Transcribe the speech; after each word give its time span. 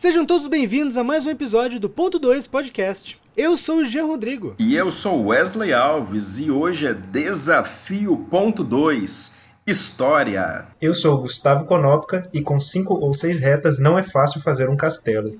Sejam 0.00 0.24
todos 0.24 0.48
bem-vindos 0.48 0.96
a 0.96 1.04
mais 1.04 1.26
um 1.26 1.30
episódio 1.30 1.78
do 1.78 1.86
Ponto 1.86 2.18
2 2.18 2.46
Podcast. 2.46 3.20
Eu 3.36 3.54
sou 3.54 3.80
o 3.80 3.84
Jean 3.84 4.06
Rodrigo. 4.06 4.54
E 4.58 4.74
eu 4.74 4.90
sou 4.90 5.26
Wesley 5.26 5.74
Alves 5.74 6.38
e 6.38 6.50
hoje 6.50 6.86
é 6.86 6.94
Desafio 6.94 8.16
Ponto 8.30 8.64
2 8.64 9.36
História. 9.66 10.66
Eu 10.80 10.94
sou 10.94 11.16
o 11.16 11.20
Gustavo 11.20 11.66
Konopka 11.66 12.26
e 12.32 12.40
com 12.40 12.58
cinco 12.58 12.94
ou 12.94 13.12
seis 13.12 13.40
retas 13.40 13.78
não 13.78 13.98
é 13.98 14.02
fácil 14.02 14.40
fazer 14.40 14.70
um 14.70 14.76
castelo. 14.76 15.38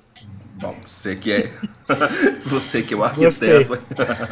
Bom, 0.60 0.76
você 0.84 1.16
que 1.16 1.32
é. 1.32 1.50
você 2.44 2.82
que 2.82 2.92
é 2.92 2.96
o 2.96 3.02
arquiteto. 3.02 3.78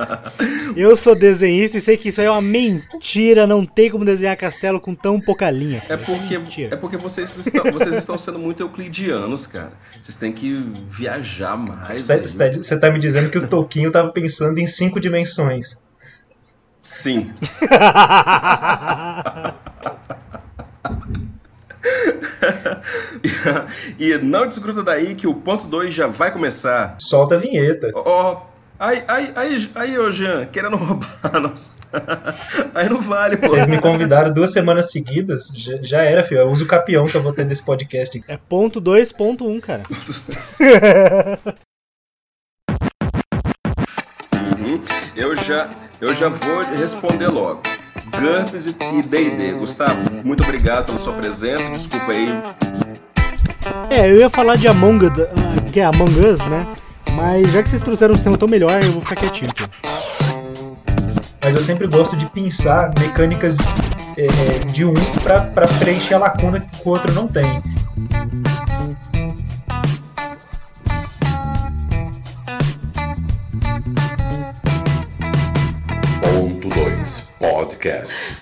Eu 0.76 0.94
sou 0.94 1.14
desenhista 1.14 1.79
e 1.79 1.80
sei 1.80 1.96
que 1.96 2.11
isso 2.11 2.20
aí 2.20 2.26
é 2.26 2.30
uma 2.30 2.43
mentira. 2.43 3.46
Não 3.46 3.64
tem 3.64 3.90
como 3.90 4.04
desenhar 4.04 4.36
castelo 4.36 4.79
com 4.79 4.94
tão 4.94 5.18
pouca 5.18 5.50
linha. 5.50 5.82
É 5.88 5.96
porque, 5.96 6.36
é, 6.36 6.72
é 6.72 6.76
porque 6.76 6.98
vocês, 6.98 7.34
estão, 7.34 7.72
vocês 7.72 7.96
estão 7.96 8.18
sendo 8.18 8.38
muito 8.38 8.62
euclidianos, 8.62 9.46
cara. 9.46 9.72
Vocês 10.02 10.16
têm 10.16 10.30
que 10.30 10.52
viajar 10.90 11.56
mais. 11.56 12.02
Você 12.02 12.18
tá, 12.18 12.58
você 12.58 12.79
tá 12.79 12.90
me 12.90 13.00
dizendo 13.00 13.31
que 13.31 13.39
o 13.39 13.48
Toquinho 13.48 13.90
tava 13.90 14.12
pensando 14.12 14.58
em 14.58 14.67
cinco 14.67 15.00
dimensões. 15.00 15.79
Sim. 16.79 17.32
e 23.98 24.16
não 24.18 24.46
desgruda 24.46 24.82
daí 24.82 25.14
que 25.14 25.26
o 25.26 25.34
ponto 25.34 25.66
2 25.66 25.92
já 25.92 26.06
vai 26.06 26.30
começar. 26.30 26.96
Solta 26.98 27.34
a 27.36 27.38
vinheta. 27.38 27.90
Ó, 27.94 28.32
oh, 28.32 28.38
aí, 28.78 29.02
aí, 29.08 29.32
aí, 29.34 29.70
aí, 29.74 29.98
ô 29.98 30.11
Jean, 30.11 30.46
querendo 30.46 30.76
roubar 30.76 31.40
nosso... 31.40 31.78
aí 32.74 32.88
não 32.88 33.00
vale, 33.00 33.36
pô. 33.36 33.48
Vocês 33.48 33.66
me 33.66 33.80
convidaram 33.80 34.33
duas 34.33 34.52
semanas 34.52 34.91
seguidas, 34.91 35.48
já, 35.55 35.77
já 35.83 36.02
era, 36.02 36.22
filho. 36.22 36.41
Eu 36.42 36.48
uso 36.48 36.64
o 36.64 36.69
capião 36.69 37.05
que 37.05 37.16
eu 37.16 37.22
vou 37.22 37.33
ter 37.33 37.44
desse 37.44 37.62
podcast. 37.62 38.22
É 38.28 38.36
ponto 38.36 38.80
2, 38.80 39.12
ponto 39.12 39.47
1, 39.47 39.50
um, 39.50 39.61
cara. 39.61 39.83
uhum. 44.58 44.80
Eu 45.17 45.34
já, 45.34 45.70
eu 46.00 46.14
já 46.14 46.28
vou 46.28 46.61
responder 46.62 47.28
logo. 47.28 47.62
GURPS 48.17 48.67
e 48.67 49.03
D&D. 49.03 49.53
Gustavo, 49.53 49.98
muito 50.25 50.42
obrigado 50.42 50.87
pela 50.87 50.98
sua 50.98 51.12
presença, 51.14 51.70
desculpa 51.70 52.12
aí. 52.12 52.42
É, 53.91 54.11
eu 54.11 54.17
ia 54.17 54.31
falar 54.31 54.56
de 54.56 54.69
Among 54.69 55.06
Us, 55.06 55.12
ah, 55.20 55.70
que 55.70 55.81
é 55.81 55.84
Among 55.84 56.19
Us, 56.27 56.39
né? 56.47 56.67
Mas 57.12 57.51
já 57.53 57.62
que 57.62 57.70
vocês 57.70 57.83
trouxeram 57.83 58.12
um 58.12 58.17
sistema 58.17 58.36
tão 58.36 58.48
melhor, 58.48 58.83
eu 58.83 58.92
vou 58.92 59.03
ficar 59.03 59.17
quietinho 59.17 59.51
aqui. 59.51 59.64
Mas 61.42 61.55
eu 61.55 61.62
sempre 61.62 61.86
gosto 61.86 62.17
de 62.17 62.27
pensar 62.31 62.92
mecânicas 62.98 63.56
é 64.19 64.59
de 64.73 64.84
um 64.84 64.92
para 65.23 65.69
preencher 65.79 66.14
a 66.14 66.19
lacuna 66.19 66.61
que 66.61 66.67
o 66.84 66.91
outro 66.91 67.12
não 67.12 67.29
tem. 67.29 67.62
Podcast. 77.39 78.36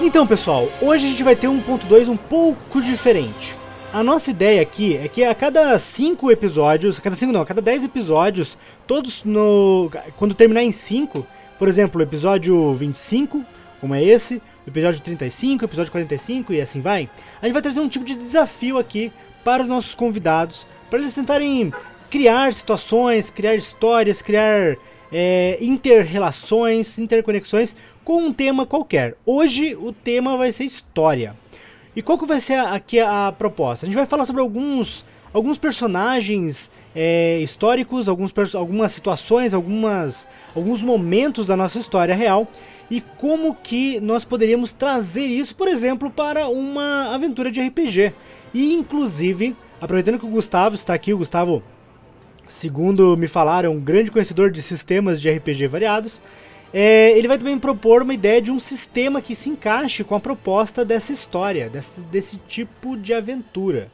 Então, 0.00 0.26
pessoal, 0.26 0.68
hoje 0.80 1.06
a 1.06 1.08
gente 1.08 1.22
vai 1.22 1.36
ter 1.36 1.46
um 1.46 1.60
ponto 1.60 1.86
2 1.86 2.08
um 2.08 2.16
pouco 2.16 2.82
diferente. 2.82 3.54
A 3.92 4.02
nossa 4.02 4.32
ideia 4.32 4.60
aqui 4.60 4.96
é 4.96 5.06
que 5.06 5.22
a 5.22 5.32
cada 5.34 5.78
5 5.78 6.32
episódios, 6.32 6.98
a 6.98 7.00
cada 7.00 7.14
5 7.14 7.32
não, 7.32 7.42
a 7.42 7.46
cada 7.46 7.62
10 7.62 7.84
episódios, 7.84 8.58
todos 8.84 9.22
no 9.22 9.88
quando 10.16 10.34
terminar 10.34 10.64
em 10.64 10.72
5, 10.72 11.24
por 11.60 11.68
exemplo, 11.68 12.02
episódio 12.02 12.74
25, 12.74 13.44
como 13.80 13.94
é 13.94 14.02
esse, 14.02 14.42
episódio 14.66 15.00
35, 15.00 15.62
o 15.62 15.66
episódio 15.66 15.92
45 15.92 16.52
e 16.52 16.60
assim 16.60 16.80
vai, 16.80 17.08
a 17.40 17.46
gente 17.46 17.52
vai 17.52 17.62
trazer 17.62 17.78
um 17.78 17.88
tipo 17.88 18.04
de 18.04 18.14
desafio 18.14 18.78
aqui 18.78 19.12
para 19.44 19.62
os 19.62 19.68
nossos 19.68 19.94
convidados 19.94 20.66
para 20.92 21.00
eles 21.00 21.14
tentarem 21.14 21.72
criar 22.10 22.52
situações, 22.52 23.30
criar 23.30 23.54
histórias, 23.54 24.20
criar 24.20 24.76
é, 25.10 25.56
inter-relações, 25.58 26.98
interconexões 26.98 27.74
com 28.04 28.18
um 28.18 28.30
tema 28.30 28.66
qualquer. 28.66 29.14
Hoje 29.24 29.74
o 29.74 29.90
tema 29.90 30.36
vai 30.36 30.52
ser 30.52 30.64
história. 30.64 31.34
E 31.96 32.02
qual 32.02 32.18
que 32.18 32.26
vai 32.26 32.40
ser 32.40 32.58
aqui 32.58 33.00
a, 33.00 33.28
a 33.28 33.32
proposta? 33.32 33.86
A 33.86 33.88
gente 33.88 33.96
vai 33.96 34.04
falar 34.04 34.26
sobre 34.26 34.42
alguns, 34.42 35.02
alguns 35.32 35.56
personagens 35.56 36.70
é, 36.94 37.38
históricos, 37.38 38.06
alguns, 38.06 38.54
algumas 38.54 38.92
situações, 38.92 39.54
algumas, 39.54 40.28
alguns 40.54 40.82
momentos 40.82 41.46
da 41.46 41.56
nossa 41.56 41.78
história 41.78 42.14
real 42.14 42.46
e 42.90 43.00
como 43.00 43.54
que 43.54 43.98
nós 44.00 44.22
poderíamos 44.26 44.74
trazer 44.74 45.24
isso, 45.24 45.54
por 45.54 45.68
exemplo, 45.68 46.10
para 46.10 46.48
uma 46.48 47.14
aventura 47.14 47.50
de 47.50 47.62
RPG. 47.62 48.12
E 48.54 48.74
inclusive 48.74 49.56
Aproveitando 49.82 50.20
que 50.20 50.24
o 50.24 50.28
Gustavo 50.28 50.76
está 50.76 50.94
aqui, 50.94 51.12
o 51.12 51.18
Gustavo, 51.18 51.60
segundo 52.46 53.16
me 53.16 53.26
falaram, 53.26 53.68
é 53.68 53.74
um 53.74 53.80
grande 53.80 54.12
conhecedor 54.12 54.48
de 54.48 54.62
sistemas 54.62 55.20
de 55.20 55.28
RPG 55.28 55.66
variados. 55.66 56.22
É, 56.72 57.10
ele 57.18 57.26
vai 57.26 57.36
também 57.36 57.58
propor 57.58 58.02
uma 58.02 58.14
ideia 58.14 58.40
de 58.40 58.52
um 58.52 58.60
sistema 58.60 59.20
que 59.20 59.34
se 59.34 59.50
encaixe 59.50 60.04
com 60.04 60.14
a 60.14 60.20
proposta 60.20 60.84
dessa 60.84 61.12
história, 61.12 61.68
desse, 61.68 62.00
desse 62.02 62.36
tipo 62.46 62.96
de 62.96 63.12
aventura. 63.12 63.90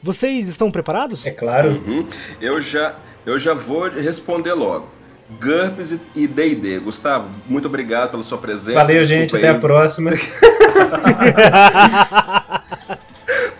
Vocês 0.00 0.46
estão 0.46 0.70
preparados? 0.70 1.26
É 1.26 1.32
claro. 1.32 1.82
Uhum. 1.84 2.06
Eu, 2.40 2.60
já, 2.60 2.94
eu 3.26 3.36
já 3.36 3.52
vou 3.52 3.88
responder 3.88 4.52
logo. 4.52 4.86
GURPS 5.40 5.98
e 6.14 6.28
D&D. 6.28 6.78
Gustavo, 6.78 7.28
muito 7.48 7.66
obrigado 7.66 8.12
pela 8.12 8.22
sua 8.22 8.38
presença. 8.38 8.78
Valeu, 8.78 9.00
Desculpa 9.00 9.22
gente. 9.22 9.34
Aí. 9.34 9.44
Até 9.44 9.56
a 9.56 9.58
próxima. 9.58 10.12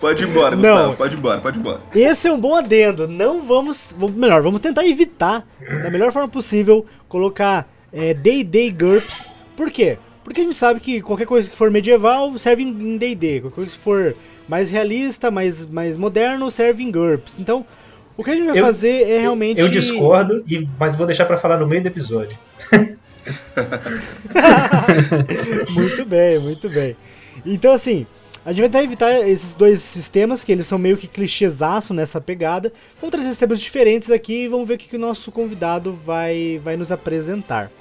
Pode 0.01 0.23
ir 0.23 0.29
embora, 0.29 0.55
Gustavo. 0.55 0.87
Não. 0.87 0.95
Pode 0.95 1.15
ir 1.15 1.19
embora, 1.19 1.39
pode 1.39 1.57
ir 1.57 1.59
embora. 1.59 1.81
Esse 1.93 2.27
é 2.27 2.33
um 2.33 2.39
bom 2.39 2.55
adendo. 2.55 3.07
Não 3.07 3.43
vamos. 3.43 3.93
Melhor, 4.15 4.41
vamos 4.41 4.59
tentar 4.59 4.85
evitar, 4.85 5.45
da 5.83 5.91
melhor 5.91 6.11
forma 6.11 6.27
possível, 6.27 6.85
colocar 7.07 7.69
é, 7.93 8.15
D&D 8.15 8.65
e 8.65 8.71
GURPS. 8.71 9.29
Por 9.55 9.69
quê? 9.69 9.99
Porque 10.23 10.41
a 10.41 10.43
gente 10.43 10.55
sabe 10.55 10.79
que 10.79 11.01
qualquer 11.01 11.27
coisa 11.27 11.47
que 11.47 11.55
for 11.55 11.69
medieval 11.69 12.35
serve 12.39 12.63
em 12.63 12.97
D&D. 12.97 13.41
Qualquer 13.41 13.55
coisa 13.55 13.71
que 13.71 13.77
for 13.77 14.15
mais 14.47 14.71
realista, 14.71 15.29
mais, 15.29 15.67
mais 15.67 15.95
moderno, 15.95 16.49
serve 16.49 16.83
em 16.83 16.91
GURPS. 16.91 17.37
Então, 17.37 17.63
o 18.17 18.23
que 18.23 18.31
a 18.31 18.35
gente 18.35 18.47
vai 18.47 18.59
eu, 18.59 18.65
fazer 18.65 19.07
é 19.07 19.19
realmente... 19.19 19.59
Eu 19.59 19.69
discordo, 19.69 20.43
mas 20.79 20.95
vou 20.95 21.05
deixar 21.05 21.25
para 21.25 21.37
falar 21.37 21.57
no 21.57 21.67
meio 21.67 21.83
do 21.83 21.87
episódio. 21.87 22.35
muito 25.69 26.05
bem, 26.05 26.39
muito 26.39 26.67
bem. 26.69 26.95
Então, 27.45 27.71
assim, 27.71 28.07
a 28.43 28.51
gente 28.51 28.61
vai 28.61 28.69
tentar 28.69 28.83
evitar 28.83 29.29
esses 29.29 29.53
dois 29.53 29.81
sistemas, 29.81 30.43
que 30.43 30.51
eles 30.51 30.65
são 30.65 30.79
meio 30.79 30.97
que 30.97 31.07
clichêsaço 31.07 31.93
nessa 31.93 32.19
pegada. 32.19 32.73
Vamos 32.99 33.11
trazer 33.11 33.29
sistemas 33.29 33.61
diferentes 33.61 34.09
aqui 34.09 34.45
e 34.45 34.47
vamos 34.47 34.67
ver 34.67 34.75
o 34.75 34.77
que 34.77 34.95
o 34.95 34.99
nosso 34.99 35.31
convidado 35.31 35.93
vai, 35.93 36.59
vai 36.63 36.75
nos 36.75 36.91
apresentar. 36.91 37.71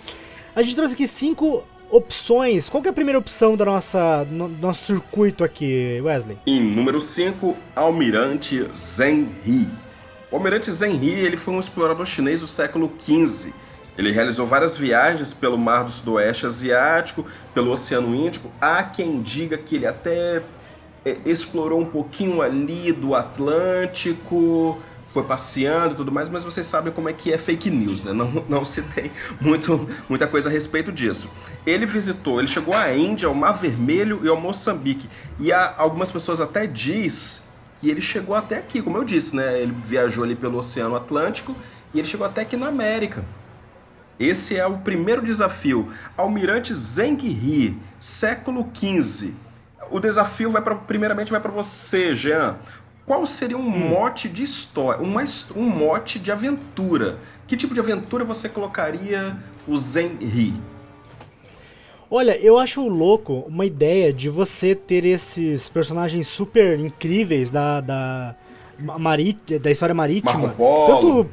A 0.54 0.62
gente 0.62 0.76
trouxe 0.76 0.94
aqui 0.94 1.06
cinco 1.06 1.64
opções. 1.90 2.68
Qual 2.68 2.84
é 2.84 2.88
a 2.88 2.92
primeira 2.92 3.18
opção 3.18 3.56
da 3.56 3.64
nossa, 3.64 4.24
no, 4.30 4.48
nosso 4.48 4.84
circuito 4.84 5.42
aqui, 5.42 5.98
Wesley? 6.02 6.36
Em 6.46 6.60
número 6.60 7.00
5, 7.00 7.56
Almirante 7.74 8.66
Zenri. 8.74 9.66
O 10.30 10.36
Almirante 10.36 10.70
Zenri 10.70 11.10
ele 11.10 11.38
foi 11.38 11.54
um 11.54 11.58
explorador 11.58 12.04
chinês 12.04 12.40
do 12.40 12.46
século 12.46 12.92
XV 13.00 13.52
ele 13.98 14.12
realizou 14.12 14.46
várias 14.46 14.76
viagens 14.76 15.34
pelo 15.34 15.58
Mar 15.58 15.84
do 15.84 15.90
Sudoeste 15.90 16.46
Asiático, 16.46 17.26
pelo 17.52 17.70
Oceano 17.70 18.14
Índico. 18.14 18.50
Há 18.60 18.82
quem 18.82 19.20
diga 19.20 19.58
que 19.58 19.76
ele 19.76 19.86
até 19.86 20.42
é, 21.04 21.16
explorou 21.24 21.80
um 21.80 21.86
pouquinho 21.86 22.42
ali 22.42 22.92
do 22.92 23.14
Atlântico, 23.14 24.78
foi 25.06 25.24
passeando 25.24 25.94
e 25.94 25.96
tudo 25.96 26.12
mais, 26.12 26.28
mas 26.28 26.44
vocês 26.44 26.66
sabem 26.66 26.92
como 26.92 27.08
é 27.08 27.12
que 27.12 27.32
é 27.32 27.38
fake 27.38 27.68
news, 27.68 28.04
né? 28.04 28.12
Não, 28.12 28.44
não 28.48 28.64
se 28.64 28.82
tem 28.82 29.10
muito, 29.40 29.88
muita 30.08 30.26
coisa 30.26 30.48
a 30.48 30.52
respeito 30.52 30.92
disso. 30.92 31.28
Ele 31.66 31.84
visitou, 31.84 32.38
ele 32.38 32.46
chegou 32.46 32.74
à 32.74 32.94
Índia, 32.94 33.26
ao 33.26 33.34
Mar 33.34 33.52
Vermelho 33.52 34.20
e 34.22 34.28
ao 34.28 34.40
Moçambique. 34.40 35.08
E 35.38 35.52
há, 35.52 35.74
algumas 35.76 36.12
pessoas 36.12 36.40
até 36.40 36.66
diz 36.66 37.44
que 37.80 37.90
ele 37.90 38.00
chegou 38.00 38.36
até 38.36 38.58
aqui, 38.58 38.80
como 38.80 38.98
eu 38.98 39.04
disse, 39.04 39.34
né? 39.34 39.60
Ele 39.60 39.74
viajou 39.84 40.22
ali 40.22 40.36
pelo 40.36 40.58
Oceano 40.58 40.94
Atlântico 40.94 41.56
e 41.92 41.98
ele 41.98 42.06
chegou 42.06 42.26
até 42.26 42.42
aqui 42.42 42.56
na 42.56 42.68
América. 42.68 43.24
Esse 44.20 44.54
é 44.54 44.66
o 44.66 44.76
primeiro 44.76 45.22
desafio. 45.22 45.88
Almirante 46.14 46.74
Zheng 46.74 47.18
He, 47.26 47.72
século 47.98 48.68
XV. 48.74 49.32
O 49.90 49.98
desafio 49.98 50.50
vai 50.50 50.60
pra, 50.60 50.74
primeiramente 50.74 51.30
vai 51.30 51.40
para 51.40 51.50
você, 51.50 52.14
Jean. 52.14 52.56
Qual 53.06 53.24
seria 53.24 53.56
um 53.56 53.66
hum. 53.66 53.88
mote 53.88 54.28
de 54.28 54.42
história, 54.42 55.02
uma, 55.02 55.24
um 55.56 55.66
mote 55.66 56.18
de 56.18 56.30
aventura? 56.30 57.16
Que 57.48 57.56
tipo 57.56 57.72
de 57.72 57.80
aventura 57.80 58.22
você 58.22 58.46
colocaria 58.46 59.34
o 59.66 59.74
Zheng 59.76 60.18
He? 60.22 60.52
Olha, 62.10 62.36
eu 62.36 62.58
acho 62.58 62.86
louco 62.86 63.44
uma 63.48 63.64
ideia 63.64 64.12
de 64.12 64.28
você 64.28 64.74
ter 64.74 65.04
esses 65.04 65.70
personagens 65.70 66.28
super 66.28 66.78
incríveis 66.78 67.50
da, 67.50 67.80
da, 67.80 68.34
da 69.62 69.70
história 69.70 69.94
marítima. 69.94 70.38
Marco 70.38 70.56
Polo. 70.56 71.22
Tanto, 71.22 71.30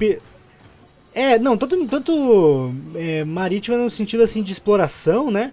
é, 1.17 1.39
não, 1.39 1.57
tanto, 1.57 1.83
tanto 1.87 2.71
é, 2.93 3.23
marítima 3.23 3.75
no 3.75 3.89
sentido 3.89 4.21
assim 4.21 4.43
de 4.43 4.51
exploração, 4.51 5.31
né? 5.31 5.51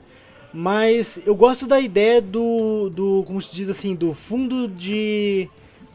Mas 0.52 1.18
eu 1.24 1.34
gosto 1.34 1.66
da 1.66 1.80
ideia 1.80 2.20
do, 2.20 2.90
do 2.90 3.24
como 3.26 3.40
se 3.40 3.54
diz 3.56 3.70
assim, 3.70 3.94
do 3.94 4.12
fundo 4.12 4.68
de 4.68 5.48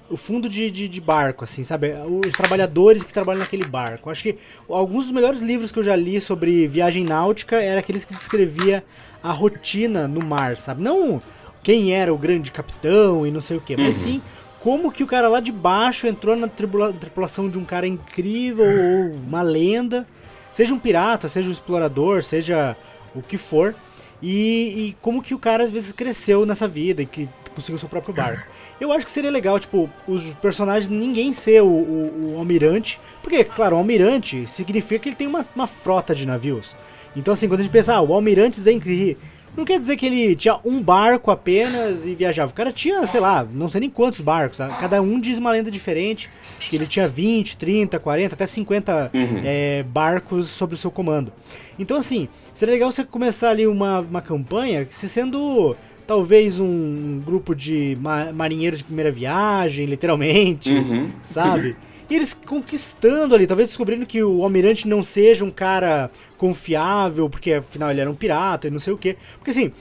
o 0.10 0.18
fundo 0.18 0.50
de, 0.50 0.72
de, 0.72 0.88
de, 0.88 1.00
barco, 1.00 1.44
assim, 1.44 1.64
sabe? 1.64 1.94
Os 2.26 2.32
trabalhadores 2.34 3.04
que 3.04 3.14
trabalham 3.14 3.42
naquele 3.42 3.64
barco. 3.64 4.10
Acho 4.10 4.24
que 4.24 4.40
alguns 4.68 5.06
dos 5.06 5.14
melhores 5.14 5.40
livros 5.40 5.72
que 5.72 5.78
eu 5.78 5.84
já 5.84 5.96
li 5.96 6.20
sobre 6.20 6.68
viagem 6.68 7.04
náutica 7.04 7.62
eram 7.62 7.78
aqueles 7.80 8.04
que 8.04 8.16
descrevia 8.16 8.84
a 9.22 9.32
rotina 9.32 10.08
no 10.08 10.26
mar, 10.26 10.58
sabe? 10.58 10.82
Não 10.82 11.22
quem 11.62 11.94
era 11.94 12.12
o 12.12 12.18
grande 12.18 12.52
capitão 12.52 13.28
e 13.28 13.30
não 13.30 13.42
sei 13.42 13.58
o 13.58 13.62
que, 13.62 13.78
mas 13.78 13.98
uhum. 13.98 14.04
sim 14.04 14.22
como 14.60 14.92
que 14.92 15.04
o 15.04 15.08
cara 15.08 15.28
lá 15.28 15.40
de 15.40 15.52
baixo 15.52 16.08
entrou 16.08 16.36
na 16.36 16.48
tripula 16.48 16.92
tripulação 16.94 17.50
de 17.50 17.58
um 17.58 17.66
cara 17.66 17.88
incrível 17.88 18.66
ou 18.66 19.14
uma 19.28 19.42
lenda, 19.42 20.06
seja 20.52 20.74
um 20.74 20.80
pirata, 20.80 21.28
seja 21.28 21.50
um 21.50 21.54
explorador, 21.54 22.24
seja 22.24 22.76
o 23.16 23.22
que 23.22 23.38
for, 23.38 23.74
e, 24.22 24.90
e 24.90 24.98
como 25.02 25.22
que 25.22 25.34
o 25.34 25.40
cara 25.40 25.64
às 25.64 25.70
vezes 25.70 25.94
cresceu 25.94 26.46
nessa 26.46 26.68
vida 26.68 27.02
e 27.02 27.06
que 27.06 27.30
conseguiu 27.56 27.80
seu 27.80 27.90
próprio 27.90 28.14
barco. 28.14 28.46
Eu 28.80 28.92
acho 28.92 29.06
que 29.06 29.12
seria 29.12 29.32
legal, 29.32 29.60
tipo, 29.60 29.90
os 30.08 30.34
personagens, 30.36 30.90
ninguém 30.90 31.34
ser 31.34 31.62
o, 31.62 31.68
o, 31.68 32.34
o 32.34 32.38
almirante, 32.38 33.00
porque, 33.22 33.44
claro, 33.44 33.76
o 33.76 33.80
almirante 33.80 34.48
significa 34.48 35.00
que 35.00 35.10
ele 35.10 35.16
tem 35.16 35.28
uma, 35.28 35.46
uma 35.54 35.68
frota 35.68 36.16
de 36.16 36.26
navios. 36.26 36.76
Então, 37.16 37.34
assim, 37.34 37.48
quando 37.48 37.62
a 37.62 37.64
gente 37.64 37.72
pensa, 37.72 37.96
ah, 37.96 38.02
o 38.02 38.14
almirante 38.14 38.60
Zenri 38.60 39.18
não 39.60 39.66
quer 39.66 39.80
dizer 39.80 39.98
que 39.98 40.06
ele 40.06 40.36
tinha 40.36 40.58
um 40.66 40.82
barco 40.82 41.30
apenas 41.30 42.06
e 42.06 42.16
viajava. 42.16 42.52
O 42.52 42.56
cara 42.56 42.72
tinha, 42.72 43.06
sei 43.06 43.20
lá, 43.20 43.46
não 43.52 43.70
sei 43.70 43.82
nem 43.82 43.90
quantos 43.90 44.20
barcos. 44.22 44.58
Tá? 44.58 44.68
Cada 44.68 45.02
um 45.02 45.20
diz 45.20 45.38
uma 45.38 45.52
lenda 45.52 45.70
diferente. 45.70 46.30
Que 46.70 46.76
ele 46.76 46.88
tinha 46.88 47.08
20, 47.08 47.58
30, 47.58 48.00
40, 48.00 48.36
até 48.36 48.46
50 48.46 49.12
uhum. 49.14 49.42
é, 49.44 49.84
barcos 49.84 50.48
sob 50.48 50.74
o 50.74 50.78
seu 50.78 50.90
comando. 50.90 51.32
Então, 51.78 51.98
assim, 51.98 52.28
seria 52.54 52.74
legal 52.74 52.92
você 52.92 53.04
começar 53.04 53.50
ali 53.50 53.68
uma, 53.68 54.00
uma 54.00 54.22
campanha 54.22 54.88
se 54.90 55.08
sendo 55.08 55.76
talvez 56.08 56.60
um 56.60 57.22
grupo 57.24 57.54
de 57.54 57.96
ma 58.02 58.34
marinheiros 58.34 58.80
de 58.80 58.86
primeira 58.86 59.12
viagem, 59.12 59.86
literalmente, 59.86 60.72
uhum. 60.72 61.12
sabe? 61.22 61.76
E 62.10 62.16
eles 62.16 62.34
conquistando 62.34 63.36
ali, 63.36 63.46
talvez 63.46 63.70
descobrindo 63.70 64.06
que 64.06 64.24
o 64.24 64.44
almirante 64.44 64.88
não 64.88 65.04
seja 65.04 65.46
um 65.46 65.52
cara 65.52 66.10
confiável, 66.40 67.30
porque 67.30 67.54
afinal 67.54 67.92
ele 67.92 68.00
era 68.00 68.10
um 68.10 68.16
pirata 68.16 68.68
e 68.68 68.72
não 68.72 68.80
sei 68.80 68.94
o 68.94 68.98
quê. 68.98 69.18
Porque 69.38 69.52
assim, 69.52 69.72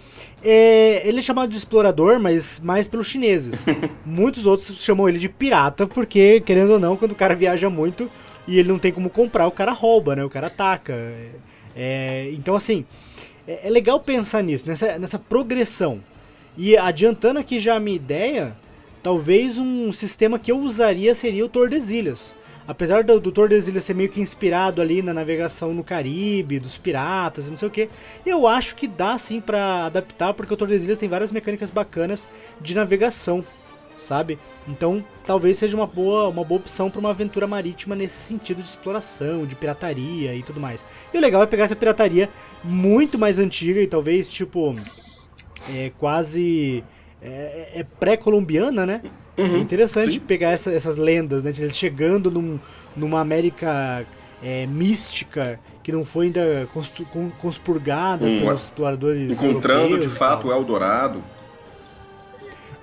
é, 0.42 1.00
ele 1.08 1.20
é 1.20 1.22
chamado 1.22 1.48
de 1.48 1.56
explorador, 1.56 2.20
mas 2.20 2.60
mais 2.60 2.88
pelos 2.88 3.06
chineses. 3.06 3.64
Muitos 4.04 4.44
outros 4.44 4.76
chamam 4.82 5.08
ele 5.08 5.18
de 5.18 5.28
pirata, 5.28 5.86
porque, 5.86 6.40
querendo 6.40 6.72
ou 6.72 6.80
não, 6.80 6.96
quando 6.96 7.12
o 7.12 7.14
cara 7.14 7.34
viaja 7.34 7.70
muito 7.70 8.10
e 8.46 8.58
ele 8.58 8.68
não 8.68 8.78
tem 8.78 8.92
como 8.92 9.08
comprar, 9.08 9.46
o 9.46 9.52
cara 9.52 9.72
rouba, 9.72 10.16
né? 10.16 10.24
O 10.24 10.30
cara 10.30 10.48
ataca. 10.48 10.94
É, 11.76 12.30
então, 12.32 12.56
assim, 12.56 12.84
é, 13.46 13.68
é 13.68 13.70
legal 13.70 14.00
pensar 14.00 14.42
nisso, 14.42 14.66
nessa, 14.66 14.98
nessa 14.98 15.18
progressão. 15.18 16.00
E 16.56 16.76
adiantando 16.76 17.38
aqui 17.38 17.60
já 17.60 17.76
a 17.76 17.80
minha 17.80 17.94
ideia, 17.94 18.56
talvez 19.00 19.56
um 19.58 19.92
sistema 19.92 20.40
que 20.40 20.50
eu 20.50 20.58
usaria 20.58 21.14
seria 21.14 21.44
o 21.44 21.48
Tordesilhas 21.48 22.34
apesar 22.68 23.02
do, 23.02 23.18
do 23.18 23.32
Tordesilhas 23.32 23.82
ser 23.82 23.94
meio 23.94 24.10
que 24.10 24.20
inspirado 24.20 24.82
ali 24.82 25.00
na 25.00 25.14
navegação 25.14 25.72
no 25.72 25.82
Caribe, 25.82 26.60
dos 26.60 26.76
piratas 26.76 27.46
e 27.48 27.50
não 27.50 27.56
sei 27.56 27.66
o 27.66 27.70
que, 27.70 27.88
eu 28.26 28.46
acho 28.46 28.76
que 28.76 28.86
dá 28.86 29.16
sim 29.16 29.40
para 29.40 29.86
adaptar, 29.86 30.34
porque 30.34 30.52
o 30.52 30.56
Tordesilhas 30.56 30.98
tem 30.98 31.08
várias 31.08 31.32
mecânicas 31.32 31.70
bacanas 31.70 32.28
de 32.60 32.74
navegação, 32.74 33.42
sabe? 33.96 34.38
Então, 34.68 35.02
talvez 35.26 35.56
seja 35.56 35.74
uma 35.74 35.86
boa, 35.86 36.28
uma 36.28 36.44
boa 36.44 36.60
opção 36.60 36.90
para 36.90 37.00
uma 37.00 37.10
aventura 37.10 37.46
marítima 37.46 37.96
nesse 37.96 38.16
sentido 38.16 38.62
de 38.62 38.68
exploração, 38.68 39.46
de 39.46 39.54
pirataria 39.54 40.34
e 40.34 40.42
tudo 40.42 40.60
mais. 40.60 40.84
E 41.12 41.16
o 41.16 41.20
legal 41.22 41.42
é 41.42 41.46
pegar 41.46 41.64
essa 41.64 41.74
pirataria 41.74 42.28
muito 42.62 43.18
mais 43.18 43.38
antiga 43.38 43.80
e 43.80 43.86
talvez, 43.86 44.30
tipo, 44.30 44.76
é, 45.74 45.90
quase 45.98 46.84
é, 47.22 47.70
é 47.76 47.86
pré-colombiana, 47.98 48.84
né? 48.84 49.00
Uhum, 49.38 49.56
é 49.56 49.58
interessante 49.58 50.14
sim. 50.14 50.20
pegar 50.20 50.50
essa, 50.50 50.70
essas 50.72 50.96
lendas, 50.96 51.44
né? 51.44 51.52
De 51.52 51.72
chegando 51.72 52.30
num, 52.30 52.58
numa 52.96 53.20
América 53.20 54.04
é, 54.42 54.66
mística 54.66 55.60
que 55.82 55.92
não 55.92 56.04
foi 56.04 56.26
ainda 56.26 56.68
conspurgada 57.40 58.26
um, 58.26 58.40
pelos 58.40 58.64
exploradores 58.64 59.30
Encontrando 59.30 59.98
de 59.98 60.08
fato 60.08 60.48
o 60.48 60.52
Eldorado. 60.52 61.22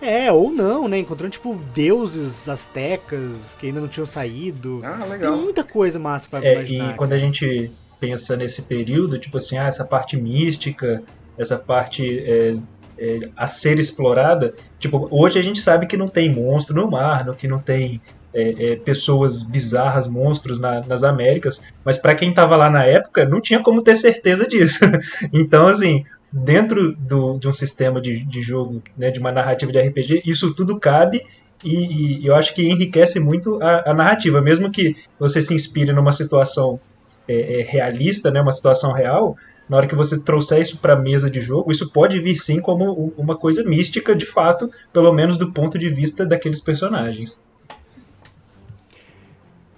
É, 0.02 0.32
ou 0.32 0.52
não, 0.52 0.88
né? 0.88 1.00
Encontrando, 1.00 1.32
tipo, 1.32 1.56
deuses 1.74 2.50
astecas 2.50 3.32
que 3.60 3.68
ainda 3.68 3.80
não 3.80 3.88
tinham 3.88 4.06
saído. 4.06 4.80
Ah, 4.84 5.06
legal. 5.06 5.34
Tem 5.34 5.44
muita 5.44 5.64
coisa 5.64 5.98
massa 5.98 6.30
pra 6.30 6.44
é, 6.44 6.54
imaginar. 6.54 6.94
E 6.94 6.98
quando 6.98 7.14
a 7.14 7.18
gente 7.18 7.72
pensa 8.00 8.36
nesse 8.36 8.62
período, 8.64 9.18
tipo 9.18 9.38
assim, 9.38 9.58
ah, 9.58 9.68
essa 9.68 9.86
parte 9.86 10.18
mística, 10.18 11.02
essa 11.38 11.58
parte 11.58 12.20
é, 12.20 12.58
é, 12.98 13.20
a 13.36 13.48
ser 13.48 13.80
explorada. 13.80 14.54
Tipo, 14.80 15.08
hoje 15.12 15.40
a 15.40 15.42
gente 15.42 15.62
sabe 15.62 15.86
que 15.86 15.98
não 15.98 16.08
tem 16.08 16.34
monstro 16.34 16.76
no 16.76 16.90
mar, 16.90 17.26
que 17.36 17.48
não 17.48 17.60
tem 17.60 18.02
é, 18.34 18.72
é, 18.72 18.76
pessoas 18.76 19.44
bizarras, 19.44 20.08
monstros 20.08 20.60
na, 20.60 20.82
nas 20.82 21.04
Américas, 21.04 21.64
mas 21.84 21.98
para 21.98 22.16
quem 22.16 22.30
estava 22.30 22.56
lá 22.56 22.70
na 22.70 22.84
época, 22.84 23.26
não 23.26 23.40
tinha 23.40 23.62
como 23.62 23.82
ter 23.82 23.96
certeza 23.96 24.48
disso. 24.48 24.80
então, 25.34 25.68
assim, 25.68 26.04
dentro 26.32 26.94
do, 26.96 27.38
de 27.40 27.48
um 27.48 27.54
sistema 27.54 28.02
de, 28.02 28.24
de 28.26 28.42
jogo, 28.42 28.84
né, 28.98 29.10
de 29.10 29.20
uma 29.20 29.32
narrativa 29.32 29.72
de 29.72 29.80
RPG, 29.80 30.24
isso 30.26 30.54
tudo 30.54 30.80
cabe 30.80 31.22
e, 31.64 32.22
e 32.22 32.28
eu 32.28 32.36
acho 32.36 32.54
que 32.54 32.62
enriquece 32.62 33.20
muito 33.20 33.62
a, 33.62 33.90
a, 33.90 33.94
narrativa, 33.94 34.42
mesmo 34.42 34.70
que 34.70 34.96
você 35.18 35.42
se 35.42 35.54
inspire 35.54 35.94
numa 35.94 36.12
situação 36.12 36.80
é, 37.28 37.62
é, 37.62 37.64
realista, 37.64 38.30
né, 38.30 38.42
uma 38.42 38.52
situação 38.52 38.92
real, 38.92 39.38
na 39.68 39.78
hora 39.78 39.88
que 39.88 39.96
você 39.96 40.20
trouxer 40.20 40.62
isso 40.62 40.78
para 40.78 40.94
a 40.94 41.00
mesa 41.00 41.30
de 41.30 41.42
jogo, 41.42 41.72
isso 41.72 41.90
pode 41.92 42.20
vir 42.20 42.38
sim 42.38 42.60
como 42.60 43.14
uma 43.18 43.36
coisa 43.36 43.64
mística 43.64 44.16
de 44.16 44.26
fato, 44.26 44.70
pelo 44.94 45.12
menos 45.12 45.38
do 45.38 45.52
ponto 45.52 45.78
de 45.78 45.90
vista 45.90 46.26
daqueles 46.26 46.60
personagens. 46.60 47.42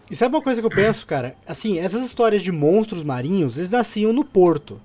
E 0.10 0.16
sabe 0.16 0.36
uma 0.36 0.42
coisa 0.42 0.62
que 0.62 0.66
eu 0.66 0.72
penso, 0.72 1.06
cara? 1.06 1.36
Assim, 1.46 1.80
essas 1.80 2.06
histórias 2.06 2.42
de 2.42 2.52
monstros 2.52 3.04
marinhos, 3.04 3.58
eles 3.58 3.70
nasciam 3.70 4.14
no 4.14 4.24
porto. 4.24 4.80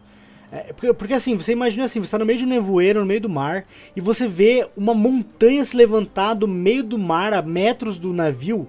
É, 0.51 0.73
porque, 0.73 0.93
porque, 0.93 1.15
assim, 1.15 1.37
você 1.37 1.53
imagina 1.53 1.85
assim, 1.85 2.01
você 2.01 2.07
está 2.07 2.19
no 2.19 2.27
meio 2.27 2.41
de 2.41 2.45
um 2.45 2.49
nevoeiro, 2.49 3.01
no 3.01 3.07
meio 3.07 3.21
do 3.21 3.29
mar, 3.29 3.65
e 3.97 4.01
você 4.01 4.29
vê 4.29 4.69
uma 4.77 4.95
montanha 4.95 5.65
se 5.65 5.77
levantar 5.77 6.35
do 6.35 6.47
meio 6.47 6.83
do 6.83 6.99
mar, 6.99 7.33
a 7.33 7.41
metros 7.41 7.99
do 7.99 8.13
navio, 8.13 8.69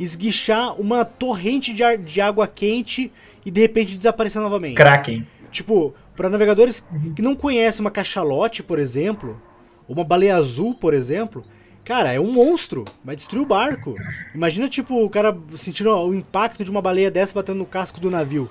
esguichar 0.00 0.80
uma 0.80 1.04
torrente 1.04 1.72
de, 1.72 1.84
ar, 1.84 1.96
de 1.96 2.20
água 2.20 2.48
quente 2.48 3.12
e 3.46 3.50
de 3.50 3.60
repente 3.60 3.96
desaparecer 3.96 4.42
novamente. 4.42 4.74
Kraken. 4.74 5.26
Tipo, 5.52 5.94
para 6.16 6.30
navegadores 6.30 6.84
que 7.14 7.22
não 7.22 7.36
conhecem 7.36 7.82
uma 7.82 7.90
cachalote, 7.90 8.62
por 8.62 8.78
exemplo, 8.78 9.40
ou 9.86 9.94
uma 9.94 10.04
baleia 10.04 10.36
azul, 10.36 10.74
por 10.74 10.94
exemplo, 10.94 11.44
cara, 11.84 12.12
é 12.12 12.18
um 12.18 12.32
monstro, 12.32 12.84
vai 13.04 13.14
destruir 13.14 13.42
o 13.42 13.46
barco. 13.46 13.94
Imagina, 14.34 14.68
tipo, 14.68 15.04
o 15.04 15.10
cara 15.10 15.36
sentindo 15.56 15.94
o 15.94 16.14
impacto 16.14 16.64
de 16.64 16.70
uma 16.70 16.80
baleia 16.80 17.10
dessa 17.10 17.34
batendo 17.34 17.58
no 17.58 17.66
casco 17.66 18.00
do 18.00 18.10
navio. 18.10 18.50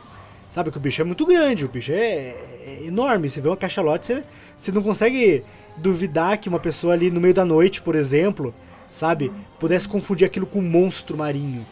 Sabe 0.51 0.70
que 0.70 0.77
o 0.77 0.81
bicho 0.81 1.01
é 1.01 1.05
muito 1.05 1.25
grande, 1.25 1.65
o 1.65 1.70
bicho 1.70 1.91
é, 1.91 2.36
é 2.65 2.84
enorme. 2.86 3.29
Você 3.29 3.41
vê 3.41 3.50
uma 3.50 3.58
cachalote, 3.58 4.05
você, 4.05 4.24
você 4.58 4.72
não 4.72 4.84
consegue 4.84 5.43
duvidar 5.77 6.38
que 6.38 6.50
uma 6.50 6.60
pessoa 6.60 6.93
ali 6.93 7.10
no 7.10 7.22
meio 7.22 7.34
da 7.34 7.46
noite, 7.46 7.81
por 7.81 7.96
exemplo, 7.96 8.53
sabe, 8.91 9.31
pudesse 9.60 9.88
confundir 9.88 10.25
aquilo 10.27 10.46
com 10.46 10.60
um 10.60 10.70
monstro 10.70 11.17
marinho. 11.17 11.65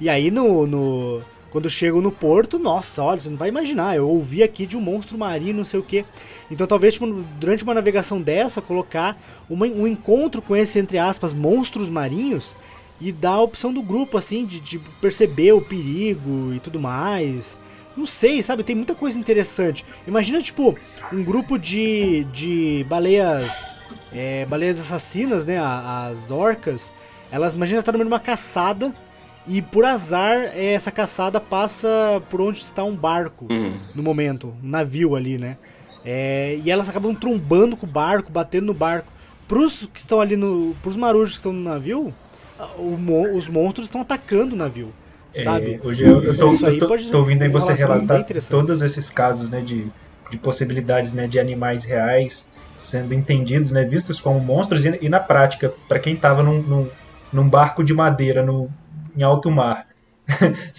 E 0.00 0.08
aí 0.08 0.30
no, 0.30 0.66
no 0.66 1.22
quando 1.54 1.70
chego 1.70 2.00
no 2.00 2.10
porto, 2.10 2.58
nossa, 2.58 3.00
olha, 3.00 3.20
você 3.20 3.30
não 3.30 3.36
vai 3.36 3.48
imaginar, 3.48 3.94
eu 3.94 4.08
ouvi 4.08 4.42
aqui 4.42 4.66
de 4.66 4.76
um 4.76 4.80
monstro 4.80 5.16
marinho, 5.16 5.54
não 5.54 5.62
sei 5.62 5.78
o 5.78 5.84
que. 5.84 6.04
Então 6.50 6.66
talvez 6.66 6.94
tipo, 6.94 7.06
durante 7.38 7.62
uma 7.62 7.72
navegação 7.72 8.20
dessa, 8.20 8.60
colocar 8.60 9.16
uma, 9.48 9.64
um 9.64 9.86
encontro 9.86 10.42
com 10.42 10.56
esses, 10.56 10.74
entre 10.74 10.98
aspas, 10.98 11.32
monstros 11.32 11.88
marinhos 11.88 12.56
e 13.00 13.12
dar 13.12 13.34
a 13.34 13.40
opção 13.40 13.72
do 13.72 13.82
grupo, 13.82 14.18
assim, 14.18 14.44
de, 14.44 14.58
de 14.58 14.80
perceber 15.00 15.52
o 15.52 15.60
perigo 15.60 16.52
e 16.52 16.58
tudo 16.58 16.80
mais. 16.80 17.56
Não 17.96 18.04
sei, 18.04 18.42
sabe? 18.42 18.64
Tem 18.64 18.74
muita 18.74 18.96
coisa 18.96 19.16
interessante. 19.16 19.86
Imagina, 20.08 20.42
tipo, 20.42 20.76
um 21.12 21.22
grupo 21.22 21.56
de, 21.56 22.24
de 22.32 22.84
baleias. 22.88 23.72
É, 24.12 24.44
baleias 24.46 24.80
assassinas, 24.80 25.46
né? 25.46 25.60
As 25.60 26.32
orcas. 26.32 26.92
Elas, 27.30 27.54
imagina, 27.54 27.78
estar 27.78 27.92
tá 27.92 27.96
no 27.96 27.98
meio 27.98 28.08
de 28.08 28.12
uma 28.12 28.18
caçada 28.18 28.92
e 29.46 29.60
por 29.60 29.84
azar, 29.84 30.52
essa 30.56 30.90
caçada 30.90 31.40
passa 31.40 32.22
por 32.30 32.40
onde 32.40 32.58
está 32.58 32.82
um 32.82 32.94
barco 32.94 33.46
uhum. 33.50 33.72
no 33.94 34.02
momento, 34.02 34.54
um 34.62 34.68
navio 34.68 35.14
ali, 35.14 35.38
né? 35.38 35.56
É, 36.04 36.58
e 36.62 36.70
elas 36.70 36.88
acabam 36.88 37.14
trombando 37.14 37.76
com 37.76 37.86
o 37.86 37.88
barco, 37.88 38.30
batendo 38.30 38.66
no 38.66 38.74
barco. 38.74 39.12
Pros 39.48 39.88
que 39.92 39.98
estão 39.98 40.20
ali 40.20 40.36
no. 40.36 40.74
Pros 40.82 40.96
marujos 40.96 41.34
que 41.34 41.38
estão 41.38 41.52
no 41.52 41.62
navio, 41.62 42.12
o, 42.78 43.36
os 43.36 43.48
monstros 43.48 43.86
estão 43.86 44.00
atacando 44.00 44.54
o 44.54 44.56
navio. 44.56 44.92
É, 45.34 45.42
sabe? 45.42 45.80
Hoje 45.82 46.04
eu, 46.04 46.22
eu, 46.22 46.36
tô, 46.36 46.54
eu 46.54 46.78
tô, 46.78 46.96
tô 47.10 47.18
ouvindo 47.18 47.42
aí 47.42 47.48
você 47.48 47.74
relatar 47.74 48.24
todos 48.48 48.80
esses 48.82 49.10
casos 49.10 49.50
né, 49.50 49.60
de, 49.60 49.86
de 50.30 50.36
possibilidades 50.38 51.12
né, 51.12 51.26
de 51.26 51.40
animais 51.40 51.84
reais 51.84 52.48
sendo 52.76 53.14
entendidos, 53.14 53.70
né, 53.70 53.84
vistos 53.84 54.20
como 54.20 54.38
monstros, 54.40 54.84
e, 54.84 54.98
e 55.00 55.08
na 55.08 55.20
prática, 55.20 55.72
para 55.88 55.98
quem 55.98 56.14
estava 56.14 56.42
num, 56.42 56.62
num, 56.62 56.88
num, 57.32 57.48
barco 57.48 57.82
de 57.82 57.94
madeira 57.94 58.42
no, 58.42 58.68
em 59.16 59.22
alto 59.22 59.50
mar 59.50 59.86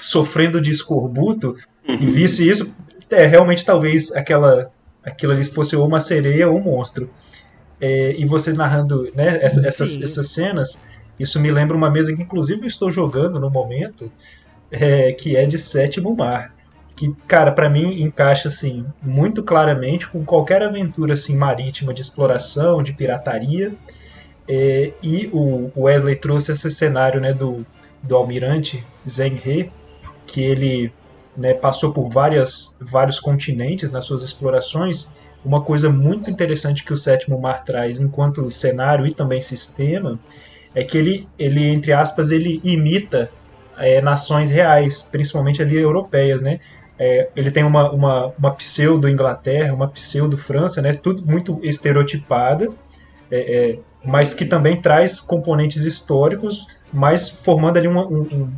sofrendo 0.00 0.60
de 0.60 0.70
escorbuto 0.70 1.56
e 1.86 2.06
visse 2.06 2.48
isso, 2.48 2.74
é 3.10 3.26
realmente 3.26 3.64
talvez 3.64 4.12
aquela 4.12 4.70
aquilo 5.04 5.32
ali 5.32 5.44
fosse 5.44 5.74
ou 5.74 5.86
uma 5.86 6.00
sereia 6.00 6.48
ou 6.48 6.56
um 6.56 6.62
monstro. 6.62 7.10
É, 7.80 8.14
e 8.16 8.24
você 8.24 8.52
narrando 8.52 9.10
né, 9.14 9.40
essa, 9.42 9.66
essas, 9.66 10.00
essas 10.00 10.28
cenas, 10.28 10.80
isso 11.18 11.40
me 11.40 11.50
lembra 11.50 11.76
uma 11.76 11.90
mesa 11.90 12.14
que 12.14 12.22
inclusive 12.22 12.62
eu 12.62 12.66
estou 12.66 12.92
jogando 12.92 13.40
no 13.40 13.50
momento, 13.50 14.10
é, 14.70 15.12
que 15.12 15.36
é 15.36 15.44
de 15.46 15.58
Sétimo 15.58 16.14
Mar. 16.14 16.54
Que, 16.94 17.12
cara, 17.26 17.50
para 17.50 17.68
mim 17.68 18.02
encaixa 18.02 18.48
assim 18.48 18.86
muito 19.02 19.42
claramente 19.42 20.06
com 20.06 20.24
qualquer 20.24 20.62
aventura 20.62 21.14
assim 21.14 21.34
marítima 21.34 21.92
de 21.92 22.02
exploração, 22.02 22.82
de 22.82 22.92
pirataria. 22.92 23.72
É, 24.46 24.92
e 25.02 25.28
o 25.32 25.70
Wesley 25.76 26.16
trouxe 26.16 26.52
esse 26.52 26.70
cenário 26.70 27.20
né, 27.20 27.32
do, 27.32 27.66
do 28.02 28.16
almirante 28.16 28.84
Zheng 29.08 29.70
que 30.26 30.42
ele 30.42 30.92
né, 31.36 31.54
passou 31.54 31.92
por 31.92 32.08
várias, 32.08 32.76
vários 32.80 33.18
continentes 33.20 33.90
nas 33.90 34.04
suas 34.04 34.22
explorações. 34.22 35.08
Uma 35.44 35.60
coisa 35.60 35.88
muito 35.90 36.30
interessante 36.30 36.84
que 36.84 36.92
o 36.92 36.96
Sétimo 36.96 37.40
Mar 37.40 37.64
traz 37.64 38.00
enquanto 38.00 38.50
cenário 38.50 39.06
e 39.06 39.12
também 39.12 39.40
sistema 39.40 40.18
é 40.74 40.82
que 40.84 40.96
ele, 40.96 41.28
ele 41.38 41.68
entre 41.68 41.92
aspas, 41.92 42.30
ele 42.30 42.60
imita 42.64 43.30
é, 43.76 44.00
nações 44.00 44.50
reais, 44.50 45.02
principalmente 45.02 45.62
ali 45.62 45.76
europeias, 45.76 46.40
né? 46.40 46.60
É, 46.98 47.28
ele 47.34 47.50
tem 47.50 47.64
uma, 47.64 47.90
uma, 47.90 48.32
uma 48.38 48.50
pseudo 48.52 49.08
Inglaterra, 49.08 49.74
uma 49.74 49.88
pseudo 49.88 50.36
França, 50.36 50.80
né? 50.80 50.94
Tudo 50.94 51.24
muito 51.26 51.58
estereotipada, 51.62 52.68
é, 53.30 53.38
é, 53.38 53.78
mas 54.04 54.34
que 54.34 54.44
também 54.44 54.80
traz 54.80 55.20
componentes 55.20 55.84
históricos, 55.84 56.66
mas 56.92 57.28
formando 57.28 57.78
ali 57.78 57.88
uma, 57.88 58.06
um, 58.06 58.50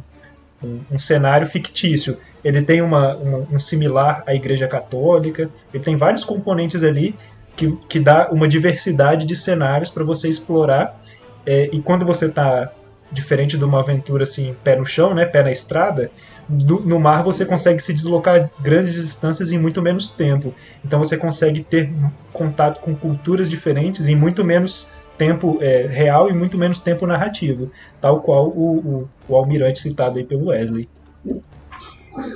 um, 0.63 0.81
um, 0.93 0.99
cenário 0.99 1.47
fictício. 1.47 2.19
Ele 2.43 2.63
tem 2.63 2.83
uma, 2.83 3.17
um, 3.17 3.47
um, 3.53 3.61
similar 3.61 4.23
à 4.27 4.35
Igreja 4.35 4.67
Católica, 4.67 5.49
ele 5.73 5.83
tem 5.83 5.97
vários 5.97 6.25
componentes 6.25 6.83
ali 6.83 7.15
que, 7.57 7.77
que 7.89 8.01
dá 8.01 8.29
uma 8.31 8.49
diversidade 8.49 9.25
de 9.25 9.37
cenários 9.37 9.91
para 9.91 10.05
você 10.05 10.29
explorar. 10.29 11.01
É, 11.47 11.69
e 11.73 11.81
quando 11.81 12.05
você 12.05 12.27
está 12.27 12.73
diferente 13.13 13.57
de 13.57 13.65
uma 13.65 13.81
aventura 13.81 14.25
assim, 14.25 14.57
pé 14.65 14.77
no 14.77 14.85
chão, 14.85 15.15
né, 15.15 15.25
pé 15.25 15.43
na 15.43 15.53
estrada, 15.53 16.11
do, 16.49 16.81
no 16.81 16.99
mar 16.99 17.23
você 17.23 17.47
consegue 17.47 17.81
se 17.83 17.93
deslocar 17.93 18.51
grandes 18.61 18.95
distâncias 18.95 19.53
em 19.53 19.59
muito 19.59 19.81
menos 19.81 20.11
tempo. 20.11 20.53
Então 20.85 20.99
você 20.99 21.17
consegue 21.17 21.63
ter 21.63 21.93
contato 22.33 22.81
com 22.81 22.95
culturas 22.95 23.49
diferentes 23.49 24.09
em 24.09 24.17
muito 24.17 24.45
menos 24.45 24.91
tempo 25.17 25.59
é, 25.61 25.87
real 25.87 26.29
e 26.29 26.33
muito 26.33 26.59
menos 26.59 26.81
tempo 26.81 27.07
narrativo, 27.07 27.71
tal 28.01 28.21
qual 28.21 28.49
o, 28.49 28.79
o, 28.79 29.09
o 29.29 29.37
almirante 29.37 29.81
citado 29.81 30.19
aí 30.19 30.25
pelo 30.25 30.49
Wesley. 30.49 30.89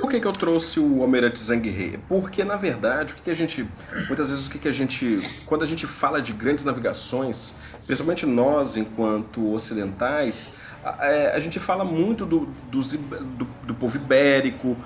Por 0.00 0.11
que, 0.11 0.20
que 0.20 0.26
eu 0.26 0.32
trouxe 0.32 0.80
o 0.80 1.02
Almirante 1.02 1.38
Zhang 1.38 2.00
Porque, 2.08 2.42
na 2.42 2.56
verdade, 2.56 3.12
o 3.12 3.16
que, 3.16 3.23
que 3.23 3.30
a 3.30 3.35
gente. 3.35 3.64
Muitas 4.08 4.28
vezes, 4.28 4.49
o 4.49 4.50
que, 4.50 4.58
que 4.58 4.66
a 4.66 4.73
gente. 4.73 5.20
Quando 5.47 5.62
a 5.62 5.66
gente 5.66 5.87
fala 5.87 6.20
de 6.20 6.32
grandes 6.32 6.64
navegações, 6.64 7.58
principalmente 7.87 8.26
nós, 8.26 8.76
enquanto 8.76 9.52
ocidentais, 9.52 10.56
a, 10.85 11.06
é, 11.06 11.37
a 11.37 11.38
gente 11.38 11.61
fala 11.61 11.85
muito 11.85 12.26
do, 12.26 12.49
do, 12.70 12.80
do, 12.80 13.49
do 13.68 13.75
povo 13.75 13.97
ibérico, 13.97 14.76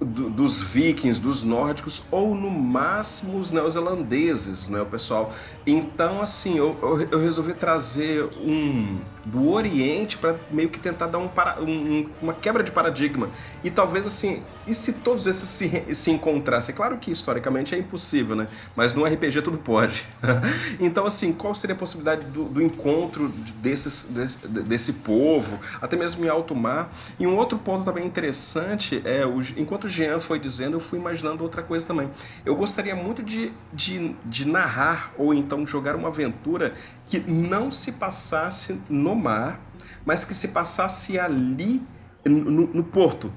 do, 0.00 0.30
dos 0.30 0.62
vikings, 0.62 1.20
dos 1.20 1.44
nórdicos, 1.44 2.02
ou 2.10 2.34
no 2.34 2.50
máximo 2.50 3.38
os 3.38 3.50
neozelandeses, 3.50 4.68
né, 4.68 4.80
o 4.80 4.86
pessoal. 4.86 5.32
Então, 5.66 6.20
assim, 6.20 6.56
eu, 6.56 6.76
eu, 6.82 7.08
eu 7.10 7.20
resolvi 7.20 7.54
trazer 7.54 8.24
um 8.40 8.98
do 9.24 9.50
Oriente 9.50 10.16
para 10.16 10.36
meio 10.50 10.68
que 10.68 10.78
tentar 10.78 11.06
dar 11.06 11.18
um, 11.18 11.28
um, 11.60 12.06
uma 12.22 12.32
quebra 12.32 12.62
de 12.62 12.70
paradigma. 12.70 13.28
E 13.62 13.70
talvez 13.70 14.06
assim, 14.06 14.42
e 14.66 14.74
se 14.74 14.92
todos 14.94 15.26
esses 15.26 15.48
se, 15.48 15.94
se 15.94 16.10
encontrassem? 16.10 16.74
É 16.74 16.76
claro 16.76 16.98
que 16.98 17.10
historicamente 17.10 17.74
é 17.74 17.78
impossível, 17.78 18.36
né? 18.36 18.46
Mas 18.76 18.94
no 18.94 19.04
RPG 19.04 19.42
tudo 19.42 19.58
pode. 19.58 20.04
então, 20.78 21.06
assim, 21.06 21.32
qual 21.32 21.54
seria 21.54 21.74
a 21.74 21.78
possibilidade 21.78 22.26
do, 22.26 22.44
do 22.44 22.62
encontro 22.62 23.28
desses, 23.62 24.04
desse, 24.10 24.46
desse 24.46 24.92
povo, 24.94 25.58
até 25.80 25.96
mesmo 25.96 26.24
em 26.24 26.28
alto 26.28 26.54
mar? 26.54 26.92
E 27.18 27.26
um 27.26 27.36
outro 27.36 27.58
ponto 27.58 27.84
também 27.84 28.06
interessante 28.06 29.02
é, 29.04 29.24
o, 29.24 29.40
enquanto 29.56 29.84
o 29.84 29.88
Jean 29.88 30.20
foi 30.20 30.38
dizendo, 30.38 30.76
eu 30.76 30.80
fui 30.80 30.98
imaginando 30.98 31.42
outra 31.42 31.62
coisa 31.62 31.84
também. 31.84 32.10
Eu 32.44 32.54
gostaria 32.54 32.94
muito 32.94 33.22
de, 33.22 33.52
de, 33.72 34.14
de 34.24 34.46
narrar 34.46 35.12
ou 35.16 35.32
então 35.32 35.66
jogar 35.66 35.96
uma 35.96 36.08
aventura 36.08 36.74
que 37.08 37.18
não 37.18 37.70
se 37.70 37.92
passasse 37.92 38.80
no 38.88 39.14
mar, 39.14 39.58
mas 40.04 40.24
que 40.24 40.34
se 40.34 40.48
passasse 40.48 41.18
ali 41.18 41.82
no, 42.24 42.66
no 42.66 42.84
porto. 42.84 43.32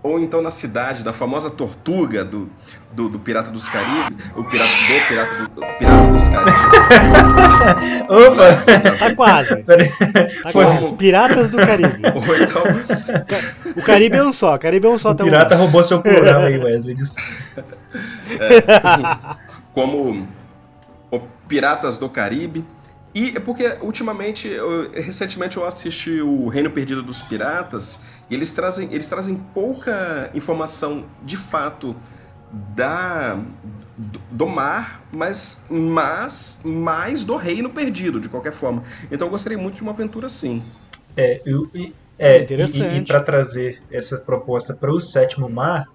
Ou 0.00 0.20
então 0.20 0.40
na 0.40 0.50
cidade, 0.50 1.02
da 1.02 1.12
famosa 1.12 1.50
Tortuga 1.50 2.24
do, 2.24 2.48
do, 2.92 3.08
do 3.08 3.18
Pirata 3.18 3.50
dos 3.50 3.68
Caribes. 3.68 4.24
O 4.36 4.44
pirata 4.44 4.70
do 4.70 5.08
Pirata, 5.08 5.34
do, 5.42 5.60
pirata 5.76 6.12
dos 6.12 6.28
Caribes. 6.28 6.54
Opa! 8.08 8.98
Tá 8.98 9.14
quase. 9.16 9.64
Tá 10.42 10.52
quase. 10.52 10.92
Piratas 10.94 11.48
do 11.48 11.56
Caribe. 11.56 12.02
Ou 12.14 12.36
então... 12.36 12.62
O 13.76 13.82
Caribe 13.82 14.16
é 14.16 14.22
um 14.22 14.32
só. 14.32 14.54
O 14.54 14.58
Caribe 14.58 14.86
é 14.86 14.90
um 14.90 14.98
só. 14.98 15.10
O 15.10 15.16
pirata 15.16 15.56
um... 15.56 15.58
roubou 15.58 15.82
seu 15.82 16.00
plural 16.00 16.42
aí, 16.42 16.58
Wesley. 16.58 16.96
É, 18.30 18.62
como 19.74 20.28
o 21.10 21.18
Piratas 21.48 21.98
do 21.98 22.08
Caribe 22.08 22.64
e 23.14 23.36
é 23.36 23.40
porque 23.40 23.76
ultimamente, 23.80 24.48
eu, 24.48 24.90
recentemente 24.92 25.56
eu 25.56 25.64
assisti 25.64 26.20
o 26.20 26.48
Reino 26.48 26.70
Perdido 26.70 27.02
dos 27.02 27.20
Piratas 27.20 28.02
e 28.30 28.34
eles 28.34 28.52
trazem, 28.52 28.88
eles 28.92 29.08
trazem 29.08 29.36
pouca 29.54 30.30
informação 30.34 31.04
de 31.22 31.36
fato 31.36 31.96
da 32.74 33.38
do 34.30 34.46
mar, 34.46 35.02
mas, 35.10 35.66
mas 35.68 36.60
mais 36.64 37.24
do 37.24 37.34
Reino 37.36 37.68
Perdido, 37.68 38.20
de 38.20 38.28
qualquer 38.28 38.52
forma. 38.52 38.84
Então 39.10 39.26
eu 39.26 39.30
gostaria 39.30 39.58
muito 39.58 39.74
de 39.74 39.82
uma 39.82 39.90
aventura 39.90 40.26
assim. 40.26 40.62
É, 41.16 41.42
eu, 41.44 41.68
é, 42.16 42.42
Interessante. 42.42 42.94
E, 42.94 42.98
e 42.98 43.04
para 43.04 43.20
trazer 43.20 43.82
essa 43.90 44.18
proposta 44.18 44.72
para 44.72 44.92
o 44.92 45.00
Sétimo 45.00 45.48
Mar, 45.48 45.88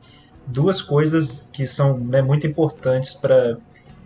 duas 0.45 0.81
coisas 0.81 1.47
que 1.53 1.65
são 1.65 1.97
né, 1.97 2.21
muito 2.21 2.45
importantes 2.45 3.13
para 3.13 3.57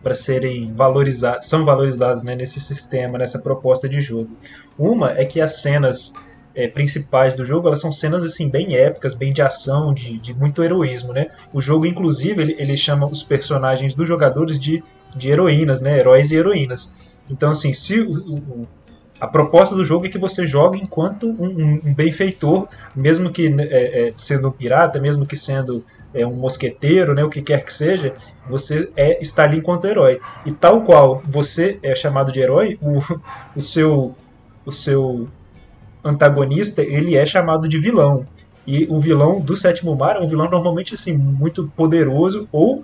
para 0.07 0.15
serem 0.15 0.71
valorizados, 0.73 1.49
são 1.49 1.65
valorizados 1.65 2.23
né, 2.23 2.33
nesse 2.33 2.61
sistema, 2.61 3.17
nessa 3.17 3.39
proposta 3.39 3.89
de 3.89 3.99
jogo. 3.99 4.29
Uma 4.79 5.11
é 5.11 5.25
que 5.25 5.41
as 5.41 5.59
cenas 5.61 6.13
é, 6.55 6.65
principais 6.65 7.33
do 7.33 7.43
jogo 7.43 7.67
elas 7.67 7.81
são 7.81 7.91
cenas 7.91 8.23
assim 8.23 8.47
bem 8.47 8.73
épicas, 8.73 9.13
bem 9.13 9.33
de 9.33 9.41
ação, 9.41 9.93
de, 9.93 10.17
de 10.17 10.33
muito 10.33 10.63
heroísmo, 10.63 11.11
né? 11.11 11.27
O 11.51 11.59
jogo 11.59 11.85
inclusive 11.85 12.41
ele, 12.41 12.55
ele 12.57 12.77
chama 12.77 13.05
os 13.05 13.21
personagens 13.21 13.93
dos 13.93 14.07
jogadores 14.07 14.57
de, 14.57 14.81
de 15.13 15.29
heroínas, 15.29 15.81
né? 15.81 15.99
Heróis 15.99 16.31
e 16.31 16.35
heroínas. 16.35 16.95
Então 17.29 17.51
assim, 17.51 17.73
se 17.73 17.99
o, 17.99 18.13
o, 18.13 18.67
a 19.19 19.27
proposta 19.27 19.75
do 19.75 19.83
jogo 19.83 20.05
é 20.05 20.09
que 20.09 20.17
você 20.17 20.45
jogue 20.45 20.79
enquanto 20.81 21.27
um, 21.27 21.81
um 21.83 21.93
benfeitor, 21.93 22.69
mesmo 22.95 23.29
que 23.29 23.49
né, 23.49 23.65
é, 23.65 24.07
é, 24.07 24.13
sendo 24.15 24.47
um 24.47 24.51
pirata, 24.51 25.01
mesmo 25.01 25.25
que 25.25 25.35
sendo 25.35 25.83
é, 26.17 26.25
um 26.25 26.35
mosqueteiro, 26.35 27.13
né, 27.13 27.23
o 27.23 27.29
que 27.29 27.41
quer 27.41 27.63
que 27.63 27.73
seja, 27.73 28.15
você 28.49 28.89
é, 28.95 29.21
está 29.21 29.43
ali 29.43 29.57
enquanto 29.57 29.85
herói. 29.85 30.19
E 30.45 30.51
tal 30.51 30.81
qual 30.81 31.21
você 31.25 31.79
é 31.83 31.95
chamado 31.95 32.31
de 32.31 32.39
herói, 32.39 32.77
o, 32.81 32.99
o, 33.55 33.61
seu, 33.61 34.15
o 34.65 34.71
seu 34.71 35.27
antagonista 36.03 36.81
ele 36.81 37.15
é 37.15 37.25
chamado 37.25 37.67
de 37.67 37.77
vilão. 37.77 38.25
E 38.65 38.85
o 38.89 38.99
vilão 38.99 39.39
do 39.39 39.55
Sétimo 39.55 39.95
Mar 39.95 40.17
é 40.17 40.19
um 40.19 40.27
vilão 40.27 40.49
normalmente 40.49 40.93
assim 40.93 41.13
muito 41.13 41.71
poderoso, 41.75 42.47
ou 42.51 42.83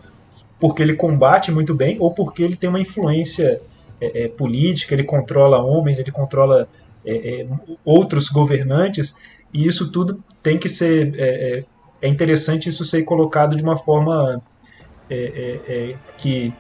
porque 0.60 0.82
ele 0.82 0.96
combate 0.96 1.52
muito 1.52 1.74
bem, 1.74 1.98
ou 2.00 2.12
porque 2.12 2.42
ele 2.42 2.56
tem 2.56 2.70
uma 2.70 2.80
influência 2.80 3.62
é, 4.00 4.24
é, 4.24 4.28
política, 4.30 4.94
ele 4.94 5.04
controla 5.04 5.62
homens, 5.62 6.00
ele 6.00 6.12
controla 6.12 6.70
é, 7.06 7.42
é 7.42 7.48
outros 7.84 8.30
governantes, 8.30 9.14
e 9.54 9.68
isso 9.68 9.92
tudo 9.92 10.24
tem 10.42 10.58
que 10.58 10.70
ser. 10.70 11.66
É, 12.04 12.08
é, 12.08 12.08
é 12.08 12.10
interessante 12.10 12.70
isso 12.70 12.86
ser 12.86 13.04
colocado 13.04 13.56
de 13.56 13.64
uma 13.64 13.78
forma 13.78 14.42
que, 16.18 16.54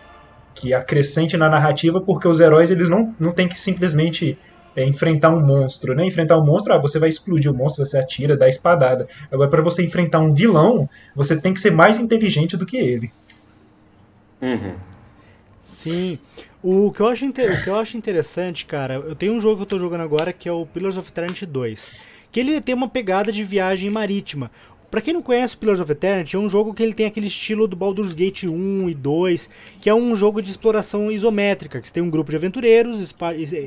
que 0.53 0.73
acrescente 0.73 1.35
na 1.35 1.49
narrativa, 1.49 1.99
porque 1.99 2.27
os 2.27 2.39
heróis 2.39 2.71
eles 2.71 2.89
não, 2.89 3.13
não 3.19 3.31
têm 3.31 3.47
que 3.47 3.59
simplesmente 3.59 4.37
enfrentar 4.81 5.29
um 5.29 5.39
monstro, 5.39 5.93
né? 5.93 6.05
Enfrentar 6.05 6.37
um 6.37 6.45
monstro, 6.45 6.73
ah, 6.73 6.77
você 6.77 6.97
vai 6.97 7.09
explodir 7.09 7.51
o 7.51 7.53
monstro, 7.53 7.85
você 7.85 7.97
atira, 7.97 8.35
dá 8.35 8.49
espadada. 8.49 9.07
Agora, 9.31 9.49
para 9.49 9.61
você 9.61 9.83
enfrentar 9.83 10.19
um 10.19 10.33
vilão, 10.33 10.89
você 11.15 11.39
tem 11.39 11.53
que 11.53 11.59
ser 11.59 11.71
mais 11.71 11.99
inteligente 11.99 12.57
do 12.57 12.65
que 12.65 12.77
ele. 12.77 13.11
Uhum. 14.41 14.75
Sim. 15.63 16.19
O 16.61 16.91
que, 16.91 17.01
eu 17.01 17.07
acho 17.07 17.25
o 17.27 17.33
que 17.33 17.67
eu 17.67 17.75
acho 17.75 17.97
interessante, 17.97 18.65
cara, 18.65 18.95
eu 18.95 19.15
tenho 19.15 19.33
um 19.33 19.39
jogo 19.39 19.57
que 19.57 19.61
eu 19.63 19.67
tô 19.67 19.79
jogando 19.79 20.01
agora 20.01 20.31
que 20.31 20.47
é 20.47 20.51
o 20.51 20.65
Pillars 20.65 20.97
of 20.97 21.09
Eternity 21.09 21.45
2. 21.45 22.13
Que 22.31 22.39
ele 22.39 22.59
tem 22.61 22.73
uma 22.73 22.89
pegada 22.89 23.31
de 23.31 23.43
viagem 23.43 23.89
marítima. 23.89 24.49
Pra 24.93 25.01
quem 25.01 25.11
não 25.11 25.23
conhece 25.23 25.57
Pillars 25.57 25.79
of 25.79 25.91
Eternity, 25.91 26.35
é 26.35 26.39
um 26.39 26.47
jogo 26.47 26.71
que 26.71 26.83
ele 26.83 26.93
tem 26.93 27.07
aquele 27.07 27.25
estilo 27.25 27.67
do 27.67 27.75
Baldur's 27.75 28.13
Gate 28.13 28.43
1 28.43 28.89
e 28.89 28.93
2, 28.93 29.49
que 29.81 29.89
é 29.89 29.95
um 29.95 30.15
jogo 30.15 30.39
de 30.39 30.51
exploração 30.51 31.11
isométrica, 31.11 31.81
que 31.81 31.87
você 31.87 31.93
tem 31.95 32.03
um 32.03 32.11
grupo 32.11 32.29
de 32.29 32.35
aventureiros, 32.35 33.15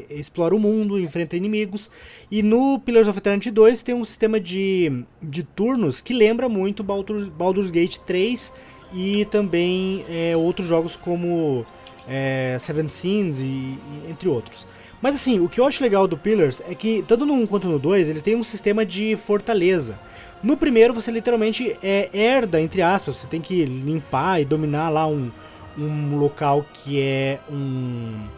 explora 0.08 0.54
o 0.54 0.60
mundo, 0.60 1.00
enfrenta 1.00 1.36
inimigos. 1.36 1.90
E 2.30 2.44
no 2.44 2.78
Pillars 2.78 3.08
of 3.08 3.18
Eternity 3.18 3.50
2 3.50 3.82
tem 3.82 3.92
um 3.92 4.04
sistema 4.04 4.38
de, 4.38 5.02
de 5.20 5.42
turnos 5.42 6.00
que 6.00 6.14
lembra 6.14 6.48
muito 6.48 6.84
Baldur's, 6.84 7.26
Baldur's 7.26 7.72
Gate 7.72 7.96
3 8.06 8.52
e 8.94 9.24
também 9.24 10.04
é, 10.08 10.36
outros 10.36 10.68
jogos 10.68 10.94
como 10.94 11.66
é, 12.08 12.56
Seven 12.60 12.86
Sins 12.86 13.38
e, 13.38 13.42
e, 13.42 13.80
entre 14.08 14.28
outros. 14.28 14.64
Mas 15.02 15.16
assim, 15.16 15.40
o 15.40 15.48
que 15.48 15.58
eu 15.58 15.66
acho 15.66 15.82
legal 15.82 16.06
do 16.06 16.16
Pillars 16.16 16.62
é 16.68 16.74
que, 16.76 17.04
tanto 17.08 17.26
no 17.26 17.34
1 17.34 17.46
quanto 17.48 17.66
no 17.66 17.80
2, 17.80 18.10
ele 18.10 18.20
tem 18.20 18.36
um 18.36 18.44
sistema 18.44 18.86
de 18.86 19.16
fortaleza. 19.16 19.98
No 20.46 20.56
primeiro, 20.56 20.94
você 20.94 21.10
literalmente 21.10 21.76
é, 21.82 22.08
herda, 22.14 22.60
entre 22.60 22.80
aspas, 22.80 23.16
você 23.16 23.26
tem 23.26 23.40
que 23.40 23.64
limpar 23.64 24.40
e 24.40 24.44
dominar 24.44 24.88
lá 24.90 25.04
um, 25.04 25.28
um 25.76 26.16
local 26.16 26.64
que 26.72 27.00
é 27.00 27.40
um 27.50 28.28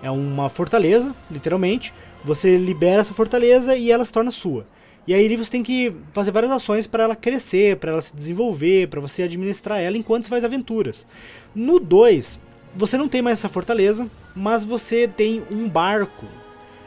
é 0.00 0.08
uma 0.08 0.48
fortaleza, 0.48 1.12
literalmente. 1.28 1.92
Você 2.24 2.56
libera 2.56 3.00
essa 3.00 3.12
fortaleza 3.12 3.74
e 3.74 3.90
ela 3.90 4.04
se 4.04 4.12
torna 4.12 4.30
sua. 4.30 4.64
E 5.08 5.12
aí 5.12 5.34
você 5.34 5.50
tem 5.50 5.64
que 5.64 5.92
fazer 6.12 6.30
várias 6.30 6.52
ações 6.52 6.86
para 6.86 7.02
ela 7.02 7.16
crescer, 7.16 7.78
para 7.78 7.90
ela 7.90 8.00
se 8.00 8.14
desenvolver, 8.14 8.86
para 8.86 9.00
você 9.00 9.24
administrar 9.24 9.80
ela 9.80 9.96
enquanto 9.96 10.22
você 10.22 10.30
faz 10.30 10.44
aventuras. 10.44 11.04
No 11.52 11.80
2, 11.80 12.38
você 12.76 12.96
não 12.96 13.08
tem 13.08 13.22
mais 13.22 13.40
essa 13.40 13.48
fortaleza, 13.48 14.08
mas 14.36 14.64
você 14.64 15.08
tem 15.08 15.42
um 15.50 15.68
barco. 15.68 16.26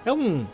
É 0.05 0.13
um, 0.13 0.45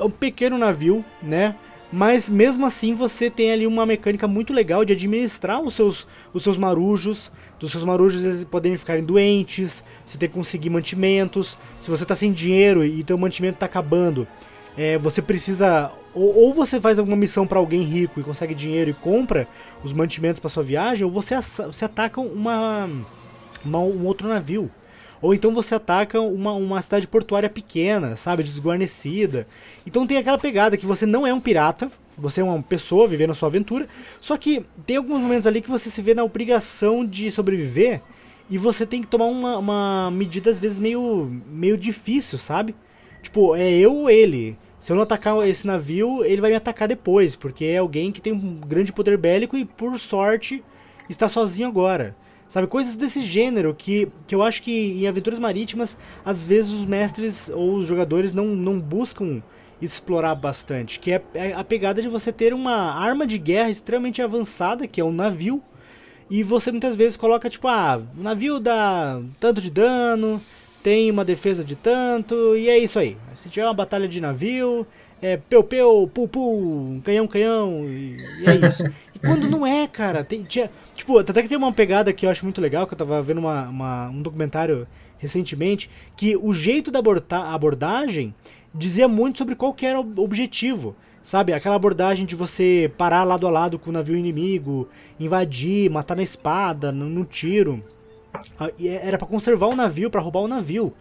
é 0.00 0.04
um 0.04 0.10
pequeno 0.10 0.56
navio, 0.56 1.04
né? 1.22 1.54
Mas 1.92 2.28
mesmo 2.28 2.64
assim 2.64 2.94
você 2.94 3.28
tem 3.28 3.52
ali 3.52 3.66
uma 3.66 3.84
mecânica 3.84 4.26
muito 4.26 4.52
legal 4.52 4.82
de 4.82 4.94
administrar 4.94 5.60
os 5.60 5.74
seus, 5.74 6.06
os 6.32 6.42
seus 6.42 6.56
marujos, 6.56 7.30
dos 7.60 7.70
seus 7.70 7.84
marujos 7.84 8.24
eles 8.24 8.44
poderem 8.44 8.78
ficarem 8.78 9.04
doentes, 9.04 9.84
você 10.06 10.16
ter 10.16 10.28
que 10.28 10.34
conseguir 10.34 10.70
mantimentos, 10.70 11.58
se 11.82 11.90
você 11.90 12.04
está 12.04 12.14
sem 12.14 12.32
dinheiro 12.32 12.82
e 12.82 13.04
teu 13.04 13.18
mantimento 13.18 13.56
está 13.56 13.66
acabando, 13.66 14.26
é, 14.76 14.96
você 14.96 15.20
precisa 15.20 15.92
ou, 16.14 16.34
ou, 16.34 16.54
você 16.54 16.80
faz 16.80 16.98
alguma 16.98 17.16
missão 17.16 17.46
para 17.46 17.58
alguém 17.58 17.82
rico 17.82 18.20
e 18.20 18.22
consegue 18.22 18.54
dinheiro 18.54 18.90
e 18.90 18.94
compra 18.94 19.46
os 19.82 19.92
mantimentos 19.92 20.40
para 20.40 20.50
sua 20.50 20.62
viagem, 20.62 21.04
ou 21.04 21.10
você, 21.10 21.34
você 21.36 21.84
ataca 21.84 22.20
uma, 22.20 22.88
uma, 23.64 23.78
um 23.78 24.04
outro 24.06 24.28
navio. 24.28 24.70
Ou 25.22 25.32
então 25.32 25.54
você 25.54 25.76
ataca 25.76 26.20
uma, 26.20 26.52
uma 26.52 26.82
cidade 26.82 27.06
portuária 27.06 27.48
pequena, 27.48 28.16
sabe, 28.16 28.42
desguarnecida. 28.42 29.46
Então 29.86 30.04
tem 30.04 30.18
aquela 30.18 30.36
pegada 30.36 30.76
que 30.76 30.84
você 30.84 31.06
não 31.06 31.24
é 31.24 31.32
um 31.32 31.40
pirata, 31.40 31.90
você 32.18 32.40
é 32.40 32.44
uma 32.44 32.60
pessoa 32.60 33.06
vivendo 33.06 33.30
a 33.30 33.34
sua 33.34 33.48
aventura, 33.48 33.88
só 34.20 34.36
que 34.36 34.66
tem 34.84 34.96
alguns 34.96 35.20
momentos 35.20 35.46
ali 35.46 35.62
que 35.62 35.70
você 35.70 35.88
se 35.88 36.02
vê 36.02 36.12
na 36.12 36.24
obrigação 36.24 37.06
de 37.06 37.30
sobreviver 37.30 38.02
e 38.50 38.58
você 38.58 38.84
tem 38.84 39.00
que 39.00 39.06
tomar 39.06 39.26
uma, 39.26 39.58
uma 39.58 40.10
medida 40.10 40.50
às 40.50 40.58
vezes 40.58 40.80
meio, 40.80 41.30
meio 41.46 41.78
difícil, 41.78 42.36
sabe? 42.36 42.74
Tipo, 43.22 43.54
é 43.54 43.70
eu 43.70 43.94
ou 43.94 44.10
ele. 44.10 44.58
Se 44.80 44.90
eu 44.90 44.96
não 44.96 45.04
atacar 45.04 45.48
esse 45.48 45.64
navio, 45.64 46.24
ele 46.24 46.40
vai 46.40 46.50
me 46.50 46.56
atacar 46.56 46.88
depois, 46.88 47.36
porque 47.36 47.64
é 47.64 47.78
alguém 47.78 48.10
que 48.10 48.20
tem 48.20 48.32
um 48.32 48.56
grande 48.56 48.92
poder 48.92 49.16
bélico 49.16 49.56
e 49.56 49.64
por 49.64 49.96
sorte 50.00 50.62
está 51.08 51.28
sozinho 51.28 51.68
agora. 51.68 52.16
Sabe, 52.52 52.66
coisas 52.66 52.98
desse 52.98 53.22
gênero 53.22 53.74
que, 53.74 54.08
que 54.26 54.34
eu 54.34 54.42
acho 54.42 54.62
que 54.62 55.00
em 55.00 55.08
aventuras 55.08 55.38
marítimas, 55.38 55.96
às 56.22 56.42
vezes 56.42 56.70
os 56.70 56.84
mestres 56.84 57.48
ou 57.48 57.76
os 57.76 57.86
jogadores 57.86 58.34
não, 58.34 58.44
não 58.48 58.78
buscam 58.78 59.42
explorar 59.80 60.34
bastante, 60.34 61.00
que 61.00 61.12
é, 61.12 61.22
é 61.32 61.54
a 61.54 61.64
pegada 61.64 62.02
de 62.02 62.10
você 62.10 62.30
ter 62.30 62.52
uma 62.52 62.92
arma 62.92 63.26
de 63.26 63.38
guerra 63.38 63.70
extremamente 63.70 64.20
avançada, 64.20 64.86
que 64.86 65.00
é 65.00 65.04
um 65.04 65.10
navio, 65.10 65.62
e 66.28 66.42
você 66.42 66.70
muitas 66.70 66.94
vezes 66.94 67.16
coloca 67.16 67.48
tipo, 67.48 67.68
ah, 67.68 68.02
o 68.18 68.22
navio 68.22 68.60
dá 68.60 69.18
tanto 69.40 69.58
de 69.58 69.70
dano, 69.70 70.38
tem 70.82 71.10
uma 71.10 71.24
defesa 71.24 71.64
de 71.64 71.74
tanto, 71.74 72.54
e 72.54 72.68
é 72.68 72.76
isso 72.76 72.98
aí. 72.98 73.16
Se 73.34 73.48
tiver 73.48 73.64
uma 73.64 73.72
batalha 73.72 74.06
de 74.06 74.20
navio, 74.20 74.86
é 75.22 75.38
peu 75.38 75.64
peu, 75.64 76.06
pu 76.06 76.28
pu, 76.28 77.00
canhão 77.02 77.26
canhão, 77.26 77.86
e, 77.86 78.18
e 78.40 78.46
é 78.46 78.68
isso. 78.68 78.84
quando 79.24 79.48
não 79.48 79.66
é, 79.66 79.86
cara, 79.86 80.24
tem, 80.24 80.42
tinha, 80.42 80.70
tipo, 80.94 81.18
até 81.18 81.42
que 81.42 81.48
tem 81.48 81.56
uma 81.56 81.72
pegada 81.72 82.12
que 82.12 82.26
eu 82.26 82.30
acho 82.30 82.44
muito 82.44 82.60
legal, 82.60 82.86
que 82.86 82.94
eu 82.94 82.98
tava 82.98 83.22
vendo 83.22 83.38
uma, 83.38 83.68
uma 83.68 84.08
um 84.08 84.20
documentário 84.20 84.86
recentemente, 85.18 85.88
que 86.16 86.36
o 86.36 86.52
jeito 86.52 86.90
da 86.90 87.00
abordagem 87.54 88.34
dizia 88.74 89.06
muito 89.06 89.38
sobre 89.38 89.54
qual 89.54 89.74
era 89.80 90.00
o 90.00 90.20
objetivo. 90.20 90.96
Sabe, 91.22 91.52
aquela 91.52 91.76
abordagem 91.76 92.26
de 92.26 92.34
você 92.34 92.90
parar 92.98 93.22
lado 93.22 93.46
a 93.46 93.50
lado 93.50 93.78
com 93.78 93.90
o 93.90 93.92
navio 93.92 94.16
inimigo, 94.16 94.88
invadir, 95.20 95.88
matar 95.88 96.16
na 96.16 96.22
espada, 96.24 96.90
no, 96.90 97.08
no 97.08 97.24
tiro. 97.24 97.80
Ah, 98.58 98.70
é, 98.80 99.06
era 99.06 99.16
para 99.16 99.28
conservar 99.28 99.68
o 99.68 99.76
navio, 99.76 100.10
para 100.10 100.20
roubar 100.20 100.40
o 100.40 100.48
navio. 100.48 100.92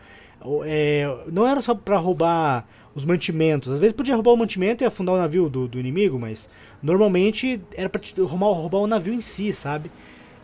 É, 0.64 1.08
não 1.32 1.48
era 1.48 1.60
só 1.60 1.74
para 1.74 1.98
roubar 1.98 2.68
os 2.94 3.04
mantimentos. 3.04 3.72
Às 3.72 3.80
vezes 3.80 3.96
podia 3.96 4.14
roubar 4.14 4.32
o 4.32 4.38
mantimento 4.38 4.84
e 4.84 4.86
afundar 4.86 5.16
o 5.16 5.18
navio 5.18 5.50
do, 5.50 5.68
do 5.68 5.80
inimigo, 5.80 6.20
mas 6.20 6.48
normalmente 6.82 7.62
era 7.76 7.90
para 7.90 8.02
roubar, 8.24 8.48
roubar 8.48 8.80
o 8.80 8.88
navio 8.88 9.14
em 9.14 9.22
si, 9.22 9.54
sabe? 9.54 9.92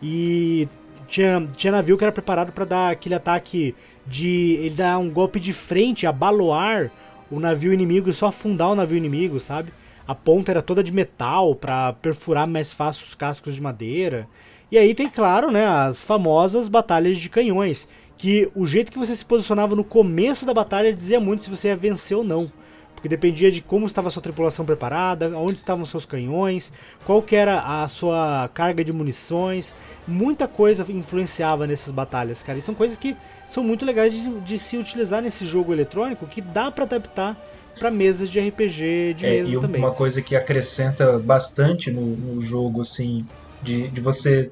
E 0.02 0.68
tinha, 1.08 1.48
tinha 1.56 1.72
navio 1.72 1.96
que 1.96 2.04
era 2.04 2.12
preparado 2.12 2.52
para 2.52 2.64
dar 2.64 2.90
aquele 2.90 3.14
ataque 3.14 3.74
de 4.06 4.58
ele 4.60 4.74
dar 4.74 4.98
um 4.98 5.10
golpe 5.10 5.40
de 5.40 5.52
frente, 5.52 6.06
abaloar 6.06 6.90
o 7.30 7.38
navio 7.38 7.72
inimigo 7.72 8.08
e 8.08 8.14
só 8.14 8.26
afundar 8.26 8.70
o 8.70 8.74
navio 8.74 8.96
inimigo, 8.96 9.38
sabe? 9.38 9.72
A 10.06 10.14
ponta 10.14 10.50
era 10.50 10.62
toda 10.62 10.82
de 10.82 10.92
metal 10.92 11.54
para 11.54 11.92
perfurar 11.94 12.46
mais 12.46 12.72
fácil 12.72 13.06
os 13.06 13.14
cascos 13.14 13.54
de 13.54 13.60
madeira. 13.60 14.26
E 14.70 14.78
aí 14.78 14.94
tem, 14.94 15.08
claro, 15.08 15.50
né, 15.50 15.66
as 15.66 16.00
famosas 16.00 16.68
batalhas 16.68 17.18
de 17.18 17.28
canhões, 17.28 17.88
que 18.16 18.50
o 18.54 18.66
jeito 18.66 18.92
que 18.92 18.98
você 18.98 19.14
se 19.14 19.24
posicionava 19.24 19.76
no 19.76 19.84
começo 19.84 20.46
da 20.46 20.54
batalha 20.54 20.92
dizia 20.92 21.20
muito 21.20 21.44
se 21.44 21.50
você 21.50 21.68
ia 21.68 21.76
vencer 21.76 22.16
ou 22.16 22.24
não. 22.24 22.50
Porque 22.98 23.08
dependia 23.08 23.50
de 23.50 23.60
como 23.60 23.86
estava 23.86 24.08
a 24.08 24.10
sua 24.10 24.20
tripulação 24.20 24.64
preparada, 24.64 25.28
onde 25.36 25.58
estavam 25.58 25.86
seus 25.86 26.04
canhões, 26.04 26.72
qual 27.04 27.24
era 27.30 27.82
a 27.82 27.88
sua 27.88 28.50
carga 28.52 28.84
de 28.84 28.92
munições. 28.92 29.72
Muita 30.06 30.48
coisa 30.48 30.84
influenciava 30.88 31.64
nessas 31.66 31.92
batalhas, 31.92 32.42
cara. 32.42 32.58
E 32.58 32.62
são 32.62 32.74
coisas 32.74 32.98
que 32.98 33.16
são 33.48 33.62
muito 33.62 33.84
legais 33.84 34.12
de, 34.12 34.28
de 34.40 34.58
se 34.58 34.76
utilizar 34.76 35.22
nesse 35.22 35.46
jogo 35.46 35.72
eletrônico 35.72 36.26
que 36.26 36.40
dá 36.40 36.70
para 36.72 36.84
adaptar 36.84 37.36
para 37.78 37.90
mesas 37.90 38.28
de 38.28 38.40
RPG 38.40 39.14
de 39.14 39.24
é, 39.24 39.42
mesa 39.42 39.50
e 39.50 39.60
também. 39.60 39.80
Uma 39.80 39.92
coisa 39.92 40.20
que 40.20 40.34
acrescenta 40.34 41.18
bastante 41.20 41.92
no, 41.92 42.16
no 42.16 42.42
jogo, 42.42 42.80
assim, 42.80 43.24
de, 43.62 43.88
de 43.88 44.00
você 44.00 44.50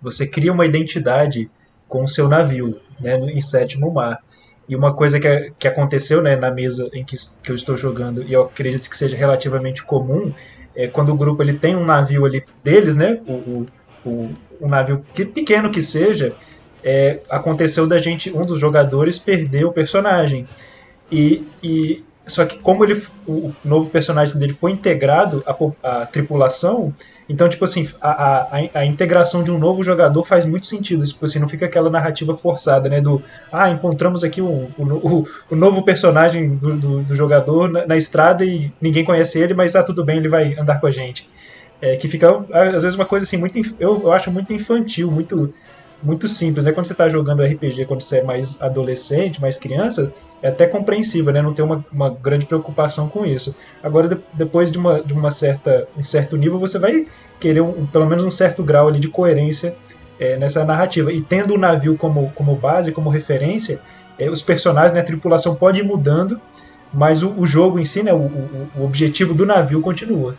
você 0.00 0.24
cria 0.24 0.52
uma 0.52 0.64
identidade 0.64 1.50
com 1.88 2.04
o 2.04 2.08
seu 2.08 2.28
navio, 2.28 2.78
né, 3.00 3.18
em 3.18 3.40
sétimo 3.40 3.92
mar. 3.92 4.22
E 4.68 4.76
uma 4.76 4.92
coisa 4.92 5.18
que, 5.18 5.52
que 5.58 5.66
aconteceu 5.66 6.20
né, 6.20 6.36
na 6.36 6.50
mesa 6.50 6.88
em 6.92 7.04
que, 7.04 7.16
que 7.42 7.50
eu 7.50 7.54
estou 7.56 7.76
jogando, 7.76 8.22
e 8.22 8.32
eu 8.32 8.42
acredito 8.42 8.90
que 8.90 8.96
seja 8.96 9.16
relativamente 9.16 9.82
comum, 9.82 10.32
é 10.76 10.86
quando 10.86 11.10
o 11.10 11.16
grupo 11.16 11.42
ele 11.42 11.54
tem 11.54 11.74
um 11.74 11.84
navio 11.84 12.24
ali 12.24 12.44
deles, 12.62 12.96
né, 12.96 13.18
o, 13.26 13.32
o, 13.32 13.66
o 14.04 14.34
um 14.60 14.68
navio 14.68 15.04
que, 15.14 15.24
pequeno 15.24 15.70
que 15.70 15.80
seja, 15.80 16.32
é, 16.84 17.20
aconteceu 17.28 17.86
da 17.86 17.98
gente, 17.98 18.30
um 18.30 18.44
dos 18.44 18.60
jogadores 18.60 19.18
perder 19.18 19.64
o 19.64 19.72
personagem. 19.72 20.46
E, 21.10 21.46
e 21.62 22.04
só 22.26 22.44
que 22.44 22.62
como 22.62 22.84
ele, 22.84 23.02
o 23.26 23.52
novo 23.64 23.88
personagem 23.88 24.36
dele 24.38 24.52
foi 24.52 24.72
integrado 24.72 25.42
à, 25.46 26.00
à 26.00 26.06
tripulação, 26.06 26.92
então 27.28 27.48
tipo 27.48 27.64
assim 27.64 27.88
a, 28.00 28.10
a, 28.10 28.80
a, 28.80 28.86
integração 28.86 29.42
de 29.42 29.50
um 29.50 29.58
novo 29.58 29.82
jogador 29.82 30.24
faz 30.24 30.44
muito 30.44 30.66
sentido. 30.66 31.04
Tipo 31.04 31.24
assim, 31.24 31.38
não 31.38 31.48
fica 31.48 31.66
aquela 31.66 31.90
narrativa 31.90 32.34
forçada, 32.36 32.88
né? 32.88 33.00
Do 33.00 33.22
ah 33.52 33.70
encontramos 33.70 34.24
aqui 34.24 34.40
o, 34.40 34.70
o, 34.78 35.28
o 35.50 35.56
novo 35.56 35.82
personagem 35.82 36.56
do, 36.56 36.76
do, 36.76 37.02
do 37.02 37.16
jogador 37.16 37.68
na, 37.68 37.86
na, 37.86 37.96
estrada 37.96 38.44
e 38.44 38.72
ninguém 38.80 39.04
conhece 39.04 39.38
ele, 39.38 39.54
mas 39.54 39.76
ah 39.76 39.82
tudo 39.82 40.04
bem, 40.04 40.18
ele 40.18 40.28
vai 40.28 40.54
andar 40.58 40.80
com 40.80 40.86
a 40.86 40.90
gente. 40.90 41.28
É, 41.80 41.96
que 41.96 42.08
fica 42.08 42.44
às 42.52 42.82
vezes 42.82 42.96
uma 42.96 43.06
coisa 43.06 43.24
assim 43.24 43.36
muito 43.36 43.56
eu, 43.78 44.02
eu 44.02 44.12
acho 44.12 44.32
muito 44.32 44.52
infantil, 44.52 45.10
muito 45.10 45.54
muito 46.02 46.28
simples, 46.28 46.64
né? 46.64 46.72
Quando 46.72 46.86
você 46.86 46.92
está 46.92 47.08
jogando 47.08 47.42
RPG, 47.42 47.86
quando 47.86 48.02
você 48.02 48.18
é 48.18 48.22
mais 48.22 48.60
adolescente, 48.60 49.40
mais 49.40 49.58
criança, 49.58 50.12
é 50.42 50.48
até 50.48 50.66
compreensível, 50.66 51.32
né? 51.32 51.42
Não 51.42 51.52
tem 51.52 51.64
uma, 51.64 51.84
uma 51.92 52.10
grande 52.10 52.46
preocupação 52.46 53.08
com 53.08 53.26
isso. 53.26 53.54
Agora, 53.82 54.08
de, 54.08 54.16
depois 54.32 54.70
de, 54.70 54.78
uma, 54.78 55.02
de 55.02 55.12
uma 55.12 55.30
certa, 55.30 55.88
um 55.96 56.02
certo 56.02 56.36
nível, 56.36 56.58
você 56.58 56.78
vai 56.78 57.06
querer 57.40 57.60
um, 57.60 57.86
pelo 57.86 58.06
menos 58.06 58.24
um 58.24 58.30
certo 58.30 58.62
grau 58.62 58.88
ali 58.88 59.00
de 59.00 59.08
coerência 59.08 59.76
é, 60.18 60.36
nessa 60.36 60.64
narrativa. 60.64 61.12
E 61.12 61.20
tendo 61.20 61.54
o 61.54 61.58
navio 61.58 61.96
como, 61.96 62.30
como 62.34 62.54
base, 62.54 62.92
como 62.92 63.10
referência, 63.10 63.80
é, 64.18 64.30
os 64.30 64.42
personagens, 64.42 64.92
né, 64.92 65.00
a 65.00 65.04
tripulação 65.04 65.54
pode 65.54 65.80
ir 65.80 65.84
mudando, 65.84 66.40
mas 66.92 67.22
o, 67.22 67.32
o 67.32 67.46
jogo 67.46 67.78
em 67.78 67.84
si, 67.84 68.02
né, 68.02 68.12
o, 68.12 68.18
o, 68.18 68.68
o 68.78 68.84
objetivo 68.84 69.34
do 69.34 69.44
navio 69.44 69.80
continua. 69.80 70.34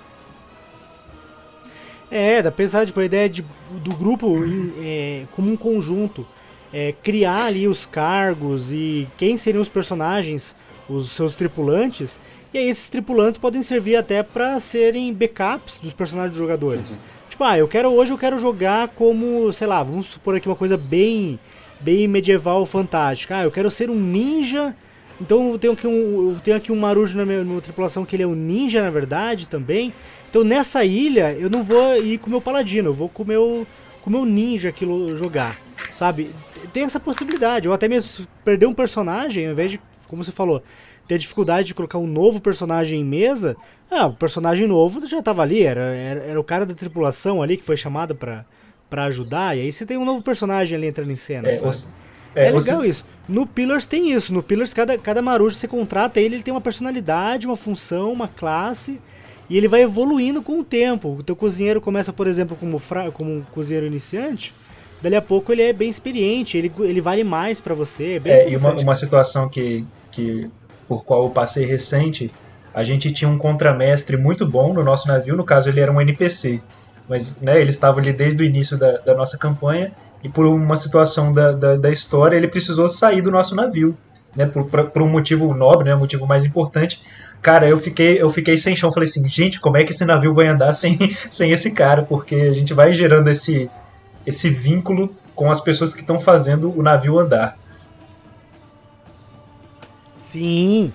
É, 2.12 2.42
dá 2.42 2.52
pensar 2.52 2.86
tipo, 2.86 3.00
a 3.00 3.06
ideia 3.06 3.30
de, 3.30 3.44
do 3.72 3.96
grupo 3.96 4.44
em, 4.44 4.74
é, 4.82 5.24
como 5.36 5.52
um 5.52 5.58
conjunto. 5.58 6.26
É, 6.72 6.94
criar 7.04 7.46
ali 7.46 7.68
os 7.68 7.86
cargos 7.86 8.72
e 8.72 9.08
quem 9.18 9.38
seriam 9.38 9.62
os 9.62 9.70
personagens, 9.70 10.56
os 10.88 11.12
seus 11.12 11.34
tripulantes. 11.36 12.20
E 12.54 12.58
aí 12.58 12.70
esses 12.70 12.90
tripulantes 12.90 13.40
podem 13.40 13.62
servir 13.62 13.96
até 13.96 14.22
para 14.22 14.60
serem 14.60 15.14
backups 15.14 15.80
dos 15.80 15.94
personagens 15.94 16.32
dos 16.32 16.40
jogadores. 16.40 16.92
Uhum. 16.92 16.98
Tipo, 17.30 17.44
ah, 17.44 17.58
eu 17.58 17.68
quero 17.68 17.90
hoje 17.90 18.12
eu 18.12 18.18
quero 18.18 18.40
jogar 18.40 18.90
como, 18.90 19.52
sei 19.54 19.68
lá, 19.68 19.82
vamos 19.82 20.08
supor 20.08 20.36
aqui 20.36 20.48
uma 20.48 20.56
coisa 20.56 20.78
bem 20.78 21.40
bem 21.80 22.08
medieval 22.08 22.66
fantástica. 22.66 23.38
Ah, 23.38 23.44
eu 23.44 23.52
quero 23.52 23.72
ser 23.72 23.90
um 23.90 23.96
ninja. 23.96 24.76
Então 25.22 25.52
eu 25.52 25.60
tenho 25.60 25.74
aqui 25.74 25.88
um, 25.88 26.34
eu 26.34 26.40
tenho 26.40 26.58
aqui 26.58 26.72
um 26.72 26.76
marujo 26.76 27.18
na 27.18 27.26
minha, 27.26 27.40
na 27.40 27.44
minha 27.44 27.62
tripulação 27.62 28.06
que 28.06 28.16
ele 28.16 28.24
é 28.24 28.28
um 28.28 28.36
ninja 28.36 28.82
na 28.82 28.90
verdade 28.90 29.48
também. 29.48 29.94
Então 30.30 30.44
nessa 30.44 30.84
ilha 30.86 31.34
eu 31.34 31.50
não 31.50 31.64
vou 31.64 31.98
ir 31.98 32.18
com 32.20 32.28
o 32.28 32.30
meu 32.30 32.42
paladino, 32.42 32.90
eu 32.90 32.94
vou 32.94 33.10
com 33.10 33.24
o 33.24 33.26
meu, 33.26 33.68
com 34.02 34.10
o 34.10 34.14
meu 34.14 34.26
ninja 34.26 34.70
aquilo 34.70 35.16
jogar, 35.18 35.60
sabe? 35.92 36.32
Tem 36.72 36.84
essa 36.84 37.00
possibilidade, 37.00 37.68
ou 37.68 37.74
até 37.74 37.88
mesmo 37.88 38.26
perder 38.46 38.66
um 38.66 38.74
personagem, 38.74 39.46
ao 39.46 39.52
invés 39.52 39.72
de, 39.72 39.80
como 40.08 40.24
você 40.24 40.32
falou, 40.32 40.64
ter 41.08 41.18
dificuldade 41.18 41.68
de 41.68 41.74
colocar 41.74 41.98
um 41.98 42.08
novo 42.08 42.40
personagem 42.40 43.02
em 43.02 43.04
mesa, 43.04 43.58
ah, 43.90 44.06
o 44.06 44.14
personagem 44.14 44.68
novo 44.68 45.06
já 45.08 45.20
estava 45.20 45.42
ali, 45.42 45.64
era, 45.64 45.82
era, 45.82 46.24
era, 46.24 46.40
o 46.40 46.44
cara 46.44 46.66
da 46.66 46.76
tripulação 46.76 47.42
ali 47.42 47.58
que 47.58 47.64
foi 47.64 47.76
chamado 47.76 48.16
para 48.16 48.46
para 48.90 49.06
ajudar, 49.06 49.56
e 49.56 49.62
aí 49.62 49.72
você 49.72 49.86
tem 49.86 49.98
um 49.98 50.06
novo 50.06 50.24
personagem 50.24 50.76
ali 50.76 50.88
entrando 50.88 51.12
em 51.12 51.16
cena. 51.16 51.48
É, 51.48 51.54
é, 52.34 52.48
é 52.48 52.52
legal 52.52 52.82
você... 52.82 52.90
isso. 52.90 53.06
No 53.30 53.46
Pillars 53.46 53.86
tem 53.86 54.12
isso. 54.12 54.34
No 54.34 54.42
Pillars, 54.42 54.74
cada, 54.74 54.98
cada 54.98 55.22
marujo 55.22 55.56
você 55.56 55.68
contrata 55.68 56.20
ele, 56.20 56.36
ele 56.36 56.44
tem 56.44 56.54
uma 56.54 56.60
personalidade, 56.60 57.46
uma 57.46 57.56
função, 57.56 58.12
uma 58.12 58.28
classe. 58.28 59.00
E 59.48 59.56
ele 59.56 59.68
vai 59.68 59.84
evoluindo 59.84 60.42
com 60.42 60.60
o 60.60 60.64
tempo. 60.64 61.18
O 61.20 61.24
teu 61.24 61.36
cozinheiro 61.36 61.80
começa, 61.80 62.12
por 62.12 62.26
exemplo, 62.26 62.58
como, 62.60 62.80
fra... 62.80 63.12
como 63.12 63.32
um 63.32 63.42
cozinheiro 63.52 63.86
iniciante. 63.86 64.54
Dali 65.02 65.16
a 65.16 65.22
pouco 65.22 65.52
ele 65.52 65.62
é 65.62 65.72
bem 65.72 65.90
experiente, 65.90 66.58
ele, 66.58 66.72
ele 66.80 67.00
vale 67.00 67.24
mais 67.24 67.62
para 67.62 67.74
você. 67.74 68.22
É, 68.26 68.32
é 68.32 68.50
e 68.50 68.58
uma, 68.58 68.74
uma 68.74 68.96
situação 68.96 69.48
que, 69.48 69.86
que 70.12 70.50
por 70.88 71.06
qual 71.06 71.24
eu 71.24 71.30
passei 71.30 71.66
recente, 71.66 72.30
a 72.74 72.84
gente 72.84 73.12
tinha 73.12 73.30
um 73.30 73.38
contramestre 73.38 74.18
muito 74.18 74.46
bom 74.46 74.74
no 74.74 74.84
nosso 74.84 75.08
navio, 75.08 75.38
no 75.38 75.46
caso 75.46 75.70
ele 75.70 75.80
era 75.80 75.92
um 75.92 76.02
NPC, 76.02 76.62
mas 77.08 77.40
né, 77.40 77.62
ele 77.62 77.70
estava 77.70 78.00
ali 78.00 78.12
desde 78.12 78.44
o 78.44 78.46
início 78.46 78.78
da, 78.78 78.98
da 78.98 79.16
nossa 79.16 79.38
campanha 79.38 79.94
e 80.24 80.30
por 80.30 80.46
uma 80.46 80.76
situação 80.76 81.34
da, 81.34 81.52
da, 81.52 81.76
da, 81.78 81.92
história 81.92 82.36
ele 82.36 82.48
precisou 82.48 82.90
sair 82.90 83.22
do 83.22 83.32
nosso 83.32 83.56
navio, 83.56 83.98
né, 84.36 84.46
por, 84.46 84.66
por 84.66 85.02
um 85.02 85.08
motivo 85.08 85.54
nobre, 85.54 85.86
né, 85.86 85.96
um 85.96 86.00
motivo 86.00 86.28
mais 86.28 86.46
importante. 86.46 87.02
Cara, 87.42 87.68
eu 87.68 87.78
fiquei, 87.78 88.22
eu 88.22 88.30
fiquei 88.30 88.58
sem 88.58 88.76
chão, 88.76 88.92
falei 88.92 89.08
assim, 89.08 89.28
gente, 89.28 89.60
como 89.60 89.78
é 89.78 89.84
que 89.84 89.92
esse 89.92 90.04
navio 90.04 90.34
vai 90.34 90.48
andar 90.48 90.74
sem, 90.74 90.98
sem 91.32 91.52
esse 91.52 91.72
cara? 91.72 92.04
Porque 92.04 92.36
a 92.36 92.54
gente 92.54 92.74
vai 92.74 92.94
gerando 92.94 93.30
esse, 93.30 93.70
esse 94.26 94.50
vínculo 94.50 95.16
com 95.36 95.50
as 95.50 95.62
pessoas 95.62 95.94
que 95.94 96.02
estão 96.02 96.20
fazendo 96.20 96.78
o 96.78 96.84
navio 96.84 97.18
andar. 97.18 97.58
Sim. 100.18 100.92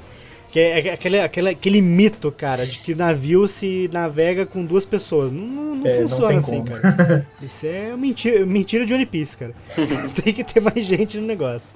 Que 0.54 0.60
é 0.60 0.92
aquele, 0.92 1.18
aquele, 1.18 1.48
aquele 1.48 1.80
mito, 1.80 2.30
cara, 2.30 2.64
de 2.64 2.78
que 2.78 2.94
navio 2.94 3.48
se 3.48 3.90
navega 3.92 4.46
com 4.46 4.64
duas 4.64 4.84
pessoas. 4.84 5.32
Não, 5.32 5.44
não, 5.44 5.74
não 5.74 5.84
é, 5.84 5.96
funciona 5.96 6.30
não 6.30 6.38
assim, 6.38 6.64
como. 6.64 6.80
cara. 6.80 7.26
Isso 7.42 7.66
é 7.66 7.96
mentira, 7.96 8.46
mentira 8.46 8.86
de 8.86 8.94
One 8.94 9.04
Piece, 9.04 9.36
cara. 9.36 9.52
tem 10.22 10.32
que 10.32 10.44
ter 10.44 10.60
mais 10.60 10.84
gente 10.84 11.18
no 11.18 11.26
negócio. 11.26 11.70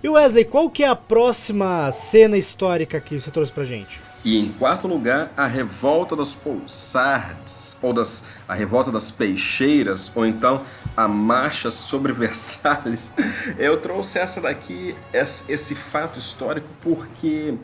E 0.00 0.08
Wesley, 0.08 0.44
qual 0.44 0.70
que 0.70 0.84
é 0.84 0.86
a 0.86 0.94
próxima 0.94 1.90
cena 1.90 2.38
histórica 2.38 3.00
que 3.00 3.18
você 3.18 3.32
trouxe 3.32 3.50
pra 3.50 3.64
gente? 3.64 3.98
E 4.24 4.38
em 4.38 4.50
quarto 4.50 4.86
lugar, 4.86 5.32
a 5.36 5.48
revolta 5.48 6.14
dos 6.14 6.36
Pousards, 6.36 7.76
ou 7.82 7.92
das, 7.92 8.26
a 8.46 8.54
revolta 8.54 8.92
das 8.92 9.10
peixeiras, 9.10 10.08
ou 10.14 10.24
então 10.24 10.62
a 10.96 11.08
marcha 11.08 11.70
sobre 11.70 12.12
Versalhes. 12.16 13.12
Eu 13.58 13.80
trouxe 13.80 14.18
essa 14.18 14.40
daqui, 14.40 14.94
esse 15.12 15.74
fato 15.74 16.18
histórico, 16.18 16.66
porque 16.82 17.54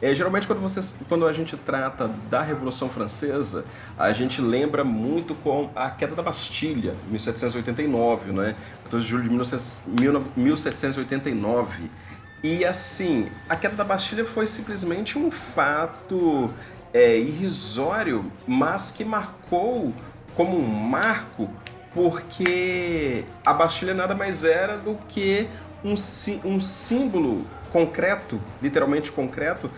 é, 0.00 0.14
geralmente 0.14 0.46
quando, 0.46 0.60
vocês, 0.60 0.96
quando 1.08 1.26
a 1.26 1.32
gente 1.32 1.56
trata 1.56 2.06
da 2.30 2.40
Revolução 2.40 2.88
Francesa, 2.88 3.64
a 3.98 4.12
gente 4.12 4.40
lembra 4.40 4.84
muito 4.84 5.34
com 5.34 5.70
a 5.74 5.90
queda 5.90 6.14
da 6.14 6.22
Bastilha, 6.22 6.94
1789, 7.10 8.30
né? 8.32 8.54
14 8.84 9.04
de 9.04 9.10
julho 9.10 9.24
de 9.24 9.30
1789. 9.30 11.90
E 12.44 12.64
assim, 12.64 13.28
a 13.48 13.56
queda 13.56 13.74
da 13.74 13.82
Bastilha 13.82 14.24
foi 14.24 14.46
simplesmente 14.46 15.18
um 15.18 15.32
fato 15.32 16.48
é, 16.94 17.18
irrisório, 17.18 18.24
mas 18.46 18.92
que 18.92 19.04
marcou 19.04 19.92
como 20.36 20.56
um 20.56 20.68
marco, 20.68 21.50
porque 21.94 23.24
a 23.44 23.52
Bastilha 23.52 23.94
nada 23.94 24.14
mais 24.14 24.44
era 24.44 24.76
do 24.76 24.94
que 25.08 25.48
um, 25.84 25.94
um 26.44 26.60
símbolo 26.60 27.46
concreto, 27.72 28.40
literalmente 28.62 29.12
concreto, 29.12 29.70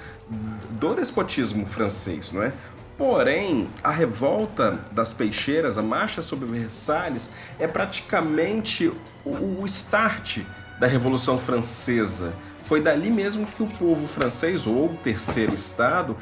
do 0.70 0.94
despotismo 0.94 1.66
francês, 1.66 2.32
não 2.32 2.42
é? 2.42 2.52
Porém, 2.96 3.68
a 3.82 3.90
revolta 3.90 4.78
das 4.92 5.12
peixeiras, 5.12 5.78
a 5.78 5.82
marcha 5.82 6.20
sobre 6.20 6.46
Versalhes, 6.46 7.30
é 7.58 7.66
praticamente 7.66 8.92
o, 9.24 9.60
o 9.60 9.64
start 9.64 10.40
da 10.78 10.86
Revolução 10.86 11.38
Francesa. 11.38 12.32
Foi 12.62 12.80
dali 12.80 13.10
mesmo 13.10 13.46
que 13.46 13.62
o 13.62 13.66
povo 13.66 14.06
francês, 14.06 14.66
ou 14.66 14.86
o 14.86 14.96
terceiro 15.02 15.54
estado, 15.54 16.16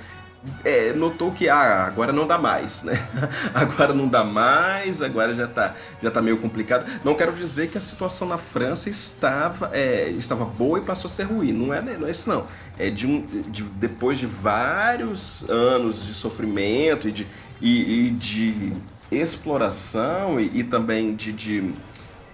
é, 0.65 0.93
notou 0.93 1.31
que 1.33 1.49
ah, 1.49 1.85
agora 1.87 2.13
não 2.13 2.27
dá 2.27 2.39
mais, 2.39 2.83
né? 2.83 2.99
Agora 3.55 3.93
não 3.93 4.07
dá 4.09 4.25
mais, 4.25 5.03
agora 5.03 5.35
já 5.35 5.45
está 5.45 5.75
já 6.03 6.11
tá 6.11 6.21
meio 6.21 6.39
complicado. 6.39 6.85
Não 7.05 7.15
quero 7.15 7.33
dizer 7.33 7.69
que 7.69 7.79
a 7.79 7.81
situação 7.81 8.29
na 8.29 8.39
França 8.39 8.91
estava, 8.91 9.71
é, 9.73 10.11
estava 10.11 10.45
boa 10.45 10.79
e 10.79 10.83
passou 10.83 11.09
a 11.09 11.11
ser 11.11 11.25
ruim. 11.25 11.53
Não 11.53 11.73
é, 11.73 11.81
não 11.81 12.07
é 12.07 12.11
isso 12.11 12.29
não. 12.29 12.47
É 12.79 12.91
de, 12.91 13.07
um, 13.07 13.21
de 13.49 13.63
depois 13.63 14.19
de 14.19 14.27
vários 14.27 15.49
anos 15.49 16.07
de 16.07 16.15
sofrimento 16.15 17.09
e 17.09 17.13
de, 17.13 17.27
e, 17.61 18.07
e 18.07 18.11
de 18.11 18.73
exploração 19.11 20.39
e, 20.41 20.61
e 20.61 20.65
também 20.65 21.15
de, 21.15 21.33
de, 21.33 21.75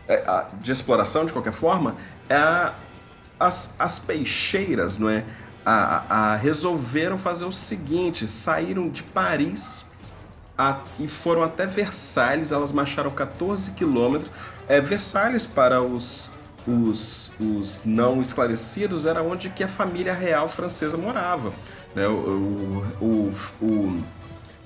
é, 0.09 0.45
de 0.61 0.73
exploração 0.73 1.25
de 1.25 1.33
qualquer 1.33 1.53
forma, 1.53 1.97
é, 2.29 2.73
as, 3.39 3.75
as 3.79 3.99
peixeiras, 3.99 4.99
não 4.99 5.09
é? 5.09 5.25
A, 5.65 6.33
a, 6.33 6.37
resolveram 6.37 7.19
fazer 7.19 7.45
o 7.45 7.53
seguinte: 7.53 8.29
saíram 8.29 8.89
de 8.89 9.03
Paris 9.03 9.87
a, 10.59 10.79
e 10.99 11.09
foram 11.09 11.43
até 11.43 11.67
Versalhes. 11.67 12.53
Elas 12.53 12.73
marcharam 12.73 13.11
14 13.11 13.73
quilômetros. 13.73 14.31
É, 14.69 14.81
Versalhes, 14.81 15.47
para 15.47 15.83
os, 15.83 16.31
os, 16.67 17.33
os 17.41 17.85
não 17.85 18.21
esclarecidos, 18.21 19.07
era 19.07 19.23
onde 19.23 19.51
que 19.51 19.63
a 19.63 19.69
família 19.69 20.15
real 20.15 20.49
francesa 20.49 20.97
morava. 20.97 21.53
Né? 21.95 22.07
O, 22.07 22.85
o, 23.01 23.33
o, 23.61 23.65
o 23.65 24.05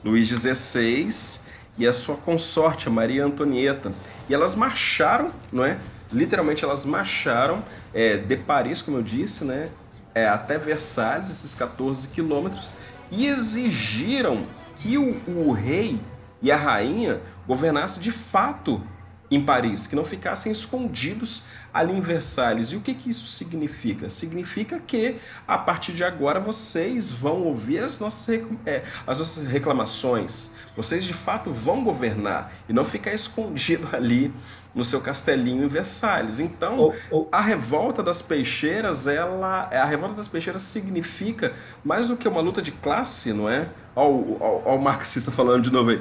Luís 0.04 0.28
XVI 0.28 1.46
e 1.76 1.86
a 1.86 1.92
sua 1.92 2.16
consorte, 2.16 2.88
a 2.88 2.90
Maria 2.90 3.24
Antonieta. 3.24 3.92
E 4.28 4.34
elas 4.34 4.54
marcharam, 4.54 5.30
não 5.52 5.64
é? 5.64 5.78
Literalmente 6.12 6.64
elas 6.64 6.84
marcharam 6.84 7.62
é, 7.94 8.16
de 8.16 8.36
Paris, 8.36 8.82
como 8.82 8.98
eu 8.98 9.02
disse, 9.02 9.44
né, 9.44 9.68
é, 10.18 10.28
até 10.28 10.58
Versalhes, 10.58 11.30
esses 11.30 11.54
14 11.54 12.08
quilômetros, 12.08 12.74
e 13.10 13.26
exigiram 13.26 14.44
que 14.78 14.98
o, 14.98 15.20
o 15.26 15.52
rei 15.52 16.00
e 16.42 16.50
a 16.50 16.56
rainha 16.56 17.20
governassem 17.46 18.02
de 18.02 18.10
fato 18.10 18.82
em 19.30 19.42
Paris, 19.42 19.86
que 19.86 19.94
não 19.94 20.04
ficassem 20.04 20.50
escondidos 20.50 21.44
ali 21.72 21.92
em 21.92 22.00
Versalhes. 22.00 22.68
E 22.68 22.76
o 22.76 22.80
que, 22.80 22.94
que 22.94 23.10
isso 23.10 23.26
significa? 23.26 24.08
Significa 24.08 24.80
que 24.80 25.16
a 25.46 25.58
partir 25.58 25.92
de 25.92 26.02
agora 26.02 26.40
vocês 26.40 27.12
vão 27.12 27.42
ouvir 27.42 27.82
as 27.82 27.98
nossas, 27.98 28.40
é, 28.64 28.82
as 29.06 29.18
nossas 29.18 29.46
reclamações, 29.46 30.52
vocês 30.74 31.04
de 31.04 31.12
fato 31.12 31.52
vão 31.52 31.84
governar 31.84 32.52
e 32.68 32.72
não 32.72 32.84
ficar 32.84 33.12
escondido 33.12 33.88
ali 33.94 34.32
no 34.78 34.84
seu 34.84 35.00
castelinho 35.00 35.64
em 35.64 35.68
Versalhes. 35.68 36.38
Então, 36.38 36.78
oh, 36.78 36.94
oh. 37.10 37.26
a 37.32 37.40
revolta 37.40 38.00
das 38.00 38.22
peixeiras, 38.22 39.08
ela, 39.08 39.68
a 39.72 39.84
revolta 39.84 40.14
das 40.14 40.28
peixeiras 40.28 40.62
significa 40.62 41.52
mais 41.84 42.06
do 42.06 42.16
que 42.16 42.28
uma 42.28 42.40
luta 42.40 42.62
de 42.62 42.70
classe, 42.70 43.32
não 43.32 43.50
é? 43.50 43.66
Olha 43.96 44.76
o 44.76 44.78
marxista 44.78 45.32
falando 45.32 45.64
de 45.64 45.72
novo 45.72 45.90
aí. 45.90 46.00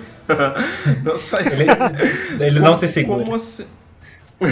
só... 1.17 1.39
ele, 1.39 1.65
ele 2.39 2.59
não 2.59 2.75
se 2.75 2.87
segura. 2.87 3.23
Como 3.23 3.35
assim? 3.35 3.65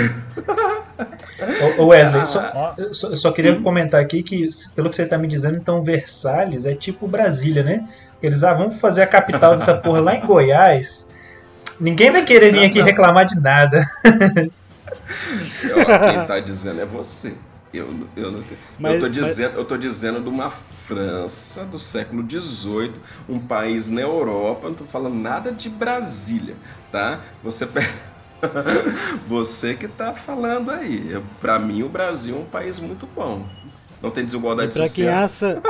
Ô 1.77 1.85
Wesley, 1.85 2.21
ah, 2.21 2.25
só, 2.25 2.73
eu, 2.75 2.93
só, 2.93 3.09
eu 3.09 3.17
só 3.17 3.31
queria 3.31 3.51
hum. 3.53 3.61
comentar 3.61 4.01
aqui 4.01 4.23
que, 4.23 4.49
pelo 4.75 4.89
que 4.89 4.95
você 4.95 5.03
está 5.03 5.19
me 5.19 5.27
dizendo, 5.27 5.57
então 5.57 5.83
Versalhes 5.83 6.65
é 6.65 6.73
tipo 6.73 7.07
Brasília, 7.07 7.61
né? 7.61 7.87
Eles, 8.23 8.41
ah, 8.41 8.55
vamos 8.55 8.77
fazer 8.79 9.03
a 9.03 9.07
capital 9.07 9.55
dessa 9.55 9.75
porra 9.75 9.99
lá 9.99 10.15
em 10.15 10.25
Goiás 10.25 11.04
Ninguém 11.79 12.11
vai 12.11 12.23
querer 12.23 12.51
vir 12.51 12.65
aqui 12.65 12.81
reclamar 12.81 13.25
de 13.25 13.39
nada. 13.39 13.85
quem 15.61 16.25
tá 16.25 16.39
dizendo 16.39 16.81
é 16.81 16.85
você. 16.85 17.33
Eu, 17.73 17.93
eu, 18.15 18.31
não, 18.31 18.43
mas, 18.79 18.93
eu, 18.93 18.99
tô 19.01 19.09
dizendo, 19.09 19.49
mas... 19.49 19.57
eu 19.57 19.65
tô 19.65 19.77
dizendo 19.77 20.21
de 20.21 20.29
uma 20.29 20.49
França 20.49 21.65
do 21.65 21.77
século 21.79 22.23
XVIII, 22.29 22.93
um 23.27 23.39
país 23.39 23.89
na 23.89 24.01
Europa, 24.01 24.67
não 24.67 24.75
tô 24.75 24.85
falando 24.85 25.15
nada 25.15 25.51
de 25.51 25.67
Brasília, 25.67 26.55
tá? 26.91 27.19
Você 27.43 27.67
Você 29.27 29.73
que 29.73 29.87
tá 29.87 30.13
falando 30.13 30.71
aí. 30.71 31.19
Para 31.39 31.57
mim, 31.59 31.83
o 31.83 31.89
Brasil 31.89 32.35
é 32.35 32.39
um 32.39 32.45
país 32.45 32.79
muito 32.79 33.07
bom. 33.07 33.45
Não 34.01 34.11
tem 34.11 34.23
desigualdade 34.23 34.73
pra 34.73 34.85
social. 34.85 35.07
Quem 35.07 35.23
acha, 35.23 35.61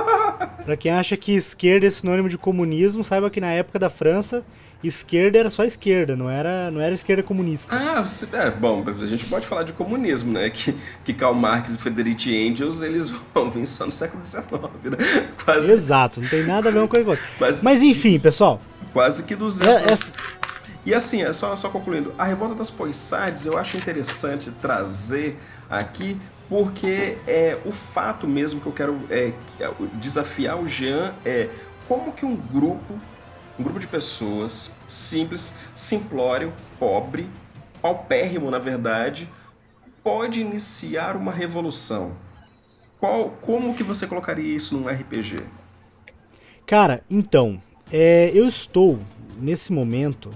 pra 0.66 0.78
quem 0.78 0.92
acha 0.92 1.16
que 1.16 1.34
esquerda 1.34 1.88
é 1.88 1.92
sinônimo 1.92 2.28
de 2.28 2.38
comunismo, 2.38 3.04
saiba 3.04 3.30
que 3.30 3.40
na 3.40 3.52
época 3.52 3.80
da 3.80 3.90
França 3.90 4.44
esquerda 4.88 5.38
era 5.38 5.50
só 5.50 5.64
esquerda, 5.64 6.16
não 6.16 6.30
era, 6.30 6.70
não 6.72 6.82
era 6.82 6.94
esquerda 6.94 7.24
comunista. 7.24 7.74
Ah, 7.74 8.04
é, 8.34 8.52
bom, 8.52 8.84
a 8.88 9.08
gente 9.08 9.26
pode 9.26 9.48
falar 9.48 9.64
de 9.64 9.74
comunismo, 9.74 10.32
né? 10.32 10.50
Que, 10.50 10.76
que 11.04 11.14
Karl 11.14 11.34
Marx 11.34 11.76
e 11.76 11.78
Friedrich 11.78 12.34
Engels, 12.34 12.82
eles 12.82 13.10
vão 13.34 13.50
vir 13.50 13.66
só 13.66 13.86
no 13.86 13.92
século 13.92 14.26
XIX, 14.26 14.44
né? 14.52 15.30
Quase... 15.44 15.72
Exato, 15.72 16.22
não 16.22 16.28
tem 16.28 16.44
nada 16.46 16.70
a 16.70 16.72
ver 16.72 16.80
com 16.82 16.88
coisa 16.88 17.20
Mas, 17.40 17.62
Mas 17.62 17.82
enfim, 17.82 18.20
pessoal. 18.20 18.62
Quase 18.94 19.24
que 19.24 19.36
200 19.36 19.84
é, 19.84 19.94
essa... 19.94 20.12
E 20.86 20.94
assim, 20.94 21.24
é 21.24 21.34
só, 21.34 21.56
só 21.56 21.70
concluindo, 21.70 22.14
a 22.18 22.26
Revolta 22.26 22.54
das 22.56 22.70
Poissades 22.70 23.46
eu 23.46 23.58
acho 23.58 23.76
interessante 23.76 24.52
trazer 24.62 25.38
aqui 25.70 26.16
porque 26.48 27.18
é 27.28 27.58
o 27.66 27.72
fato 27.72 28.28
mesmo 28.28 28.62
que 28.62 28.68
eu 28.68 28.72
quero 28.72 29.00
é, 29.10 29.32
é 29.60 29.72
desafiar 29.94 30.60
o 30.60 30.70
Jean 30.70 31.12
é 31.26 31.50
como 31.88 32.12
que 32.12 32.26
um 32.26 32.36
grupo, 32.36 33.00
um 33.58 33.64
grupo 33.64 33.80
de 33.80 33.88
pessoas 33.88 34.76
simples, 34.88 35.56
simplório, 35.74 36.52
pobre, 36.80 37.28
paupérrimo 37.82 38.52
na 38.52 38.60
verdade, 38.60 39.28
pode 40.04 40.42
iniciar 40.42 41.16
uma 41.16 41.32
revolução. 41.32 42.16
Qual, 43.00 43.30
como 43.42 43.76
que 43.76 43.84
você 43.84 44.08
colocaria 44.08 44.56
isso 44.56 44.78
num 44.78 44.88
RPG? 44.88 45.42
Cara, 46.66 47.04
então, 47.10 47.62
é, 47.92 48.32
eu 48.34 48.48
estou 48.48 49.00
nesse 49.38 49.72
momento 49.72 50.34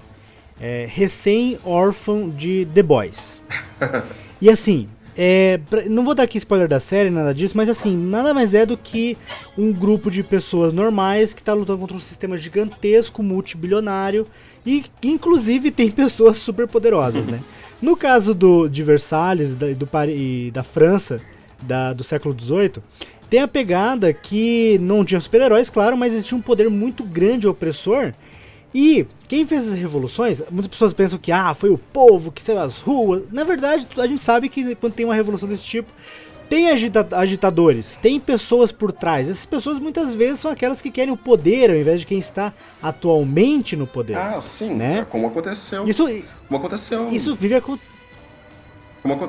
é, 0.59 0.85
recém-órfão 0.89 2.29
de 2.29 2.67
The 2.73 2.83
Boys. 2.83 3.41
e 4.41 4.49
assim, 4.49 4.89
é, 5.21 5.59
não 5.89 6.05
vou 6.05 6.15
dar 6.15 6.23
aqui 6.23 6.37
spoiler 6.37 6.69
da 6.69 6.79
série, 6.79 7.09
nada 7.09 7.35
disso, 7.35 7.57
mas 7.57 7.67
assim, 7.67 7.93
nada 7.93 8.33
mais 8.33 8.53
é 8.53 8.65
do 8.65 8.77
que 8.77 9.17
um 9.57 9.73
grupo 9.73 10.09
de 10.09 10.23
pessoas 10.23 10.71
normais 10.71 11.33
que 11.33 11.41
está 11.41 11.53
lutando 11.53 11.77
contra 11.79 11.97
um 11.97 11.99
sistema 11.99 12.37
gigantesco, 12.37 13.21
multibilionário, 13.21 14.25
e 14.65 14.85
inclusive 15.03 15.71
tem 15.71 15.91
pessoas 15.91 16.37
super 16.37 16.69
poderosas, 16.69 17.27
né? 17.27 17.41
No 17.81 17.97
caso 17.97 18.33
do, 18.33 18.69
de 18.69 18.81
Versalhes 18.81 19.57
da, 19.57 19.67
do, 19.73 19.89
e 20.07 20.51
da 20.51 20.63
França 20.63 21.19
da, 21.61 21.91
do 21.91 22.01
século 22.01 22.33
XVIII, 22.39 22.81
tem 23.29 23.41
a 23.41 23.47
pegada 23.47 24.13
que 24.13 24.79
não 24.81 25.03
tinha 25.03 25.19
super-heróis, 25.19 25.69
claro, 25.69 25.97
mas 25.97 26.13
existia 26.13 26.37
um 26.37 26.41
poder 26.41 26.69
muito 26.69 27.03
grande 27.03 27.45
opressor 27.45 28.13
e 28.73 29.05
quem 29.29 29.45
fez 29.45 29.71
as 29.71 29.77
revoluções, 29.77 30.41
muitas 30.49 30.69
pessoas 30.69 30.91
pensam 30.91 31.19
que 31.19 31.31
ah, 31.31 31.53
foi 31.53 31.69
o 31.69 31.77
povo 31.77 32.31
que 32.31 32.41
saiu 32.41 32.59
às 32.59 32.79
ruas. 32.79 33.21
Na 33.31 33.43
verdade, 33.43 33.87
a 33.95 34.07
gente 34.07 34.19
sabe 34.19 34.49
que 34.49 34.73
quando 34.73 34.93
tem 34.93 35.05
uma 35.05 35.13
revolução 35.13 35.47
desse 35.47 35.63
tipo, 35.63 35.87
tem 36.49 36.71
agita 36.71 37.07
agitadores, 37.11 37.95
tem 37.95 38.19
pessoas 38.19 38.71
por 38.71 38.91
trás. 38.91 39.29
Essas 39.29 39.45
pessoas 39.45 39.77
muitas 39.77 40.15
vezes 40.15 40.39
são 40.39 40.49
aquelas 40.49 40.81
que 40.81 40.89
querem 40.89 41.13
o 41.13 41.17
poder 41.17 41.69
ao 41.69 41.75
invés 41.75 41.99
de 41.99 42.07
quem 42.07 42.17
está 42.17 42.51
atualmente 42.81 43.75
no 43.75 43.85
poder. 43.85 44.17
Ah, 44.17 44.41
sim, 44.41 44.73
né? 44.73 45.01
É 45.01 45.05
como 45.05 45.27
aconteceu. 45.27 45.87
Isso, 45.87 46.09
como 46.47 46.57
aconteceu. 46.57 47.09
Isso 47.11 47.35
vive 47.35 47.53
acontecendo. 47.53 47.89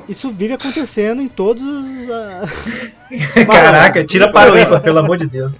Isso 0.09 0.31
vive 0.31 0.53
acontecendo 0.53 1.21
em 1.21 1.27
todos 1.29 1.61
os. 1.61 1.85
Uh... 3.11 3.45
Caraca, 3.45 4.05
tira 4.05 4.31
para 4.31 4.53
o 4.53 4.57
ímpar, 4.57 4.81
pelo 4.81 4.99
amor 4.99 5.17
de 5.17 5.27
Deus. 5.27 5.51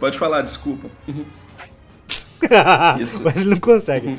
Pode 0.00 0.18
falar, 0.18 0.40
desculpa. 0.40 0.88
Uhum. 1.06 1.26
Isso. 3.00 3.22
Mas 3.24 3.36
ele 3.36 3.50
não 3.50 3.60
consegue. 3.60 4.08
Uhum. 4.08 4.18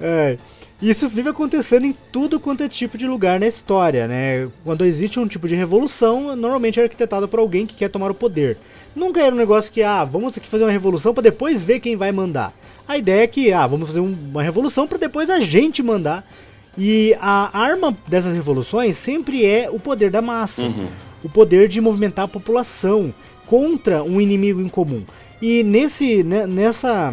É. 0.00 0.36
Isso 0.82 1.08
vive 1.08 1.30
acontecendo 1.30 1.86
em 1.86 1.96
tudo 2.12 2.38
quanto 2.38 2.62
é 2.62 2.68
tipo 2.68 2.98
de 2.98 3.06
lugar 3.06 3.40
na 3.40 3.46
história, 3.46 4.06
né? 4.06 4.48
Quando 4.64 4.84
existe 4.84 5.18
um 5.18 5.26
tipo 5.26 5.48
de 5.48 5.54
revolução, 5.54 6.36
normalmente 6.36 6.78
é 6.78 6.82
arquitetado 6.82 7.26
por 7.26 7.38
alguém 7.38 7.64
que 7.64 7.74
quer 7.74 7.88
tomar 7.88 8.10
o 8.10 8.14
poder. 8.14 8.58
Nunca 8.94 9.22
era 9.22 9.34
um 9.34 9.38
negócio 9.38 9.72
que, 9.72 9.82
ah, 9.82 10.04
vamos 10.04 10.36
aqui 10.36 10.46
fazer 10.46 10.64
uma 10.64 10.70
revolução 10.70 11.14
para 11.14 11.22
depois 11.22 11.62
ver 11.62 11.80
quem 11.80 11.96
vai 11.96 12.12
mandar. 12.12 12.52
A 12.86 12.98
ideia 12.98 13.22
é 13.22 13.26
que, 13.26 13.52
ah, 13.52 13.66
vamos 13.66 13.88
fazer 13.88 14.00
uma 14.00 14.42
revolução 14.42 14.86
para 14.86 14.98
depois 14.98 15.30
a 15.30 15.40
gente 15.40 15.82
mandar. 15.82 16.28
E 16.76 17.16
a 17.20 17.56
arma 17.56 17.96
dessas 18.06 18.34
revoluções 18.34 18.96
sempre 18.96 19.46
é 19.46 19.70
o 19.70 19.80
poder 19.80 20.10
da 20.10 20.20
massa. 20.20 20.62
Uhum. 20.62 20.88
O 21.22 21.28
poder 21.28 21.68
de 21.68 21.80
movimentar 21.80 22.26
a 22.26 22.28
população 22.28 23.14
contra 23.46 24.02
um 24.02 24.20
inimigo 24.20 24.60
em 24.60 24.68
comum. 24.68 25.02
E 25.46 25.62
nesse, 25.62 26.24
né, 26.24 26.46
nessa, 26.46 27.12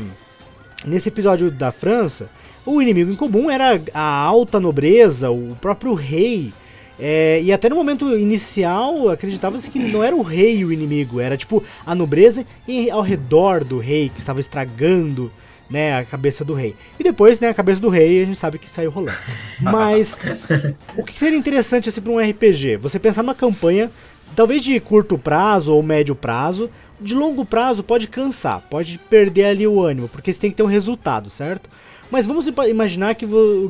nesse 0.86 1.10
episódio 1.10 1.52
da 1.52 1.70
França, 1.70 2.30
o 2.66 2.82
inimigo 2.82 3.12
em 3.12 3.16
comum 3.18 3.52
era 3.52 3.78
a 3.94 4.02
alta 4.02 4.58
nobreza, 4.58 5.30
o 5.30 5.58
próprio 5.60 5.94
rei. 5.94 6.54
É, 6.98 7.42
e 7.42 7.52
até 7.52 7.68
no 7.68 7.76
momento 7.76 8.18
inicial 8.18 9.10
acreditava-se 9.10 9.70
que 9.70 9.80
não 9.80 10.02
era 10.02 10.16
o 10.16 10.22
rei 10.22 10.64
o 10.64 10.72
inimigo, 10.72 11.20
era 11.20 11.36
tipo 11.36 11.62
a 11.86 11.94
nobreza 11.94 12.46
e 12.66 12.90
ao 12.90 13.02
redor 13.02 13.66
do 13.66 13.80
rei 13.80 14.08
que 14.08 14.22
estava 14.22 14.40
estragando 14.40 15.30
né, 15.70 15.98
a 15.98 16.06
cabeça 16.06 16.46
do 16.46 16.54
rei. 16.54 16.74
E 16.98 17.04
depois, 17.04 17.38
né, 17.42 17.50
a 17.50 17.54
cabeça 17.54 17.82
do 17.82 17.90
rei 17.90 18.24
a 18.24 18.26
gente 18.26 18.40
sabe 18.40 18.58
que 18.60 18.70
saiu 18.70 18.92
rolando. 18.92 19.18
Mas 19.60 20.16
o 20.96 21.04
que 21.04 21.20
seria 21.20 21.38
interessante 21.38 21.90
assim 21.90 22.00
para 22.00 22.14
um 22.14 22.30
RPG? 22.30 22.78
Você 22.78 22.98
pensar 22.98 23.24
numa 23.24 23.36
campanha, 23.36 23.92
talvez 24.38 24.64
de 24.64 24.80
curto 24.80 25.18
prazo 25.18 25.74
ou 25.74 25.84
médio 25.84 26.16
prazo, 26.16 26.70
de 27.02 27.16
longo 27.16 27.44
prazo 27.44 27.84
pode 27.84 28.08
cansar, 28.08 28.62
pode 28.70 28.98
perder 29.10 29.46
ali 29.46 29.68
o 29.68 29.82
ânimo, 29.82 30.08
porque 30.08 30.32
você 30.32 30.40
tem 30.40 30.52
que 30.52 30.58
ter 30.58 30.64
um 30.64 30.68
resultado, 30.68 31.30
certo? 31.30 31.70
Mas 32.12 32.26
vamos 32.26 32.46
imaginar 32.68 33.16
que, 33.16 33.26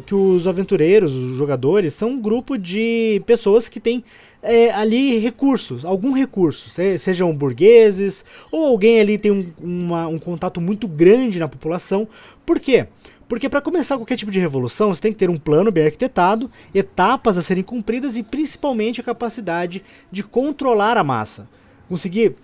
que 0.05 0.15
os 0.15 0.47
aventureiros, 0.47 1.13
os 1.13 1.37
jogadores, 1.37 1.93
são 1.93 2.09
um 2.09 2.19
grupo 2.19 2.57
de 2.57 3.21
pessoas 3.25 3.69
que 3.69 3.79
têm 3.79 4.03
é, 4.41 4.71
ali 4.71 5.19
recursos, 5.19 5.85
algum 5.85 6.11
recurso, 6.11 6.69
se, 6.69 6.97
sejam 6.97 7.31
burgueses 7.33 8.25
ou 8.51 8.65
alguém 8.65 8.99
ali 8.99 9.17
tem 9.19 9.31
um, 9.31 9.51
uma, 9.61 10.07
um 10.07 10.17
contato 10.17 10.59
muito 10.59 10.87
grande 10.87 11.37
na 11.37 11.47
população. 11.47 12.07
Por 12.43 12.59
quê? 12.59 12.87
Porque 13.29 13.47
para 13.47 13.61
começar 13.61 13.95
qualquer 13.95 14.17
tipo 14.17 14.31
de 14.31 14.39
revolução, 14.39 14.93
você 14.93 15.01
tem 15.01 15.13
que 15.13 15.19
ter 15.19 15.29
um 15.29 15.37
plano 15.37 15.71
bem 15.71 15.85
arquitetado, 15.85 16.49
etapas 16.73 17.37
a 17.37 17.43
serem 17.43 17.63
cumpridas 17.63 18.17
e 18.17 18.23
principalmente 18.23 18.99
a 18.99 19.03
capacidade 19.03 19.83
de 20.11 20.23
controlar 20.23 20.97
a 20.97 21.03
massa. 21.03 21.47
Conseguir 21.87 22.35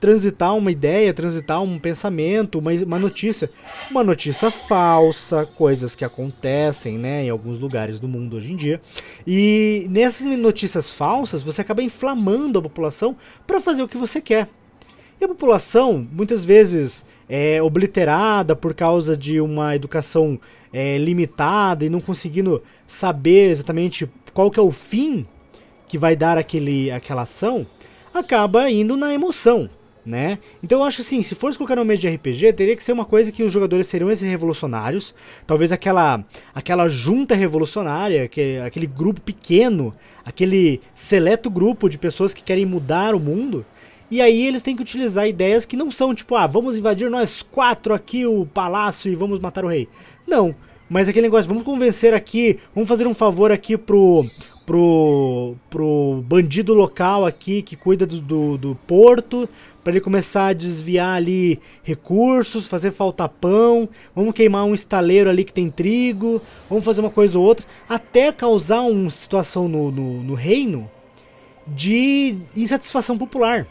transitar 0.00 0.54
uma 0.54 0.70
ideia, 0.70 1.12
transitar 1.14 1.62
um 1.62 1.78
pensamento, 1.78 2.58
uma, 2.58 2.72
uma 2.72 2.98
notícia. 2.98 3.50
Uma 3.90 4.04
notícia 4.04 4.50
falsa, 4.50 5.46
coisas 5.56 5.94
que 5.94 6.04
acontecem 6.04 6.98
né, 6.98 7.24
em 7.24 7.30
alguns 7.30 7.58
lugares 7.58 7.98
do 7.98 8.08
mundo 8.08 8.36
hoje 8.36 8.52
em 8.52 8.56
dia. 8.56 8.80
E 9.26 9.86
nessas 9.90 10.26
notícias 10.38 10.90
falsas, 10.90 11.42
você 11.42 11.60
acaba 11.60 11.82
inflamando 11.82 12.58
a 12.58 12.62
população 12.62 13.16
para 13.46 13.60
fazer 13.60 13.82
o 13.82 13.88
que 13.88 13.96
você 13.96 14.20
quer. 14.20 14.48
E 15.20 15.24
a 15.24 15.28
população, 15.28 16.06
muitas 16.12 16.44
vezes, 16.44 17.04
é 17.28 17.62
obliterada 17.62 18.54
por 18.54 18.74
causa 18.74 19.16
de 19.16 19.40
uma 19.40 19.74
educação 19.74 20.38
é, 20.72 20.98
limitada 20.98 21.84
e 21.84 21.88
não 21.88 22.00
conseguindo 22.00 22.62
saber 22.86 23.50
exatamente 23.50 24.08
qual 24.34 24.50
que 24.50 24.60
é 24.60 24.62
o 24.62 24.70
fim 24.70 25.26
que 25.88 25.96
vai 25.96 26.14
dar 26.14 26.36
aquele, 26.36 26.90
aquela 26.90 27.22
ação, 27.22 27.66
acaba 28.12 28.70
indo 28.70 28.96
na 28.96 29.14
emoção 29.14 29.70
né? 30.06 30.38
Então 30.62 30.78
eu 30.78 30.84
acho 30.84 31.02
assim, 31.02 31.22
se 31.22 31.34
fosse 31.34 31.58
colocar 31.58 31.74
no 31.74 31.84
meio 31.84 31.98
de 31.98 32.08
RPG, 32.08 32.52
teria 32.52 32.76
que 32.76 32.84
ser 32.84 32.92
uma 32.92 33.04
coisa 33.04 33.32
que 33.32 33.42
os 33.42 33.52
jogadores 33.52 33.88
seriam 33.88 34.10
esses 34.10 34.26
revolucionários, 34.26 35.12
talvez 35.44 35.72
aquela 35.72 36.24
aquela 36.54 36.88
junta 36.88 37.34
revolucionária, 37.34 38.28
que 38.28 38.58
aquele 38.64 38.86
grupo 38.86 39.20
pequeno, 39.20 39.92
aquele 40.24 40.80
seleto 40.94 41.50
grupo 41.50 41.88
de 41.88 41.98
pessoas 41.98 42.32
que 42.32 42.42
querem 42.42 42.64
mudar 42.64 43.14
o 43.14 43.20
mundo. 43.20 43.66
E 44.08 44.22
aí 44.22 44.46
eles 44.46 44.62
têm 44.62 44.76
que 44.76 44.82
utilizar 44.82 45.26
ideias 45.26 45.64
que 45.64 45.76
não 45.76 45.90
são 45.90 46.14
tipo, 46.14 46.36
ah, 46.36 46.46
vamos 46.46 46.76
invadir 46.76 47.10
nós 47.10 47.42
quatro 47.42 47.92
aqui 47.92 48.24
o 48.24 48.46
palácio 48.46 49.10
e 49.10 49.16
vamos 49.16 49.40
matar 49.40 49.64
o 49.64 49.68
rei. 49.68 49.88
Não, 50.24 50.54
mas 50.88 51.08
aquele 51.08 51.26
negócio, 51.26 51.48
vamos 51.48 51.64
convencer 51.64 52.14
aqui, 52.14 52.60
vamos 52.72 52.88
fazer 52.88 53.08
um 53.08 53.14
favor 53.14 53.50
aqui 53.50 53.76
pro 53.76 54.24
pro, 54.66 55.54
pro 55.70 56.24
bandido 56.26 56.74
local 56.74 57.24
aqui 57.24 57.62
que 57.62 57.76
cuida 57.76 58.04
do, 58.04 58.20
do, 58.20 58.58
do 58.58 58.74
porto, 58.86 59.48
para 59.86 59.92
ele 59.92 60.00
começar 60.00 60.48
a 60.48 60.52
desviar 60.52 61.14
ali 61.14 61.60
recursos, 61.84 62.66
fazer 62.66 62.90
falta 62.90 63.28
pão, 63.28 63.88
vamos 64.16 64.34
queimar 64.34 64.64
um 64.64 64.74
estaleiro 64.74 65.30
ali 65.30 65.44
que 65.44 65.52
tem 65.52 65.70
trigo, 65.70 66.42
vamos 66.68 66.84
fazer 66.84 67.02
uma 67.02 67.10
coisa 67.10 67.38
ou 67.38 67.44
outra, 67.44 67.64
até 67.88 68.32
causar 68.32 68.80
uma 68.80 69.08
situação 69.08 69.68
no, 69.68 69.92
no, 69.92 70.24
no 70.24 70.34
reino 70.34 70.90
de 71.68 72.34
insatisfação 72.56 73.16
popular. 73.16 73.64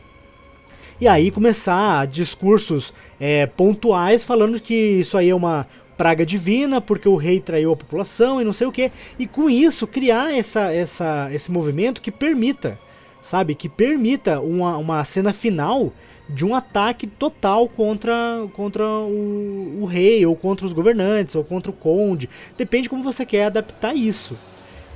E 1.01 1.05
aí 1.05 1.31
começar 1.31 2.07
discursos 2.07 2.93
é, 3.19 3.45
pontuais 3.45 4.23
falando 4.23 4.57
que 4.57 4.73
isso 4.73 5.17
aí 5.17 5.31
é 5.31 5.35
uma 5.35 5.67
praga 5.97 6.25
divina 6.25 6.79
porque 6.79 7.09
o 7.09 7.17
rei 7.17 7.41
traiu 7.41 7.73
a 7.73 7.75
população 7.75 8.39
e 8.39 8.45
não 8.45 8.53
sei 8.53 8.67
o 8.67 8.71
que. 8.71 8.89
E 9.19 9.27
com 9.27 9.49
isso 9.49 9.85
criar 9.85 10.33
essa, 10.33 10.71
essa, 10.71 11.27
esse 11.33 11.51
movimento 11.51 12.01
que 12.01 12.09
permita, 12.09 12.79
sabe, 13.21 13.53
que 13.53 13.67
permita 13.67 14.39
uma, 14.39 14.77
uma 14.77 15.03
cena 15.03 15.33
final 15.33 15.91
de 16.27 16.45
um 16.45 16.55
ataque 16.55 17.05
total 17.05 17.67
contra, 17.69 18.13
contra 18.53 18.83
o, 18.83 19.81
o, 19.81 19.85
rei, 19.85 20.25
ou 20.25 20.35
contra 20.35 20.65
os 20.65 20.73
governantes, 20.73 21.35
ou 21.35 21.43
contra 21.43 21.69
o 21.69 21.73
conde. 21.73 22.29
Depende 22.57 22.83
de 22.83 22.89
como 22.89 23.03
você 23.03 23.25
quer 23.25 23.45
adaptar 23.45 23.95
isso. 23.95 24.37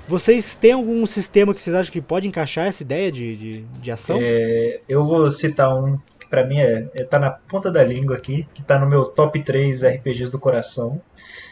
Vocês 0.08 0.56
têm 0.56 0.72
algum 0.72 1.06
sistema 1.06 1.54
que 1.54 1.62
vocês 1.62 1.76
acham 1.76 1.94
que 1.94 2.02
pode 2.02 2.28
encaixar 2.28 2.66
essa 2.66 2.82
ideia 2.82 3.12
de, 3.12 3.36
de, 3.36 3.62
de 3.62 3.92
ação? 3.92 4.18
É, 4.20 4.82
eu 4.90 5.06
vou 5.06 5.30
citar 5.30 5.76
um 5.76 6.00
que 6.20 6.28
para 6.28 6.46
mim 6.46 6.58
é, 6.58 6.90
é, 6.96 7.04
tá 7.04 7.20
na 7.20 7.30
ponta 7.30 7.72
da 7.72 7.84
língua 7.84 8.16
aqui, 8.16 8.48
que 8.54 8.64
tá 8.64 8.80
no 8.80 8.90
meu 8.90 9.06
top 9.06 9.42
3 9.42 9.84
RPGs 9.84 10.32
do 10.32 10.40
coração, 10.40 11.00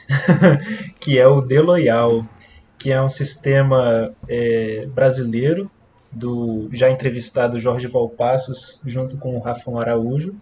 que 0.99 1.19
é 1.19 1.27
o 1.27 1.41
The 1.41 1.61
Loyal, 1.61 2.25
que 2.79 2.91
é 2.91 2.99
um 2.99 3.11
sistema 3.11 4.11
é, 4.27 4.87
brasileiro 4.87 5.69
do 6.11 6.69
já 6.71 6.89
entrevistado 6.89 7.59
Jorge 7.59 7.87
Valpassos, 7.87 8.79
junto 8.85 9.17
com 9.17 9.35
o 9.37 9.39
Rafão 9.39 9.79
Araújo, 9.79 10.35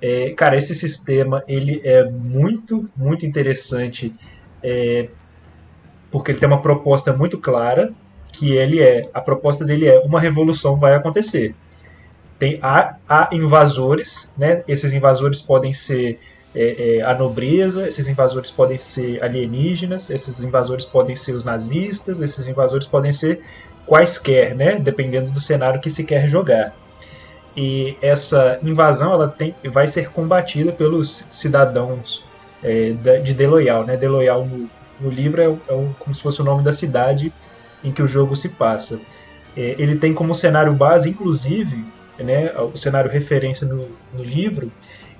É, 0.00 0.30
cara, 0.30 0.56
esse 0.56 0.74
sistema 0.74 1.42
ele 1.48 1.80
é 1.84 2.04
muito, 2.04 2.88
muito 2.96 3.26
interessante 3.26 4.14
é, 4.62 5.08
porque 6.10 6.30
ele 6.30 6.38
tem 6.38 6.48
uma 6.48 6.62
proposta 6.62 7.12
muito 7.12 7.36
clara 7.38 7.92
que 8.32 8.52
ele 8.52 8.80
é 8.80 9.08
a 9.12 9.20
proposta 9.20 9.64
dele 9.64 9.86
é 9.86 9.98
uma 10.00 10.20
revolução 10.20 10.76
vai 10.76 10.94
acontecer. 10.94 11.54
Tem 12.38 12.58
há, 12.62 12.96
há 13.08 13.28
invasores, 13.32 14.30
né? 14.38 14.62
Esses 14.68 14.92
invasores 14.92 15.40
podem 15.42 15.72
ser 15.72 16.20
é, 16.54 16.98
é, 16.98 17.02
a 17.02 17.14
nobreza, 17.14 17.86
esses 17.86 18.06
invasores 18.08 18.50
podem 18.50 18.78
ser 18.78 19.22
alienígenas, 19.22 20.08
esses 20.10 20.42
invasores 20.42 20.84
podem 20.84 21.16
ser 21.16 21.32
os 21.32 21.44
nazistas, 21.44 22.20
esses 22.20 22.46
invasores 22.46 22.86
podem 22.86 23.12
ser 23.12 23.42
quaisquer, 23.88 24.54
né? 24.54 24.76
Dependendo 24.76 25.30
do 25.30 25.40
cenário 25.40 25.80
que 25.80 25.90
se 25.90 26.04
quer 26.04 26.28
jogar. 26.28 26.74
E 27.56 27.96
essa 28.00 28.58
invasão 28.62 29.12
ela 29.12 29.26
tem, 29.26 29.54
vai 29.64 29.88
ser 29.88 30.10
combatida 30.10 30.70
pelos 30.70 31.26
cidadãos 31.30 32.22
é, 32.62 32.92
de 33.22 33.34
Deloyal. 33.34 33.84
Né? 33.84 33.96
Deloyal 33.96 34.46
no, 34.46 34.70
no 35.00 35.10
livro 35.10 35.42
é, 35.42 35.46
é 35.46 35.88
como 35.98 36.14
se 36.14 36.20
fosse 36.20 36.40
o 36.40 36.44
nome 36.44 36.62
da 36.62 36.72
cidade 36.72 37.32
em 37.82 37.90
que 37.90 38.02
o 38.02 38.06
jogo 38.06 38.36
se 38.36 38.50
passa. 38.50 39.00
É, 39.56 39.74
ele 39.78 39.96
tem 39.96 40.12
como 40.12 40.34
cenário 40.34 40.72
base, 40.72 41.08
inclusive, 41.08 41.84
né, 42.18 42.52
o 42.56 42.76
cenário 42.76 43.10
referência 43.10 43.66
no, 43.66 43.88
no, 44.12 44.22
livro 44.22 44.70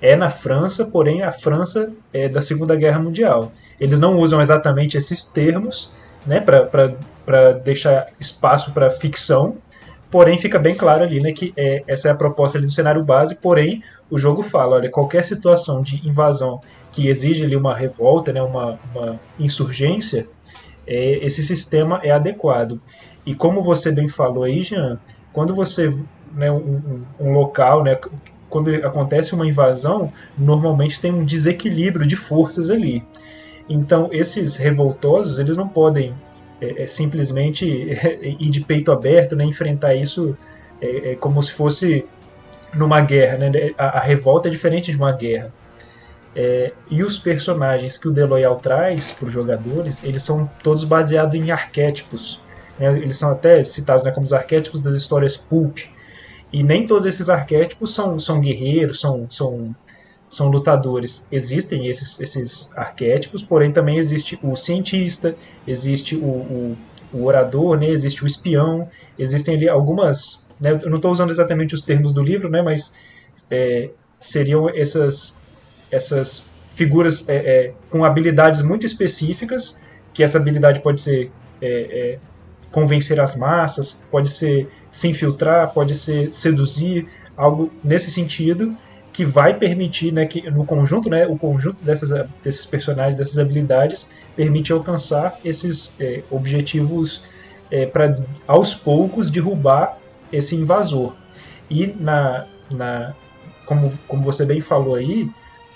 é 0.00 0.14
na 0.14 0.30
França, 0.30 0.84
porém 0.84 1.22
a 1.22 1.32
França 1.32 1.92
é 2.12 2.28
da 2.28 2.40
Segunda 2.40 2.76
Guerra 2.76 2.98
Mundial. 2.98 3.50
Eles 3.80 3.98
não 3.98 4.18
usam 4.18 4.40
exatamente 4.40 4.96
esses 4.96 5.24
termos 5.24 5.90
né, 6.26 6.40
para 6.40 6.94
deixar 7.52 8.08
espaço 8.18 8.72
para 8.72 8.90
ficção, 8.90 9.56
porém 10.10 10.38
fica 10.38 10.58
bem 10.58 10.74
claro 10.74 11.02
ali 11.04 11.20
né, 11.20 11.32
que 11.32 11.52
é, 11.56 11.82
essa 11.86 12.08
é 12.08 12.10
a 12.10 12.14
proposta 12.14 12.58
ali 12.58 12.66
do 12.66 12.72
cenário 12.72 13.04
base, 13.04 13.34
porém 13.34 13.82
o 14.10 14.18
jogo 14.18 14.42
fala, 14.42 14.76
olha, 14.76 14.90
qualquer 14.90 15.24
situação 15.24 15.82
de 15.82 16.06
invasão 16.06 16.60
que 16.90 17.08
exige 17.08 17.44
ali 17.44 17.54
uma 17.54 17.74
revolta, 17.74 18.32
né, 18.32 18.42
uma, 18.42 18.78
uma 18.94 19.20
insurgência, 19.38 20.26
é, 20.86 21.24
esse 21.24 21.42
sistema 21.42 22.00
é 22.02 22.10
adequado. 22.10 22.80
E 23.26 23.34
como 23.34 23.62
você 23.62 23.92
bem 23.92 24.08
falou 24.08 24.44
aí, 24.44 24.62
Jean, 24.62 24.98
quando 25.32 25.54
você, 25.54 25.94
né, 26.32 26.50
um, 26.50 27.02
um 27.20 27.32
local, 27.32 27.84
né, 27.84 27.98
quando 28.48 28.74
acontece 28.74 29.34
uma 29.34 29.46
invasão, 29.46 30.10
normalmente 30.36 31.00
tem 31.00 31.12
um 31.12 31.24
desequilíbrio 31.24 32.06
de 32.06 32.16
forças 32.16 32.70
ali. 32.70 33.04
Então, 33.68 34.08
esses 34.10 34.56
revoltosos, 34.56 35.38
eles 35.38 35.56
não 35.56 35.68
podem 35.68 36.14
é, 36.60 36.82
é, 36.82 36.86
simplesmente 36.86 37.64
ir 37.66 38.50
de 38.50 38.60
peito 38.60 38.90
aberto, 38.90 39.36
né, 39.36 39.44
enfrentar 39.44 39.94
isso 39.94 40.36
é, 40.80 41.12
é 41.12 41.14
como 41.14 41.42
se 41.42 41.52
fosse 41.52 42.04
numa 42.74 43.00
guerra. 43.00 43.38
Né? 43.38 43.74
A, 43.78 43.98
a, 43.98 44.00
revolta 44.00 44.48
é 44.48 44.50
diferente 44.50 44.90
de 44.90 44.96
uma 44.96 45.12
guerra. 45.12 45.52
É, 46.34 46.72
e 46.90 47.02
os 47.02 47.18
personagens 47.18 47.96
que 47.96 48.08
o 48.08 48.10
Deloyal 48.10 48.56
traz 48.56 49.10
para 49.10 49.26
os 49.26 49.32
jogadores, 49.32 50.02
eles 50.04 50.22
são 50.22 50.48
todos 50.62 50.84
baseados 50.84 51.34
em 51.34 51.50
arquétipos. 51.50 52.40
Né? 52.78 52.98
Eles 52.98 53.16
são 53.16 53.30
até 53.30 53.62
citados 53.64 54.04
né, 54.04 54.10
como 54.10 54.26
os 54.26 54.32
arquétipos 54.32 54.80
das 54.80 54.94
histórias 54.94 55.36
pulp. 55.36 55.78
E 56.52 56.62
nem 56.62 56.86
todos 56.86 57.06
esses 57.06 57.28
arquétipos 57.28 57.94
são, 57.94 58.18
são 58.18 58.40
guerreiros, 58.40 59.00
são, 59.00 59.26
são, 59.30 59.74
são 60.28 60.48
lutadores. 60.48 61.26
Existem 61.32 61.86
esses, 61.86 62.20
esses 62.20 62.70
arquétipos, 62.76 63.42
porém 63.42 63.72
também 63.72 63.98
existe 63.98 64.38
o 64.42 64.56
cientista, 64.56 65.34
existe 65.66 66.16
o, 66.16 66.24
o, 66.24 66.76
o 67.12 67.24
orador, 67.24 67.78
né? 67.78 67.88
existe 67.88 68.22
o 68.22 68.26
espião, 68.26 68.88
existem 69.18 69.54
ali 69.54 69.68
algumas. 69.68 70.46
Né? 70.60 70.78
Eu 70.82 70.90
não 70.90 70.96
estou 70.96 71.10
usando 71.10 71.30
exatamente 71.30 71.74
os 71.74 71.82
termos 71.82 72.12
do 72.12 72.22
livro, 72.22 72.50
né? 72.50 72.62
mas 72.62 72.94
é, 73.50 73.90
seriam 74.18 74.68
essas 74.68 75.36
essas 75.90 76.44
figuras 76.74 77.28
é, 77.28 77.36
é, 77.36 77.72
com 77.90 78.04
habilidades 78.04 78.60
muito 78.60 78.84
específicas, 78.84 79.80
que 80.12 80.22
essa 80.22 80.38
habilidade 80.38 80.80
pode 80.80 81.00
ser 81.00 81.30
é, 81.62 81.68
é, 81.68 82.18
convencer 82.70 83.18
as 83.18 83.34
massas, 83.34 83.98
pode 84.10 84.28
ser 84.28 84.68
se 84.90 85.08
infiltrar, 85.08 85.72
pode 85.72 85.94
ser 85.94 86.32
seduzir, 86.32 87.08
algo 87.36 87.72
nesse 87.82 88.10
sentido 88.10 88.76
que 89.18 89.24
vai 89.24 89.52
permitir, 89.52 90.12
né, 90.12 90.26
que 90.26 90.48
no 90.48 90.64
conjunto, 90.64 91.10
né, 91.10 91.26
o 91.26 91.36
conjunto 91.36 91.82
dessas, 91.82 92.24
desses 92.40 92.64
personagens, 92.64 93.16
dessas 93.16 93.36
habilidades, 93.36 94.08
permite 94.36 94.72
alcançar 94.72 95.36
esses 95.44 95.92
é, 95.98 96.22
objetivos 96.30 97.20
é, 97.68 97.84
para 97.84 98.14
aos 98.46 98.76
poucos 98.76 99.28
derrubar 99.28 99.98
esse 100.32 100.54
invasor. 100.54 101.14
E 101.68 101.88
na, 101.98 102.46
na 102.70 103.12
como, 103.66 103.92
como 104.06 104.22
você 104.22 104.46
bem 104.46 104.60
falou 104.60 104.94
aí, 104.94 105.28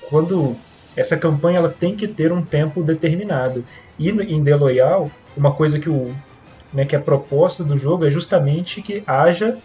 quando 0.08 0.54
essa 0.94 1.16
campanha 1.16 1.58
ela 1.58 1.68
tem 1.68 1.96
que 1.96 2.06
ter 2.06 2.32
um 2.32 2.42
tempo 2.42 2.80
determinado. 2.80 3.64
E 3.98 4.08
em 4.08 4.44
The 4.44 4.54
Loyal, 4.54 5.10
uma 5.36 5.52
coisa 5.52 5.80
que, 5.80 5.90
o, 5.90 6.14
né, 6.72 6.84
que 6.84 6.94
a 6.94 7.00
proposta 7.00 7.64
do 7.64 7.76
jogo 7.76 8.06
é 8.06 8.08
justamente 8.08 8.80
que 8.80 9.02
haja 9.04 9.58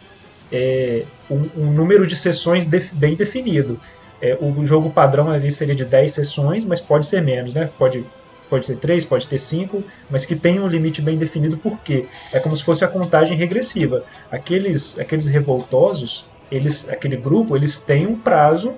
é, 0.51 1.03
um, 1.29 1.49
um, 1.57 1.71
número 1.71 2.05
de 2.05 2.15
sessões 2.15 2.65
de, 2.65 2.79
bem 2.93 3.15
definido. 3.15 3.79
É, 4.21 4.37
o 4.39 4.65
jogo 4.65 4.89
padrão 4.89 5.29
ali 5.29 5.51
seria 5.51 5.75
de 5.75 5.85
10 5.85 6.11
sessões, 6.11 6.65
mas 6.65 6.81
pode 6.81 7.05
ser 7.05 7.21
menos, 7.21 7.53
né? 7.53 7.69
Pode, 7.77 8.03
pode 8.49 8.65
ser 8.65 8.77
3, 8.77 9.05
pode 9.05 9.27
ter 9.27 9.37
5, 9.37 9.83
mas 10.09 10.25
que 10.25 10.35
tenha 10.35 10.61
um 10.61 10.67
limite 10.67 11.01
bem 11.01 11.17
definido, 11.17 11.57
porque 11.57 12.05
é 12.33 12.39
como 12.39 12.55
se 12.57 12.63
fosse 12.63 12.83
a 12.83 12.87
contagem 12.87 13.37
regressiva. 13.37 14.03
Aqueles, 14.31 14.97
aqueles 14.97 15.27
revoltosos, 15.27 16.25
eles, 16.51 16.89
aquele 16.89 17.17
grupo, 17.17 17.55
eles 17.55 17.79
têm 17.79 18.07
um 18.07 18.17
prazo 18.17 18.73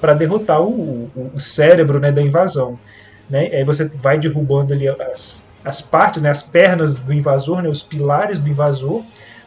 para 0.00 0.14
derrotar 0.14 0.60
o, 0.60 1.08
o, 1.14 1.30
o, 1.34 1.40
cérebro 1.40 2.00
né, 2.00 2.10
da 2.10 2.20
invasão. 2.20 2.78
Né? 3.30 3.48
Aí 3.52 3.64
você 3.64 3.84
vai 3.84 4.18
derrubando 4.18 4.74
ali 4.74 4.88
as, 4.88 5.40
as 5.64 5.80
partes, 5.80 6.20
né, 6.20 6.28
as 6.28 6.42
pernas 6.42 6.98
do 6.98 7.12
invasor, 7.12 7.62
né, 7.62 7.68
os 7.68 7.82
pilares 7.82 8.40
do 8.40 8.48
invasor, 8.48 9.02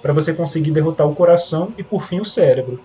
para 0.06 0.14
você 0.14 0.32
conseguir 0.36 0.70
derrotar 0.70 1.08
o 1.08 1.16
coração 1.16 1.74
e 1.80 1.84
por 1.84 2.06
fim 2.06 2.20
o 2.20 2.26
cérebro. 2.26 2.80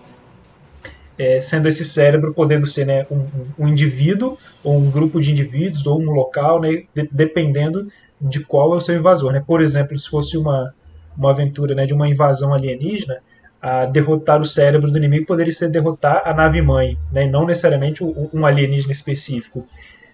É, 1.19 1.39
sendo 1.39 1.69
esse 1.69 1.85
cérebro 1.85 2.33
podendo 2.33 2.67
ser 2.67 2.87
né, 2.87 3.07
um, 3.11 3.27
um, 3.59 3.69
indivíduo, 3.69 4.39
ou 4.65 4.79
um 4.79 4.91
grupo 4.91 5.21
de 5.21 5.31
indivíduos, 5.31 5.87
ou 5.87 6.01
um 6.01 6.13
local, 6.13 6.63
né, 6.63 6.85
de, 6.95 7.07
dependendo 7.13 7.89
de 8.19 8.41
qual 8.41 8.73
é 8.73 8.79
o 8.79 8.81
seu 8.81 8.97
invasor. 8.97 9.35
Né? 9.35 9.45
Por 9.47 9.61
exemplo, 9.61 9.99
se 9.99 10.09
fosse 10.09 10.39
uma, 10.39 10.73
uma 11.15 11.31
aventura 11.31 11.75
né, 11.75 11.85
de 11.85 11.93
uma 11.93 12.09
invasão 12.09 12.55
alienígena, 12.55 13.19
a 13.61 13.85
derrotar 13.85 14.41
o 14.41 14.47
cérebro 14.47 14.91
do 14.91 14.97
inimigo 14.97 15.27
poderia 15.27 15.53
ser 15.53 15.69
derrotar 15.69 16.23
a 16.25 16.33
nave 16.33 16.63
mãe, 16.63 16.97
né? 17.13 17.27
não 17.27 17.45
necessariamente 17.45 18.03
um 18.03 18.47
alienígena 18.47 18.93
específico. 18.93 19.67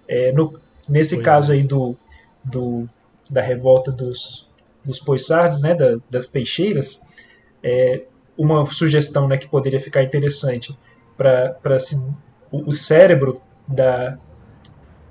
É, 0.08 0.32
no, 0.32 0.58
nesse 0.88 1.14
pois 1.14 1.24
caso 1.24 1.52
é. 1.52 1.54
aí 1.54 1.62
do, 1.62 1.96
do, 2.42 2.88
da 3.30 3.40
revolta 3.40 3.92
dos, 3.92 4.45
dos 4.86 4.98
poissardes, 4.98 5.60
né? 5.60 5.74
Da, 5.74 5.98
das 6.08 6.26
peixeiras, 6.26 7.00
é, 7.62 8.02
uma 8.36 8.70
sugestão 8.70 9.26
né, 9.26 9.36
que 9.36 9.48
poderia 9.48 9.80
ficar 9.80 10.02
interessante 10.02 10.76
para 11.16 11.56
o, 12.52 12.68
o 12.68 12.72
cérebro 12.72 13.40
da, 13.66 14.18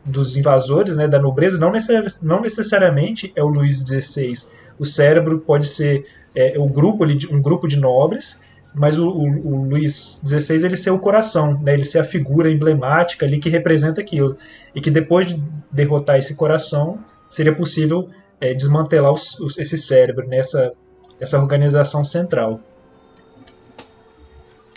dos 0.06 0.38
invasores, 0.38 0.96
né, 0.96 1.08
da 1.08 1.20
nobreza, 1.20 1.58
não, 1.58 1.72
necessari 1.72 2.08
não 2.22 2.42
necessariamente 2.42 3.34
é 3.36 3.44
o 3.44 3.48
Luís 3.48 3.80
XVI. 3.80 4.34
O 4.78 4.86
cérebro 4.86 5.40
pode 5.40 5.68
ser 5.68 6.06
é, 6.36 6.60
um, 6.60 6.70
grupo, 6.70 7.04
um 7.04 7.42
grupo 7.42 7.68
de 7.68 7.78
nobres, 7.78 8.40
mas 8.74 8.98
o, 8.98 9.08
o, 9.08 9.48
o, 9.48 9.70
Luís 9.70 10.20
XVI 10.26 10.66
ele 10.66 10.78
ser 10.78 10.92
o 10.92 11.00
coração, 11.00 11.60
né, 11.62 11.74
ele 11.74 11.86
ser 11.86 12.00
a 12.00 12.04
figura 12.04 12.52
emblemática 12.52 13.26
ali 13.26 13.40
que 13.40 13.50
representa 13.50 14.02
aquilo. 14.02 14.38
E 14.76 14.82
que 14.82 14.92
depois 14.92 15.28
de 15.28 15.42
derrotar 15.72 16.18
esse 16.18 16.36
coração, 16.36 17.00
seria 17.30 17.56
possível 17.56 18.10
é, 18.40 18.54
desmantelar 18.54 19.12
os, 19.12 19.40
os, 19.40 19.58
esse 19.58 19.78
cérebro, 19.78 20.28
nessa 20.28 20.66
né, 20.66 20.72
essa 21.20 21.40
organização 21.40 22.04
central. 22.04 22.60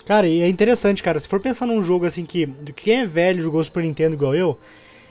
Cara, 0.06 0.26
e 0.26 0.40
é 0.40 0.48
interessante, 0.48 1.02
cara. 1.02 1.20
Se 1.20 1.28
for 1.28 1.40
pensar 1.40 1.66
num 1.66 1.82
jogo 1.82 2.06
assim 2.06 2.24
que. 2.24 2.46
Quem 2.76 3.00
é 3.00 3.06
velho 3.06 3.42
jogou 3.42 3.62
Super 3.62 3.82
Nintendo 3.82 4.14
igual 4.14 4.34
eu, 4.34 4.58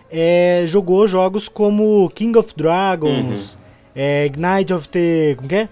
é, 0.09 0.63
jogou 0.65 1.07
jogos 1.07 1.47
como 1.47 2.09
King 2.15 2.37
of 2.37 2.53
Dragons, 2.55 3.53
uhum. 3.53 3.59
é, 3.95 4.31
Knight 4.35 4.73
of 4.73 4.89
the. 4.89 5.35
Como 5.35 5.47
que 5.47 5.55
é? 5.55 5.69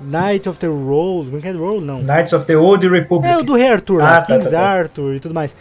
Knight 0.00 0.48
of 0.48 0.58
the 0.58 0.66
Road. 0.66 1.30
Como 1.30 1.40
que 1.40 1.48
é 1.48 1.52
Road? 1.52 1.84
Não. 1.84 2.02
Knights 2.02 2.32
of 2.32 2.44
the 2.44 2.56
Old 2.56 2.86
Republic. 2.86 3.32
É 3.32 3.38
o 3.38 3.42
do 3.42 3.54
Rei 3.54 3.68
Arthur, 3.68 4.02
ah, 4.02 4.20
tá, 4.20 4.22
Kings 4.26 4.44
tá, 4.44 4.50
tá. 4.50 4.60
Arthur 4.60 5.14
e 5.14 5.20
tudo 5.20 5.34
mais. 5.34 5.56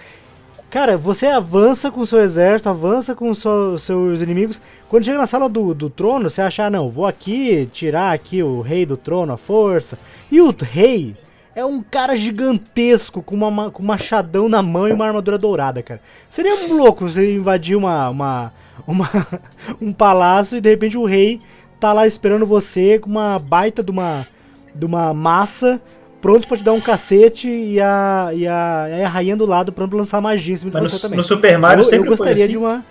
Cara, 0.72 0.96
você 0.96 1.28
avança 1.28 1.92
com 1.92 2.00
o 2.00 2.08
seu 2.08 2.20
exército, 2.20 2.70
avança 2.70 3.14
com 3.14 3.30
os 3.30 3.44
seus 3.82 4.22
inimigos. 4.22 4.62
Quando 4.88 5.04
chega 5.04 5.18
na 5.18 5.28
sala 5.28 5.50
do, 5.50 5.74
do 5.74 5.90
trono, 5.90 6.30
você 6.30 6.42
acha, 6.42 6.64
ah, 6.64 6.70
não, 6.70 6.90
vou 6.90 7.06
aqui 7.06 7.68
tirar 7.74 8.14
aqui 8.14 8.42
o 8.42 8.62
rei 8.62 8.86
do 8.86 8.96
trono, 8.96 9.34
a 9.34 9.38
força. 9.38 10.00
E 10.32 10.40
o 10.40 10.56
rei 10.58 11.14
é 11.54 11.66
um 11.66 11.84
cara 11.84 12.16
gigantesco 12.16 13.22
com, 13.22 13.36
uma, 13.36 13.70
com 13.70 13.84
um 13.84 13.86
machadão 13.86 14.48
na 14.48 14.64
mão 14.64 14.88
e 14.88 14.94
uma 14.94 15.06
armadura 15.06 15.38
dourada, 15.38 15.84
cara. 15.84 16.00
Seria 16.30 16.56
um 16.56 16.78
louco 16.78 17.10
você 17.10 17.36
invadir 17.36 17.76
uma, 17.76 18.10
uma, 18.10 18.54
uma 18.88 19.10
um 19.82 19.92
palácio 19.92 20.58
e 20.58 20.62
de 20.62 20.70
repente 20.70 20.98
o 20.98 21.04
rei 21.04 21.42
tá 21.82 21.92
lá 21.92 22.08
esperando 22.08 22.46
você 22.46 22.98
com 22.98 23.10
uma 23.10 23.38
baita 23.38 23.84
de 23.84 23.92
uma, 23.92 24.26
de 24.74 24.86
uma 24.86 25.14
massa 25.14 25.82
pronto 26.22 26.48
pra 26.48 26.56
te 26.58 26.64
dar 26.64 26.74
um 26.74 26.80
cacete 26.80 27.48
e 27.50 27.80
a, 27.82 28.30
e 28.34 28.48
a, 28.48 28.86
e 28.90 29.04
a 29.04 29.10
rainha 29.10 29.36
do 29.36 29.46
lado 29.46 29.72
pronto 29.74 29.90
pra 29.90 30.00
lançar 30.00 30.22
magia 30.22 30.54
em 30.54 30.58
cima 30.58 30.72
de 30.72 30.78
Mas 30.80 30.92
você 30.92 30.96
no, 30.98 31.02
também. 31.02 31.18
no 31.18 31.24
Super 31.24 31.58
Mario 31.58 31.82
eu, 31.82 31.86
sempre 31.86 32.08
eu 32.08 32.12
gostaria 32.12 32.44
assim. 32.46 32.52
de 32.52 32.58
uma. 32.58 32.86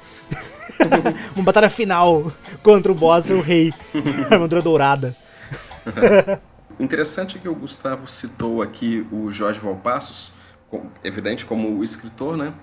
uma 1.36 1.44
batalha 1.44 1.68
final 1.68 2.32
contra 2.62 2.90
o 2.90 2.94
boss, 2.94 3.30
o 3.30 3.40
rei. 3.40 3.72
Armadura 4.30 4.60
dourada. 4.60 5.16
Interessante 6.78 7.38
que 7.38 7.48
o 7.48 7.54
Gustavo 7.54 8.08
citou 8.08 8.62
aqui 8.62 9.06
o 9.12 9.30
Jorge 9.30 9.60
Valpassos, 9.60 10.32
com- 10.70 10.86
evidente 11.04 11.44
como 11.44 11.78
o 11.78 11.84
escritor, 11.84 12.36
né? 12.36 12.54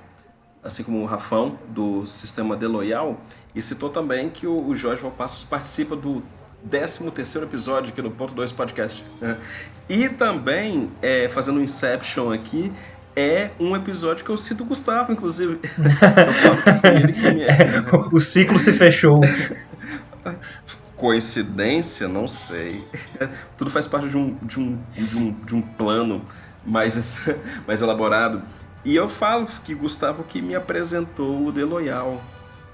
Assim 0.64 0.84
como 0.84 1.02
o 1.02 1.06
Rafão, 1.06 1.58
do 1.70 2.06
Sistema 2.06 2.56
Deloyal, 2.56 3.20
e 3.54 3.62
citou 3.62 3.90
também 3.90 4.30
que 4.30 4.48
o, 4.48 4.68
o 4.68 4.76
Jorge 4.76 5.02
Valpassos 5.04 5.44
participa 5.44 5.96
do 5.96 6.24
13º 6.68 7.44
episódio 7.44 7.92
aqui 7.92 8.02
do 8.02 8.10
Ponto 8.10 8.34
2 8.34 8.52
Podcast. 8.52 9.04
E 9.90 10.10
também, 10.10 10.90
é, 11.02 11.30
fazendo 11.30 11.60
um 11.60 11.64
Inception 11.64 12.34
aqui, 12.34 12.72
é 13.16 13.50
um 13.60 13.76
episódio 13.76 14.24
que 14.24 14.30
eu 14.30 14.38
cito 14.38 14.64
o 14.64 14.66
Gustavo, 14.68 15.12
inclusive. 15.12 15.60
eu 15.64 16.34
falo 16.34 16.62
que 16.62 16.74
foi 16.74 16.90
ele 16.98 17.14
que 17.14 17.32
me... 17.32 17.46
o 18.12 18.20
ciclo 18.20 18.60
se 18.60 18.74
fechou. 18.74 19.22
Coincidência? 20.96 22.08
Não 22.08 22.28
sei. 22.28 22.84
Tudo 23.58 23.72
faz 23.72 23.88
parte 23.88 24.10
de 24.10 24.18
um, 24.18 24.36
de 24.42 24.60
um, 24.60 24.80
de 24.96 25.18
um, 25.18 25.32
de 25.32 25.56
um 25.56 25.62
plano 25.62 26.22
mais, 26.66 27.22
mais 27.66 27.82
elaborado. 27.82 28.44
E 28.84 28.96
eu 28.96 29.08
falo 29.08 29.48
que 29.64 29.74
Gustavo 29.74 30.24
que 30.24 30.42
me 30.42 30.56
apresentou 30.56 31.48
o 31.48 31.52
The 31.52 31.64
Loyal. 31.64 32.22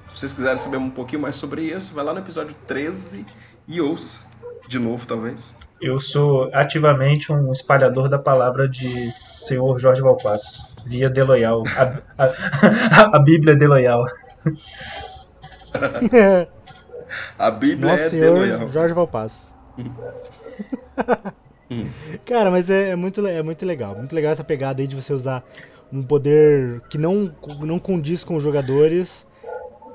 Se 0.08 0.20
vocês 0.20 0.34
quiserem 0.34 0.58
saber 0.58 0.78
um 0.78 0.90
pouquinho 0.90 1.22
mais 1.22 1.36
sobre 1.36 1.64
isso, 1.64 1.94
vai 1.94 2.04
lá 2.04 2.14
no 2.14 2.20
episódio 2.20 2.56
13 2.68 3.26
e 3.68 3.80
ouça. 3.80 4.22
De 4.68 4.80
novo, 4.80 5.06
talvez. 5.06 5.54
Eu 5.84 6.00
sou 6.00 6.50
ativamente 6.54 7.30
um 7.30 7.52
espalhador 7.52 8.08
da 8.08 8.18
palavra 8.18 8.70
de 8.70 9.12
senhor 9.34 9.78
Jorge 9.78 10.02
Valpassos, 10.02 10.74
via 10.86 11.10
Deloyal. 11.10 11.62
A, 11.76 12.24
a, 12.24 13.10
a 13.18 13.20
Bíblia 13.20 13.54
Deloyal. 13.54 14.06
A 17.38 17.52
Bíblia 17.52 17.92
Nosso 17.92 18.04
é 18.06 18.10
senhor 18.10 18.38
Loyal. 18.38 18.70
Jorge 18.70 18.94
Valpasso. 18.94 19.54
Cara, 22.26 22.50
mas 22.50 22.70
é, 22.70 22.92
é 22.92 22.96
muito, 22.96 23.28
é 23.28 23.44
muito 23.44 23.66
legal. 23.66 23.94
Muito 23.94 24.16
legal 24.16 24.32
essa 24.32 24.44
pegada 24.44 24.82
aí 24.82 24.88
de 24.88 24.96
você 24.96 25.12
usar 25.12 25.44
um 25.92 26.02
poder 26.02 26.80
que 26.90 26.98
não, 26.98 27.30
não 27.60 27.78
condiz 27.78 28.24
com 28.24 28.38
os 28.38 28.44
jogadores, 28.44 29.28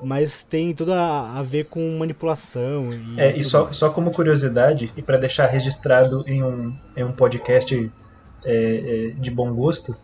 mas 0.01 0.43
tem 0.43 0.73
tudo 0.73 0.93
a, 0.93 1.37
a 1.39 1.41
ver 1.43 1.65
com 1.65 1.97
manipulação. 1.97 2.89
E, 2.93 3.19
É, 3.19 3.37
e 3.37 3.43
só, 3.43 3.65
mais. 3.65 3.75
só 3.77 3.89
como 3.89 4.11
curiosidade, 4.11 4.91
e 4.95 5.01
para 5.01 5.17
deixar 5.17 5.47
registrado 5.47 6.23
em 6.27 6.43
um, 6.43 6.73
em 6.95 7.03
um 7.03 7.11
podcast 7.11 7.91
é, 8.45 9.11
é, 9.15 9.19
de 9.19 9.29
bom 9.31 9.53
gosto, 9.53 9.95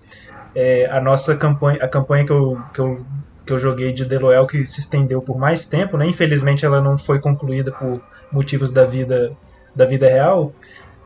é, 0.54 0.88
a 0.89 1.00
nossa 1.02 1.36
campanha, 1.36 1.80
a 1.84 1.88
campanha 1.88 2.26
que 2.26 2.32
eu, 2.32 2.58
que 2.74 2.80
eu, 2.80 3.06
que 3.46 3.54
eu 3.54 3.60
joguei 3.60 3.91
de 3.93 4.06
Deloel, 4.06 4.48
que 4.48 4.66
se 4.66 4.80
estendeu 4.80 5.22
por 5.22 5.38
mais 5.38 5.66
tempo, 5.66 5.98
né? 5.98 6.08
infelizmente 6.08 6.66
ela 6.66 6.82
não 6.82 6.98
foi 6.98 7.20
concluída 7.20 7.72
por 7.72 8.02
motivos 8.32 8.72
da 8.72 8.86
vida, 8.86 9.32
da 9.76 9.86
vida 9.86 10.08
real, 10.08 10.54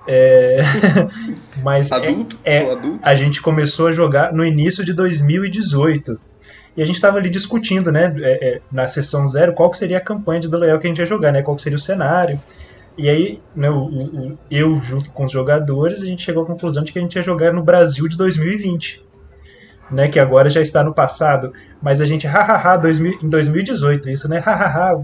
é, 0.07 0.61
mas 1.61 1.91
é- 1.91 1.95
Adulto? 1.95 2.37
é- 2.43 2.61
Sou 2.61 2.71
adulto? 2.71 2.99
a 3.03 3.15
gente 3.15 3.41
começou 3.41 3.87
a 3.87 3.91
jogar 3.91 4.33
no 4.33 4.43
início 4.45 4.83
de 4.83 4.93
2018. 4.93 6.19
E 6.79 6.83
a 6.83 6.85
gente 6.85 6.95
estava 6.95 7.17
ali 7.17 7.29
discutindo, 7.29 7.91
né, 7.91 8.13
é, 8.23 8.55
é, 8.57 8.61
na 8.71 8.87
sessão 8.87 9.27
zero, 9.27 9.53
qual 9.53 9.69
que 9.71 9.77
seria 9.77 9.97
a 9.97 10.03
campanha 10.03 10.39
de 10.41 10.49
Deloyal 10.49 10.79
que 10.79 10.87
a 10.87 10.89
gente 10.89 10.99
ia 10.99 11.05
jogar, 11.05 11.33
né, 11.33 11.43
qual 11.43 11.55
que 11.57 11.61
seria 11.63 11.77
o 11.77 11.81
cenário. 11.81 12.41
E 12.97 13.09
aí, 13.09 13.43
né, 13.55 13.69
o, 13.69 13.77
o- 13.85 14.39
eu, 14.49 14.81
junto 14.81 15.11
com 15.11 15.25
os 15.25 15.31
jogadores, 15.31 16.03
a 16.03 16.07
gente 16.07 16.23
chegou 16.23 16.43
à 16.43 16.47
conclusão 16.47 16.83
de 16.83 16.91
que 16.93 16.99
a 16.99 17.01
gente 17.01 17.15
ia 17.15 17.23
jogar 17.23 17.53
no 17.53 17.63
Brasil 17.63 18.07
de 18.09 18.17
2020. 18.17 18.99
Né, 19.91 20.07
que 20.07 20.19
agora 20.19 20.49
já 20.49 20.61
está 20.61 20.83
no 20.83 20.93
passado, 20.93 21.51
mas 21.81 21.99
a 22.01 22.05
gente, 22.05 22.27
hahaha, 22.27 22.77
2000 22.77 23.13
em 23.23 23.29
2018, 23.29 24.09
isso, 24.09 24.29
né, 24.29 24.37
hahaha. 24.39 24.95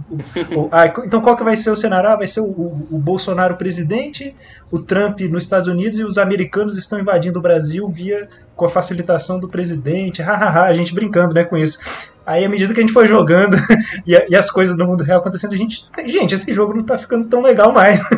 o- 0.53 0.69
ah, 0.71 0.87
então 1.05 1.21
qual 1.21 1.35
que 1.35 1.43
vai 1.43 1.57
ser 1.57 1.71
o 1.71 1.75
cenário? 1.75 2.09
Ah, 2.09 2.15
vai 2.15 2.27
ser 2.27 2.41
o, 2.41 2.45
o- 2.45 2.87
o 2.91 2.99
Bolsonaro 2.99 3.57
presidente, 3.57 4.35
o 4.71 4.79
Trump 4.79 5.21
nos 5.21 5.43
Estados 5.43 5.67
Unidos 5.67 5.99
e 5.99 6.03
os 6.03 6.17
americanos 6.17 6.77
estão 6.77 6.99
invadindo 6.99 7.39
o 7.39 7.41
Brasil 7.41 7.87
via 7.87 8.27
com 8.55 8.65
a 8.65 8.69
facilitação 8.69 9.39
do 9.39 9.47
presidente, 9.47 10.21
hahaha, 10.21 10.63
a 10.63 10.73
gente 10.73 10.93
brincando, 10.93 11.33
né, 11.33 11.43
com 11.43 11.57
isso. 11.57 11.77
Aí, 12.25 12.43
à 12.43 12.49
medida 12.49 12.73
que 12.73 12.79
a 12.79 12.83
gente 12.83 12.93
foi 12.93 13.05
jogando 13.05 13.55
e, 14.07 14.13
e 14.29 14.35
as 14.35 14.49
coisas 14.49 14.75
do 14.75 14.85
mundo 14.85 15.03
real 15.03 15.19
acontecendo, 15.19 15.53
a 15.53 15.57
gente, 15.57 15.85
gente, 16.07 16.33
esse 16.33 16.51
jogo 16.53 16.73
não 16.73 16.83
tá 16.83 16.97
ficando 16.97 17.27
tão 17.27 17.41
legal 17.41 17.71
mais. 17.71 17.99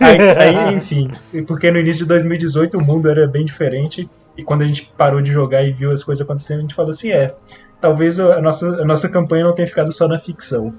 aí, 0.00 0.20
aí, 0.38 0.74
enfim, 0.74 1.10
porque 1.46 1.70
no 1.72 1.78
início 1.78 2.02
de 2.02 2.08
2018 2.08 2.78
o 2.78 2.80
mundo 2.80 3.10
era 3.10 3.26
bem 3.26 3.44
diferente 3.44 4.08
e 4.36 4.44
quando 4.44 4.62
a 4.62 4.66
gente 4.66 4.92
parou 4.96 5.20
de 5.20 5.32
jogar 5.32 5.64
e 5.64 5.72
viu 5.72 5.90
as 5.90 6.04
coisas 6.04 6.24
acontecendo, 6.24 6.58
a 6.58 6.62
gente 6.62 6.74
falou 6.74 6.90
assim, 6.90 7.10
é, 7.10 7.34
talvez 7.80 8.20
a 8.20 8.40
nossa, 8.40 8.66
a 8.80 8.84
nossa 8.84 9.08
campanha 9.08 9.44
não 9.44 9.54
tenha 9.54 9.66
ficado 9.66 9.90
só 9.90 10.06
na 10.06 10.18
ficção. 10.18 10.74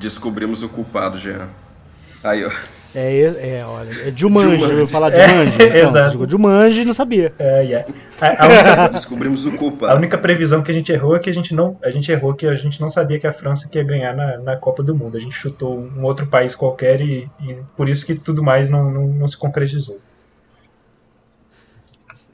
Descobrimos 0.00 0.62
o 0.62 0.68
culpado, 0.68 1.18
Jean. 1.18 1.48
Aí, 2.24 2.44
ó. 2.44 2.50
É, 2.92 3.20
é, 3.58 3.64
olha, 3.64 3.88
é 3.88 4.12
Jumanji, 4.16 4.56
Jumanji. 4.56 4.72
eu 4.72 4.78
vou 4.78 4.88
falar 4.88 5.12
É, 5.12 5.28
Jumanji. 5.28 5.54
Então, 5.62 5.90
exato. 5.90 6.18
você 6.18 6.30
Jumanji 6.30 6.80
e 6.80 6.84
não 6.84 6.94
sabia. 6.94 7.32
É, 7.38 7.64
e 7.64 7.72
é. 7.72 7.86
A- 8.20 8.44
a 8.44 8.48
única- 8.48 8.88
Descobrimos 8.98 9.44
o 9.46 9.50
A 9.50 9.52
culpado. 9.56 9.96
única 9.96 10.18
previsão 10.18 10.60
que 10.60 10.72
a 10.72 10.74
gente 10.74 10.90
errou 10.90 11.14
é 11.14 11.20
que 11.20 11.30
a 11.30 11.32
gente 11.32 11.54
não, 11.54 11.76
a 11.84 11.90
gente 11.92 12.10
errou 12.10 12.34
que 12.34 12.48
a 12.48 12.54
gente 12.56 12.80
não 12.80 12.90
sabia 12.90 13.20
que 13.20 13.28
a 13.28 13.32
França 13.32 13.68
que 13.68 13.78
ia 13.78 13.84
ganhar 13.84 14.12
na, 14.16 14.38
na 14.38 14.56
Copa 14.56 14.82
do 14.82 14.92
Mundo. 14.92 15.16
A 15.16 15.20
gente 15.20 15.36
chutou 15.36 15.78
um 15.78 16.02
outro 16.02 16.26
país 16.26 16.56
qualquer 16.56 17.00
e, 17.00 17.28
e 17.40 17.56
por 17.76 17.88
isso 17.88 18.04
que 18.04 18.16
tudo 18.16 18.42
mais 18.42 18.68
não, 18.68 18.90
não, 18.90 19.06
não 19.06 19.28
se 19.28 19.36
concretizou. 19.36 20.00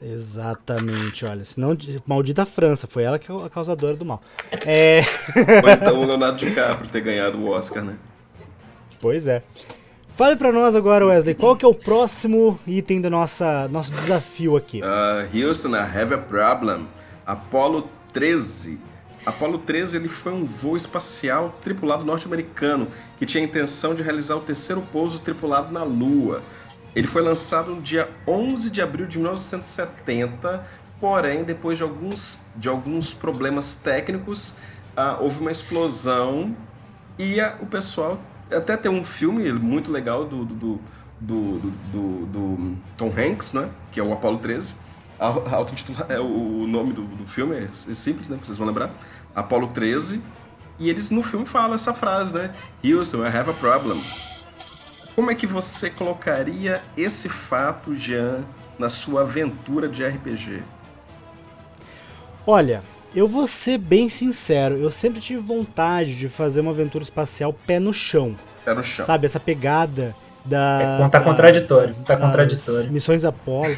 Exatamente, 0.01 1.25
olha. 1.25 1.43
Senão, 1.43 1.75
maldita 2.05 2.45
França, 2.45 2.87
foi 2.87 3.03
ela 3.03 3.17
que 3.17 3.31
é 3.31 3.35
a 3.35 3.49
causadora 3.49 3.95
do 3.95 4.05
mal. 4.05 4.21
É. 4.65 5.01
Ou 5.63 5.69
então 5.69 6.01
o 6.01 6.05
Leonardo 6.05 6.37
DiCaprio 6.37 6.89
ter 6.89 7.01
ganhado 7.01 7.37
o 7.37 7.49
Oscar, 7.49 7.83
né? 7.83 7.95
Pois 8.99 9.27
é. 9.27 9.43
Fale 10.15 10.35
pra 10.35 10.51
nós 10.51 10.75
agora, 10.75 11.05
Wesley, 11.05 11.35
qual 11.35 11.55
que 11.55 11.63
é 11.63 11.67
o 11.67 11.75
próximo 11.75 12.59
item 12.65 12.99
do 12.99 13.09
nossa, 13.09 13.67
nosso 13.67 13.91
desafio 13.91 14.57
aqui? 14.57 14.81
Uh, 14.81 15.45
Houston, 15.47 15.75
I 15.75 15.81
have 15.81 16.13
a 16.13 16.17
problem. 16.17 16.87
Apollo 17.25 17.87
13. 18.13 18.81
Apollo 19.23 19.59
13 19.59 19.97
ele 19.97 20.07
foi 20.07 20.31
um 20.31 20.43
voo 20.45 20.77
espacial 20.77 21.55
tripulado 21.61 22.03
norte-americano 22.03 22.87
que 23.19 23.25
tinha 23.25 23.43
a 23.43 23.45
intenção 23.45 23.93
de 23.93 24.01
realizar 24.01 24.35
o 24.37 24.39
terceiro 24.39 24.81
pouso 24.91 25.21
tripulado 25.21 25.71
na 25.71 25.83
Lua. 25.83 26.41
Ele 26.97 27.05
foi 27.05 27.21
lançado 27.21 27.75
no 27.75 27.81
dia 27.81 28.09
11 28.27 28.71
de 28.71 28.81
abril 28.81 29.05
de 29.05 29.19
1970, 29.19 30.65
porém, 30.99 31.43
depois 31.43 31.77
de 31.77 31.83
alguns, 31.83 32.45
de 32.55 32.67
alguns 32.67 33.13
problemas 33.13 33.75
técnicos, 33.75 34.55
ah, 34.95 35.17
houve 35.21 35.39
uma 35.39 35.51
explosão 35.51 36.55
e 37.19 37.39
a- 37.39 37.55
o 37.61 37.67
pessoal. 37.67 38.19
Até 38.51 38.75
tem 38.75 38.89
um 38.91 39.03
filme 39.03 39.51
muito 39.53 39.91
legal 39.91 40.25
do, 40.25 40.43
do, 40.43 40.81
do, 41.21 41.59
do- 41.59 42.25
do- 42.25 42.77
Tom 42.97 43.13
Hanks, 43.15 43.53
né? 43.53 43.69
Que 43.91 43.99
é 43.99 44.03
o 44.03 44.11
Apollo 44.11 44.39
13. 44.39 44.73
A- 45.19 45.35
é, 46.09 46.19
o 46.19 46.65
nome 46.67 46.93
do, 46.93 47.03
do 47.03 47.27
filme 47.27 47.55
é 47.57 47.67
simples, 47.73 48.27
né? 48.27 48.39
Vocês 48.41 48.57
vão 48.57 48.65
lembrar. 48.65 48.89
Apollo 49.35 49.67
13. 49.67 50.19
E 50.79 50.89
eles 50.89 51.11
no 51.11 51.21
filme 51.21 51.45
falam 51.45 51.75
essa 51.75 51.93
frase, 51.93 52.33
né? 52.33 52.51
Houston, 52.83 53.23
I 53.23 53.27
have 53.27 53.51
a 53.51 53.53
problem. 53.53 54.01
Como 55.17 55.31
é 55.31 55.35
que 55.35 55.47
você 55.47 55.89
colocaria 55.89 56.79
esse 56.95 57.27
fato, 57.27 57.95
Jean, 57.95 58.41
na 58.77 58.87
sua 58.87 59.21
aventura 59.21 59.89
de 59.89 60.05
RPG? 60.05 60.61
Olha, 62.45 62.83
eu 63.15 63.27
vou 63.27 63.47
ser 63.47 63.79
bem 63.79 64.09
sincero, 64.09 64.75
eu 64.77 64.91
sempre 64.91 65.19
tive 65.19 65.41
vontade 65.41 66.13
de 66.13 66.29
fazer 66.29 66.61
uma 66.61 66.69
aventura 66.69 67.03
espacial 67.03 67.51
pé 67.51 67.79
no 67.79 67.91
chão. 67.91 68.35
Pé 68.63 68.75
no 68.75 68.83
chão. 68.83 69.07
Sabe, 69.07 69.25
essa 69.25 69.39
pegada 69.39 70.15
da. 70.45 70.99
É, 71.03 71.09
tá 71.09 71.17
da- 71.17 71.25
contraditório, 71.25 71.87
das- 71.87 71.97
tá 72.03 72.13
das 72.13 72.23
contraditório. 72.23 72.91
Missões 72.91 73.25
Apolo. 73.25 73.75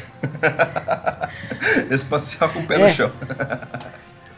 Espacial 1.90 2.50
com 2.50 2.58
o 2.60 2.66
pé 2.66 2.74
É. 2.74 2.86
no 2.86 2.92
chão. 2.94 3.10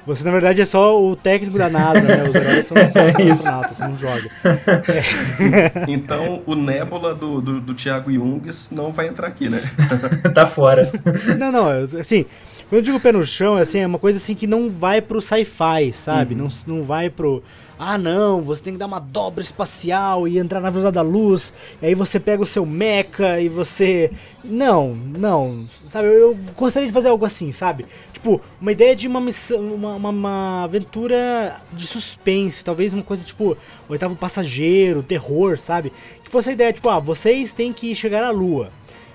Você, 0.06 0.24
na 0.24 0.32
verdade, 0.32 0.60
é 0.60 0.64
só 0.64 1.00
o 1.00 1.14
técnico 1.14 1.56
da 1.56 1.70
NASA, 1.70 2.00
né? 2.00 2.24
Os 2.28 2.34
heróis 2.34 2.66
são 2.66 2.76
só 2.76 3.06
os 3.06 3.30
astronautas, 3.30 3.76
você 3.76 3.88
não 3.88 3.98
joga. 3.98 4.30
Então 5.88 6.42
o 6.46 6.54
Nebula 6.54 7.14
do, 7.14 7.40
do, 7.40 7.60
do 7.60 7.74
Thiago 7.74 8.12
Jungs 8.12 8.70
não 8.72 8.92
vai 8.92 9.08
entrar 9.08 9.28
aqui, 9.28 9.48
né? 9.48 9.62
tá 10.34 10.46
fora. 10.46 10.90
Não, 11.38 11.52
não, 11.52 11.68
assim, 11.98 12.24
quando 12.68 12.80
eu 12.80 12.82
digo 12.82 13.00
pé 13.00 13.12
no 13.12 13.24
chão, 13.24 13.56
assim, 13.56 13.80
é 13.80 13.86
uma 13.86 13.98
coisa 13.98 14.18
assim 14.18 14.34
que 14.34 14.46
não 14.46 14.70
vai 14.70 15.00
pro 15.00 15.20
sci-fi, 15.20 15.92
sabe? 15.92 16.34
Não, 16.34 16.48
não 16.66 16.82
vai 16.82 17.10
pro. 17.10 17.42
Ah 17.84 17.98
não, 17.98 18.40
você 18.40 18.62
tem 18.62 18.74
que 18.74 18.78
dar 18.78 18.86
uma 18.86 19.00
dobra 19.00 19.42
espacial 19.42 20.28
e 20.28 20.38
entrar 20.38 20.60
na 20.60 20.70
velocidade 20.70 20.94
da 20.94 21.02
luz, 21.02 21.52
e 21.80 21.86
aí 21.86 21.94
você 21.96 22.20
pega 22.20 22.40
o 22.40 22.46
seu 22.46 22.64
mecha 22.64 23.40
e 23.40 23.48
você. 23.48 24.12
Não, 24.44 24.94
não, 24.94 25.66
sabe? 25.88 26.06
Eu, 26.06 26.14
eu 26.14 26.38
gostaria 26.56 26.86
de 26.86 26.94
fazer 26.94 27.08
algo 27.08 27.24
assim, 27.24 27.50
sabe? 27.50 27.84
Tipo, 28.12 28.40
uma 28.60 28.70
ideia 28.70 28.94
de 28.94 29.08
uma 29.08 29.20
missão, 29.20 29.58
uma, 29.74 29.96
uma, 29.96 30.10
uma 30.10 30.62
aventura 30.62 31.60
de 31.72 31.84
suspense, 31.88 32.64
talvez 32.64 32.94
uma 32.94 33.02
coisa 33.02 33.24
tipo 33.24 33.56
Oitavo 33.88 34.14
Passageiro, 34.14 35.02
terror, 35.02 35.58
sabe? 35.58 35.92
Que 36.22 36.30
fosse 36.30 36.50
a 36.50 36.52
ideia, 36.52 36.72
tipo, 36.72 36.88
ah, 36.88 37.00
vocês 37.00 37.52
têm 37.52 37.72
que 37.72 37.96
chegar 37.96 38.22
à 38.22 38.30
Lua. 38.30 38.70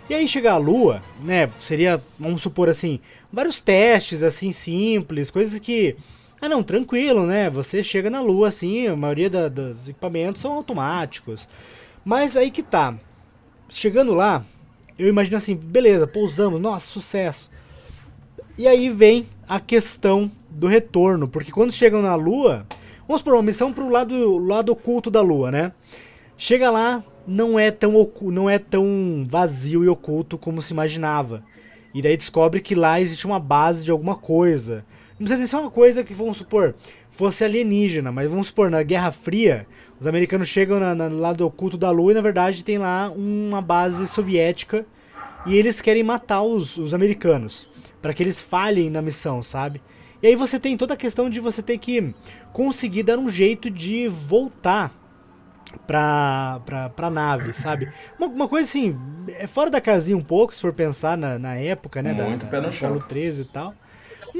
E 0.10 0.14
aí 0.14 0.28
chegar 0.28 0.54
à 0.54 0.58
Lua, 0.58 1.02
né, 1.24 1.50
seria, 1.62 2.04
vamos 2.20 2.42
supor 2.42 2.68
assim, 2.70 3.00
vários 3.32 3.62
testes 3.62 4.24
assim 4.24 4.52
simples, 4.52 5.32
coisas 5.32 5.58
que 5.58 5.96
ah 6.40 6.50
não, 6.50 6.62
tranquilo, 6.62 7.26
né? 7.26 7.50
Você 7.50 7.82
chega 7.82 8.10
na 8.10 8.22
Lua 8.22 8.50
assim, 8.50 8.88
a 8.88 8.96
maioria 8.96 9.30
da, 9.30 9.50
dos 9.50 9.90
equipamentos 9.90 10.42
são 10.42 10.54
automáticos. 10.54 11.48
Mas 12.06 12.38
aí 12.38 12.52
que 12.52 12.64
tá. 12.64 12.96
Chegando 13.70 14.14
lá, 14.14 14.46
eu 14.98 15.08
imagino 15.08 15.38
assim, 15.38 15.56
beleza, 15.56 16.08
pousamos, 16.08 16.62
nossa, 16.62 16.88
sucesso. 16.88 17.50
E 18.58 18.68
aí 18.68 18.90
vem 18.90 19.28
a 19.48 19.60
questão 19.60 20.32
do 20.50 20.68
retorno, 20.68 21.28
porque 21.28 21.52
quando 21.52 21.72
chegam 21.72 22.02
na 22.02 22.16
Lua, 22.16 22.66
vamos 23.08 23.22
por 23.22 23.34
uma 23.34 23.44
missão 23.44 23.74
pro 23.74 23.90
lado, 23.90 24.38
lado 24.38 24.72
oculto 24.72 25.12
da 25.12 25.22
Lua, 25.22 25.52
né? 25.52 25.72
Chega 26.38 26.70
lá, 26.70 27.04
não 27.28 27.60
é 27.60 27.72
tão 27.72 27.94
não 28.22 28.50
é 28.50 28.58
tão 28.58 29.26
vazio 29.28 29.84
e 29.84 29.90
oculto 29.90 30.38
como 30.38 30.62
se 30.62 30.72
imaginava. 30.74 31.44
E 31.94 32.02
daí 32.02 32.16
descobre 32.16 32.62
que 32.62 32.76
lá 32.76 33.02
existe 33.02 33.26
uma 33.26 33.40
base 33.40 33.84
de 33.84 33.92
alguma 33.92 34.16
coisa. 34.16 34.86
Não 35.20 35.26
precisa 35.26 35.48
ser 35.48 35.56
uma 35.56 35.72
coisa 35.72 36.04
que, 36.04 36.14
vamos 36.14 36.38
supor, 36.38 36.76
fosse 37.10 37.44
alienígena, 37.44 38.12
mas 38.12 38.30
vamos 38.30 38.48
supor, 38.48 38.70
na 38.70 38.84
Guerra 38.84 39.12
Fria, 39.12 39.66
os 40.00 40.06
americanos 40.06 40.48
chegam 40.48 40.80
na, 40.80 40.94
na, 40.94 41.08
lado 41.08 41.46
oculto 41.46 41.78
da 41.78 41.90
Lua 41.90 42.12
e 42.12 42.16
na 42.16 42.22
verdade 42.22 42.64
tem 42.64 42.78
lá 42.78 43.10
uma 43.10 43.62
base 43.62 44.08
soviética 44.08 44.86
e 45.46 45.56
eles 45.56 45.82
querem 45.82 46.04
matar 46.04 46.44
os, 46.44 46.78
os 46.78 46.94
americanos 46.94 47.68
para 48.02 48.14
que 48.14 48.22
eles 48.22 48.40
falhem 48.40 48.90
na 48.90 49.02
missão, 49.02 49.42
sabe? 49.42 49.82
E 50.22 50.28
aí 50.28 50.36
você 50.36 50.60
tem 50.60 50.78
toda 50.78 50.94
a 50.94 50.98
questão 50.98 51.30
de 51.30 51.40
você 51.40 51.62
ter 51.62 51.78
que 51.80 52.14
conseguir 52.54 53.04
dar 53.04 53.18
um 53.18 53.30
jeito 53.30 53.70
de 53.70 54.08
voltar 54.08 54.92
pra, 55.86 56.62
pra, 56.66 56.90
pra 56.90 57.10
nave, 57.10 57.54
sabe? 57.54 57.92
Uma, 58.18 58.28
uma, 58.28 58.48
coisa 58.48 58.70
assim, 58.70 58.98
é 59.40 59.48
fora 59.48 59.70
da 59.70 59.82
casinha 59.82 60.18
um 60.18 60.24
pouco, 60.24 60.56
se 60.56 60.62
for 60.62 60.74
pensar 60.74 61.18
na, 61.18 61.38
na 61.38 61.56
época, 61.56 62.02
né? 62.02 62.14
Muito 62.14 62.46
da, 62.46 62.52
pé 62.52 62.58
no 62.58 62.64
da 62.68 62.72
chão. 62.72 63.00
13 63.00 63.42
e 63.42 63.46
tal. 63.46 63.74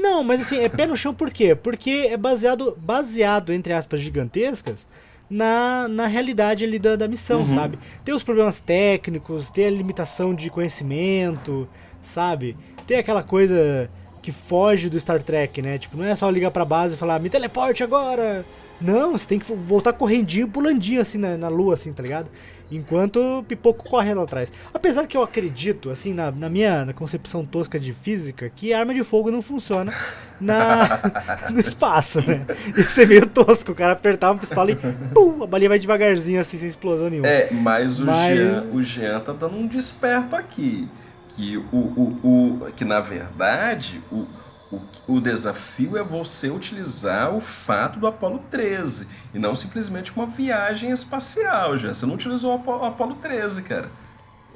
Não, 0.00 0.22
mas 0.22 0.40
assim, 0.40 0.58
é 0.58 0.68
pé 0.68 0.86
no 0.86 0.96
chão 0.96 1.12
por 1.12 1.30
quê? 1.30 1.54
Porque 1.54 2.08
é 2.10 2.16
baseado, 2.16 2.76
baseado 2.78 3.52
entre 3.52 3.72
aspas, 3.72 4.00
gigantescas, 4.00 4.86
na, 5.28 5.88
na 5.88 6.06
realidade 6.06 6.64
ali 6.64 6.78
da, 6.78 6.94
da 6.94 7.08
missão, 7.08 7.40
uhum. 7.40 7.54
sabe? 7.54 7.78
Tem 8.04 8.14
os 8.14 8.22
problemas 8.22 8.60
técnicos, 8.60 9.50
tem 9.50 9.66
a 9.66 9.70
limitação 9.70 10.34
de 10.34 10.48
conhecimento, 10.50 11.68
sabe? 12.00 12.56
Tem 12.86 12.98
aquela 12.98 13.22
coisa 13.22 13.90
que 14.22 14.30
foge 14.30 14.88
do 14.88 14.98
Star 14.98 15.22
Trek, 15.22 15.60
né? 15.60 15.78
Tipo, 15.78 15.96
não 15.96 16.04
é 16.04 16.14
só 16.14 16.30
ligar 16.30 16.50
pra 16.50 16.64
base 16.64 16.94
e 16.94 16.98
falar, 16.98 17.18
me 17.18 17.28
teleporte 17.28 17.82
agora! 17.82 18.44
Não, 18.80 19.12
você 19.12 19.26
tem 19.26 19.38
que 19.40 19.52
voltar 19.52 19.92
correndinho, 19.92 20.46
pulandinho 20.46 21.00
assim 21.00 21.18
na, 21.18 21.36
na 21.36 21.48
lua, 21.48 21.74
assim, 21.74 21.92
tá 21.92 22.02
ligado? 22.02 22.30
Enquanto 22.70 23.38
o 23.38 23.42
pipoco 23.42 23.88
corre 23.88 24.12
lá 24.12 24.22
atrás. 24.22 24.52
Apesar 24.74 25.06
que 25.06 25.16
eu 25.16 25.22
acredito, 25.22 25.90
assim, 25.90 26.12
na, 26.12 26.30
na 26.30 26.48
minha 26.50 26.84
na 26.84 26.92
concepção 26.92 27.44
tosca 27.44 27.80
de 27.80 27.92
física, 27.92 28.50
que 28.54 28.74
arma 28.74 28.92
de 28.92 29.02
fogo 29.02 29.30
não 29.30 29.40
funciona 29.40 29.92
na, 30.40 31.00
no 31.50 31.60
espaço, 31.60 32.20
né? 32.20 32.46
Ia 32.76 32.84
ser 32.84 33.08
meio 33.08 33.26
tosco 33.26 33.72
o 33.72 33.74
cara 33.74 33.92
apertar 33.92 34.30
uma 34.30 34.38
pistola 34.38 34.70
e 34.70 34.76
pum, 35.14 35.42
a 35.42 35.46
balinha 35.46 35.70
vai 35.70 35.78
devagarzinho, 35.78 36.40
assim, 36.40 36.58
sem 36.58 36.68
explosão 36.68 37.08
nenhuma. 37.08 37.28
É, 37.28 37.48
mas 37.50 38.00
o, 38.00 38.06
mas... 38.06 38.36
Jean, 38.36 38.64
o 38.72 38.82
Jean 38.82 39.20
tá 39.20 39.32
dando 39.32 39.56
um 39.56 39.66
desperto 39.66 40.36
aqui. 40.36 40.88
Que, 41.36 41.56
o, 41.56 41.76
o, 41.76 42.18
o, 42.66 42.72
que 42.76 42.84
na 42.84 43.00
verdade, 43.00 44.02
o, 44.10 44.26
o, 44.70 44.80
o 45.06 45.20
desafio 45.20 45.96
é 45.96 46.02
você 46.02 46.50
utilizar 46.50 47.34
o 47.34 47.40
fato 47.40 47.98
do 47.98 48.06
Apolo 48.06 48.40
13 48.50 49.08
e 49.34 49.38
não 49.38 49.54
simplesmente 49.54 50.12
uma 50.14 50.26
viagem 50.26 50.90
espacial, 50.90 51.76
já. 51.76 51.94
Você 51.94 52.04
não 52.04 52.14
utilizou 52.14 52.52
o 52.52 52.54
Apolo, 52.56 52.80
o 52.80 52.84
Apolo 52.84 53.14
13, 53.16 53.62
cara. 53.62 53.88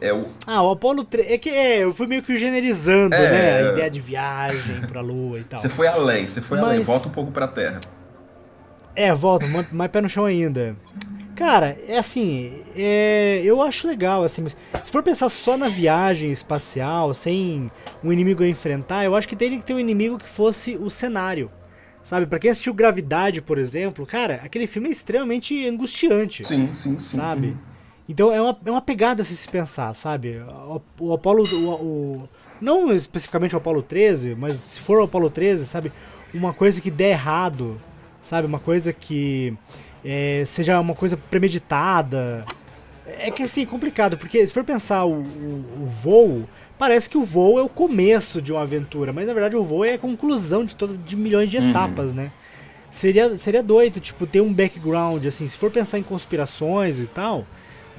É 0.01 0.13
o... 0.13 0.27
Ah, 0.47 0.63
o 0.63 0.71
Apolo 0.71 1.05
13. 1.05 1.33
É 1.33 1.39
que 1.39 1.49
é, 1.49 1.85
eu 1.85 1.95
fui 1.95 2.07
meio 2.07 2.23
que 2.23 2.37
generalizando, 2.37 3.15
é... 3.15 3.31
né? 3.31 3.57
A 3.57 3.73
ideia 3.73 3.91
de 3.91 4.01
viagem 4.01 4.81
pra 4.83 5.01
Lua 5.01 5.39
e 5.39 5.45
tal. 5.45 5.59
Você 5.59 5.69
foi 5.69 5.87
além, 5.87 6.27
você 6.27 6.41
foi 6.41 6.59
Mas... 6.61 6.71
além. 6.71 6.83
Volta 6.83 7.09
um 7.09 7.13
pouco 7.13 7.33
pra 7.33 7.49
Terra. 7.49 7.81
É, 8.95 9.15
volta, 9.15 9.47
mais 9.73 9.91
pé 9.91 10.01
no 10.03 10.09
chão 10.09 10.27
ainda. 10.27 10.77
Cara, 11.35 11.79
é 11.89 11.97
assim, 11.97 12.63
é, 12.77 13.41
eu 13.45 13.63
acho 13.63 13.87
legal, 13.87 14.23
assim, 14.23 14.43
mas 14.43 14.57
se 14.85 14.93
for 14.93 15.03
pensar 15.03 15.29
só 15.29 15.57
na 15.57 15.69
viagem 15.69 16.31
espacial, 16.31 17.15
sem 17.15 17.71
um 18.05 18.13
inimigo 18.13 18.43
a 18.43 18.49
enfrentar, 18.49 19.05
eu 19.05 19.17
acho 19.17 19.29
que 19.29 19.35
teria 19.35 19.59
que 19.59 19.65
ter 19.65 19.75
um 19.75 19.81
inimigo 19.81 20.19
que 20.19 20.29
fosse 20.29 20.77
o 20.77 20.91
cenário. 20.91 21.51
Sabe, 22.05 22.27
pra 22.27 22.39
quem 22.39 22.51
assistiu 22.51 22.75
Gravidade, 22.75 23.41
por 23.41 23.59
exemplo, 23.59 24.05
cara, 24.05 24.41
aquele 24.45 24.67
filme 24.67 24.89
é 24.89 24.93
extremamente 24.93 25.67
angustiante. 25.67 26.45
Sim, 26.45 26.75
sim, 26.75 26.99
sim. 26.99 27.17
Sabe? 27.17 27.57
Então 28.09 28.33
é 28.33 28.41
uma, 28.41 28.59
é 28.67 28.71
uma 28.71 28.83
pegada 28.83 29.23
se 29.23 29.37
se 29.37 29.49
pensar, 29.49 29.95
sabe? 29.95 30.39
O, 30.39 30.83
o 30.99 31.13
Apolo. 31.15 31.45
O, 31.45 31.71
o, 31.71 32.29
não 32.61 32.93
especificamente 32.93 33.55
o 33.55 33.59
Apolo 33.59 33.83
13, 33.83 34.35
mas 34.35 34.61
se 34.67 34.81
for 34.81 34.99
o 34.99 35.05
Apolo 35.05 35.31
13, 35.31 35.65
sabe? 35.67 35.93
Uma 36.35 36.53
coisa 36.53 36.81
que 36.81 36.91
der 36.91 37.11
errado, 37.11 37.81
sabe? 38.21 38.47
Uma 38.47 38.59
coisa 38.59 38.93
que 38.93 39.57
é, 40.05 40.45
seja 40.47 40.79
uma 40.81 40.95
coisa 40.95 41.17
premeditada. 41.17 42.45
É 43.19 43.31
que 43.31 43.43
assim, 43.43 43.65
complicado, 43.67 44.17
porque 44.17 44.47
se 44.47 44.53
for 44.53 44.65
pensar 44.65 45.05
o, 45.05 45.15
o, 45.15 45.65
o, 45.83 45.87
voo, 45.87 46.49
parece 46.79 47.09
que 47.09 47.19
o 47.19 47.25
voo 47.25 47.59
é 47.59 47.63
o 47.63 47.69
começo 47.69 48.41
de 48.41 48.53
uma 48.53 48.63
aventura, 48.63 49.13
mas 49.13 49.27
na 49.27 49.33
verdade 49.33 49.57
o 49.57 49.65
voo 49.65 49.85
é 49.85 49.95
a 49.95 49.99
conclusão 49.99 50.65
de, 50.65 50.75
todo, 50.75 50.97
de 50.97 51.17
milhões 51.17 51.51
de 51.51 51.59
uhum. 51.59 51.71
etapas, 51.71 52.15
né? 52.15 52.31
Seria, 52.91 53.37
seria 53.39 53.63
doido, 53.63 54.01
tipo, 54.01 54.27
ter 54.27 54.41
um 54.41 54.53
background, 54.53 55.25
assim, 55.25 55.49
se 55.49 55.57
for 55.57 55.71
pensar 55.71 55.99
em 55.99 56.03
conspirações 56.03 56.99
e 56.99 57.07
tal, 57.07 57.47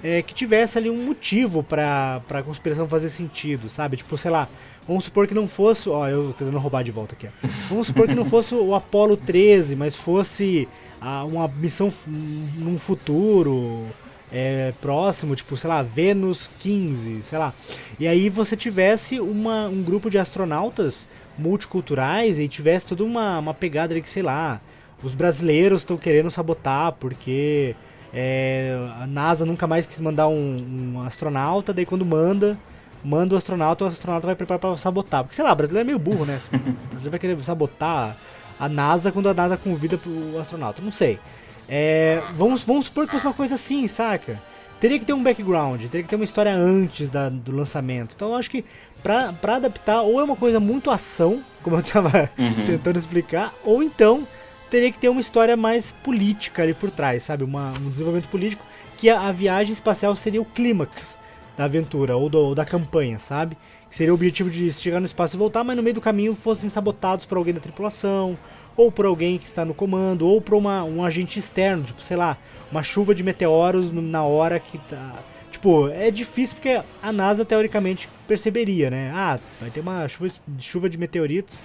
é, 0.04 0.22
que 0.22 0.34
tivesse 0.34 0.78
ali 0.78 0.90
um 0.90 1.06
motivo 1.06 1.64
pra, 1.64 2.22
pra 2.28 2.44
conspiração 2.44 2.88
fazer 2.88 3.10
sentido, 3.10 3.70
sabe? 3.70 3.98
Tipo, 3.98 4.18
sei 4.18 4.30
lá, 4.30 4.48
vamos 4.88 5.06
supor 5.06 5.28
que 5.28 5.34
não 5.34 5.48
fosse. 5.48 5.90
Ó, 5.90 6.08
eu 6.08 6.28
tô 6.28 6.46
tentando 6.46 6.60
roubar 6.60 6.84
de 6.84 6.92
volta 6.92 7.16
aqui. 7.16 7.28
Ó. 7.28 7.48
Vamos 7.70 7.88
supor 7.88 8.08
que 8.08 8.14
não 8.14 8.26
fosse 8.26 8.54
o 8.54 8.76
Apollo 8.76 9.18
13, 9.18 9.76
mas 9.76 9.96
fosse 9.96 10.68
a 11.04 11.26
uma 11.26 11.48
missão 11.50 11.90
num 12.08 12.78
futuro 12.80 13.86
é, 14.32 14.74
próximo, 14.80 15.36
tipo, 15.36 15.58
sei 15.58 15.70
lá, 15.70 15.84
Vênus 15.84 16.50
15, 16.60 17.24
sei 17.24 17.38
lá. 17.38 17.54
E 18.00 18.08
aí 18.08 18.30
você 18.30 18.56
tivesse 18.56 19.20
uma, 19.20 19.68
um 19.68 19.84
grupo 19.84 20.10
de 20.10 20.18
astronautas 20.18 21.06
multiculturais 21.38 22.40
e 22.40 22.48
tivesse 22.48 22.88
toda 22.88 23.04
uma, 23.04 23.38
uma 23.40 23.54
pegada 23.54 23.94
ali 23.94 24.02
que, 24.02 24.10
sei 24.10 24.24
lá, 24.24 24.62
os 25.04 25.14
brasileiros 25.14 25.82
estão 25.82 25.98
querendo 25.98 26.32
sabotar 26.32 26.94
porque 26.94 27.76
é, 28.14 28.74
a 29.02 29.06
NASA 29.06 29.46
nunca 29.46 29.68
mais 29.68 29.86
quis 29.86 30.00
mandar 30.00 30.30
um, 30.30 30.94
um, 30.96 31.02
astronauta, 31.02 31.74
daí 31.74 31.86
quando 31.86 32.06
manda, 32.06 32.58
manda 33.04 33.36
o 33.36 33.38
astronauta, 33.38 33.84
o 33.84 33.88
astronauta 33.88 34.26
vai 34.26 34.36
preparar 34.38 34.60
para 34.60 34.78
sabotar. 34.78 35.24
Porque, 35.24 35.36
sei 35.36 35.44
lá, 35.44 35.52
o 35.52 35.56
brasileiro 35.56 35.86
é 35.86 35.88
meio 35.88 36.00
burro, 36.00 36.26
né? 36.26 36.40
O 36.54 36.56
brasileiro 36.56 37.10
vai 37.10 37.20
querer 37.20 37.44
sabotar 37.44 38.16
a 38.64 38.70
NASA 38.70 39.12
quando 39.12 39.28
a 39.28 39.34
NASA 39.34 39.58
convida 39.58 40.00
o 40.06 40.40
astronauta. 40.40 40.82
Não 40.82 40.92
sei. 40.92 41.20
É, 41.68 42.22
vamos, 42.38 42.64
vamos 42.64 42.86
supor 42.86 43.06
que 43.06 43.12
fosse 43.12 43.26
uma 43.26 43.34
coisa 43.34 43.56
assim, 43.56 43.88
saca? 43.88 44.42
Teria 44.80 45.00
que 45.00 45.06
ter 45.06 45.14
um 45.14 45.24
background, 45.24 45.82
teria 45.82 46.04
que 46.04 46.10
ter 46.10 46.16
uma 46.16 46.26
história 46.26 46.54
antes 46.54 47.10
da, 47.10 47.30
do 47.30 47.56
lançamento. 47.56 48.14
Então 48.16 48.30
eu 48.30 48.36
acho 48.36 48.50
que 48.50 48.66
pra, 49.02 49.32
pra 49.34 49.56
adaptar, 49.56 50.02
ou 50.02 50.20
é 50.20 50.24
uma 50.24 50.36
coisa 50.36 50.60
muito 50.60 50.92
ação, 50.92 51.42
como 51.62 51.78
eu 51.78 51.84
tava 51.84 52.30
uhum. 52.38 52.66
tentando 52.68 52.98
explicar, 52.98 53.54
ou 53.64 53.82
então 53.82 54.28
teria 54.70 54.92
que 54.92 55.00
ter 55.00 55.10
uma 55.10 55.22
história 55.22 55.56
mais 55.56 55.92
política 56.04 56.64
ali 56.64 56.74
por 56.74 56.92
trás, 56.92 57.24
sabe? 57.24 57.44
Uma, 57.44 57.72
um 57.80 57.90
desenvolvimento 57.90 58.30
político 58.30 58.66
que 58.98 59.10
a, 59.10 59.22
a 59.22 59.32
viagem 59.32 59.74
espacial 59.74 60.16
seria 60.16 60.42
o 60.42 60.46
clímax 60.46 61.18
da 61.58 61.66
aventura 61.66 62.18
ou, 62.18 62.30
do, 62.30 62.40
ou 62.40 62.56
da 62.56 62.66
campanha, 62.66 63.20
sabe? 63.20 63.58
Que 63.94 63.98
seria 63.98 64.12
o 64.12 64.16
objetivo 64.16 64.50
de 64.50 64.74
chegar 64.74 65.00
no 65.00 65.06
espaço 65.06 65.36
e 65.36 65.38
voltar, 65.38 65.64
mas 65.64 65.78
no 65.78 65.84
meio 65.84 65.94
do 65.94 66.02
caminho 66.02 66.34
fossem 66.34 66.68
sabotados 66.68 67.28
por 67.28 67.38
alguém 67.38 67.54
da 67.54 67.60
tripulação, 67.60 68.36
ou 68.76 68.92
por 68.92 69.06
alguém 69.06 69.38
que 69.38 69.46
está 69.46 69.64
no 69.64 69.76
comando, 69.76 70.28
ou 70.28 70.42
por 70.42 70.56
uma, 70.56 70.84
um 70.84 71.06
agente 71.06 71.38
externo, 71.38 71.84
tipo, 71.84 72.02
sei 72.02 72.18
lá, 72.18 72.36
uma 72.72 72.82
chuva 72.82 73.14
de 73.14 73.22
meteoros 73.22 73.92
na 73.92 74.24
hora 74.24 74.60
que 74.60 74.80
tá. 74.80 75.12
Tipo, 75.52 75.90
é 75.90 76.10
difícil 76.10 76.56
porque 76.56 76.82
a 77.04 77.12
NASA 77.12 77.46
teoricamente 77.46 78.10
perceberia, 78.28 78.90
né? 78.90 79.12
Ah, 79.14 79.40
vai 79.62 79.70
ter 79.70 79.82
uma 79.82 80.08
chuva, 80.08 80.34
chuva 80.58 80.90
de 80.90 80.98
meteoritos 80.98 81.60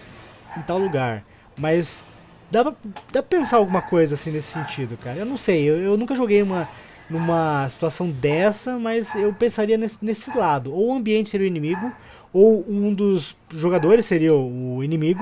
em 0.54 0.60
tal 0.60 0.76
lugar. 0.76 1.24
Mas 1.56 2.04
dá 2.50 2.62
pra, 2.62 2.74
dá 3.10 3.22
pra 3.22 3.38
pensar 3.38 3.56
alguma 3.56 3.80
coisa 3.80 4.16
assim 4.16 4.30
nesse 4.30 4.52
sentido, 4.52 4.98
cara. 4.98 5.16
Eu 5.16 5.24
não 5.24 5.38
sei, 5.38 5.62
eu, 5.62 5.78
eu 5.78 5.96
nunca 5.96 6.14
joguei 6.14 6.42
uma, 6.42 6.68
numa 7.08 7.66
situação 7.70 8.10
dessa, 8.10 8.78
mas 8.78 9.14
eu 9.14 9.32
pensaria 9.32 9.78
nesse, 9.78 10.04
nesse 10.04 10.36
lado. 10.36 10.74
Ou 10.74 10.88
o 10.88 10.94
ambiente 10.94 11.30
seria 11.30 11.46
o 11.46 11.48
inimigo, 11.48 11.90
ou 12.38 12.64
um 12.68 12.94
dos 12.94 13.34
jogadores 13.50 14.06
seria 14.06 14.32
o 14.32 14.84
inimigo, 14.84 15.20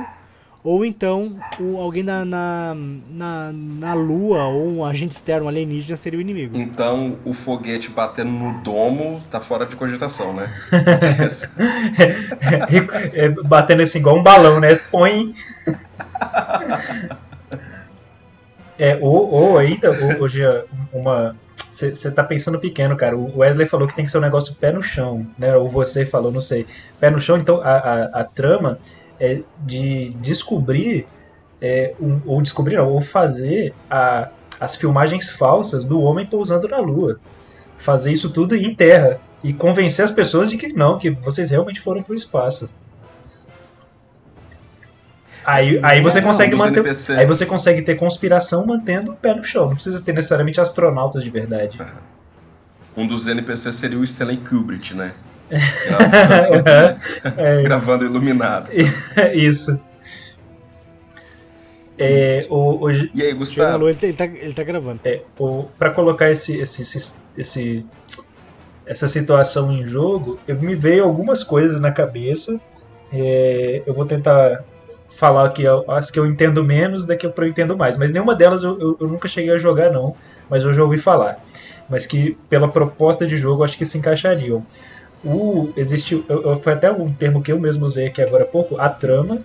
ou 0.62 0.84
então 0.84 1.34
o, 1.58 1.80
alguém 1.80 2.02
na, 2.02 2.26
na, 2.26 2.76
na, 3.10 3.52
na 3.54 3.94
Lua 3.94 4.44
ou 4.44 4.68
um 4.68 4.84
agente 4.84 5.16
externo 5.16 5.48
alienígena 5.48 5.96
seria 5.96 6.18
o 6.18 6.20
inimigo. 6.20 6.58
Então 6.58 7.16
o 7.24 7.32
foguete 7.32 7.88
batendo 7.88 8.30
no 8.30 8.60
domo 8.60 9.18
tá 9.30 9.40
fora 9.40 9.64
de 9.64 9.76
cogitação, 9.76 10.34
né? 10.34 10.52
é, 13.14 13.30
batendo 13.30 13.80
assim 13.80 13.98
igual 13.98 14.18
um 14.18 14.22
balão, 14.22 14.60
né? 14.60 14.74
Põe. 14.74 15.34
É, 18.78 18.98
ou, 19.00 19.32
ou 19.32 19.58
ainda, 19.58 19.90
hoje 20.20 20.42
uma. 20.92 21.34
Você 21.76 22.10
tá 22.10 22.24
pensando 22.24 22.58
pequeno, 22.58 22.96
cara. 22.96 23.14
O 23.14 23.40
Wesley 23.40 23.66
falou 23.66 23.86
que 23.86 23.94
tem 23.94 24.06
que 24.06 24.10
ser 24.10 24.16
um 24.16 24.22
negócio 24.22 24.54
pé 24.54 24.72
no 24.72 24.82
chão, 24.82 25.26
né? 25.38 25.54
Ou 25.54 25.68
você 25.68 26.06
falou, 26.06 26.32
não 26.32 26.40
sei. 26.40 26.66
Pé 26.98 27.10
no 27.10 27.20
chão, 27.20 27.36
então 27.36 27.60
a, 27.60 27.76
a, 27.76 28.04
a 28.20 28.24
trama 28.24 28.78
é 29.20 29.40
de 29.58 30.10
descobrir, 30.18 31.06
é, 31.60 31.92
um, 32.00 32.18
ou 32.24 32.40
descobrir, 32.40 32.76
não, 32.76 32.88
ou 32.88 33.02
fazer 33.02 33.74
a, 33.90 34.30
as 34.58 34.74
filmagens 34.74 35.28
falsas 35.28 35.84
do 35.84 36.00
homem 36.00 36.24
pousando 36.24 36.66
na 36.66 36.78
Lua. 36.78 37.20
Fazer 37.76 38.10
isso 38.10 38.30
tudo 38.30 38.56
em 38.56 38.74
terra. 38.74 39.20
E 39.44 39.52
convencer 39.52 40.02
as 40.02 40.10
pessoas 40.10 40.48
de 40.48 40.56
que 40.56 40.72
não, 40.72 40.98
que 40.98 41.10
vocês 41.10 41.50
realmente 41.50 41.80
foram 41.82 42.02
para 42.02 42.14
o 42.14 42.16
espaço. 42.16 42.70
Aí, 45.46 45.78
aí 45.80 46.00
você 46.02 46.20
não, 46.20 46.28
consegue 46.28 46.56
manter. 46.56 46.80
NPC. 46.80 47.12
Aí 47.12 47.24
você 47.24 47.46
consegue 47.46 47.80
ter 47.82 47.94
conspiração 47.94 48.66
mantendo 48.66 49.12
o 49.12 49.14
pé 49.14 49.32
no 49.32 49.44
chão. 49.44 49.68
Não 49.68 49.74
precisa 49.74 50.00
ter 50.00 50.12
necessariamente 50.12 50.60
astronautas 50.60 51.22
de 51.22 51.30
verdade. 51.30 51.78
Um 52.96 53.06
dos 53.06 53.28
NPCs 53.28 53.76
seria 53.76 53.98
o 53.98 54.02
Stanley 54.02 54.38
Kubrick, 54.38 54.94
né? 54.94 55.12
Gravando, 55.48 57.00
é, 57.38 57.62
gravando 57.62 58.04
iluminado. 58.04 58.70
Isso. 59.32 59.80
É, 61.98 62.46
o, 62.50 62.84
o, 62.84 62.90
e 62.90 63.22
aí, 63.22 63.32
Gustavo? 63.32 63.88
Ele, 63.88 63.98
ele, 64.02 64.12
tá, 64.12 64.24
ele 64.24 64.52
tá 64.52 64.62
gravando. 64.64 65.00
É, 65.04 65.20
para 65.78 65.90
colocar 65.90 66.30
esse, 66.30 66.58
esse, 66.58 66.82
esse, 66.82 67.14
esse, 67.38 67.86
essa 68.84 69.06
situação 69.06 69.72
em 69.72 69.86
jogo, 69.86 70.38
eu, 70.46 70.60
me 70.60 70.74
veio 70.74 71.04
algumas 71.04 71.44
coisas 71.44 71.80
na 71.80 71.92
cabeça. 71.92 72.60
É, 73.12 73.82
eu 73.86 73.94
vou 73.94 74.04
tentar 74.04 74.64
falar 75.16 75.48
que 75.50 75.64
as 75.88 76.10
que 76.10 76.18
eu 76.18 76.26
entendo 76.26 76.62
menos 76.62 77.04
daqui 77.04 77.28
que 77.28 77.40
eu 77.40 77.46
entendo 77.46 77.76
mais. 77.76 77.96
Mas 77.96 78.12
nenhuma 78.12 78.34
delas 78.34 78.62
eu, 78.62 78.78
eu, 78.80 78.96
eu, 79.00 79.08
nunca 79.08 79.28
cheguei 79.28 79.54
a 79.54 79.58
jogar, 79.58 79.90
não. 79.90 80.14
Mas 80.48 80.62
eu 80.62 80.72
já 80.72 80.82
ouvi 80.82 80.98
falar. 80.98 81.42
Mas 81.88 82.06
que 82.06 82.36
pela 82.48 82.68
proposta 82.68 83.26
de 83.26 83.38
jogo 83.38 83.60
eu 83.60 83.64
acho 83.64 83.78
que 83.78 83.86
se 83.86 83.98
encaixariam 83.98 84.64
o, 85.24 85.72
existe, 85.76 86.24
eu, 86.28 86.60
foi 86.60 86.72
até 86.72 86.90
um 86.90 87.12
termo 87.12 87.42
que 87.42 87.50
eu 87.50 87.58
mesmo 87.58 87.84
usei 87.84 88.06
aqui 88.06 88.22
agora 88.22 88.44
há 88.44 88.46
pouco, 88.46 88.78
a 88.78 88.88
trama 88.88 89.40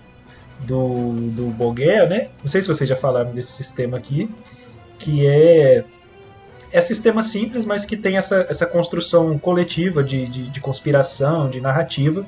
do, 0.60 1.12
do 1.30 1.46
Boguea, 1.48 2.06
né? 2.06 2.28
Não 2.40 2.48
sei 2.48 2.62
se 2.62 2.68
vocês 2.68 2.88
já 2.88 2.94
falaram 2.94 3.32
desse 3.32 3.52
sistema 3.52 3.96
aqui, 3.96 4.30
que 4.98 5.26
é 5.26 5.84
é 6.70 6.80
sistema 6.80 7.20
simples, 7.20 7.66
mas 7.66 7.84
que 7.84 7.98
tem 7.98 8.16
essa, 8.16 8.46
essa 8.48 8.64
construção 8.64 9.38
coletiva 9.38 10.02
de, 10.02 10.26
de, 10.26 10.48
de 10.48 10.60
conspiração, 10.60 11.50
de 11.50 11.60
narrativa. 11.60 12.24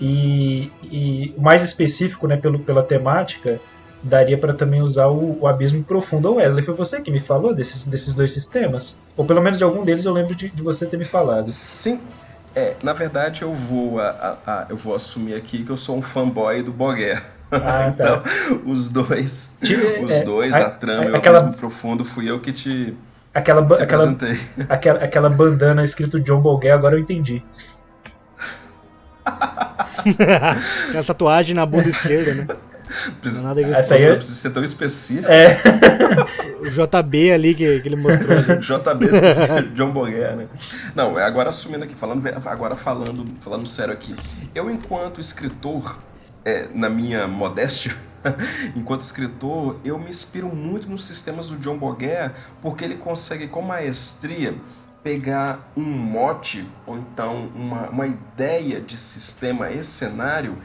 E, 0.00 0.70
e 0.82 1.34
mais 1.38 1.62
específico, 1.62 2.26
né, 2.26 2.36
pelo, 2.36 2.58
pela 2.58 2.82
temática, 2.82 3.60
daria 4.04 4.36
para 4.36 4.52
também 4.52 4.82
usar 4.82 5.06
o, 5.06 5.40
o, 5.40 5.46
Abismo 5.46 5.82
Profundo. 5.82 6.34
Wesley, 6.34 6.64
foi 6.64 6.74
você 6.74 7.00
que 7.00 7.10
me 7.10 7.20
falou 7.20 7.54
desses, 7.54 7.84
desses 7.84 8.14
dois 8.14 8.32
sistemas? 8.32 9.00
Ou 9.16 9.24
pelo 9.24 9.40
menos 9.40 9.58
de 9.58 9.64
algum 9.64 9.84
deles 9.84 10.04
eu 10.04 10.12
lembro 10.12 10.34
de, 10.34 10.50
de 10.50 10.62
você 10.62 10.84
ter 10.86 10.98
me 10.98 11.04
falado. 11.04 11.48
Sim, 11.48 12.00
é, 12.54 12.74
na 12.82 12.92
verdade 12.92 13.42
eu 13.42 13.52
vou, 13.52 13.98
a, 13.98 14.08
a, 14.08 14.52
a, 14.52 14.66
eu 14.68 14.76
vou 14.76 14.94
assumir 14.94 15.34
aqui 15.34 15.64
que 15.64 15.70
eu 15.70 15.76
sou 15.76 15.96
um 15.96 16.02
fanboy 16.02 16.62
do 16.62 16.70
Boguer. 16.70 17.22
Ah, 17.50 17.90
tá. 17.96 18.22
então, 18.22 18.22
os 18.66 18.90
dois, 18.90 19.56
os 20.02 20.10
é, 20.10 20.24
dois, 20.24 20.54
a, 20.54 20.66
a 20.66 20.70
trama 20.70 21.06
e 21.06 21.10
o 21.12 21.16
aquela... 21.16 21.52
profundo, 21.52 22.04
fui 22.04 22.30
eu 22.30 22.40
que 22.40 22.52
te, 22.52 22.94
aquela, 23.32 23.64
te 23.64 23.82
aquela, 23.82 24.16
aquela, 24.68 25.04
aquela 25.04 25.30
bandana 25.30 25.82
escrito 25.82 26.20
John 26.20 26.40
Boguer, 26.40 26.74
agora 26.74 26.96
eu 26.96 27.00
entendi. 27.00 27.42
aquela 30.88 31.04
tatuagem 31.04 31.54
na 31.54 31.64
bunda 31.66 31.88
esquerda, 31.88 32.34
né? 32.34 32.46
Precisa, 33.20 33.42
nada 33.42 33.62
que 33.62 33.70
Essa 33.72 33.94
aí 33.94 34.02
é... 34.02 34.14
precisa 34.14 34.36
ser 34.36 34.50
tão 34.50 34.62
específico. 34.62 35.30
É. 35.30 35.58
o 36.60 36.70
JB 36.70 37.32
ali 37.32 37.54
que, 37.54 37.80
que 37.80 37.88
ele 37.88 37.96
mostrou. 37.96 38.36
Ali. 38.36 38.58
JB, 38.60 39.74
John 39.74 39.90
Boguer, 39.90 40.36
né? 40.36 40.46
Não, 40.94 41.18
é 41.18 41.24
agora 41.24 41.48
assumindo 41.48 41.84
aqui, 41.84 41.94
falando, 41.94 42.26
agora 42.46 42.76
falando, 42.76 43.26
falando 43.40 43.66
sério 43.66 43.92
aqui. 43.92 44.14
Eu, 44.54 44.70
enquanto 44.70 45.20
escritor, 45.20 45.98
é, 46.44 46.66
na 46.72 46.88
minha 46.88 47.26
modéstia, 47.26 47.94
enquanto 48.76 49.02
escritor, 49.02 49.76
eu 49.84 49.98
me 49.98 50.10
inspiro 50.10 50.48
muito 50.54 50.88
nos 50.88 51.04
sistemas 51.04 51.48
do 51.48 51.56
John 51.56 51.76
Boguer, 51.76 52.32
porque 52.62 52.84
ele 52.84 52.96
consegue, 52.96 53.48
com 53.48 53.62
maestria, 53.62 54.54
pegar 55.04 55.60
um 55.76 55.82
mote, 55.82 56.66
ou 56.86 56.98
então 56.98 57.46
uma, 57.54 57.90
uma 57.90 58.06
ideia 58.06 58.80
de 58.80 58.96
sistema 58.96 59.70
e 59.70 59.84
cenário 59.84 60.56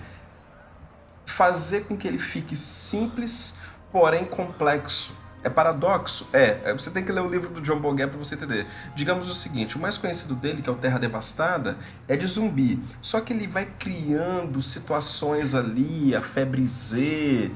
fazer 1.26 1.82
com 1.82 1.96
que 1.96 2.08
ele 2.08 2.18
fique 2.18 2.56
simples, 2.56 3.58
porém 3.92 4.26
complexo. 4.26 5.14
É 5.42 5.50
paradoxo? 5.50 6.28
É. 6.34 6.60
é 6.66 6.74
você 6.74 6.92
tem 6.92 7.04
que 7.04 7.12
ler 7.12 7.22
o 7.22 7.30
livro 7.30 7.50
do 7.50 7.62
John 7.62 7.80
Boguer 7.80 8.10
para 8.10 8.18
você 8.18 8.36
entender. 8.36 8.66
Digamos 8.94 9.30
o 9.30 9.34
seguinte: 9.34 9.78
o 9.78 9.80
mais 9.80 9.98
conhecido 9.98 10.36
dele, 10.36 10.62
que 10.62 10.70
é 10.70 10.72
o 10.72 10.76
Terra 10.76 11.00
Devastada, 11.00 11.78
é 12.10 12.18
de 12.18 12.28
zumbi. 12.28 12.82
Só 13.02 13.22
que 13.22 13.32
ele 13.32 13.48
vai 13.48 13.66
criando 13.66 14.62
situações 14.62 15.56
ali, 15.56 16.14
a 16.14 16.22
febre 16.22 16.66
Z, 16.68 17.52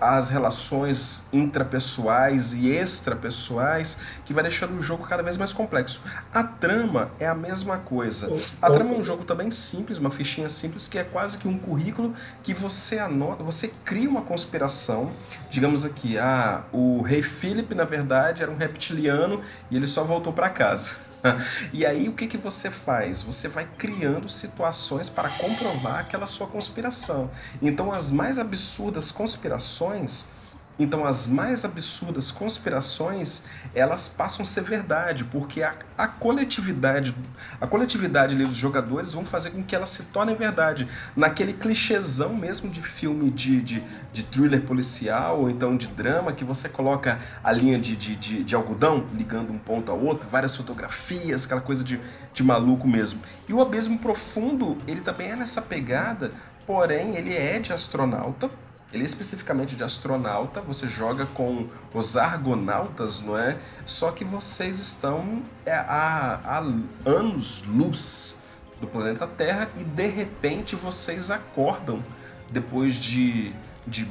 as 0.00 0.30
relações 0.30 1.26
intrapessoais 1.32 2.54
e 2.54 2.68
extrapessoais, 2.68 3.98
que 4.24 4.32
vai 4.32 4.42
deixando 4.42 4.78
o 4.78 4.82
jogo 4.82 5.06
cada 5.06 5.22
vez 5.22 5.36
mais 5.36 5.52
complexo. 5.52 6.02
A 6.32 6.42
trama 6.42 7.10
é 7.18 7.26
a 7.26 7.34
mesma 7.34 7.78
coisa. 7.78 8.30
A 8.62 8.70
trama 8.70 8.94
é 8.94 8.98
um 8.98 9.04
jogo 9.04 9.24
também 9.24 9.50
simples, 9.50 9.98
uma 9.98 10.10
fichinha 10.10 10.48
simples, 10.48 10.86
que 10.86 10.98
é 10.98 11.04
quase 11.04 11.38
que 11.38 11.48
um 11.48 11.58
currículo 11.58 12.14
que 12.42 12.54
você 12.54 12.98
anota, 12.98 13.42
você 13.42 13.68
cria 13.84 14.08
uma 14.08 14.22
conspiração. 14.22 15.10
Digamos 15.50 15.84
aqui, 15.84 16.18
ah, 16.18 16.62
o 16.72 17.02
rei 17.02 17.22
Philip, 17.22 17.74
na 17.74 17.84
verdade, 17.84 18.42
era 18.42 18.50
um 18.50 18.56
reptiliano 18.56 19.40
e 19.70 19.76
ele 19.76 19.86
só 19.86 20.04
voltou 20.04 20.32
para 20.32 20.48
casa. 20.48 21.05
E 21.72 21.84
aí 21.84 22.08
o 22.08 22.12
que, 22.12 22.26
que 22.26 22.36
você 22.36 22.70
faz? 22.70 23.22
Você 23.22 23.48
vai 23.48 23.66
criando 23.78 24.28
situações 24.28 25.08
para 25.08 25.28
comprovar 25.30 26.00
aquela 26.00 26.26
sua 26.26 26.46
conspiração. 26.46 27.30
Então 27.60 27.92
as 27.92 28.10
mais 28.10 28.38
absurdas 28.38 29.10
conspirações 29.10 30.35
então, 30.78 31.06
as 31.06 31.26
mais 31.26 31.64
absurdas 31.64 32.30
conspirações, 32.30 33.44
elas 33.74 34.08
passam 34.10 34.42
a 34.42 34.46
ser 34.46 34.62
verdade, 34.62 35.24
porque 35.24 35.62
a, 35.62 35.74
a 35.96 36.06
coletividade, 36.06 37.14
a 37.58 37.66
coletividade 37.66 38.34
ali 38.34 38.44
dos 38.44 38.56
jogadores 38.56 39.14
vão 39.14 39.24
fazer 39.24 39.50
com 39.50 39.62
que 39.62 39.74
elas 39.74 39.88
se 39.88 40.04
tornem 40.04 40.36
verdade. 40.36 40.86
Naquele 41.16 41.54
clichêzão 41.54 42.34
mesmo 42.34 42.68
de 42.68 42.82
filme 42.82 43.30
de, 43.30 43.62
de, 43.62 43.82
de 44.12 44.22
thriller 44.22 44.60
policial, 44.60 45.40
ou 45.40 45.50
então 45.50 45.78
de 45.78 45.86
drama, 45.86 46.32
que 46.32 46.44
você 46.44 46.68
coloca 46.68 47.18
a 47.42 47.50
linha 47.50 47.78
de, 47.78 47.96
de, 47.96 48.14
de, 48.14 48.44
de 48.44 48.54
algodão 48.54 49.06
ligando 49.14 49.50
um 49.50 49.58
ponto 49.58 49.90
ao 49.90 49.98
outro, 49.98 50.28
várias 50.28 50.54
fotografias, 50.54 51.46
aquela 51.46 51.62
coisa 51.62 51.82
de, 51.82 51.98
de 52.34 52.44
maluco 52.44 52.86
mesmo. 52.86 53.22
E 53.48 53.52
o 53.54 53.62
Abismo 53.62 53.98
Profundo, 53.98 54.76
ele 54.86 55.00
também 55.00 55.30
é 55.30 55.36
nessa 55.36 55.62
pegada, 55.62 56.30
porém 56.66 57.16
ele 57.16 57.34
é 57.34 57.58
de 57.58 57.72
astronauta, 57.72 58.50
ele 58.92 59.02
é 59.02 59.06
especificamente 59.06 59.74
de 59.74 59.82
astronauta, 59.82 60.60
você 60.60 60.88
joga 60.88 61.26
com 61.26 61.66
os 61.92 62.16
argonautas, 62.16 63.20
não 63.20 63.36
é? 63.36 63.56
Só 63.84 64.12
que 64.12 64.24
vocês 64.24 64.78
estão 64.78 65.42
é, 65.64 65.72
a, 65.74 66.62
anos-luz 67.04 68.38
do 68.80 68.86
planeta 68.86 69.26
Terra 69.26 69.68
e 69.76 69.84
de 69.84 70.06
repente 70.06 70.76
vocês 70.76 71.30
acordam 71.30 72.02
depois 72.50 72.94
de, 72.94 73.52
de, 73.86 74.04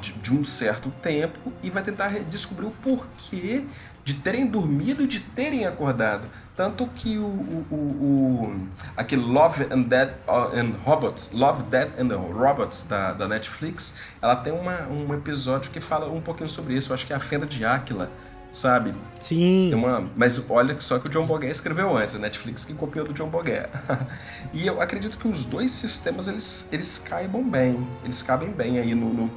de, 0.00 0.12
de 0.12 0.34
um 0.34 0.44
certo 0.44 0.90
tempo 1.02 1.52
e 1.62 1.70
vai 1.70 1.82
tentar 1.82 2.08
descobrir 2.24 2.66
o 2.66 2.70
porquê 2.82 3.64
de 4.04 4.14
terem 4.14 4.46
dormido 4.46 5.02
e 5.02 5.06
de 5.06 5.20
terem 5.20 5.66
acordado. 5.66 6.28
Tanto 6.56 6.86
que 6.86 7.18
o, 7.18 7.22
o, 7.22 7.74
o, 7.74 8.66
aquele 8.96 9.20
Love 9.20 9.66
and 9.70 9.82
Dead 9.82 10.08
uh, 10.26 10.58
and 10.58 10.72
Robots, 10.86 11.32
Love, 11.32 11.64
Dead 11.64 11.90
and 11.98 12.16
Robots 12.16 12.84
da, 12.84 13.12
da 13.12 13.28
Netflix, 13.28 13.96
ela 14.22 14.34
tem 14.36 14.54
uma, 14.54 14.88
um 14.88 15.12
episódio 15.12 15.70
que 15.70 15.80
fala 15.80 16.06
um 16.06 16.20
pouquinho 16.20 16.48
sobre 16.48 16.74
isso. 16.74 16.90
Eu 16.90 16.94
acho 16.94 17.06
que 17.06 17.12
é 17.12 17.16
a 17.16 17.20
Fenda 17.20 17.44
de 17.44 17.62
Áquila, 17.62 18.10
sabe? 18.50 18.94
Sim. 19.20 19.74
Uma, 19.74 20.08
mas 20.16 20.42
olha 20.48 20.80
só 20.80 20.98
que 20.98 21.08
o 21.08 21.10
John 21.10 21.26
Boguer 21.26 21.50
escreveu 21.50 21.94
antes, 21.94 22.14
a 22.14 22.18
Netflix 22.18 22.64
que 22.64 22.72
copiou 22.72 23.04
do 23.04 23.12
John 23.12 23.28
Boguer. 23.28 23.68
e 24.54 24.66
eu 24.66 24.80
acredito 24.80 25.18
que 25.18 25.28
os 25.28 25.44
dois 25.44 25.70
sistemas 25.70 26.26
eles, 26.26 26.70
eles 26.72 26.98
caibam 26.98 27.46
bem, 27.46 27.86
eles 28.02 28.22
cabem 28.22 28.50
bem 28.50 28.78
aí 28.78 28.94
no, 28.94 29.12
no 29.12 29.30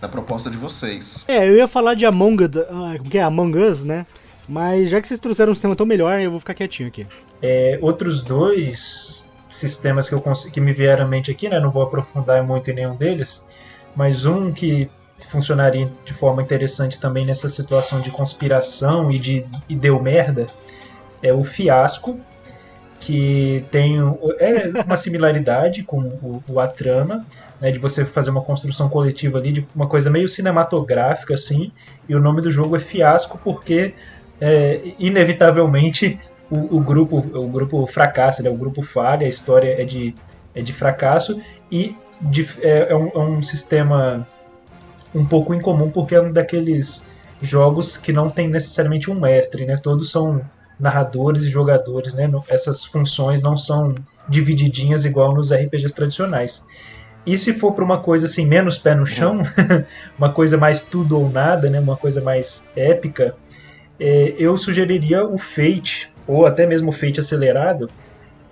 na 0.00 0.08
proposta 0.08 0.50
de 0.50 0.56
vocês. 0.56 1.24
É, 1.28 1.46
eu 1.46 1.56
ia 1.56 1.68
falar 1.68 1.94
de 1.94 2.06
Among, 2.06 2.44
uh, 2.44 2.50
como 2.98 3.10
que 3.10 3.18
é? 3.18 3.22
Among 3.22 3.58
Us, 3.58 3.84
né? 3.84 4.06
Mas 4.48 4.90
já 4.90 5.00
que 5.00 5.08
vocês 5.08 5.20
trouxeram 5.20 5.52
um 5.52 5.54
sistema 5.54 5.74
tão 5.74 5.86
melhor, 5.86 6.20
eu 6.20 6.30
vou 6.30 6.40
ficar 6.40 6.54
quietinho 6.54 6.88
aqui. 6.88 7.06
É, 7.42 7.78
outros 7.80 8.22
dois 8.22 9.24
sistemas 9.50 10.08
que, 10.08 10.14
eu 10.14 10.22
que 10.52 10.60
me 10.60 10.72
vieram 10.72 11.04
à 11.04 11.08
mente 11.08 11.30
aqui, 11.30 11.48
né? 11.48 11.60
Não 11.60 11.70
vou 11.70 11.82
aprofundar 11.82 12.42
muito 12.42 12.70
em 12.70 12.74
nenhum 12.74 12.96
deles. 12.96 13.44
mas 13.94 14.26
um 14.26 14.52
que 14.52 14.90
funcionaria 15.30 15.90
de 16.04 16.12
forma 16.12 16.42
interessante 16.42 16.98
também 17.00 17.24
nessa 17.24 17.48
situação 17.48 18.00
de 18.00 18.10
conspiração 18.10 19.10
e 19.10 19.18
de 19.18 19.46
e 19.68 19.74
deu 19.74 20.00
merda 20.02 20.46
é 21.22 21.32
o 21.32 21.44
Fiasco, 21.44 22.20
que 23.00 23.64
tem 23.70 23.96
é 24.38 24.82
uma 24.84 24.96
similaridade 24.96 25.82
com 25.82 26.00
o, 26.00 26.42
o 26.48 26.60
A 26.60 26.66
Trama, 26.66 27.24
né, 27.60 27.70
de 27.70 27.78
você 27.78 28.04
fazer 28.04 28.30
uma 28.30 28.42
construção 28.42 28.88
coletiva 28.88 29.38
ali, 29.38 29.52
de 29.52 29.66
uma 29.74 29.86
coisa 29.86 30.10
meio 30.10 30.28
cinematográfica 30.28 31.34
assim, 31.34 31.70
e 32.08 32.14
o 32.14 32.20
nome 32.20 32.40
do 32.40 32.50
jogo 32.50 32.76
é 32.76 32.80
Fiasco 32.80 33.38
porque 33.42 33.94
é, 34.44 34.92
inevitavelmente 34.98 36.20
o, 36.50 36.76
o, 36.76 36.80
grupo 36.80 37.16
o 37.16 37.48
grupo 37.48 37.86
fracassa, 37.86 38.42
né, 38.42 38.50
o 38.50 38.56
grupo 38.56 38.82
falha, 38.82 39.24
a 39.24 39.28
história 39.28 39.80
é 39.80 39.84
de, 39.86 40.14
é 40.54 40.60
de 40.60 40.70
fracasso 40.70 41.40
e 41.72 41.96
de, 42.20 42.46
é, 42.60 42.92
é, 42.92 42.94
um, 42.94 43.08
é 43.08 43.18
um 43.18 43.42
sistema 43.42 44.28
um 45.14 45.24
pouco 45.24 45.54
incomum 45.54 45.90
porque 45.90 46.14
é 46.14 46.20
um 46.20 46.30
daqueles 46.30 47.06
jogos 47.40 47.96
que 47.96 48.12
não 48.12 48.28
tem 48.28 48.46
necessariamente 48.46 49.10
um 49.10 49.18
mestre, 49.18 49.64
né? 49.64 49.78
Todos 49.78 50.10
são 50.10 50.42
narradores 50.78 51.44
e 51.44 51.48
jogadores, 51.48 52.12
né? 52.12 52.30
Essas 52.48 52.84
funções 52.84 53.40
não 53.40 53.56
são 53.56 53.94
divididinhas 54.28 55.06
igual 55.06 55.34
nos 55.34 55.52
RPGs 55.52 55.94
tradicionais. 55.94 56.66
E 57.24 57.38
se 57.38 57.54
for 57.54 57.72
para 57.72 57.84
uma 57.84 57.98
coisa 57.98 58.26
assim 58.26 58.44
menos 58.44 58.76
pé 58.76 58.94
no 58.94 59.06
chão, 59.06 59.40
uma 60.18 60.30
coisa 60.30 60.58
mais 60.58 60.82
tudo 60.82 61.18
ou 61.18 61.30
nada, 61.30 61.70
né? 61.70 61.80
Uma 61.80 61.96
coisa 61.96 62.20
mais 62.20 62.62
épica, 62.76 63.34
é, 63.98 64.34
eu 64.38 64.56
sugeriria 64.56 65.24
o 65.24 65.38
Fate 65.38 66.10
ou 66.26 66.46
até 66.46 66.66
mesmo 66.66 66.90
o 66.90 66.92
Fate 66.92 67.20
acelerado, 67.20 67.88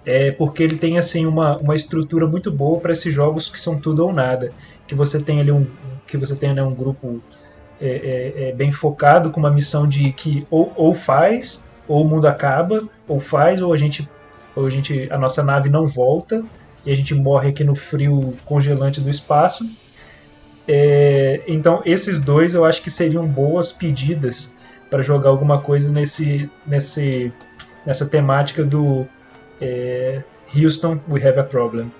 é, 0.04 0.30
porque 0.32 0.62
ele 0.62 0.76
tem 0.76 0.98
assim 0.98 1.26
uma, 1.26 1.56
uma 1.58 1.74
estrutura 1.74 2.26
muito 2.26 2.50
boa 2.50 2.80
para 2.80 2.92
esses 2.92 3.14
jogos 3.14 3.48
que 3.48 3.60
são 3.60 3.78
tudo 3.78 4.04
ou 4.04 4.12
nada, 4.12 4.52
que 4.86 4.94
você 4.94 5.20
tem 5.20 5.40
ali 5.40 5.52
um 5.52 5.66
que 6.06 6.16
você 6.16 6.34
tem 6.34 6.52
né, 6.52 6.62
um 6.62 6.74
grupo 6.74 7.22
é, 7.80 7.86
é, 7.86 8.48
é, 8.48 8.52
bem 8.52 8.70
focado 8.70 9.30
com 9.30 9.40
uma 9.40 9.50
missão 9.50 9.88
de 9.88 10.12
que 10.12 10.46
ou, 10.50 10.72
ou 10.76 10.94
faz 10.94 11.64
ou 11.88 12.02
o 12.02 12.08
mundo 12.08 12.26
acaba, 12.26 12.82
ou 13.08 13.18
faz, 13.18 13.60
ou 13.60 13.72
a 13.72 13.76
gente, 13.76 14.08
ou 14.54 14.66
a 14.66 14.70
gente, 14.70 15.08
a 15.10 15.18
nossa 15.18 15.42
nave 15.42 15.68
não 15.68 15.86
volta 15.86 16.44
e 16.86 16.92
a 16.92 16.94
gente 16.94 17.14
morre 17.14 17.50
aqui 17.50 17.64
no 17.64 17.74
frio 17.74 18.34
congelante 18.44 19.00
do 19.00 19.10
espaço. 19.10 19.68
É, 20.66 21.42
então 21.48 21.82
esses 21.84 22.20
dois 22.20 22.54
eu 22.54 22.64
acho 22.64 22.82
que 22.82 22.90
seriam 22.90 23.26
boas 23.26 23.72
pedidas 23.72 24.54
para 24.92 25.00
jogar 25.00 25.30
alguma 25.30 25.58
coisa 25.58 25.90
nesse, 25.90 26.50
nesse, 26.66 27.32
nessa 27.86 28.04
temática 28.04 28.62
do 28.62 29.06
é, 29.58 30.22
Houston, 30.54 31.00
we 31.08 31.26
have 31.26 31.38
a 31.38 31.42
problem. 31.42 31.90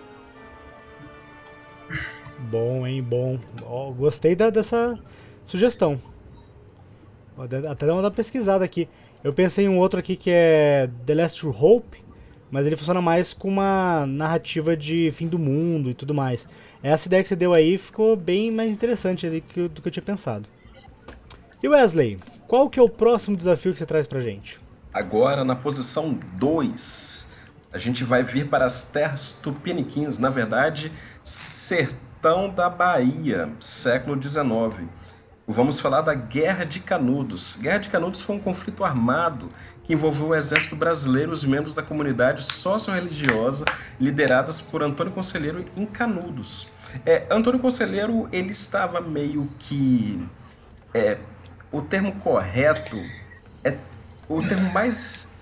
Bom, 2.38 2.86
hein? 2.86 3.03
Bom. 3.03 3.38
Oh, 3.66 3.95
gostei 3.95 4.36
da, 4.36 4.51
dessa 4.51 4.95
sugestão. 5.47 5.99
Até 7.70 7.86
dar 7.86 7.95
uma 7.95 8.11
pesquisada 8.11 8.62
aqui. 8.62 8.86
Eu 9.24 9.32
pensei 9.32 9.64
em 9.64 9.68
um 9.70 9.78
outro 9.78 9.99
aqui 9.99 10.14
que 10.14 10.28
é 10.30 10.90
The 11.07 11.14
Last 11.14 11.47
Hope, 11.47 11.97
mas 12.51 12.66
ele 12.66 12.76
funciona 12.76 13.01
mais 13.01 13.32
com 13.32 13.49
uma 13.49 14.05
narrativa 14.07 14.76
de 14.76 15.11
fim 15.12 15.28
do 15.28 15.38
mundo 15.38 15.88
e 15.88 15.95
tudo 15.95 16.12
mais. 16.12 16.47
Essa 16.82 17.09
ideia 17.09 17.22
que 17.22 17.30
você 17.30 17.36
deu 17.36 17.55
aí 17.55 17.78
ficou 17.78 18.14
bem 18.16 18.51
mais 18.51 18.70
interessante 18.70 19.30
do 19.30 19.80
que 19.80 19.88
eu 19.88 19.93
tinha 19.93 20.03
pensado. 20.03 20.47
E 21.63 21.69
Wesley, 21.69 22.19
qual 22.49 22.69
que 22.69 22.81
é 22.81 22.83
o 22.83 22.89
próximo 22.89 23.37
desafio 23.37 23.73
que 23.73 23.79
você 23.79 23.87
traz 23.87 24.07
pra 24.07 24.21
gente? 24.21 24.61
Agora, 24.93 25.45
na 25.45 25.55
posição 25.55 26.19
2, 26.35 27.29
a 27.73 27.79
gente 27.79 28.05
vai 28.05 28.23
vir 28.23 28.49
para 28.49 28.65
as 28.65 28.87
terras 28.87 29.39
tupiniquins, 29.43 30.19
na 30.19 30.29
verdade, 30.29 30.93
sertão 31.23 32.51
da 32.51 32.69
Bahia, 32.69 33.51
século 33.59 34.21
XIX 34.21 34.89
Vamos 35.47 35.81
falar 35.81 36.03
da 36.03 36.15
Guerra 36.15 36.65
de 36.65 36.79
Canudos. 36.79 37.59
Guerra 37.61 37.79
de 37.79 37.89
Canudos 37.91 38.23
foi 38.23 38.37
um 38.37 38.39
conflito 38.39 38.85
armado 38.85 39.51
que 39.83 39.93
envolveu 39.93 40.29
o 40.29 40.35
exército 40.35 40.77
brasileiro 40.77 41.33
e 41.33 41.35
os 41.35 41.45
membros 41.45 41.75
da 41.75 41.83
comunidade 41.83 42.45
socio-religiosa 42.45 43.65
lideradas 44.01 44.61
por 44.61 44.85
Antônio 44.85 45.13
Conselheiro 45.13 45.65
em 45.77 45.85
Canudos. 45.85 46.69
É, 47.05 47.27
Antônio 47.29 47.59
Conselheiro 47.59 48.29
ele 48.31 48.53
estava 48.53 49.01
meio 49.01 49.49
que 49.59 50.25
é, 50.95 51.19
o 51.73 51.81
termo 51.81 52.12
correto 52.16 52.97
é 53.64 53.77
o 54.29 54.47
termo 54.47 54.70
mais 54.73 55.33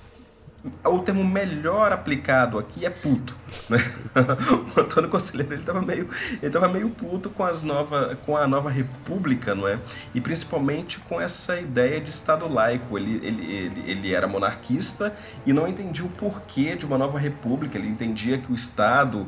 o 0.84 0.98
termo 0.98 1.24
melhor 1.24 1.90
aplicado 1.90 2.58
aqui 2.58 2.84
é 2.84 2.90
puto. 2.90 3.34
Né? 3.68 3.78
o 4.76 4.80
Antônio 4.80 5.08
Conselheiro 5.08 5.54
ele 5.54 5.62
estava 5.62 5.80
meio, 5.80 6.08
ele 6.42 6.68
meio 6.68 6.90
puto 6.90 7.30
com, 7.30 7.44
as 7.44 7.62
nova, 7.62 8.16
com 8.26 8.36
a 8.36 8.46
nova 8.46 8.68
república, 8.70 9.54
não 9.54 9.66
é? 9.66 9.78
E 10.14 10.20
principalmente 10.20 10.98
com 11.00 11.18
essa 11.20 11.58
ideia 11.58 11.98
de 12.00 12.10
Estado 12.10 12.46
laico. 12.46 12.98
Ele, 12.98 13.26
ele, 13.26 13.52
ele, 13.52 13.90
ele 13.90 14.14
era 14.14 14.28
monarquista 14.28 15.14
e 15.46 15.52
não 15.52 15.66
entendia 15.66 16.04
o 16.04 16.10
porquê 16.10 16.76
de 16.76 16.84
uma 16.84 16.98
nova 16.98 17.18
república. 17.18 17.78
Ele 17.78 17.88
entendia 17.88 18.36
que 18.36 18.52
o 18.52 18.54
Estado 18.54 19.26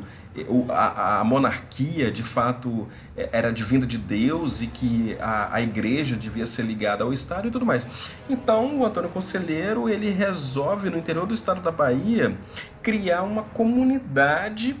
a, 0.69 1.19
a, 1.19 1.23
monarquia 1.23 2.11
de 2.11 2.23
fato 2.23 2.87
é, 3.15 3.29
era 3.31 3.51
divina 3.51 3.85
de 3.85 3.97
Deus 3.97 4.61
e 4.61 4.67
que 4.67 5.17
a, 5.19 5.55
a 5.55 5.61
igreja 5.61 6.15
devia 6.15 6.45
ser 6.45 6.63
ligada 6.63 7.03
ao 7.03 7.13
Estado 7.13 7.47
e 7.47 7.51
tudo 7.51 7.65
mais. 7.65 8.15
Então 8.29 8.79
o 8.79 8.85
Antônio 8.85 9.09
Conselheiro 9.09 9.89
ele 9.89 10.09
resolve 10.09 10.89
no 10.89 10.97
interior 10.97 11.25
do 11.25 11.33
estado 11.33 11.61
da 11.61 11.71
Bahia 11.71 12.35
criar 12.81 13.23
uma 13.23 13.43
comunidade 13.43 14.75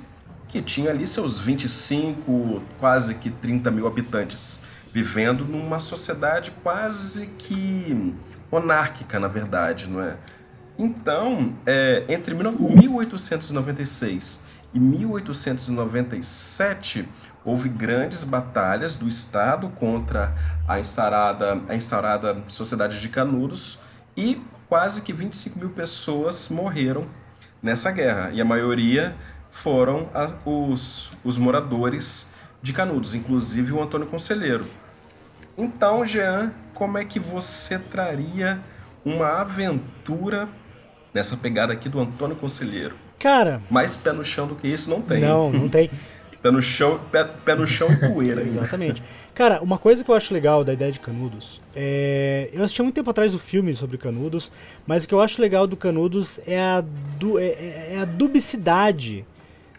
que 0.47 0.61
tinha 0.61 0.91
ali 0.91 1.07
seus 1.07 1.39
25, 1.39 2.61
quase 2.79 3.15
que 3.15 3.31
30 3.31 3.71
mil 3.71 3.87
habitantes, 3.87 4.61
vivendo 4.91 5.45
numa 5.45 5.79
sociedade 5.79 6.51
quase 6.61 7.27
que 7.39 8.13
monárquica, 8.51 9.19
na 9.19 9.27
verdade, 9.27 9.89
não 9.89 9.99
é? 9.99 10.15
Então, 10.77 11.55
é, 11.65 12.03
entre 12.07 12.35
1896 12.35 14.52
em 14.73 14.79
1897, 14.79 17.07
houve 17.45 17.69
grandes 17.69 18.23
batalhas 18.23 18.95
do 18.95 19.07
Estado 19.07 19.69
contra 19.69 20.33
a 20.67 20.79
instaurada, 20.79 21.61
a 21.69 21.75
instaurada 21.75 22.41
Sociedade 22.47 22.99
de 22.99 23.09
Canudos 23.09 23.77
e 24.17 24.41
quase 24.67 25.01
que 25.01 25.13
25 25.13 25.59
mil 25.59 25.69
pessoas 25.69 26.49
morreram 26.49 27.05
nessa 27.61 27.91
guerra. 27.91 28.31
E 28.33 28.41
a 28.41 28.45
maioria 28.45 29.15
foram 29.51 30.09
a, 30.13 30.33
os, 30.49 31.11
os 31.23 31.37
moradores 31.37 32.31
de 32.61 32.73
Canudos, 32.73 33.13
inclusive 33.13 33.73
o 33.73 33.83
Antônio 33.83 34.07
Conselheiro. 34.07 34.65
Então, 35.55 36.03
Jean, 36.03 36.51
como 36.73 36.97
é 36.97 37.05
que 37.05 37.19
você 37.19 37.77
traria 37.77 38.59
uma 39.05 39.41
aventura 39.41 40.49
nessa 41.13 41.37
pegada 41.37 41.73
aqui 41.73 41.87
do 41.87 41.99
Antônio 41.99 42.35
Conselheiro? 42.35 43.02
Cara. 43.23 43.61
Mais 43.69 43.95
pé 43.95 44.11
no 44.11 44.25
chão 44.25 44.45
do 44.45 44.53
que 44.53 44.67
isso 44.67 44.89
não 44.89 45.01
tem. 45.01 45.21
Não, 45.21 45.49
não 45.49 45.69
tem. 45.69 45.89
pé 46.43 46.51
no 46.51 46.61
chão, 46.61 46.99
pé, 47.09 47.23
pé 47.23 47.55
no 47.55 47.65
chão 47.65 47.89
e 47.89 47.95
poeira. 47.95 48.41
Exatamente. 48.41 49.01
Cara, 49.33 49.61
uma 49.61 49.77
coisa 49.77 50.03
que 50.03 50.11
eu 50.11 50.13
acho 50.13 50.33
legal 50.33 50.61
da 50.61 50.73
ideia 50.73 50.91
de 50.91 50.99
Canudos 50.99 51.61
é. 51.73 52.49
Eu 52.51 52.61
assisti 52.65 52.81
há 52.81 52.83
muito 52.83 52.95
tempo 52.95 53.09
atrás 53.09 53.33
o 53.33 53.39
filme 53.39 53.73
sobre 53.75 53.97
Canudos, 53.97 54.51
mas 54.85 55.05
o 55.05 55.07
que 55.07 55.13
eu 55.13 55.21
acho 55.21 55.41
legal 55.41 55.65
do 55.65 55.77
Canudos 55.77 56.37
é 56.45 56.59
a, 56.59 56.83
du... 57.17 57.39
é, 57.39 57.45
é, 57.45 57.91
é 57.93 57.99
a 58.01 58.05
dubicidade 58.05 59.25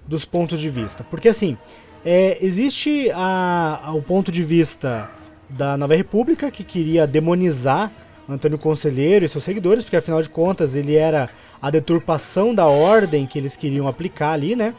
dos 0.09 0.25
pontos 0.25 0.59
de 0.59 0.71
vista. 0.71 1.05
Porque 1.05 1.29
assim, 1.29 1.59
é, 2.03 2.39
existe 2.41 3.11
a, 3.11 3.83
a, 3.85 3.93
o 3.93 4.01
ponto 4.01 4.33
de 4.33 4.43
vista 4.43 5.11
da 5.51 5.77
Nova 5.77 5.95
República, 5.95 6.51
que 6.51 6.65
queria 6.65 7.07
demonizar 7.07 7.93
Antônio 8.27 8.59
Conselheiro 8.59 9.27
e 9.27 9.29
seus 9.29 9.45
seguidores, 9.45 9.85
porque 9.85 9.99
afinal 9.99 10.23
de 10.23 10.31
contas 10.31 10.75
ele 10.75 10.97
era 10.97 11.29
a 11.65 11.71
deturpação 11.71 12.55
da 12.55 12.67
ordem 12.67 13.27
que 13.27 13.39
eles 13.39 13.57
queriam 13.57 13.89
aplicar 13.89 14.33
ali, 14.33 14.55
né? 14.55 14.75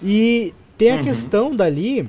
E 0.00 0.54
tem 0.78 0.92
a 0.92 0.94
uhum. 0.94 1.02
questão 1.02 1.56
dali 1.56 2.08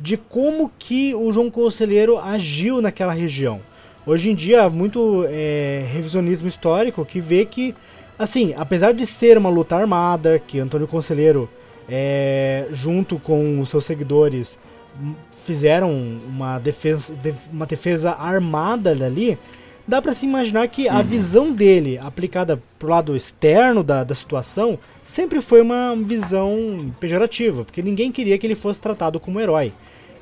de 0.00 0.16
como 0.16 0.72
que 0.76 1.14
o 1.14 1.32
João 1.32 1.48
Conselheiro 1.48 2.18
agiu 2.18 2.82
naquela 2.82 3.12
região. 3.12 3.60
Hoje 4.04 4.28
em 4.28 4.34
dia, 4.34 4.68
muito 4.68 5.24
é, 5.28 5.84
revisionismo 5.88 6.48
histórico 6.48 7.04
que 7.04 7.20
vê 7.20 7.44
que, 7.44 7.72
assim, 8.18 8.52
apesar 8.56 8.92
de 8.92 9.06
ser 9.06 9.38
uma 9.38 9.48
luta 9.48 9.76
armada, 9.76 10.42
que 10.44 10.58
Antônio 10.58 10.88
Conselheiro, 10.88 11.48
é, 11.88 12.66
junto 12.72 13.20
com 13.20 13.60
os 13.60 13.70
seus 13.70 13.84
seguidores, 13.84 14.58
fizeram 15.46 15.92
uma 16.26 16.58
defesa, 16.58 17.14
uma 17.52 17.66
defesa 17.66 18.16
armada 18.18 18.96
dali, 18.96 19.38
dá 19.90 20.00
para 20.00 20.14
se 20.14 20.24
imaginar 20.24 20.68
que 20.68 20.86
uhum. 20.86 20.96
a 20.96 21.02
visão 21.02 21.52
dele, 21.52 21.98
aplicada 21.98 22.62
pro 22.78 22.88
lado 22.88 23.16
externo 23.16 23.82
da, 23.82 24.04
da 24.04 24.14
situação, 24.14 24.78
sempre 25.02 25.40
foi 25.40 25.60
uma 25.60 25.96
visão 25.96 26.92
pejorativa, 27.00 27.64
porque 27.64 27.82
ninguém 27.82 28.12
queria 28.12 28.38
que 28.38 28.46
ele 28.46 28.54
fosse 28.54 28.80
tratado 28.80 29.18
como 29.18 29.40
herói. 29.40 29.72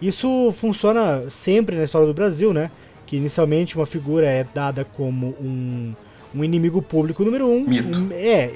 Isso 0.00 0.54
funciona 0.58 1.28
sempre 1.28 1.76
na 1.76 1.84
história 1.84 2.06
do 2.06 2.14
Brasil, 2.14 2.52
né? 2.52 2.70
Que 3.06 3.16
inicialmente 3.16 3.76
uma 3.76 3.84
figura 3.84 4.26
é 4.26 4.46
dada 4.54 4.84
como 4.84 5.34
um, 5.40 5.92
um 6.34 6.42
inimigo 6.42 6.80
público 6.80 7.22
número 7.22 7.46
um. 7.46 7.60
Mito. 7.60 7.98
Um, 7.98 8.08
é, 8.12 8.52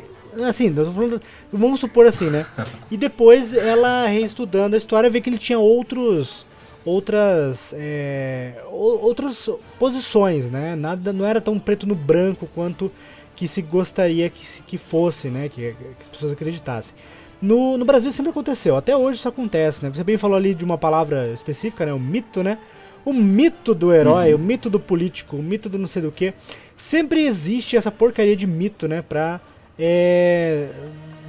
assim, 0.49 0.73
falando, 0.73 1.21
vamos 1.53 1.79
supor 1.79 2.07
assim, 2.07 2.31
né? 2.31 2.47
E 2.91 2.97
depois 2.97 3.53
ela 3.53 4.07
reestudando 4.07 4.75
a 4.75 4.79
história 4.79 5.11
vê 5.11 5.21
que 5.21 5.29
ele 5.29 5.39
tinha 5.39 5.59
outros 5.59 6.47
outras 6.85 7.74
é, 7.76 8.55
outras 8.70 9.49
posições, 9.78 10.51
né? 10.51 10.74
Nada 10.74 11.12
não 11.12 11.26
era 11.26 11.41
tão 11.41 11.59
preto 11.59 11.87
no 11.87 11.95
branco 11.95 12.49
quanto 12.55 12.91
que 13.35 13.49
se 13.49 13.62
gostaria 13.62 14.28
que, 14.28 14.62
que 14.62 14.78
fosse, 14.78 15.28
né? 15.28 15.49
Que, 15.49 15.72
que 15.72 16.03
as 16.03 16.09
pessoas 16.09 16.33
acreditassem. 16.33 16.95
No, 17.41 17.76
no 17.76 17.85
Brasil 17.85 18.12
sempre 18.12 18.30
aconteceu, 18.30 18.76
até 18.76 18.97
hoje 18.97 19.18
isso 19.18 19.28
acontece, 19.28 19.85
né? 19.85 19.91
Você 19.93 20.05
bem 20.05 20.16
falou 20.16 20.37
ali 20.37 20.55
de 20.55 20.64
uma 20.64 20.78
palavra 20.78 21.28
específica, 21.33 21.85
né? 21.85 21.93
O 21.93 21.99
mito, 21.99 22.43
né? 22.43 22.59
O 23.05 23.12
mito 23.12 23.74
do 23.74 23.93
herói, 23.93 24.33
uhum. 24.33 24.41
o 24.41 24.45
mito 24.45 24.70
do 24.70 24.78
político, 24.78 25.37
o 25.37 25.43
mito 25.43 25.68
do 25.68 25.76
não 25.76 25.89
sei 25.89 26.03
do 26.03 26.12
que. 26.12 26.33
Sempre 26.76 27.24
existe 27.24 27.76
essa 27.76 27.91
porcaria 27.91 28.37
de 28.37 28.47
mito, 28.47 28.87
né? 28.87 29.03
Pra 29.03 29.41
é, 29.78 30.68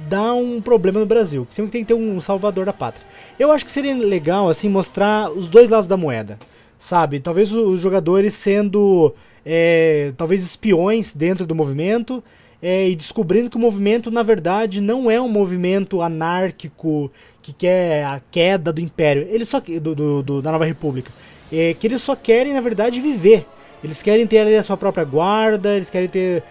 dar 0.08 0.34
um 0.34 0.60
problema 0.60 1.00
no 1.00 1.06
Brasil. 1.06 1.46
Sempre 1.50 1.72
tem 1.72 1.82
que 1.82 1.88
ter 1.88 1.94
um 1.94 2.20
salvador 2.20 2.66
da 2.66 2.72
pátria. 2.72 3.06
Eu 3.38 3.50
acho 3.50 3.64
que 3.64 3.72
seria 3.72 3.94
legal, 3.94 4.48
assim, 4.48 4.68
mostrar 4.68 5.30
os 5.30 5.48
dois 5.48 5.68
lados 5.68 5.88
da 5.88 5.96
moeda. 5.96 6.38
Sabe? 6.78 7.20
Talvez 7.20 7.52
os 7.52 7.80
jogadores 7.80 8.34
sendo. 8.34 9.14
É, 9.44 10.12
talvez 10.16 10.42
espiões 10.42 11.14
dentro 11.14 11.46
do 11.46 11.54
movimento. 11.54 12.22
É, 12.62 12.88
e 12.88 12.94
descobrindo 12.94 13.50
que 13.50 13.56
o 13.56 13.60
movimento, 13.60 14.10
na 14.10 14.22
verdade, 14.22 14.80
não 14.80 15.10
é 15.10 15.20
um 15.20 15.28
movimento 15.28 16.00
anárquico 16.00 17.10
que 17.42 17.52
quer 17.52 18.04
a 18.04 18.22
queda 18.30 18.72
do 18.72 18.80
império. 18.80 19.26
Eles 19.30 19.48
só 19.48 19.60
do, 19.60 19.94
do, 19.94 20.22
do 20.22 20.42
da 20.42 20.50
Nova 20.50 20.64
República. 20.64 21.12
É, 21.52 21.74
que 21.74 21.86
eles 21.86 22.00
só 22.00 22.16
querem, 22.16 22.54
na 22.54 22.60
verdade, 22.60 23.00
viver. 23.00 23.46
Eles 23.82 24.00
querem 24.00 24.26
ter 24.26 24.38
ali 24.38 24.56
a 24.56 24.62
sua 24.62 24.78
própria 24.78 25.04
guarda, 25.04 25.76
eles 25.76 25.90
querem 25.90 26.08
ter 26.08 26.42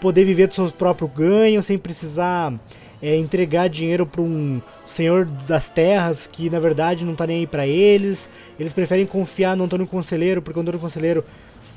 poder 0.00 0.24
viver 0.24 0.48
do 0.48 0.54
seu 0.54 0.70
próprio 0.70 1.06
ganho 1.06 1.62
sem 1.62 1.78
precisar 1.78 2.52
é, 3.02 3.16
entregar 3.16 3.68
dinheiro 3.68 4.06
para 4.06 4.20
um 4.20 4.60
senhor 4.86 5.24
das 5.24 5.68
terras 5.68 6.26
que 6.26 6.50
na 6.50 6.58
verdade 6.58 7.04
não 7.04 7.14
tá 7.14 7.26
nem 7.26 7.38
aí 7.38 7.46
para 7.46 7.66
eles. 7.66 8.30
Eles 8.58 8.72
preferem 8.72 9.06
confiar 9.06 9.56
no 9.56 9.64
Antônio 9.64 9.86
Conselheiro 9.86 10.42
porque 10.42 10.58
o 10.58 10.62
Antônio 10.62 10.80
Conselheiro 10.80 11.24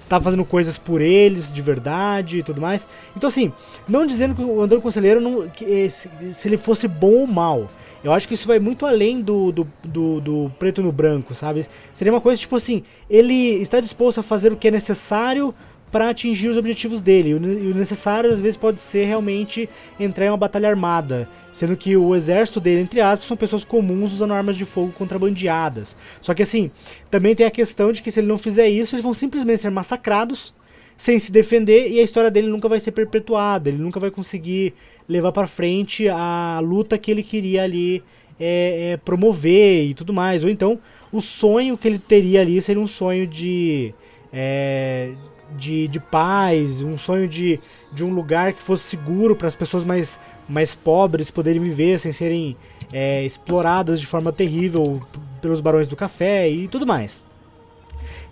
tá 0.10 0.20
fazendo 0.20 0.44
coisas 0.44 0.78
por 0.78 1.02
eles 1.02 1.52
de 1.52 1.62
verdade 1.62 2.40
e 2.40 2.44
tudo 2.44 2.62
mais. 2.62 2.88
Então 3.16 3.28
assim, 3.28 3.52
não 3.88 4.06
dizendo 4.06 4.36
que 4.36 4.42
o 4.42 4.62
Antônio 4.62 4.82
Conselheiro 4.82 5.22
não, 5.22 5.48
que, 5.50 5.90
se, 5.90 6.10
se 6.34 6.48
ele 6.48 6.58
fosse 6.58 6.88
bom 6.88 7.22
ou 7.22 7.28
mal. 7.28 7.70
Eu 8.04 8.12
acho 8.12 8.28
que 8.28 8.34
isso 8.34 8.48
vai 8.48 8.60
muito 8.60 8.86
além 8.86 9.22
do, 9.22 9.50
do, 9.54 9.68
do, 9.82 10.20
do, 10.20 10.52
preto 10.60 10.84
no 10.84 10.92
branco, 10.92 11.34
sabe? 11.34 11.66
Seria 11.94 12.12
uma 12.12 12.20
coisa 12.20 12.40
tipo 12.40 12.58
assim: 12.58 12.84
ele 13.10 13.62
está 13.62 13.80
disposto 13.80 14.20
a 14.20 14.24
fazer 14.24 14.52
o 14.52 14.58
que 14.58 14.68
é 14.68 14.72
necessário 14.72 15.56
para 15.94 16.10
atingir 16.10 16.48
os 16.50 16.58
objetivos 16.58 17.04
dele. 17.04 17.30
E 17.30 17.34
o 17.36 17.76
necessário 17.76 18.32
às 18.32 18.42
vezes 18.42 18.58
pode 18.58 18.82
ser 18.82 19.06
realmente 19.06 19.70
entrar 20.00 20.26
em 20.26 20.30
uma 20.30 20.38
batalha 20.38 20.68
armada, 20.68 21.30
sendo 21.54 21.78
que 21.78 21.96
o 21.96 22.16
exército 22.16 22.60
dele, 22.60 22.82
entre 22.82 23.00
aspas, 23.00 23.28
são 23.28 23.38
pessoas 23.38 23.64
comuns 23.64 24.12
usando 24.12 24.34
armas 24.34 24.58
de 24.58 24.66
fogo 24.66 24.92
contrabandeadas. 24.92 25.96
Só 26.20 26.34
que 26.34 26.42
assim, 26.42 26.72
também 27.12 27.36
tem 27.36 27.46
a 27.46 27.52
questão 27.52 27.92
de 27.92 28.02
que 28.02 28.10
se 28.10 28.20
ele 28.20 28.28
não 28.28 28.40
fizer 28.40 28.68
isso, 28.68 28.96
eles 28.96 29.04
vão 29.04 29.14
simplesmente 29.14 29.62
ser 29.62 29.70
massacrados 29.70 30.52
sem 30.98 31.20
se 31.20 31.32
defender 31.32 31.90
e 31.90 32.00
a 32.00 32.04
história 32.04 32.32
dele 32.32 32.48
nunca 32.48 32.68
vai 32.68 32.80
ser 32.80 32.92
perpetuada, 32.92 33.70
ele 33.70 33.78
nunca 33.78 34.00
vai 34.00 34.10
conseguir 34.10 34.74
levar 35.08 35.32
para 35.32 35.46
frente 35.46 36.10
a 36.10 36.60
luta 36.64 36.98
que 36.98 37.12
ele 37.12 37.22
queria 37.22 37.64
ali 37.64 38.04
é, 38.40 38.94
é, 38.94 38.98
promover 38.98 39.86
e 39.86 39.94
tudo 39.94 40.12
mais. 40.12 40.44
Ou 40.44 40.50
então, 40.50 40.80
o 41.12 41.22
sonho 41.22 41.78
que 41.78 41.88
ele 41.88 42.00
teria 42.00 42.42
ali 42.42 42.60
seria 42.64 42.82
um 42.82 42.88
sonho 42.88 43.28
de. 43.28 43.94
É, 44.32 45.12
de, 45.58 45.88
de 45.88 46.00
paz, 46.00 46.82
um 46.82 46.98
sonho 46.98 47.28
de, 47.28 47.60
de 47.92 48.04
um 48.04 48.14
lugar 48.14 48.54
que 48.54 48.62
fosse 48.62 48.84
seguro 48.84 49.36
para 49.36 49.48
as 49.48 49.56
pessoas 49.56 49.84
mais, 49.84 50.20
mais 50.48 50.76
pobres 50.76 51.32
poderem 51.32 51.62
viver 51.62 52.00
sem 52.00 52.12
serem 52.12 52.56
é, 52.92 53.24
exploradas 53.24 54.00
de 54.00 54.08
forma 54.08 54.32
terrível 54.32 55.02
pelos 55.42 55.62
barões 55.62 55.88
do 55.88 55.96
café 55.96 56.50
e 56.50 56.68
tudo 56.68 56.86
mais. 56.86 57.22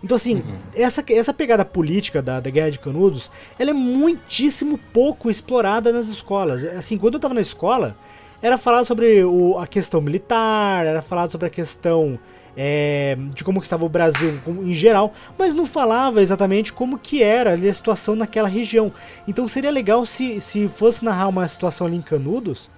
Então, 0.03 0.15
assim, 0.15 0.38
uhum. 0.38 0.57
essa, 0.76 1.03
essa 1.09 1.34
pegada 1.34 1.63
política 1.63 2.22
da, 2.22 2.39
da 2.39 2.49
Guerra 2.49 2.72
de 2.72 2.80
Canudos, 2.80 3.30
ela 3.59 3.69
é 3.69 3.74
muitíssimo 3.74 4.80
pouco 4.91 5.30
explorada 5.30 5.91
nas 5.91 6.07
escolas. 6.07 6.63
Assim, 6.65 6.97
quando 6.97 7.15
eu 7.15 7.17
estava 7.19 7.36
na 7.36 7.41
escola, 7.41 7.95
era 8.41 8.57
falado 8.57 8.86
sobre 8.86 9.24
o, 9.24 9.59
a 9.59 9.67
questão 9.67 10.01
militar, 10.01 10.86
era 10.86 11.01
falado 11.01 11.32
sobre 11.32 11.47
a 11.47 11.49
questão 11.51 12.17
é, 12.55 13.17
de 13.33 13.43
como 13.43 13.59
que 13.59 13.65
estava 13.65 13.85
o 13.85 13.89
Brasil 13.89 14.39
em 14.63 14.73
geral, 14.73 15.13
mas 15.37 15.53
não 15.53 15.65
falava 15.65 16.21
exatamente 16.21 16.73
como 16.73 16.97
que 16.97 17.23
era 17.23 17.53
a 17.53 17.73
situação 17.73 18.15
naquela 18.15 18.47
região. 18.47 18.91
Então 19.27 19.47
seria 19.47 19.71
legal 19.71 20.05
se, 20.05 20.41
se 20.41 20.67
fosse 20.67 21.03
narrar 21.03 21.27
uma 21.27 21.47
situação 21.47 21.87
ali 21.87 21.97
em 21.97 22.01
Canudos, 22.01 22.69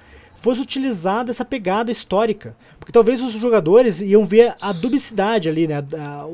fosse 0.42 0.62
utilizada 0.62 1.32
essa 1.32 1.46
pegada 1.46 1.92
histórica. 1.92 2.56
Porque 2.80 2.92
talvez 2.92 3.22
os 3.22 3.32
jogadores 3.32 4.02
iam 4.02 4.26
ver 4.26 4.56
a 4.62 4.74
dubicidade 4.74 5.48
ali, 5.48 5.68
né? 5.68 5.76
A, 5.78 6.26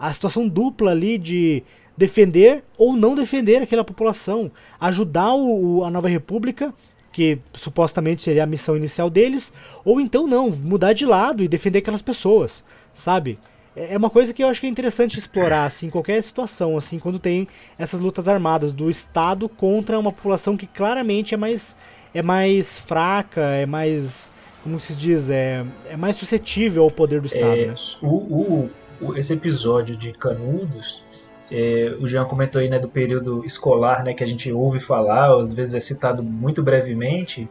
a, 0.00 0.08
a 0.08 0.12
situação 0.12 0.48
dupla 0.48 0.92
ali 0.92 1.18
de 1.18 1.62
defender 1.96 2.64
ou 2.76 2.94
não 2.94 3.14
defender 3.14 3.62
aquela 3.62 3.84
população, 3.84 4.50
ajudar 4.80 5.34
o, 5.34 5.84
a 5.84 5.90
Nova 5.90 6.08
República 6.08 6.74
que 7.14 7.38
supostamente 7.52 8.24
seria 8.24 8.42
a 8.42 8.46
missão 8.46 8.76
inicial 8.76 9.08
deles, 9.08 9.52
ou 9.84 10.00
então 10.00 10.26
não, 10.26 10.50
mudar 10.50 10.92
de 10.92 11.06
lado 11.06 11.44
e 11.44 11.48
defender 11.48 11.78
aquelas 11.78 12.02
pessoas, 12.02 12.64
sabe? 12.92 13.38
É, 13.76 13.94
é 13.94 13.96
uma 13.96 14.10
coisa 14.10 14.34
que 14.34 14.42
eu 14.42 14.48
acho 14.48 14.60
que 14.60 14.66
é 14.66 14.68
interessante 14.68 15.16
explorar, 15.16 15.64
assim, 15.64 15.88
qualquer 15.88 16.20
situação, 16.24 16.76
assim, 16.76 16.98
quando 16.98 17.20
tem 17.20 17.46
essas 17.78 18.00
lutas 18.00 18.26
armadas 18.26 18.72
do 18.72 18.90
Estado 18.90 19.48
contra 19.48 19.96
uma 19.96 20.10
população 20.10 20.56
que 20.56 20.66
claramente 20.66 21.34
é 21.34 21.36
mais, 21.36 21.76
é 22.12 22.20
mais 22.20 22.80
fraca, 22.80 23.42
é 23.42 23.64
mais, 23.64 24.28
como 24.64 24.80
se 24.80 24.92
diz, 24.92 25.30
é, 25.30 25.64
é 25.88 25.96
mais 25.96 26.16
suscetível 26.16 26.82
ao 26.82 26.90
poder 26.90 27.20
do 27.20 27.28
Estado, 27.28 27.60
é, 27.60 27.66
né? 27.66 27.74
o, 28.02 28.68
o, 29.00 29.16
esse 29.16 29.32
episódio 29.32 29.96
de 29.96 30.12
Canudos, 30.12 31.03
é, 31.50 31.94
o 32.00 32.06
Jean 32.06 32.24
comentou 32.24 32.60
aí 32.60 32.68
né, 32.68 32.78
do 32.78 32.88
período 32.88 33.44
escolar, 33.44 34.02
né, 34.02 34.14
que 34.14 34.24
a 34.24 34.26
gente 34.26 34.50
ouve 34.50 34.80
falar, 34.80 35.34
às 35.38 35.52
vezes 35.52 35.74
é 35.74 35.80
citado 35.80 36.22
muito 36.22 36.62
brevemente. 36.62 37.48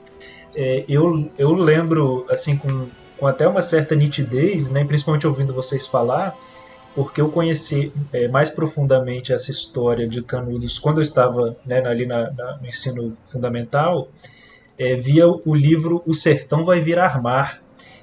É, 0.55 0.83
eu, 0.87 1.29
eu 1.37 1.53
lembro, 1.53 2.25
assim, 2.29 2.57
com, 2.57 2.87
com 3.17 3.27
até 3.27 3.47
uma 3.47 3.61
certa 3.61 3.95
nitidez, 3.95 4.69
né, 4.69 4.83
principalmente 4.83 5.27
ouvindo 5.27 5.53
vocês 5.53 5.85
falar, 5.85 6.37
porque 6.95 7.21
eu 7.21 7.29
conheci 7.29 7.91
é, 8.11 8.27
mais 8.27 8.49
profundamente 8.49 9.33
essa 9.33 9.49
história 9.49 10.07
de 10.07 10.21
Canudos 10.21 10.77
quando 10.77 10.99
eu 10.99 11.03
estava 11.03 11.57
né, 11.65 11.85
ali 11.85 12.05
na, 12.05 12.31
na, 12.31 12.57
no 12.57 12.67
ensino 12.67 13.17
fundamental, 13.31 14.09
é, 14.77 14.95
via 14.95 15.27
o 15.27 15.55
livro 15.55 16.03
O 16.05 16.13
Sertão 16.13 16.65
Vai 16.65 16.81
Virar 16.81 17.21
Mar, 17.21 17.61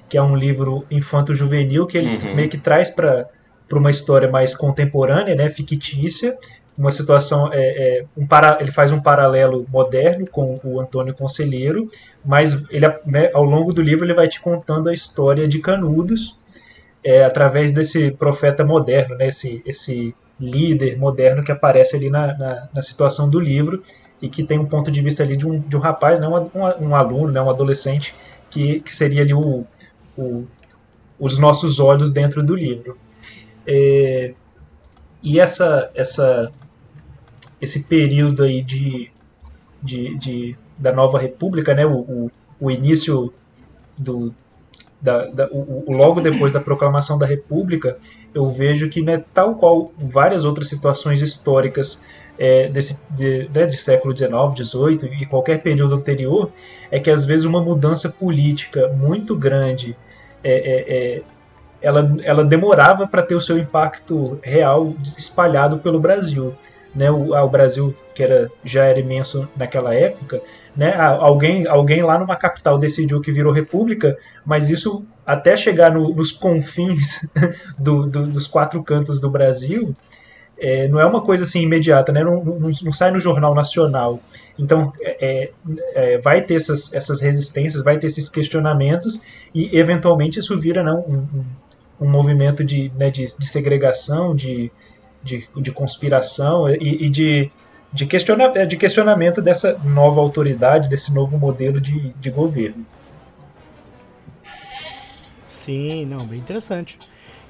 que 0.09 0.17
é 0.17 0.21
um 0.21 0.35
livro 0.35 0.85
infanto-juvenil 0.91 1.85
que 1.85 1.97
ele 1.97 2.17
uhum. 2.17 2.35
meio 2.35 2.49
que 2.49 2.57
traz 2.57 2.89
para 2.89 3.29
para 3.71 3.79
uma 3.79 3.89
história 3.89 4.29
mais 4.29 4.53
contemporânea, 4.53 5.33
né, 5.33 5.49
fictícia, 5.49 6.37
uma 6.77 6.91
situação 6.91 7.49
é, 7.53 7.59
é 7.59 8.05
um 8.17 8.27
para, 8.27 8.57
ele 8.59 8.69
faz 8.69 8.91
um 8.91 8.99
paralelo 8.99 9.65
moderno 9.69 10.27
com 10.27 10.59
o 10.61 10.81
Antônio 10.81 11.13
Conselheiro, 11.13 11.89
mas 12.25 12.65
ele 12.69 12.85
né, 13.05 13.29
ao 13.33 13.45
longo 13.45 13.71
do 13.71 13.81
livro 13.81 14.05
ele 14.05 14.13
vai 14.13 14.27
te 14.27 14.41
contando 14.41 14.89
a 14.89 14.93
história 14.93 15.47
de 15.47 15.59
Canudos 15.59 16.37
é, 17.01 17.23
através 17.23 17.71
desse 17.71 18.11
profeta 18.11 18.65
moderno, 18.65 19.15
né, 19.15 19.29
esse, 19.29 19.61
esse 19.65 20.13
líder 20.37 20.97
moderno 20.97 21.41
que 21.41 21.51
aparece 21.53 21.95
ali 21.95 22.09
na, 22.09 22.37
na, 22.37 22.67
na, 22.73 22.81
situação 22.81 23.29
do 23.29 23.39
livro 23.39 23.81
e 24.21 24.27
que 24.27 24.43
tem 24.43 24.59
um 24.59 24.65
ponto 24.65 24.91
de 24.91 25.01
vista 25.01 25.23
ali 25.23 25.37
de 25.37 25.47
um, 25.47 25.59
de 25.59 25.77
um 25.77 25.79
rapaz, 25.79 26.19
né, 26.19 26.27
um, 26.27 26.87
um, 26.87 26.93
aluno, 26.93 27.31
né, 27.31 27.41
um 27.41 27.49
adolescente 27.49 28.13
que, 28.49 28.81
que 28.81 28.93
seria 28.93 29.21
ali 29.21 29.33
o, 29.33 29.65
o, 30.17 30.45
os 31.17 31.37
nossos 31.37 31.79
olhos 31.79 32.11
dentro 32.11 32.43
do 32.43 32.53
livro. 32.53 32.97
É, 33.65 34.33
e 35.23 35.39
essa, 35.39 35.91
essa, 35.93 36.51
esse 37.61 37.83
período 37.83 38.43
aí 38.43 38.61
de, 38.61 39.11
de, 39.81 40.17
de 40.17 40.57
da 40.77 40.91
nova 40.91 41.19
república, 41.19 41.73
né, 41.75 41.85
o, 41.85 41.99
o, 41.99 42.31
o 42.59 42.71
início 42.71 43.31
do, 43.97 44.33
da, 44.99 45.25
da, 45.27 45.47
o, 45.51 45.83
o, 45.87 45.93
logo 45.93 46.21
depois 46.21 46.51
da 46.51 46.59
proclamação 46.59 47.17
da 47.17 47.25
república, 47.25 47.97
eu 48.33 48.49
vejo 48.49 48.89
que 48.89 49.01
né, 49.01 49.23
tal 49.33 49.55
qual 49.55 49.91
várias 49.97 50.43
outras 50.43 50.67
situações 50.67 51.21
históricas 51.21 52.01
é, 52.37 52.67
desse, 52.69 52.99
de, 53.11 53.47
né, 53.53 53.65
de 53.65 53.77
século 53.77 54.15
XIX, 54.15 54.31
XVIII 54.55 55.21
e 55.21 55.25
qualquer 55.25 55.61
período 55.61 55.95
anterior, 55.95 56.51
é 56.89 56.99
que 56.99 57.11
às 57.11 57.25
vezes 57.25 57.45
uma 57.45 57.61
mudança 57.61 58.09
política 58.09 58.87
muito 58.87 59.35
grande 59.35 59.95
é, 60.43 60.51
é, 60.51 61.17
é 61.17 61.21
ela, 61.81 62.15
ela 62.23 62.43
demorava 62.43 63.07
para 63.07 63.23
ter 63.23 63.35
o 63.35 63.41
seu 63.41 63.57
impacto 63.57 64.39
real 64.43 64.93
espalhado 65.03 65.79
pelo 65.79 65.99
Brasil. 65.99 66.53
Né, 66.93 67.09
o, 67.09 67.33
o, 67.33 67.49
Brasil, 67.49 67.95
que 68.13 68.21
era, 68.21 68.51
já 68.65 68.83
era 68.83 68.99
imenso 68.99 69.47
naquela 69.55 69.95
época, 69.95 70.41
né, 70.75 70.93
alguém, 70.93 71.65
alguém 71.65 72.01
lá 72.01 72.19
numa 72.19 72.35
capital 72.35 72.77
decidiu 72.77 73.21
que 73.21 73.31
virou 73.31 73.53
república, 73.53 74.17
mas 74.45 74.69
isso 74.69 75.05
até 75.25 75.55
chegar 75.55 75.93
no, 75.93 76.13
nos 76.13 76.33
confins 76.33 77.25
do, 77.79 78.07
do, 78.07 78.27
dos 78.27 78.45
quatro 78.45 78.83
cantos 78.83 79.21
do 79.21 79.29
Brasil, 79.29 79.95
é, 80.61 80.87
não 80.89 80.99
é 80.99 81.05
uma 81.05 81.21
coisa 81.21 81.45
assim 81.45 81.61
imediata, 81.61 82.11
né, 82.11 82.23
não, 82.23 82.43
não, 82.43 82.69
não 82.83 82.91
sai 82.91 83.09
no 83.09 83.19
Jornal 83.19 83.55
Nacional. 83.55 84.19
Então, 84.59 84.93
é, 85.01 85.49
é, 85.95 86.17
vai 86.19 86.41
ter 86.41 86.55
essas, 86.55 86.93
essas 86.93 87.19
resistências, 87.19 87.83
vai 87.83 87.97
ter 87.97 88.07
esses 88.07 88.29
questionamentos, 88.29 89.21
e 89.55 89.75
eventualmente 89.77 90.39
isso 90.39 90.59
vira 90.59 90.83
não, 90.83 90.99
um, 90.99 91.45
um 92.01 92.09
movimento 92.09 92.63
de, 92.63 92.91
né, 92.97 93.11
de, 93.11 93.23
de 93.37 93.47
segregação, 93.47 94.35
de, 94.35 94.71
de, 95.23 95.47
de 95.55 95.71
conspiração 95.71 96.67
e, 96.67 97.05
e 97.05 97.09
de, 97.09 97.51
de, 97.93 98.05
questiona, 98.07 98.49
de 98.65 98.75
questionamento 98.75 99.41
dessa 99.41 99.77
nova 99.85 100.19
autoridade, 100.19 100.89
desse 100.89 101.13
novo 101.13 101.37
modelo 101.37 101.79
de, 101.79 102.09
de 102.13 102.29
governo. 102.31 102.83
Sim, 105.49 106.05
não, 106.07 106.25
bem 106.25 106.39
interessante. 106.39 106.97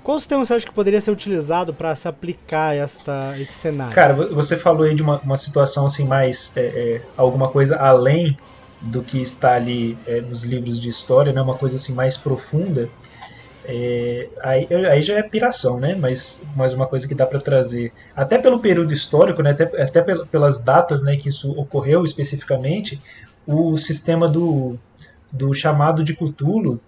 Qual 0.03 0.19
sistema 0.19 0.43
você 0.43 0.55
acha 0.55 0.65
que 0.65 0.73
poderia 0.73 0.99
ser 0.99 1.11
utilizado 1.11 1.73
para 1.73 1.95
se 1.95 2.07
aplicar 2.07 2.75
esta, 2.75 3.35
esse 3.39 3.53
cenário? 3.53 3.93
Cara, 3.93 4.13
você 4.13 4.57
falou 4.57 4.83
aí 4.83 4.95
de 4.95 5.01
uma, 5.01 5.19
uma 5.19 5.37
situação 5.37 5.85
assim 5.85 6.05
mais 6.05 6.51
é, 6.57 6.61
é, 6.61 7.01
alguma 7.15 7.47
coisa 7.49 7.77
além 7.77 8.35
do 8.81 9.03
que 9.03 9.21
está 9.21 9.53
ali 9.53 9.95
é, 10.07 10.19
nos 10.19 10.43
livros 10.43 10.81
de 10.81 10.89
história, 10.89 11.31
né? 11.31 11.39
Uma 11.39 11.55
coisa 11.55 11.77
assim 11.77 11.93
mais 11.93 12.17
profunda. 12.17 12.89
É, 13.63 14.27
aí, 14.41 14.67
aí, 14.89 15.01
já 15.01 15.19
é 15.19 15.23
piração, 15.23 15.79
né? 15.79 15.95
Mas 15.95 16.41
mais 16.55 16.73
uma 16.73 16.87
coisa 16.87 17.07
que 17.07 17.13
dá 17.13 17.25
para 17.25 17.39
trazer, 17.39 17.91
até 18.15 18.37
pelo 18.37 18.59
período 18.59 18.93
histórico, 18.93 19.43
né? 19.43 19.51
Até, 19.51 19.63
até 19.81 20.01
pelas 20.01 20.57
datas, 20.57 21.03
né? 21.03 21.15
Que 21.15 21.29
isso 21.29 21.51
ocorreu 21.51 22.03
especificamente, 22.03 22.99
o 23.45 23.77
sistema 23.77 24.27
do, 24.27 24.77
do 25.31 25.53
chamado 25.53 26.03
de 26.03 26.15
Cthulhu 26.15 26.79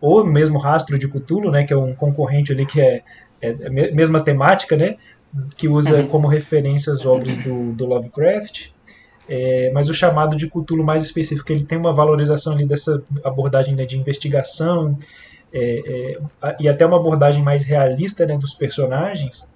ou 0.00 0.24
mesmo 0.26 0.58
Rastro 0.58 0.98
de 0.98 1.06
Cthulhu, 1.06 1.50
né, 1.50 1.64
que 1.64 1.72
é 1.72 1.76
um 1.76 1.94
concorrente 1.94 2.52
ali 2.52 2.66
que 2.66 2.80
é, 2.80 3.02
é 3.40 3.50
a 3.50 3.66
é 3.66 3.70
mesma 3.92 4.20
temática, 4.20 4.76
né, 4.76 4.96
que 5.56 5.68
usa 5.68 5.98
uhum. 5.98 6.08
como 6.08 6.26
referência 6.26 6.92
as 6.92 7.06
obras 7.06 7.36
do, 7.44 7.72
do 7.72 7.86
Lovecraft. 7.86 8.72
É, 9.28 9.70
mas 9.72 9.88
o 9.88 9.94
chamado 9.94 10.36
de 10.36 10.48
Cthulhu 10.48 10.82
mais 10.82 11.04
específico, 11.04 11.52
ele 11.52 11.62
tem 11.62 11.78
uma 11.78 11.94
valorização 11.94 12.52
ali 12.52 12.66
dessa 12.66 13.02
abordagem 13.22 13.74
né, 13.76 13.86
de 13.86 13.96
investigação 13.96 14.98
é, 15.52 16.18
é, 16.42 16.56
e 16.58 16.68
até 16.68 16.86
uma 16.86 16.96
abordagem 16.96 17.42
mais 17.42 17.64
realista 17.64 18.24
né, 18.26 18.38
dos 18.38 18.54
personagens, 18.54 19.48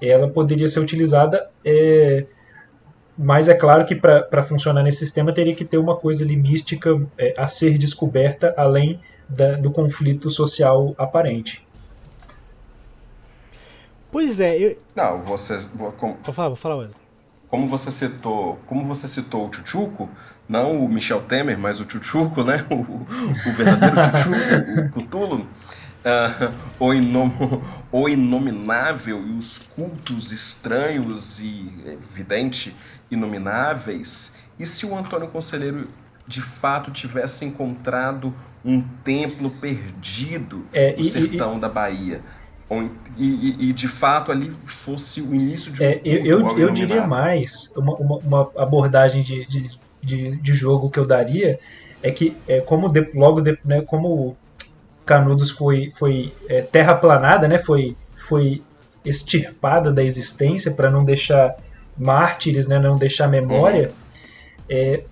ela 0.00 0.28
poderia 0.28 0.68
ser 0.68 0.80
utilizada, 0.80 1.50
é, 1.64 2.24
mas 3.16 3.48
é 3.48 3.54
claro 3.54 3.84
que 3.84 3.94
para 3.94 4.42
funcionar 4.42 4.82
nesse 4.82 4.98
sistema 4.98 5.32
teria 5.32 5.54
que 5.54 5.64
ter 5.64 5.78
uma 5.78 5.96
coisa 5.96 6.24
ali 6.24 6.36
mística 6.36 7.00
é, 7.18 7.34
a 7.36 7.46
ser 7.48 7.76
descoberta 7.78 8.54
além 8.56 9.00
da, 9.28 9.56
do 9.56 9.70
conflito 9.70 10.30
social 10.30 10.94
aparente. 10.96 11.66
Pois 14.10 14.40
é, 14.40 14.58
eu... 14.58 14.78
Não, 14.96 15.22
você... 15.22 15.58
Como, 15.98 16.16
vou 16.22 16.34
falar, 16.34 16.48
vou 16.48 16.56
falar 16.56 16.76
mesmo. 16.78 16.96
Como 17.48 17.68
você 17.68 17.90
citou, 17.90 18.58
como 18.66 18.84
você 18.84 19.06
citou 19.06 19.48
o 19.48 19.52
Chuchuco, 19.52 20.08
não 20.50 20.84
o 20.84 20.88
Michel 20.88 21.20
Temer, 21.20 21.56
mas 21.56 21.78
o 21.78 21.88
Chuchuco, 21.88 22.42
né? 22.42 22.66
O, 22.68 22.74
o 22.74 23.52
verdadeiro 23.54 23.96
Chuchuco, 24.02 24.98
o 24.98 25.02
Cthulhu. 25.04 25.46
Uh, 26.00 26.52
o, 26.78 26.94
inom, 26.94 27.30
o 27.92 28.08
inominável 28.08 29.22
e 29.26 29.32
os 29.32 29.58
cultos 29.58 30.32
estranhos 30.32 31.38
e 31.38 31.70
evidente 31.86 32.74
inomináveis. 33.10 34.38
E 34.58 34.66
se 34.66 34.86
o 34.86 34.96
Antônio 34.96 35.28
Conselheiro 35.28 35.88
de 36.26 36.40
fato 36.40 36.90
tivesse 36.90 37.44
encontrado 37.44 38.34
um 38.64 38.82
templo 39.04 39.50
perdido 39.50 40.64
é, 40.72 40.94
no 40.94 41.00
e, 41.00 41.04
sertão 41.04 41.58
e, 41.58 41.60
da 41.60 41.68
Bahia. 41.68 42.22
E, 43.18 43.68
e, 43.68 43.72
de 43.72 43.88
fato 43.88 44.30
ali 44.30 44.52
fosse 44.64 45.20
o 45.20 45.34
início 45.34 45.72
de 45.72 45.82
um 45.82 45.86
é, 45.86 46.00
Eu, 46.04 46.24
eu, 46.24 46.58
eu 46.58 46.70
diria 46.70 47.04
mais, 47.06 47.70
uma, 47.76 47.94
uma, 47.96 48.18
uma 48.18 48.50
abordagem 48.56 49.24
de, 49.24 49.44
de, 49.46 49.78
de, 50.02 50.36
de, 50.36 50.54
jogo 50.54 50.90
que 50.90 50.98
eu 50.98 51.06
daria 51.06 51.58
é 52.02 52.10
que 52.10 52.36
é, 52.48 52.60
como 52.60 52.88
de, 52.88 53.10
logo 53.14 53.40
de, 53.40 53.58
né, 53.64 53.82
como 53.82 54.36
Canudos 55.04 55.50
foi, 55.50 55.92
foi 55.98 56.32
é, 56.48 56.62
terraplanada, 56.62 57.48
né, 57.48 57.58
foi, 57.58 57.96
foi 58.14 58.62
extirpada 59.04 59.92
da 59.92 60.02
existência 60.02 60.70
para 60.70 60.90
não 60.90 61.04
deixar 61.04 61.56
mártires, 61.98 62.66
né, 62.66 62.78
não 62.78 62.96
deixar 62.96 63.28
memória, 63.28 63.88
uhum. 63.88 64.76
é, 64.76 65.02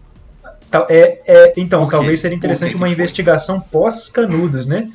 é, 0.88 1.20
é, 1.26 1.52
então, 1.56 1.88
talvez 1.88 2.20
seria 2.20 2.36
interessante 2.36 2.76
uma 2.76 2.88
investigação 2.88 3.58
pós-canudos, 3.58 4.66
né? 4.66 4.90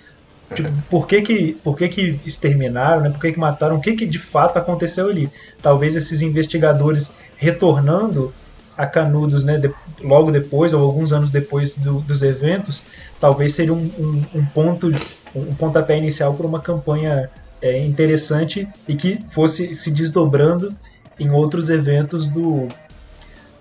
Tipo, 0.54 0.70
por 0.90 1.08
que 1.08 1.22
que, 1.22 1.54
por 1.64 1.76
que 1.76 1.88
que 1.88 2.20
exterminaram, 2.26 3.02
né? 3.02 3.10
por 3.10 3.20
que 3.20 3.34
que 3.34 3.40
mataram, 3.40 3.78
o 3.78 3.82
que 3.82 3.94
que 3.94 4.06
de 4.06 4.20
fato 4.20 4.58
aconteceu 4.58 5.10
ali. 5.10 5.30
Talvez 5.62 5.96
esses 5.96 6.22
investigadores 6.22 7.12
retornando 7.38 8.34
a 8.78 8.86
Canudos, 8.86 9.44
né, 9.44 9.58
de, 9.58 9.72
logo 10.02 10.32
depois 10.32 10.74
ou 10.74 10.84
alguns 10.84 11.14
anos 11.14 11.32
depois 11.32 11.76
do, 11.76 12.02
dos 12.02 12.22
eventos, 12.22 12.84
talvez 13.20 13.54
seria 13.54 13.74
um, 13.74 13.92
um, 13.98 14.40
um, 14.40 14.46
ponto, 14.46 14.92
um 15.36 15.54
pontapé 15.56 15.98
inicial 15.98 16.34
para 16.34 16.48
uma 16.48 16.60
campanha 16.60 17.30
é, 17.62 17.80
interessante 17.80 18.68
e 18.88 18.96
que 18.96 19.20
fosse 19.32 19.74
se 19.74 19.92
desdobrando 19.92 20.76
em 21.20 21.30
outros 21.30 21.70
eventos 21.70 22.28
do, 22.28 22.68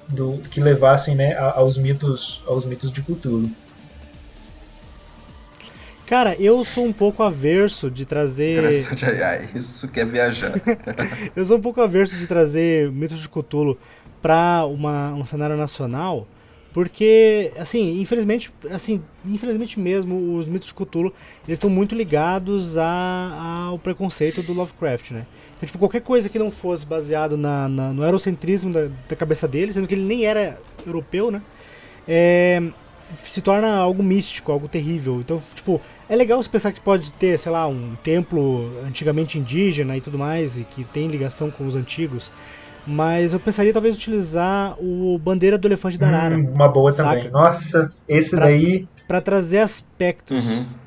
do, 0.09 0.39
que 0.51 0.61
levassem 0.61 1.15
né, 1.15 1.37
aos 1.37 1.77
mitos 1.77 2.43
aos 2.47 2.65
mitos 2.65 2.91
de 2.91 3.03
Cthulhu. 3.03 3.51
Cara, 6.07 6.37
eu 6.39 6.63
sou 6.65 6.85
um 6.85 6.93
pouco 6.93 7.23
averso 7.23 7.91
de 7.91 8.05
trazer. 8.05 8.59
Interessante, 8.59 9.05
ai, 9.23 9.49
isso 9.55 9.89
que 9.89 10.01
é 10.01 10.05
viajar. 10.05 10.53
eu 11.35 11.45
sou 11.47 11.57
um 11.57 11.61
pouco 11.61 11.81
averso 11.81 12.17
de 12.17 12.27
trazer 12.27 12.91
mitos 12.91 13.19
de 13.19 13.29
Cthulhu 13.29 13.79
para 14.23 14.65
um 14.67 15.25
cenário 15.25 15.57
nacional, 15.57 16.27
porque, 16.73 17.53
assim, 17.59 18.01
infelizmente, 18.01 18.51
assim, 18.71 19.03
infelizmente 19.27 19.79
mesmo, 19.79 20.39
os 20.39 20.49
mitos 20.49 20.69
de 20.69 20.75
Cthulhu 20.75 21.13
eles 21.47 21.57
estão 21.57 21.69
muito 21.69 21.95
ligados 21.95 22.79
a, 22.79 23.67
ao 23.69 23.79
preconceito 23.79 24.43
do 24.43 24.55
Lovecraft, 24.55 25.11
né? 25.11 25.27
Então, 25.57 25.67
tipo, 25.67 25.79
qualquer 25.79 26.01
coisa 26.01 26.31
que 26.31 26.39
não 26.39 26.51
fosse 26.51 26.87
baseado 26.87 27.37
na, 27.37 27.69
na 27.69 27.93
no 27.93 28.03
eurocentrismo 28.03 28.73
da, 28.73 28.89
da, 29.07 29.15
cabeça 29.15 29.47
dele, 29.47 29.73
sendo 29.73 29.87
que 29.87 29.95
ele 29.95 30.05
nem 30.05 30.25
era 30.25 30.59
europeu, 30.87 31.31
né? 31.31 31.43
É, 32.09 32.63
se 33.27 33.43
torna 33.43 33.77
algo 33.77 34.03
místico, 34.03 34.51
algo 34.51 34.67
terrível. 34.67 35.21
Então, 35.21 35.43
tipo, 35.55 35.79
é 36.09 36.17
legal 36.17 36.43
você 36.43 36.49
pensar 36.49 36.73
que 36.73 36.81
pode 36.81 37.13
ter, 37.13 37.39
sei 37.39 37.53
lá, 37.53 37.69
um 37.69 37.95
templo 38.03 38.73
antigamente 38.87 39.39
indígena 39.39 39.97
e 39.97 40.01
tudo 40.01 40.19
mais, 40.19 40.57
e 40.57 40.65
que 40.65 40.85
tem 40.85 41.07
ligação 41.09 41.51
com 41.51 41.67
os 41.67 41.77
antigos. 41.77 42.31
Mas 42.87 43.33
eu 43.33 43.39
pensaria 43.39 43.73
talvez 43.73 43.95
utilizar 43.95 44.77
o 44.81 45.19
Bandeira 45.19 45.57
do 45.57 45.69
Elefante 45.69 45.97
da 45.97 46.09
Arara. 46.09 46.37
Hum, 46.37 46.51
uma 46.53 46.69
boa 46.69 46.91
saca? 46.93 47.17
também. 47.17 47.31
Nossa, 47.31 47.93
esse 48.09 48.35
pra, 48.35 48.47
daí. 48.47 48.89
Para 49.07 49.21
trazer 49.21 49.59
aspectos. 49.59 50.45
Uhum 50.45 50.83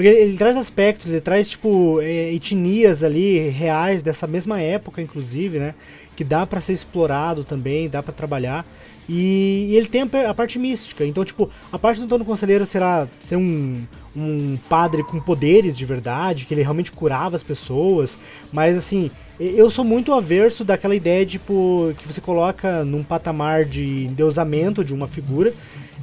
porque 0.00 0.08
ele 0.08 0.38
traz 0.38 0.56
aspectos, 0.56 1.08
ele 1.08 1.20
traz, 1.20 1.46
tipo, 1.46 2.00
é, 2.00 2.32
etnias 2.32 3.04
ali 3.04 3.50
reais 3.50 4.02
dessa 4.02 4.26
mesma 4.26 4.58
época, 4.58 5.02
inclusive, 5.02 5.58
né? 5.58 5.74
Que 6.16 6.24
dá 6.24 6.46
para 6.46 6.58
ser 6.62 6.72
explorado 6.72 7.44
também, 7.44 7.86
dá 7.86 8.02
para 8.02 8.14
trabalhar. 8.14 8.64
E, 9.06 9.66
e, 9.68 9.76
ele 9.76 9.88
tem 9.88 10.00
a, 10.00 10.30
a, 10.30 10.32
parte 10.32 10.58
mística. 10.58 11.04
Então, 11.04 11.22
tipo, 11.22 11.50
a 11.70 11.78
parte 11.78 11.98
do 11.98 12.06
Antônio 12.06 12.24
Conselheiro 12.24 12.64
será 12.64 13.06
ser 13.20 13.36
um, 13.36 13.82
um 14.16 14.56
padre 14.70 15.04
com 15.04 15.20
poderes 15.20 15.76
de 15.76 15.84
verdade, 15.84 16.46
que 16.46 16.54
ele 16.54 16.62
realmente 16.62 16.92
curava 16.92 17.36
as 17.36 17.42
pessoas. 17.42 18.16
Mas, 18.50 18.78
assim, 18.78 19.10
eu 19.40 19.70
sou 19.70 19.84
muito 19.84 20.12
averso 20.12 20.64
daquela 20.64 20.94
ideia, 20.94 21.24
tipo, 21.24 21.94
que 21.98 22.06
você 22.06 22.20
coloca 22.20 22.84
num 22.84 23.02
patamar 23.02 23.64
de 23.64 24.04
endeusamento 24.04 24.84
de 24.84 24.92
uma 24.92 25.08
figura. 25.08 25.54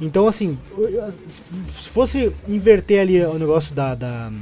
Então, 0.02 0.26
assim, 0.26 0.58
se 1.72 1.88
fosse 1.88 2.32
inverter 2.48 3.00
ali 3.00 3.22
o 3.22 3.38
negócio 3.38 3.72
da, 3.72 3.94
da 3.94 4.32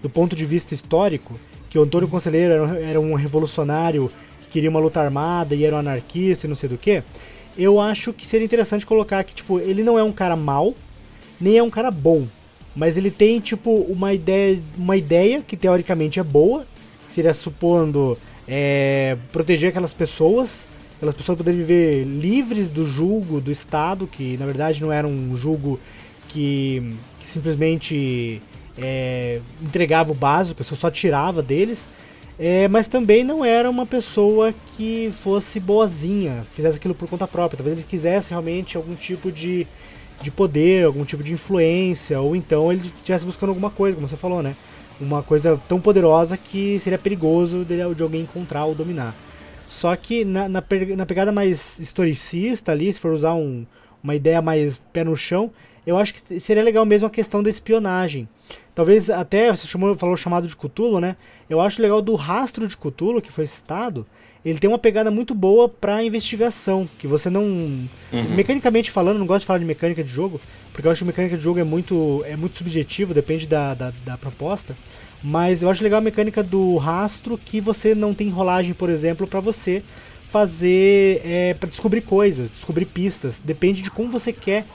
do 0.00 0.08
ponto 0.08 0.36
de 0.36 0.46
vista 0.46 0.72
histórico, 0.72 1.38
que 1.68 1.78
o 1.78 1.82
Antônio 1.82 2.06
Conselheiro 2.06 2.64
era, 2.76 3.00
um 3.00 3.14
revolucionário 3.14 4.08
que 4.42 4.48
queria 4.48 4.70
uma 4.70 4.78
luta 4.78 5.00
armada 5.00 5.54
e 5.54 5.64
era 5.64 5.74
um 5.74 5.80
anarquista 5.80 6.46
e 6.46 6.48
não 6.48 6.54
sei 6.54 6.68
do 6.68 6.78
que, 6.78 7.02
eu 7.58 7.80
acho 7.80 8.12
que 8.12 8.24
seria 8.24 8.44
interessante 8.44 8.86
colocar 8.86 9.24
que, 9.24 9.34
tipo, 9.34 9.58
ele 9.58 9.82
não 9.82 9.98
é 9.98 10.02
um 10.02 10.12
cara 10.12 10.36
mau, 10.36 10.74
nem 11.40 11.58
é 11.58 11.62
um 11.62 11.70
cara 11.70 11.90
bom, 11.90 12.26
mas 12.76 12.96
ele 12.96 13.10
tem, 13.10 13.40
tipo, 13.40 13.70
uma 13.88 14.12
ideia, 14.12 14.60
uma 14.76 14.96
ideia 14.96 15.40
que 15.40 15.56
teoricamente 15.56 16.20
é 16.20 16.22
boa, 16.22 16.64
seria 17.08 17.34
supondo 17.34 18.16
é, 18.46 19.16
proteger 19.32 19.70
aquelas 19.70 19.94
pessoas 19.94 20.62
pelas 21.04 21.14
pessoas 21.14 21.36
poderem 21.36 21.60
viver 21.60 22.04
livres 22.04 22.70
do 22.70 22.86
julgo 22.86 23.40
do 23.40 23.52
Estado, 23.52 24.06
que 24.06 24.36
na 24.38 24.46
verdade 24.46 24.80
não 24.80 24.90
era 24.90 25.06
um 25.06 25.36
julgo 25.36 25.78
que, 26.28 26.94
que 27.20 27.28
simplesmente 27.28 28.40
é, 28.78 29.40
entregava 29.62 30.12
o 30.12 30.14
básico, 30.14 30.54
a 30.54 30.64
pessoa 30.64 30.78
só 30.78 30.90
tirava 30.90 31.42
deles. 31.42 31.86
É, 32.36 32.66
mas 32.66 32.88
também 32.88 33.22
não 33.22 33.44
era 33.44 33.70
uma 33.70 33.86
pessoa 33.86 34.52
que 34.76 35.12
fosse 35.22 35.60
boazinha, 35.60 36.44
fizesse 36.52 36.78
aquilo 36.78 36.94
por 36.94 37.08
conta 37.08 37.28
própria. 37.28 37.58
Talvez 37.58 37.76
ele 37.76 37.86
quisesse 37.86 38.30
realmente 38.30 38.76
algum 38.76 38.94
tipo 38.94 39.30
de, 39.30 39.66
de 40.20 40.32
poder, 40.32 40.84
algum 40.84 41.04
tipo 41.04 41.22
de 41.22 41.32
influência, 41.32 42.20
ou 42.20 42.34
então 42.34 42.72
ele 42.72 42.90
estivesse 42.96 43.24
buscando 43.24 43.50
alguma 43.50 43.70
coisa, 43.70 43.94
como 43.94 44.08
você 44.08 44.16
falou, 44.16 44.42
né? 44.42 44.56
Uma 45.00 45.22
coisa 45.22 45.60
tão 45.68 45.80
poderosa 45.80 46.36
que 46.36 46.78
seria 46.78 46.98
perigoso 46.98 47.64
de, 47.64 47.76
de 47.94 48.02
alguém 48.02 48.22
encontrar 48.22 48.64
ou 48.64 48.74
dominar. 48.74 49.14
Só 49.68 49.94
que 49.96 50.24
na, 50.24 50.48
na, 50.48 50.62
na, 50.96 51.06
pegada 51.06 51.32
mais 51.32 51.78
historicista 51.78 52.72
ali, 52.72 52.92
se 52.92 53.00
for 53.00 53.12
usar 53.12 53.34
um, 53.34 53.66
uma 54.02 54.14
ideia 54.14 54.40
mais 54.40 54.80
pé 54.92 55.02
no 55.02 55.16
chão, 55.16 55.50
eu 55.86 55.98
acho 55.98 56.14
que 56.14 56.40
seria 56.40 56.62
legal 56.62 56.86
mesmo 56.86 57.08
a 57.08 57.10
questão 57.10 57.42
da 57.42 57.50
espionagem. 57.50 58.28
Talvez 58.74 59.10
até, 59.10 59.50
você 59.50 59.66
chamou, 59.66 59.94
falou 59.96 60.16
chamado 60.16 60.46
de 60.46 60.56
Cthulhu, 60.56 61.00
né? 61.00 61.16
Eu 61.48 61.60
acho 61.60 61.82
legal 61.82 62.00
do 62.00 62.14
rastro 62.14 62.66
de 62.66 62.76
Cthulhu, 62.76 63.20
que 63.20 63.32
foi 63.32 63.46
citado, 63.46 64.06
ele 64.44 64.58
tem 64.58 64.68
uma 64.68 64.78
pegada 64.78 65.10
muito 65.10 65.34
boa 65.34 65.68
para 65.68 66.04
investigação, 66.04 66.88
que 66.98 67.06
você 67.06 67.30
não 67.30 67.42
uhum. 67.42 67.88
mecanicamente 68.34 68.90
falando, 68.90 69.18
não 69.18 69.26
gosto 69.26 69.40
de 69.40 69.46
falar 69.46 69.58
de 69.58 69.64
mecânica 69.64 70.04
de 70.04 70.12
jogo, 70.12 70.40
porque 70.72 70.86
eu 70.86 70.92
acho 70.92 71.00
que 71.00 71.06
mecânica 71.06 71.36
de 71.36 71.42
jogo 71.42 71.58
é 71.58 71.64
muito 71.64 72.22
é 72.26 72.36
muito 72.36 72.58
subjetivo, 72.58 73.14
depende 73.14 73.46
da, 73.46 73.72
da, 73.74 73.92
da 74.04 74.16
proposta. 74.18 74.76
Mas 75.22 75.62
eu 75.62 75.70
acho 75.70 75.82
legal 75.82 75.98
a 75.98 76.02
mecânica 76.02 76.42
do 76.42 76.76
rastro 76.76 77.38
que 77.38 77.58
você 77.58 77.94
não 77.94 78.12
tem 78.12 78.28
rolagem, 78.28 78.74
por 78.74 78.90
exemplo, 78.90 79.26
para 79.26 79.40
você 79.40 79.82
fazer 80.30 81.22
é, 81.24 81.54
para 81.54 81.68
descobrir 81.68 82.02
coisas, 82.02 82.50
descobrir 82.50 82.84
pistas. 82.84 83.40
Depende 83.42 83.80
de 83.80 83.90
como 83.90 84.10
você 84.10 84.34
quer 84.34 84.66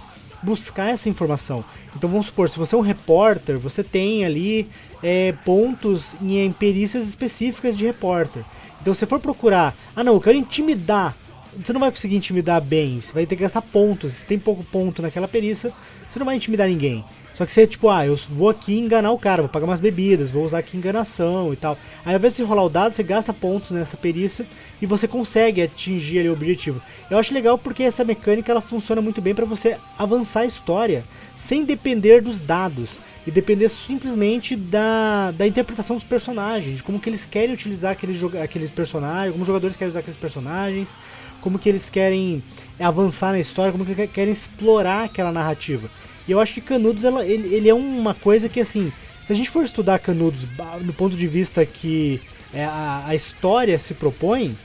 buscar 0.41 0.89
essa 0.89 1.07
informação. 1.07 1.63
Então 1.95 2.09
vamos 2.09 2.27
supor, 2.27 2.49
se 2.49 2.57
você 2.57 2.73
é 2.73 2.77
um 2.77 2.81
repórter, 2.81 3.59
você 3.59 3.83
tem 3.83 4.25
ali 4.25 4.67
é, 5.03 5.33
pontos 5.45 6.15
em, 6.21 6.45
em 6.45 6.51
perícias 6.51 7.07
específicas 7.07 7.77
de 7.77 7.85
repórter. 7.85 8.43
Então 8.81 8.93
se 8.93 8.99
você 8.99 9.05
for 9.05 9.19
procurar, 9.19 9.75
ah 9.95 10.03
não, 10.03 10.13
eu 10.13 10.21
quero 10.21 10.37
intimidar, 10.37 11.15
você 11.57 11.73
não 11.73 11.79
vai 11.79 11.91
conseguir 11.91 12.15
intimidar 12.15 12.61
bem, 12.61 13.01
você 13.01 13.11
vai 13.11 13.25
ter 13.25 13.35
que 13.35 13.43
gastar 13.43 13.61
pontos. 13.61 14.13
Se 14.13 14.27
tem 14.27 14.39
pouco 14.39 14.63
ponto 14.63 15.01
naquela 15.01 15.27
perícia, 15.27 15.71
você 16.09 16.19
não 16.19 16.25
vai 16.25 16.35
intimidar 16.35 16.67
ninguém. 16.67 17.03
Só 17.39 17.45
que 17.45 17.53
você, 17.53 17.65
tipo, 17.65 17.89
ah, 17.89 18.05
eu 18.05 18.17
vou 18.31 18.49
aqui 18.49 18.77
enganar 18.77 19.11
o 19.11 19.17
cara, 19.17 19.41
vou 19.43 19.49
pagar 19.49 19.65
umas 19.65 19.79
bebidas, 19.79 20.29
vou 20.29 20.43
usar 20.43 20.57
aqui 20.57 20.75
enganação 20.75 21.53
e 21.53 21.55
tal. 21.55 21.77
Aí 22.03 22.13
ao 22.13 22.19
invés 22.19 22.35
de 22.35 22.43
rolar 22.43 22.65
o 22.65 22.69
dado, 22.69 22.93
você 22.93 23.01
gasta 23.01 23.33
pontos 23.33 23.71
nessa 23.71 23.95
perícia 23.95 24.45
e 24.81 24.85
você 24.85 25.07
consegue 25.07 25.61
atingir 25.61 26.19
ali 26.19 26.29
o 26.29 26.33
objetivo. 26.33 26.81
Eu 27.09 27.17
acho 27.17 27.33
legal 27.33 27.57
porque 27.57 27.83
essa 27.83 28.03
mecânica 28.03 28.51
ela 28.51 28.59
funciona 28.59 29.01
muito 29.01 29.21
bem 29.21 29.33
para 29.33 29.45
você 29.45 29.77
avançar 29.97 30.41
a 30.41 30.45
história 30.45 31.01
sem 31.37 31.63
depender 31.63 32.21
dos 32.21 32.41
dados 32.41 32.99
e 33.29 33.31
depender 33.31 33.69
simplesmente 33.69 34.55
da, 34.55 35.29
da 35.29 35.45
interpretação 35.45 35.95
dos 35.95 36.03
personagens, 36.03 36.77
de 36.77 36.83
como 36.83 36.99
que 36.99 37.07
eles 37.07 37.27
querem 37.27 37.53
utilizar 37.53 37.91
aqueles, 37.91 38.19
aqueles 38.41 38.71
personagens, 38.71 39.31
como 39.31 39.43
os 39.43 39.47
jogadores 39.47 39.77
querem 39.77 39.89
usar 39.89 39.99
aqueles 39.99 40.19
personagens, 40.19 40.97
como 41.39 41.59
que 41.59 41.69
eles 41.69 41.91
querem 41.91 42.43
avançar 42.79 43.31
na 43.31 43.39
história, 43.39 43.71
como 43.71 43.85
que 43.85 43.91
eles 43.91 44.11
querem 44.11 44.33
explorar 44.33 45.03
aquela 45.03 45.31
narrativa. 45.31 45.91
E 46.27 46.31
eu 46.31 46.39
acho 46.39 46.55
que 46.55 46.61
Canudos 46.61 47.03
ela, 47.03 47.23
ele, 47.23 47.53
ele 47.53 47.69
é 47.69 47.73
uma 47.73 48.15
coisa 48.15 48.49
que 48.49 48.59
assim, 48.59 48.91
se 49.27 49.31
a 49.31 49.35
gente 49.35 49.51
for 49.51 49.63
estudar 49.63 49.99
Canudos 49.99 50.47
no 50.81 50.91
ponto 50.91 51.15
de 51.15 51.27
vista 51.27 51.63
que 51.63 52.19
é, 52.51 52.65
a, 52.65 53.03
a, 53.05 53.15
história 53.15 53.77
se 53.77 53.93
propõe, 53.93 54.57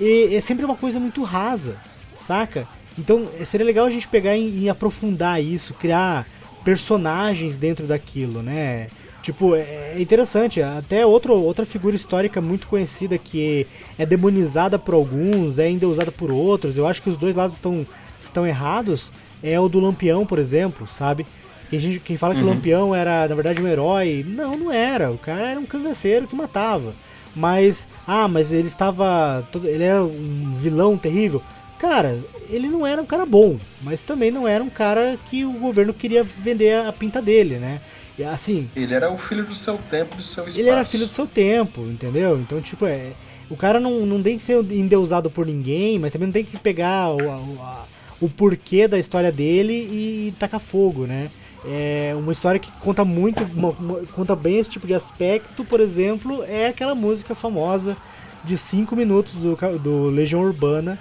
é, 0.00 0.36
é, 0.36 0.40
sempre 0.40 0.64
uma 0.64 0.76
coisa 0.76 0.98
muito 0.98 1.22
rasa, 1.22 1.76
saca? 2.16 2.66
Então 2.98 3.28
seria 3.44 3.66
legal 3.66 3.84
a 3.84 3.90
gente 3.90 4.08
pegar 4.08 4.34
e, 4.34 4.60
e 4.62 4.68
aprofundar 4.70 5.42
isso, 5.42 5.74
criar 5.74 6.26
personagens 6.66 7.56
dentro 7.56 7.86
daquilo, 7.86 8.42
né? 8.42 8.88
Tipo, 9.22 9.54
é, 9.54 9.92
é 9.94 9.96
interessante, 10.00 10.60
até 10.60 11.06
outro, 11.06 11.32
outra 11.32 11.64
figura 11.64 11.94
histórica 11.94 12.40
muito 12.40 12.66
conhecida 12.66 13.16
que 13.16 13.68
é 13.96 14.04
demonizada 14.04 14.76
por 14.76 14.92
alguns, 14.92 15.60
é 15.60 15.70
endeusada 15.70 16.10
por 16.10 16.32
outros, 16.32 16.76
eu 16.76 16.84
acho 16.84 17.00
que 17.00 17.08
os 17.08 17.16
dois 17.16 17.36
lados 17.36 17.54
estão, 17.54 17.86
estão 18.20 18.44
errados, 18.44 19.12
é 19.44 19.58
o 19.60 19.68
do 19.68 19.78
Lampião, 19.78 20.26
por 20.26 20.40
exemplo, 20.40 20.88
sabe? 20.88 21.24
Quem, 21.70 21.78
gente, 21.78 22.00
quem 22.00 22.16
fala 22.16 22.34
que 22.34 22.40
o 22.40 22.44
uhum. 22.44 22.54
Lampião 22.54 22.92
era, 22.92 23.28
na 23.28 23.34
verdade, 23.36 23.62
um 23.62 23.68
herói. 23.68 24.24
Não, 24.26 24.56
não 24.56 24.72
era. 24.72 25.10
O 25.10 25.18
cara 25.18 25.48
era 25.48 25.60
um 25.60 25.66
cangaceiro 25.66 26.28
que 26.28 26.36
matava. 26.36 26.94
Mas, 27.34 27.88
ah, 28.06 28.28
mas 28.28 28.52
ele 28.52 28.68
estava. 28.68 29.44
Ele 29.64 29.82
era 29.82 30.04
um 30.04 30.54
vilão 30.54 30.96
terrível. 30.96 31.42
Cara, 31.76 32.20
ele 32.50 32.68
não 32.68 32.86
era 32.86 33.00
um 33.00 33.06
cara 33.06 33.26
bom, 33.26 33.58
mas 33.82 34.02
também 34.02 34.30
não 34.30 34.46
era 34.46 34.62
um 34.62 34.68
cara 34.68 35.18
que 35.28 35.44
o 35.44 35.52
governo 35.52 35.92
queria 35.92 36.22
vender 36.22 36.86
a 36.86 36.92
pinta 36.92 37.20
dele, 37.20 37.58
né? 37.58 37.80
E, 38.18 38.24
assim. 38.24 38.68
Ele 38.74 38.94
era 38.94 39.10
o 39.10 39.18
filho 39.18 39.44
do 39.44 39.54
seu 39.54 39.78
tempo, 39.90 40.16
do 40.16 40.22
seu 40.22 40.44
espaço. 40.44 40.60
Ele 40.60 40.68
era 40.70 40.84
filho 40.84 41.06
do 41.06 41.12
seu 41.12 41.26
tempo, 41.26 41.82
entendeu? 41.82 42.38
Então, 42.38 42.60
tipo, 42.60 42.86
é. 42.86 43.12
O 43.48 43.56
cara 43.56 43.78
não, 43.78 44.04
não 44.04 44.20
tem 44.20 44.36
que 44.36 44.42
ser 44.42 44.58
endeusado 44.72 45.30
por 45.30 45.46
ninguém, 45.46 45.98
mas 45.98 46.12
também 46.12 46.26
não 46.26 46.32
tem 46.32 46.44
que 46.44 46.56
pegar 46.56 47.10
o, 47.10 47.30
a, 47.30 47.84
o 48.20 48.28
porquê 48.28 48.88
da 48.88 48.98
história 48.98 49.30
dele 49.30 49.72
e, 49.72 50.34
tacar 50.38 50.60
fogo, 50.60 51.06
né? 51.06 51.28
É 51.64 52.14
uma 52.16 52.32
história 52.32 52.60
que 52.60 52.70
conta 52.80 53.04
muito, 53.04 53.42
uma, 53.54 53.70
uma, 53.70 54.00
conta 54.12 54.34
bem 54.36 54.58
esse 54.58 54.70
tipo 54.70 54.86
de 54.86 54.94
aspecto, 54.94 55.64
por 55.64 55.80
exemplo, 55.80 56.44
é 56.44 56.68
aquela 56.68 56.94
música 56.94 57.34
famosa 57.34 57.96
de 58.44 58.56
5 58.56 58.94
minutos 58.94 59.34
do, 59.34 59.56
do 59.78 60.06
Legião 60.06 60.40
Urbana, 60.40 60.98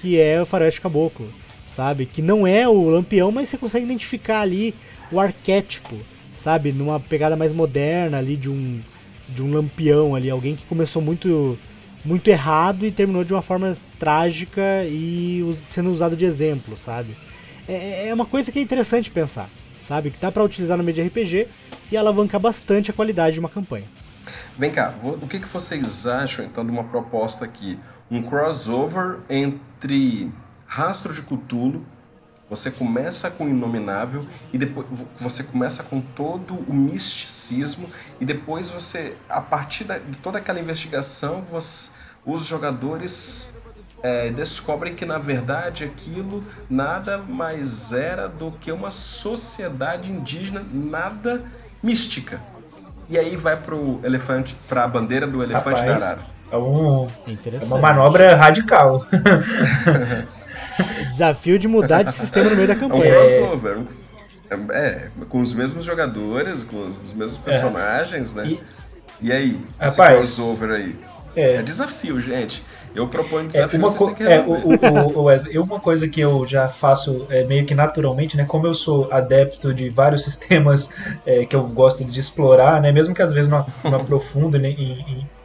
que 0.00 0.20
é 0.20 0.40
o 0.40 0.46
Faroeste 0.46 0.80
Caboclo, 0.80 1.28
sabe? 1.66 2.06
Que 2.06 2.22
não 2.22 2.46
é 2.46 2.68
o 2.68 2.88
Lampião, 2.88 3.30
mas 3.30 3.48
você 3.48 3.58
consegue 3.58 3.84
identificar 3.84 4.40
ali 4.40 4.74
o 5.10 5.20
arquétipo, 5.20 5.96
sabe? 6.34 6.72
Numa 6.72 6.98
pegada 7.00 7.36
mais 7.36 7.52
moderna 7.52 8.18
ali 8.18 8.36
de 8.36 8.50
um, 8.50 8.80
de 9.28 9.42
um 9.42 9.52
Lampião 9.52 10.14
ali, 10.14 10.30
alguém 10.30 10.54
que 10.54 10.66
começou 10.66 11.02
muito 11.02 11.58
muito 12.04 12.28
errado 12.28 12.86
e 12.86 12.92
terminou 12.92 13.24
de 13.24 13.32
uma 13.32 13.42
forma 13.42 13.76
trágica 13.98 14.84
e 14.84 15.42
sendo 15.72 15.90
usado 15.90 16.16
de 16.16 16.24
exemplo, 16.24 16.76
sabe? 16.76 17.16
É, 17.68 18.08
é 18.08 18.14
uma 18.14 18.24
coisa 18.24 18.52
que 18.52 18.60
é 18.60 18.62
interessante 18.62 19.10
pensar, 19.10 19.50
sabe? 19.80 20.12
Que 20.12 20.20
dá 20.20 20.30
para 20.30 20.44
utilizar 20.44 20.78
no 20.78 20.84
meio 20.84 20.94
de 20.94 21.02
RPG 21.02 21.48
e 21.90 21.96
alavancar 21.96 22.40
bastante 22.40 22.92
a 22.92 22.94
qualidade 22.94 23.34
de 23.34 23.40
uma 23.40 23.48
campanha. 23.48 23.86
Vem 24.58 24.70
cá, 24.70 24.94
o 25.02 25.26
que, 25.26 25.38
que 25.38 25.48
vocês 25.48 26.06
acham 26.06 26.44
então 26.44 26.64
de 26.64 26.70
uma 26.70 26.84
proposta 26.84 27.44
aqui? 27.44 27.78
Um 28.10 28.22
crossover 28.22 29.18
entre 29.28 30.32
Rastro 30.66 31.12
de 31.12 31.22
Cthulhu, 31.22 31.84
você 32.48 32.70
começa 32.70 33.28
com 33.28 33.44
o 33.44 33.48
Inominável 33.48 34.24
e 34.52 34.58
depois 34.58 34.86
você 35.18 35.42
começa 35.42 35.82
com 35.82 36.00
todo 36.00 36.54
o 36.68 36.72
misticismo 36.72 37.88
e 38.20 38.24
depois 38.24 38.70
você, 38.70 39.16
a 39.28 39.40
partir 39.40 39.84
de 39.84 40.16
toda 40.18 40.38
aquela 40.38 40.60
investigação, 40.60 41.42
você, 41.42 41.90
os 42.24 42.46
jogadores 42.46 43.56
é, 44.02 44.30
descobrem 44.30 44.94
que 44.94 45.04
na 45.04 45.18
verdade 45.18 45.84
aquilo 45.84 46.44
nada 46.70 47.18
mais 47.18 47.92
era 47.92 48.28
do 48.28 48.52
que 48.52 48.70
uma 48.70 48.90
sociedade 48.92 50.12
indígena 50.12 50.64
nada 50.72 51.44
mística. 51.82 52.40
E 53.08 53.18
aí 53.18 53.36
vai 53.36 53.56
pro 53.56 54.00
elefante, 54.02 54.56
para 54.68 54.84
a 54.84 54.88
bandeira 54.88 55.26
do 55.26 55.42
elefante 55.42 55.80
Rapaz, 55.80 56.00
da 56.00 56.06
Arara. 56.06 56.22
É, 56.50 56.56
um, 56.56 57.06
é 57.06 57.64
uma 57.64 57.78
manobra 57.78 58.34
radical. 58.34 59.06
Desafio 61.10 61.58
de 61.58 61.66
mudar 61.66 62.02
de 62.02 62.12
sistema 62.12 62.50
no 62.50 62.56
meio 62.56 62.68
da 62.68 62.76
campanha. 62.76 63.14
É 63.14 63.20
um 63.20 63.24
crossover. 63.24 63.78
É, 64.72 65.08
com 65.28 65.40
os 65.40 65.52
mesmos 65.54 65.84
jogadores, 65.84 66.62
com 66.62 66.88
os 66.88 67.12
mesmos 67.12 67.38
é. 67.38 67.50
personagens, 67.50 68.36
é. 68.36 68.42
né? 68.42 68.48
E, 68.48 68.60
e 69.20 69.32
aí, 69.32 69.60
esse 69.80 69.96
crossover 69.96 70.70
aí? 70.70 70.96
É. 71.34 71.56
é 71.56 71.62
desafio, 71.62 72.20
gente. 72.20 72.62
Eu 72.96 73.06
proponho 73.06 73.44
é, 73.44 73.48
desafio, 73.48 73.76
é, 73.76 73.78
uma 73.78 73.88
vocês 73.88 74.12
têm. 74.14 74.26
É, 74.26 74.40
o, 74.40 75.18
o, 75.18 75.22
Wesley, 75.24 75.58
uma 75.58 75.78
coisa 75.78 76.08
que 76.08 76.20
eu 76.20 76.46
já 76.46 76.68
faço 76.68 77.26
é, 77.28 77.44
meio 77.44 77.64
que 77.66 77.74
naturalmente, 77.74 78.36
né? 78.36 78.44
Como 78.44 78.66
eu 78.66 78.74
sou 78.74 79.08
adepto 79.12 79.74
de 79.74 79.88
vários 79.88 80.24
sistemas 80.24 80.90
é, 81.24 81.44
que 81.44 81.54
eu 81.54 81.62
gosto 81.64 82.04
de 82.04 82.18
explorar, 82.18 82.80
né? 82.80 82.90
Mesmo 82.90 83.14
que 83.14 83.22
às 83.22 83.32
vezes 83.32 83.50
não, 83.50 83.66
não 83.84 83.96
aprofundo, 84.00 84.58
né, 84.58 84.74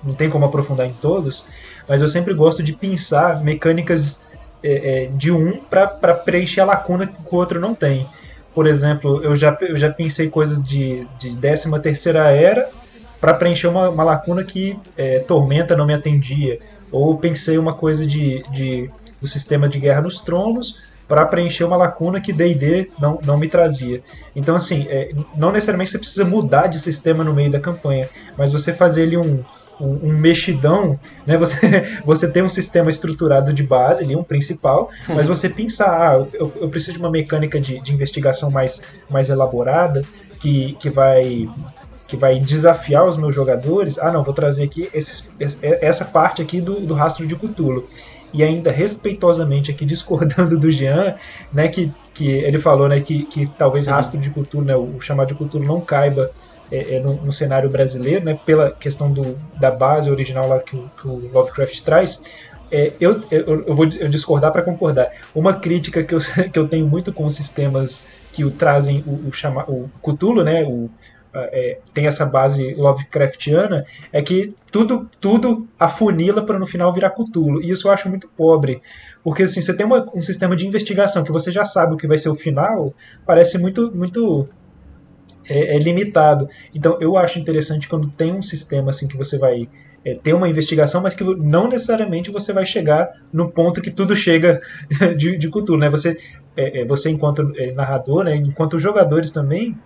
não 0.04 0.14
tem 0.14 0.30
como 0.30 0.46
aprofundar 0.46 0.88
em 0.88 0.94
todos, 0.94 1.44
mas 1.88 2.02
eu 2.02 2.08
sempre 2.08 2.34
gosto 2.34 2.64
de 2.64 2.74
pensar 2.74 3.44
mecânicas 3.44 4.20
é, 4.64 5.04
é, 5.04 5.06
de 5.08 5.32
um 5.32 5.58
para 5.58 5.88
preencher 6.14 6.62
a 6.62 6.66
lacuna 6.66 7.08
que 7.08 7.14
o 7.30 7.36
outro 7.36 7.60
não 7.60 7.74
tem. 7.74 8.08
Por 8.54 8.68
exemplo, 8.68 9.24
eu 9.24 9.36
já, 9.36 9.58
eu 9.62 9.78
já 9.78 9.90
pensei 9.90 10.30
coisas 10.30 10.64
de, 10.64 11.08
de 11.18 11.36
13 11.36 11.80
terceira 11.82 12.30
era 12.30 12.70
para 13.20 13.34
preencher 13.34 13.68
uma, 13.68 13.90
uma, 13.90 14.04
lacuna 14.04 14.44
que 14.44 14.78
é, 14.98 15.20
Tormenta 15.20 15.76
não 15.76 15.86
me 15.86 15.94
atendia. 15.94 16.60
Ou 16.92 17.18
pensei 17.18 17.58
uma 17.58 17.74
coisa 17.74 18.06
de, 18.06 18.44
de 18.52 18.90
do 19.22 19.28
sistema 19.28 19.70
de 19.70 19.80
Guerra 19.80 20.02
nos 20.02 20.20
Tronos 20.20 20.90
para 21.08 21.26
preencher 21.26 21.66
uma 21.66 21.76
lacuna 21.76 22.22
que 22.22 22.32
D&D 22.32 22.90
não, 23.00 23.20
não 23.24 23.38
me 23.38 23.48
trazia. 23.48 24.02
Então, 24.36 24.56
assim, 24.56 24.88
é, 24.90 25.12
não 25.36 25.52
necessariamente 25.52 25.92
você 25.92 26.00
precisa 26.00 26.24
mudar 26.24 26.68
de 26.68 26.80
sistema 26.80 27.24
no 27.24 27.34
meio 27.34 27.52
da 27.52 27.60
campanha, 27.60 28.10
mas 28.38 28.52
você 28.52 28.72
fazer 28.72 29.04
ali 29.04 29.18
um, 29.18 29.44
um, 29.80 30.08
um, 30.08 30.14
mexidão, 30.14 30.98
né? 31.28 31.38
Você, 31.38 31.58
você 32.06 32.30
tem 32.30 32.42
um 32.42 32.50
sistema 32.50 32.90
estruturado 32.90 33.52
de 33.52 33.62
base 33.62 34.04
ali, 34.04 34.16
um 34.16 34.24
principal, 34.24 34.90
mas 35.10 35.28
você 35.28 35.50
pensar, 35.50 35.90
ah, 35.90 36.26
eu, 36.34 36.54
eu 36.56 36.70
preciso 36.70 36.94
de 36.94 37.00
uma 37.00 37.12
mecânica 37.12 37.60
de, 37.60 37.82
de 37.82 37.92
investigação 37.92 38.50
mais, 38.50 38.82
mais 39.10 39.30
elaborada, 39.30 40.06
que, 40.40 40.78
que 40.80 40.90
vai 40.90 41.50
que 42.12 42.18
vai 42.18 42.38
desafiar 42.42 43.08
os 43.08 43.16
meus 43.16 43.34
jogadores, 43.34 43.98
ah 43.98 44.12
não, 44.12 44.22
vou 44.22 44.34
trazer 44.34 44.64
aqui 44.64 44.90
esses, 44.94 45.32
essa 45.62 46.04
parte 46.04 46.42
aqui 46.42 46.60
do, 46.60 46.82
do 46.82 46.94
rastro 46.94 47.26
de 47.26 47.38
Cthulhu. 47.38 47.88
E 48.34 48.44
ainda 48.44 48.70
respeitosamente 48.70 49.72
aqui 49.72 49.86
discordando 49.88 50.60
do 50.60 50.70
Jean, 50.70 51.16
né, 51.54 51.70
que, 51.70 51.90
que 52.14 52.30
ele 52.30 52.60
falou 52.60 52.90
né, 52.90 53.00
que, 53.00 53.24
que 53.24 53.48
talvez 53.58 53.88
rastro 53.88 54.20
de 54.20 54.30
Cthulhu, 54.30 54.66
né, 54.66 54.76
o 54.76 55.00
chamado 55.00 55.30
de 55.30 55.36
Cthulhu 55.36 55.64
não 55.66 55.80
caiba 55.80 56.30
é, 56.70 56.96
é, 56.96 57.00
no, 57.00 57.14
no, 57.14 57.32
cenário 57.32 57.70
brasileiro, 57.70 58.26
né, 58.26 58.38
pela 58.46 58.72
questão 58.72 59.10
do, 59.10 59.38
da 59.58 59.72
base 59.72 60.12
original 60.12 60.50
lá 60.50 60.60
que 60.60 60.76
o, 60.76 60.92
que 61.02 61.08
o 61.08 61.32
Lovecraft 61.34 61.82
traz. 61.82 62.22
é, 62.70 62.92
eu, 63.00 63.24
eu, 63.32 63.64
eu, 63.68 63.74
vou 63.74 63.86
eu 63.86 64.10
discordar 64.10 64.52
para 64.52 64.64
concordar. 64.64 65.12
Uma 65.34 65.54
crítica 65.54 66.04
que 66.04 66.14
eu, 66.14 66.20
que 66.52 66.60
eu 66.60 66.68
tenho 66.68 66.86
muito 66.86 67.14
com 67.14 67.26
os 67.26 67.36
sistemas 67.36 68.06
que 68.34 68.44
o 68.44 68.52
trazem 68.52 69.02
o, 69.08 69.30
o, 69.30 69.32
chama, 69.32 69.64
o 69.64 69.90
Cthulhu, 70.04 70.44
né, 70.44 70.66
o, 70.66 70.90
é, 71.34 71.80
tem 71.94 72.08
essa 72.08 72.26
base 72.26 72.74
Lovecraftiana, 72.74 73.86
é 74.12 74.22
que 74.22 74.54
tudo, 74.72 75.10
tudo 75.20 75.68
afunila 75.80 76.46
para 76.46 76.60
no 76.60 76.66
final 76.66 76.94
virar 76.94 77.12
Cthulhu. 77.12 77.62
E 77.62 77.72
isso 77.72 77.88
eu 77.88 77.92
acho 77.92 78.10
muito 78.10 78.28
pobre. 78.28 78.82
Porque 79.24 79.44
assim, 79.44 79.62
você 79.62 79.76
tem 79.76 79.86
uma, 79.86 80.10
um 80.14 80.22
sistema 80.22 80.56
de 80.56 80.66
investigação 80.68 81.24
que 81.24 81.32
você 81.32 81.52
já 81.52 81.64
sabe 81.64 81.94
o 81.94 81.98
que 81.98 82.08
vai 82.08 82.18
ser 82.18 82.30
o 82.30 82.36
final, 82.36 82.94
parece 83.26 83.58
muito, 83.58 83.92
muito 83.96 84.48
é, 85.48 85.76
é 85.76 85.80
limitado. 85.80 86.50
Então 86.74 86.98
eu 87.00 87.18
acho 87.18 87.40
interessante 87.40 87.88
quando 87.88 88.10
tem 88.10 88.34
um 88.34 88.42
sistema 88.42 88.90
assim 88.90 89.08
que 89.08 89.18
você 89.18 89.38
vai 89.38 89.70
é, 90.04 90.16
ter 90.16 90.34
uma 90.34 90.50
investigação, 90.50 91.02
mas 91.02 91.14
que 91.14 91.24
não 91.24 91.68
necessariamente 91.68 92.32
você 92.32 92.52
vai 92.52 92.66
chegar 92.66 93.10
no 93.32 93.52
ponto 93.52 93.82
que 93.82 93.92
tudo 93.92 94.16
chega 94.16 94.62
de, 95.18 95.38
de 95.38 95.50
cultura, 95.50 95.80
né? 95.82 95.90
Você, 95.90 96.18
é, 96.58 96.82
é, 96.82 96.86
você 96.86 97.10
enquanto 97.10 97.54
é, 97.56 97.72
narrador, 97.72 98.24
né, 98.24 98.36
enquanto 98.36 98.80
jogadores 98.80 99.32
também, 99.32 99.78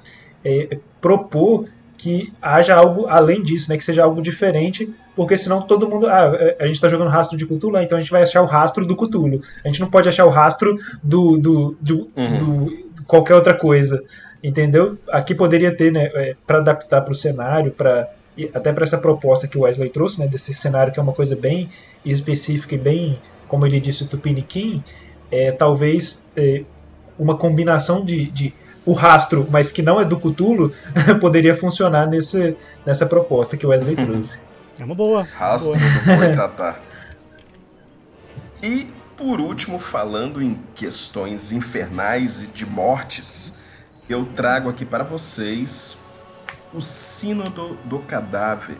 é, 0.45 0.77
propor 1.01 1.65
que 1.97 2.31
haja 2.41 2.75
algo 2.75 3.07
além 3.07 3.41
disso, 3.41 3.69
né, 3.69 3.77
que 3.77 3.83
seja 3.83 4.03
algo 4.03 4.21
diferente, 4.21 4.93
porque 5.15 5.35
senão 5.35 5.61
todo 5.61 5.89
mundo, 5.89 6.07
ah, 6.07 6.35
é, 6.35 6.57
a 6.59 6.67
gente 6.67 6.75
está 6.75 6.87
jogando 6.87 7.09
rastro 7.09 7.37
de 7.37 7.45
Cthulhu, 7.45 7.77
então 7.79 7.97
a 7.97 8.01
gente 8.01 8.11
vai 8.11 8.21
achar 8.21 8.41
o 8.41 8.45
rastro 8.45 8.85
do 8.85 8.95
Cthulhu. 8.95 9.41
A 9.63 9.67
gente 9.67 9.81
não 9.81 9.89
pode 9.89 10.07
achar 10.07 10.25
o 10.25 10.29
rastro 10.29 10.77
do, 11.01 11.37
do, 11.37 11.77
do, 11.81 12.07
uhum. 12.15 12.37
do 12.37 12.85
qualquer 13.07 13.33
outra 13.33 13.53
coisa, 13.53 14.03
entendeu? 14.43 14.97
Aqui 15.09 15.33
poderia 15.33 15.75
ter, 15.75 15.91
né, 15.91 16.35
para 16.45 16.59
adaptar 16.59 17.01
para 17.01 17.11
o 17.11 17.15
cenário, 17.15 17.71
para 17.71 18.09
até 18.53 18.73
para 18.73 18.83
essa 18.83 18.97
proposta 18.97 19.47
que 19.47 19.57
o 19.57 19.61
Wesley 19.61 19.89
trouxe, 19.89 20.19
né, 20.19 20.27
desse 20.27 20.53
cenário 20.53 20.91
que 20.91 20.99
é 20.99 21.03
uma 21.03 21.13
coisa 21.13 21.37
bem 21.37 21.69
específica 22.03 22.75
e 22.75 22.77
bem, 22.77 23.17
como 23.47 23.65
ele 23.65 23.79
disse, 23.79 24.05
tupiniquim, 24.07 24.83
é, 25.31 25.53
talvez 25.53 26.27
é, 26.35 26.63
uma 27.17 27.37
combinação 27.37 28.03
de, 28.03 28.29
de, 28.31 28.53
o 28.85 28.93
rastro, 28.93 29.47
mas 29.49 29.71
que 29.71 29.81
não 29.81 29.99
é 29.99 30.05
do 30.05 30.19
Cthulhu, 30.19 30.71
poderia 31.19 31.55
funcionar 31.55 32.07
nesse, 32.07 32.55
nessa 32.85 33.05
proposta 33.05 33.57
que 33.57 33.65
o 33.65 33.69
Wesley 33.69 33.95
trouxe. 33.95 34.39
É 34.79 34.83
uma 34.83 34.95
boa. 34.95 35.27
Rastro 35.33 35.73
boa. 35.73 35.79
do 35.79 36.15
Boitatá. 36.17 36.75
e, 38.61 38.87
por 39.17 39.39
último, 39.39 39.79
falando 39.79 40.41
em 40.41 40.59
questões 40.75 41.51
infernais 41.51 42.43
e 42.43 42.47
de 42.47 42.65
mortes, 42.65 43.57
eu 44.07 44.25
trago 44.35 44.69
aqui 44.69 44.85
para 44.85 45.03
vocês 45.03 45.97
o 46.73 46.81
Sínodo 46.81 47.77
do 47.85 47.99
Cadáver. 47.99 48.77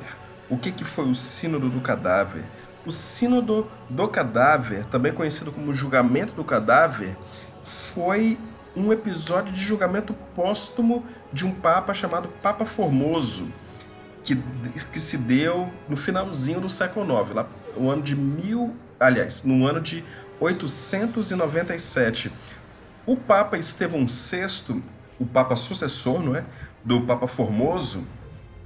O 0.49 0.57
que, 0.57 0.71
que 0.71 0.83
foi 0.83 1.05
o 1.05 1.15
Sínodo 1.15 1.69
do 1.69 1.81
Cadáver? 1.81 2.43
O 2.85 2.91
Sínodo 2.91 3.67
do 3.89 4.07
Cadáver, 4.07 4.85
também 4.85 5.11
conhecido 5.11 5.51
como 5.51 5.73
Julgamento 5.73 6.35
do 6.35 6.43
Cadáver, 6.43 7.17
foi 7.63 8.37
um 8.75 8.91
episódio 8.91 9.53
de 9.53 9.61
julgamento 9.61 10.13
póstumo 10.35 11.03
de 11.31 11.45
um 11.45 11.51
papa 11.51 11.93
chamado 11.93 12.27
Papa 12.41 12.65
Formoso, 12.65 13.51
que, 14.23 14.35
que 14.91 14.99
se 14.99 15.17
deu 15.17 15.71
no 15.87 15.95
finalzinho 15.95 16.59
do 16.59 16.67
século 16.69 17.21
IX, 17.21 17.29
lá 17.31 17.47
no 17.77 17.89
ano 17.89 18.01
de 18.01 18.15
mil, 18.15 18.75
aliás, 18.99 19.43
no 19.43 19.65
ano 19.65 19.79
de 19.79 20.03
897. 20.39 22.31
O 23.05 23.15
Papa 23.15 23.57
Estevão 23.57 24.05
VI, 24.05 24.81
o 25.19 25.25
Papa 25.25 25.55
sucessor, 25.55 26.21
não 26.21 26.35
é? 26.35 26.43
do 26.83 27.01
Papa 27.01 27.27
Formoso, 27.27 28.05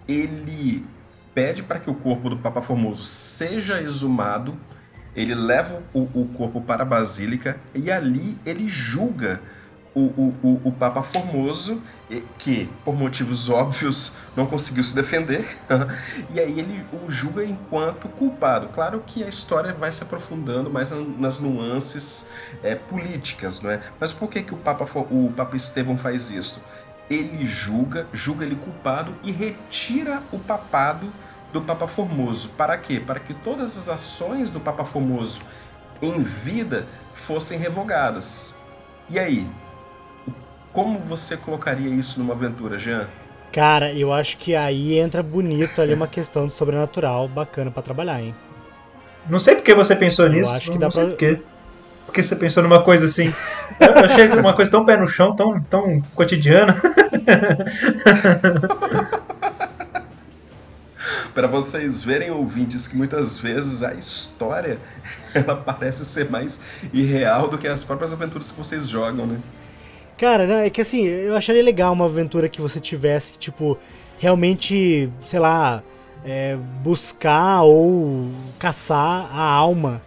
ele 0.07 0.85
pede 1.33 1.63
para 1.63 1.79
que 1.79 1.89
o 1.89 1.93
corpo 1.93 2.29
do 2.29 2.37
Papa 2.37 2.61
Formoso 2.61 3.03
seja 3.03 3.81
exumado, 3.81 4.57
ele 5.15 5.33
leva 5.33 5.81
o, 5.93 6.01
o 6.01 6.29
corpo 6.35 6.59
para 6.59 6.83
a 6.83 6.85
Basílica 6.85 7.57
e 7.73 7.89
ali 7.89 8.37
ele 8.45 8.67
julga 8.67 9.41
o, 9.99 10.35
o, 10.43 10.61
o, 10.65 10.71
Papa 10.71 11.03
Formoso, 11.03 11.81
que 12.37 12.69
por 12.83 12.95
motivos 12.95 13.49
óbvios 13.49 14.13
não 14.35 14.45
conseguiu 14.45 14.83
se 14.83 14.95
defender, 14.95 15.57
e 16.31 16.39
aí 16.39 16.59
ele 16.59 16.85
o 16.93 17.09
julga 17.09 17.43
enquanto 17.43 18.07
culpado. 18.09 18.69
Claro 18.69 19.03
que 19.05 19.23
a 19.23 19.27
história 19.27 19.73
vai 19.73 19.91
se 19.91 20.03
aprofundando 20.03 20.69
mais 20.69 20.91
nas 21.17 21.39
nuances 21.39 22.29
é, 22.63 22.75
políticas, 22.75 23.61
não 23.61 23.71
é? 23.71 23.81
Mas 23.99 24.11
por 24.11 24.29
que, 24.29 24.41
que 24.41 24.53
o, 24.53 24.57
Papa, 24.57 24.85
o 25.11 25.33
Papa 25.35 25.55
Estevão 25.55 25.97
faz 25.97 26.29
isso? 26.29 26.61
ele 27.09 27.45
julga, 27.45 28.07
julga 28.13 28.45
ele 28.45 28.55
culpado 28.55 29.15
e 29.23 29.31
retira 29.31 30.21
o 30.31 30.37
papado 30.37 31.11
do 31.51 31.61
Papa 31.61 31.87
Formoso. 31.87 32.49
Para 32.49 32.77
quê? 32.77 32.99
Para 32.99 33.19
que 33.19 33.33
todas 33.33 33.77
as 33.77 33.89
ações 33.89 34.49
do 34.49 34.59
Papa 34.59 34.85
Formoso 34.85 35.41
em 36.01 36.21
vida 36.21 36.85
fossem 37.13 37.57
revogadas. 37.57 38.55
E 39.09 39.17
aí? 39.17 39.47
Como 40.73 40.99
você 40.99 41.35
colocaria 41.35 41.89
isso 41.89 42.19
numa 42.19 42.33
aventura, 42.33 42.77
Jean? 42.77 43.07
Cara, 43.51 43.91
eu 43.93 44.13
acho 44.13 44.37
que 44.37 44.55
aí 44.55 44.99
entra 44.99 45.23
bonito 45.23 45.81
ali 45.81 45.93
uma 45.93 46.07
questão 46.07 46.45
do 46.45 46.53
sobrenatural 46.53 47.27
bacana 47.27 47.71
para 47.71 47.81
trabalhar, 47.81 48.21
hein? 48.21 48.35
Não 49.27 49.39
sei 49.39 49.55
porque 49.55 49.73
você 49.73 49.95
pensou 49.95 50.25
eu 50.25 50.31
nisso. 50.31 50.51
Acho 50.51 50.71
que 50.71 50.77
não, 50.77 50.89
dá 50.89 51.01
não 51.01 51.15
pra 51.15 51.39
porque 52.09 52.23
você 52.23 52.35
pensou 52.35 52.63
numa 52.63 52.81
coisa 52.81 53.05
assim. 53.05 53.31
Eu 53.79 53.93
achei 54.03 54.27
uma 54.29 54.53
coisa 54.55 54.71
tão 54.71 54.83
pé 54.83 54.97
no 54.97 55.07
chão, 55.07 55.35
tão, 55.35 55.61
tão 55.61 56.01
cotidiana. 56.15 56.75
Para 61.33 61.47
vocês 61.47 62.01
verem, 62.01 62.31
ouvintes, 62.31 62.87
que 62.87 62.97
muitas 62.97 63.37
vezes 63.37 63.83
a 63.83 63.93
história 63.93 64.79
ela 65.33 65.55
parece 65.55 66.03
ser 66.03 66.29
mais 66.29 66.59
irreal 66.91 67.47
do 67.47 67.57
que 67.57 67.67
as 67.67 67.83
próprias 67.83 68.11
aventuras 68.11 68.51
que 68.51 68.57
vocês 68.57 68.87
jogam, 68.87 69.27
né? 69.27 69.37
Cara, 70.19 70.45
não, 70.45 70.57
é 70.57 70.69
que 70.69 70.81
assim, 70.81 71.05
eu 71.05 71.33
acharia 71.33 71.63
legal 71.63 71.93
uma 71.93 72.03
aventura 72.03 72.49
que 72.49 72.59
você 72.59 72.77
tivesse 72.77 73.39
tipo, 73.39 73.77
realmente, 74.19 75.09
sei 75.25 75.39
lá, 75.39 75.81
é, 76.25 76.57
buscar 76.83 77.63
ou 77.63 78.27
caçar 78.59 79.29
a 79.33 79.41
alma 79.41 80.01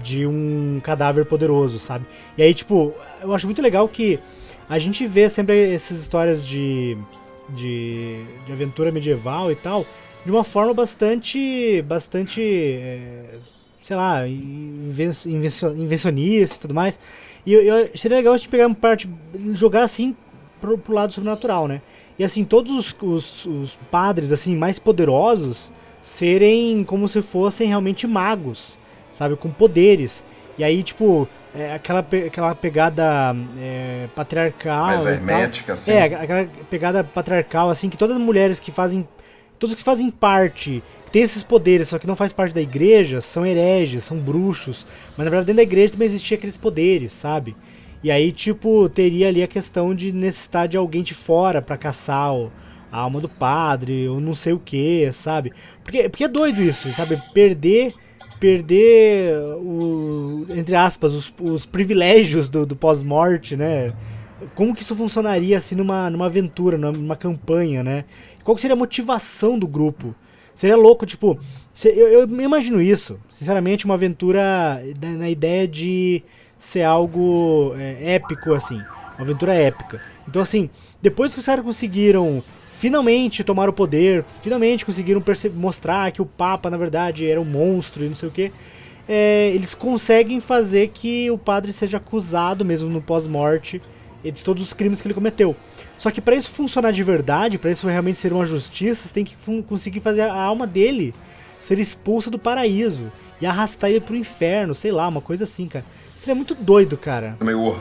de 0.00 0.24
um 0.24 0.80
cadáver 0.84 1.24
poderoso, 1.24 1.80
sabe? 1.80 2.06
E 2.36 2.42
aí, 2.42 2.54
tipo, 2.54 2.94
eu 3.20 3.34
acho 3.34 3.46
muito 3.46 3.60
legal 3.60 3.88
que 3.88 4.20
a 4.68 4.78
gente 4.78 5.04
vê 5.08 5.28
sempre 5.28 5.74
essas 5.74 6.00
histórias 6.00 6.46
de, 6.46 6.96
de, 7.48 8.22
de 8.46 8.52
aventura 8.52 8.92
medieval 8.92 9.50
e 9.50 9.56
tal, 9.56 9.84
de 10.24 10.30
uma 10.30 10.44
forma 10.44 10.72
bastante, 10.72 11.82
bastante, 11.82 12.40
é, 12.40 13.24
sei 13.82 13.96
lá, 13.96 14.24
invencionista 14.28 16.56
e 16.56 16.60
tudo 16.60 16.74
mais. 16.74 17.00
E 17.44 17.52
eu, 17.52 17.62
eu, 17.62 17.90
seria 17.96 18.18
legal 18.18 18.34
a 18.34 18.36
gente 18.36 18.48
pegar 18.48 18.66
uma 18.66 18.74
parte, 18.74 19.08
jogar 19.54 19.82
assim 19.82 20.16
pro, 20.60 20.76
pro 20.76 20.94
lado 20.94 21.12
sobrenatural, 21.12 21.68
né? 21.68 21.80
E 22.18 22.24
assim, 22.24 22.44
todos 22.44 22.72
os, 22.72 22.96
os, 23.00 23.46
os 23.46 23.78
padres 23.90 24.32
assim 24.32 24.56
mais 24.56 24.78
poderosos 24.78 25.72
serem 26.02 26.82
como 26.84 27.08
se 27.08 27.22
fossem 27.22 27.68
realmente 27.68 28.06
magos 28.06 28.78
sabe? 29.18 29.36
Com 29.36 29.50
poderes. 29.50 30.24
E 30.56 30.62
aí, 30.62 30.82
tipo, 30.82 31.28
é, 31.54 31.74
aquela, 31.74 32.00
aquela 32.00 32.54
pegada 32.54 33.34
é, 33.58 34.06
patriarcal. 34.14 34.86
Mais 34.86 35.06
hermética, 35.06 35.72
assim. 35.72 35.92
É, 35.92 36.04
aquela 36.04 36.48
pegada 36.70 37.02
patriarcal, 37.02 37.70
assim, 37.70 37.88
que 37.88 37.96
todas 37.96 38.16
as 38.16 38.22
mulheres 38.22 38.60
que 38.60 38.70
fazem. 38.70 39.06
Todos 39.58 39.74
que 39.74 39.82
fazem 39.82 40.10
parte, 40.10 40.82
que 41.06 41.10
tem 41.10 41.22
esses 41.22 41.42
poderes, 41.42 41.88
só 41.88 41.98
que 41.98 42.06
não 42.06 42.16
faz 42.16 42.32
parte 42.32 42.54
da 42.54 42.60
igreja, 42.60 43.20
são 43.20 43.44
hereges, 43.44 44.04
são 44.04 44.18
bruxos. 44.18 44.86
Mas 45.16 45.24
na 45.24 45.30
verdade 45.30 45.46
dentro 45.46 45.56
da 45.56 45.62
igreja 45.62 45.92
também 45.92 46.08
existia 46.08 46.36
aqueles 46.36 46.56
poderes, 46.56 47.12
sabe? 47.12 47.56
E 48.02 48.10
aí, 48.10 48.30
tipo, 48.30 48.88
teria 48.88 49.28
ali 49.28 49.42
a 49.42 49.48
questão 49.48 49.92
de 49.92 50.12
necessidade 50.12 50.72
de 50.72 50.76
alguém 50.76 51.02
de 51.02 51.14
fora 51.14 51.60
para 51.60 51.76
caçar 51.76 52.30
a 52.92 52.98
alma 52.98 53.20
do 53.20 53.28
padre, 53.28 54.08
ou 54.08 54.20
não 54.20 54.34
sei 54.34 54.52
o 54.52 54.58
que, 54.58 55.10
sabe? 55.12 55.52
Porque, 55.82 56.08
porque 56.08 56.24
é 56.24 56.28
doido 56.28 56.62
isso, 56.62 56.90
sabe? 56.92 57.20
Perder 57.34 57.92
perder 58.38 59.36
o, 59.56 60.46
entre 60.50 60.76
aspas, 60.76 61.12
os, 61.12 61.34
os 61.40 61.66
privilégios 61.66 62.48
do, 62.48 62.64
do 62.64 62.76
pós-morte, 62.76 63.56
né? 63.56 63.92
Como 64.54 64.74
que 64.74 64.82
isso 64.82 64.94
funcionaria 64.94 65.58
assim 65.58 65.74
numa, 65.74 66.08
numa 66.08 66.26
aventura, 66.26 66.78
numa 66.78 67.16
campanha, 67.16 67.82
né? 67.82 68.04
Qual 68.48 68.56
seria 68.56 68.72
a 68.72 68.78
motivação 68.78 69.58
do 69.58 69.68
grupo? 69.68 70.14
Seria 70.54 70.74
louco, 70.74 71.04
tipo, 71.04 71.38
eu, 71.84 72.08
eu 72.08 72.40
imagino 72.40 72.80
isso, 72.80 73.20
sinceramente, 73.28 73.84
uma 73.84 73.92
aventura 73.92 74.82
na, 75.02 75.08
na 75.18 75.28
ideia 75.28 75.68
de 75.68 76.22
ser 76.58 76.82
algo 76.82 77.74
é, 77.76 78.14
épico, 78.14 78.54
assim, 78.54 78.76
uma 78.76 79.20
aventura 79.20 79.52
épica. 79.52 80.00
Então, 80.26 80.40
assim, 80.40 80.70
depois 81.02 81.34
que 81.34 81.40
os 81.40 81.44
caras 81.44 81.62
conseguiram 81.62 82.42
finalmente 82.78 83.44
tomaram 83.44 83.68
o 83.68 83.74
poder, 83.74 84.24
finalmente 84.40 84.86
conseguiram 84.86 85.22
mostrar 85.54 86.10
que 86.10 86.22
o 86.22 86.26
Papa, 86.26 86.70
na 86.70 86.78
verdade, 86.78 87.30
era 87.30 87.38
um 87.38 87.44
monstro 87.44 88.02
e 88.02 88.08
não 88.08 88.16
sei 88.16 88.30
o 88.30 88.32
que. 88.32 88.50
É, 89.06 89.50
eles 89.54 89.74
conseguem 89.74 90.40
fazer 90.40 90.88
que 90.88 91.30
o 91.30 91.36
padre 91.36 91.70
seja 91.70 91.98
acusado, 91.98 92.64
mesmo 92.64 92.88
no 92.88 93.02
pós-morte, 93.02 93.82
de 94.24 94.42
todos 94.42 94.62
os 94.62 94.72
crimes 94.72 95.02
que 95.02 95.06
ele 95.06 95.12
cometeu. 95.12 95.54
Só 95.98 96.10
que 96.10 96.20
para 96.20 96.36
isso 96.36 96.50
funcionar 96.50 96.92
de 96.92 97.02
verdade, 97.02 97.58
para 97.58 97.70
isso 97.70 97.86
realmente 97.86 98.18
ser 98.18 98.32
uma 98.32 98.46
justiça, 98.46 99.08
você 99.08 99.14
tem 99.14 99.24
que 99.24 99.36
conseguir 99.62 100.00
fazer 100.00 100.22
a 100.22 100.34
alma 100.34 100.66
dele 100.66 101.12
ser 101.60 101.78
expulsa 101.78 102.30
do 102.30 102.38
paraíso. 102.38 103.12
e 103.40 103.46
arrastar 103.46 103.90
ele 103.90 104.00
pro 104.00 104.16
inferno, 104.16 104.74
sei 104.74 104.90
lá, 104.90 105.06
uma 105.06 105.20
coisa 105.20 105.44
assim, 105.44 105.68
cara. 105.68 105.84
Seria 106.18 106.34
muito 106.34 106.56
doido, 106.56 106.96
cara. 106.96 107.36
Meio 107.40 107.78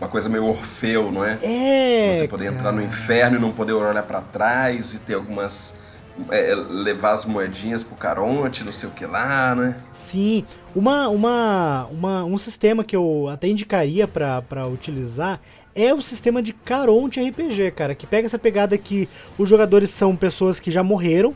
uma 0.00 0.08
coisa 0.08 0.28
meio 0.28 0.46
Orfeu, 0.46 1.12
não 1.12 1.24
é? 1.24 1.38
É. 1.42 2.12
Você 2.12 2.26
poder 2.26 2.46
cara. 2.46 2.56
entrar 2.56 2.72
no 2.72 2.82
inferno 2.82 3.36
e 3.36 3.40
não 3.40 3.52
poder 3.52 3.74
olhar 3.74 4.02
para 4.02 4.20
trás 4.20 4.94
e 4.94 5.00
ter 5.00 5.14
algumas 5.14 5.78
é, 6.30 6.54
levar 6.54 7.12
as 7.12 7.24
moedinhas 7.24 7.84
pro 7.84 7.96
Caronte, 7.96 8.64
não 8.64 8.72
sei 8.72 8.88
o 8.88 8.92
que 8.92 9.06
lá, 9.06 9.54
né? 9.54 9.76
Sim, 9.92 10.44
uma, 10.74 11.08
uma, 11.08 11.86
uma, 11.90 12.24
um 12.24 12.36
sistema 12.38 12.82
que 12.82 12.96
eu 12.96 13.28
até 13.28 13.48
indicaria 13.48 14.08
para 14.08 14.66
utilizar 14.66 15.40
é 15.74 15.94
o 15.94 16.02
sistema 16.02 16.42
de 16.42 16.52
Caronte 16.52 17.20
RPG, 17.20 17.72
cara, 17.72 17.94
que 17.94 18.06
pega 18.06 18.26
essa 18.26 18.38
pegada 18.38 18.76
que 18.76 19.08
os 19.38 19.48
jogadores 19.48 19.90
são 19.90 20.16
pessoas 20.16 20.58
que 20.58 20.70
já 20.70 20.82
morreram, 20.82 21.34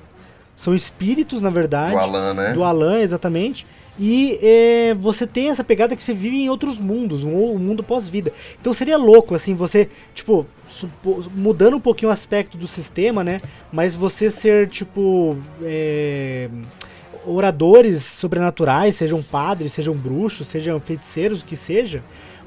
são 0.57 0.75
espíritos, 0.75 1.43
na 1.43 1.51
verdade. 1.51 1.93
Do 1.93 1.99
Alan, 1.99 2.35
né? 2.35 2.53
Do 2.53 2.65
Alan, 2.65 3.01
exatamente. 3.01 3.67
E 3.99 4.39
é, 4.43 4.95
você 4.95 5.27
tem 5.27 5.51
essa 5.51 5.63
pegada 5.63 5.95
que 5.95 6.03
você 6.03 6.13
vive 6.13 6.37
em 6.37 6.49
outros 6.49 6.79
mundos, 6.79 7.23
um, 7.23 7.53
um 7.53 7.59
mundo 7.59 7.83
pós-vida. 7.83 8.33
Então 8.61 8.73
seria 8.73 8.97
louco, 8.97 9.35
assim, 9.35 9.55
você, 9.55 9.89
tipo, 10.15 10.47
mudando 11.33 11.77
um 11.77 11.81
pouquinho 11.81 12.11
o 12.11 12.13
aspecto 12.13 12.59
do 12.59 12.67
sistema, 12.67 13.23
né? 13.23 13.39
Mas 13.73 13.95
você 13.95 14.31
ser, 14.31 14.69
tipo. 14.69 15.37
É, 15.63 16.49
oradores 17.27 18.03
sobrenaturais, 18.03 18.97
sejam 18.97 19.23
padres, 19.23 19.73
sejam 19.73 19.95
bruxos, 19.95 20.47
sejam 20.47 20.79
feiticeiros, 20.79 21.41
o 21.41 21.45
que 21.45 21.57
seja, 21.57 22.03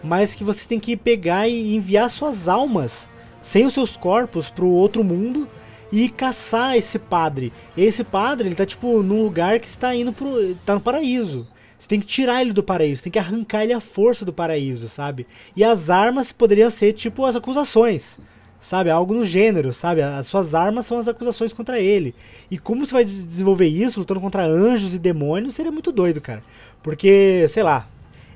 mas 0.08 0.34
que 0.34 0.44
vocês 0.44 0.66
têm 0.66 0.80
que 0.80 0.96
pegar 0.96 1.48
e 1.48 1.76
enviar 1.76 2.10
suas 2.10 2.48
almas 2.48 3.08
sem 3.42 3.66
os 3.66 3.74
seus 3.74 3.96
corpos 3.96 4.50
para 4.50 4.66
o 4.66 4.72
outro 4.72 5.04
mundo 5.04 5.48
e 5.92 6.10
caçar 6.10 6.76
esse 6.76 6.98
padre. 6.98 7.54
E 7.76 7.84
esse 7.84 8.04
padre, 8.04 8.48
ele 8.48 8.56
tá 8.56 8.66
tipo 8.66 9.04
num 9.04 9.24
lugar 9.24 9.60
que 9.60 9.68
está 9.68 9.94
indo 9.96 10.12
pro 10.12 10.56
tá 10.66 10.74
no 10.74 10.82
paraíso. 10.82 11.48
Você 11.78 11.88
tem 11.88 12.00
que 12.00 12.08
tirar 12.08 12.42
ele 12.42 12.54
do 12.54 12.64
paraíso, 12.64 13.04
tem 13.04 13.12
que 13.12 13.20
arrancar 13.20 13.64
ele 13.64 13.74
à 13.74 13.80
força 13.80 14.26
do 14.26 14.34
paraíso, 14.34 14.90
sabe? 14.90 15.28
E 15.56 15.64
as 15.64 15.90
armas 15.90 16.32
poderiam 16.32 16.72
ser 16.72 16.94
tipo 16.94 17.24
as 17.24 17.36
acusações, 17.36 18.20
sabe? 18.60 18.90
Algo 18.90 19.14
no 19.14 19.26
gênero, 19.26 19.72
sabe? 19.72 20.02
As 20.02 20.26
suas 20.26 20.56
armas 20.56 20.88
são 20.88 20.98
as 20.98 21.08
acusações 21.08 21.54
contra 21.54 21.80
ele. 21.80 22.16
E 22.50 22.58
como 22.58 22.84
você 22.86 22.94
vai 22.94 23.06
desenvolver 23.06 23.68
isso, 23.68 24.00
lutando 24.00 24.20
contra 24.20 24.44
anjos 24.44 24.96
e 24.96 25.00
demônios, 25.00 25.54
seria 25.54 25.72
muito 25.72 25.92
doido, 25.92 26.20
cara. 26.20 26.44
Porque, 26.82 27.46
sei 27.50 27.62
lá. 27.62 27.88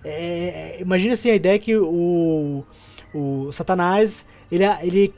É, 0.03 0.78
imagina 0.80 1.14
assim 1.14 1.30
a 1.30 1.36
ideia 1.36 1.60
que 1.60 1.76
o, 1.78 2.64
o 3.14 3.52
Satanás 3.52 4.26
ele, 4.52 4.65
ele 4.82 5.14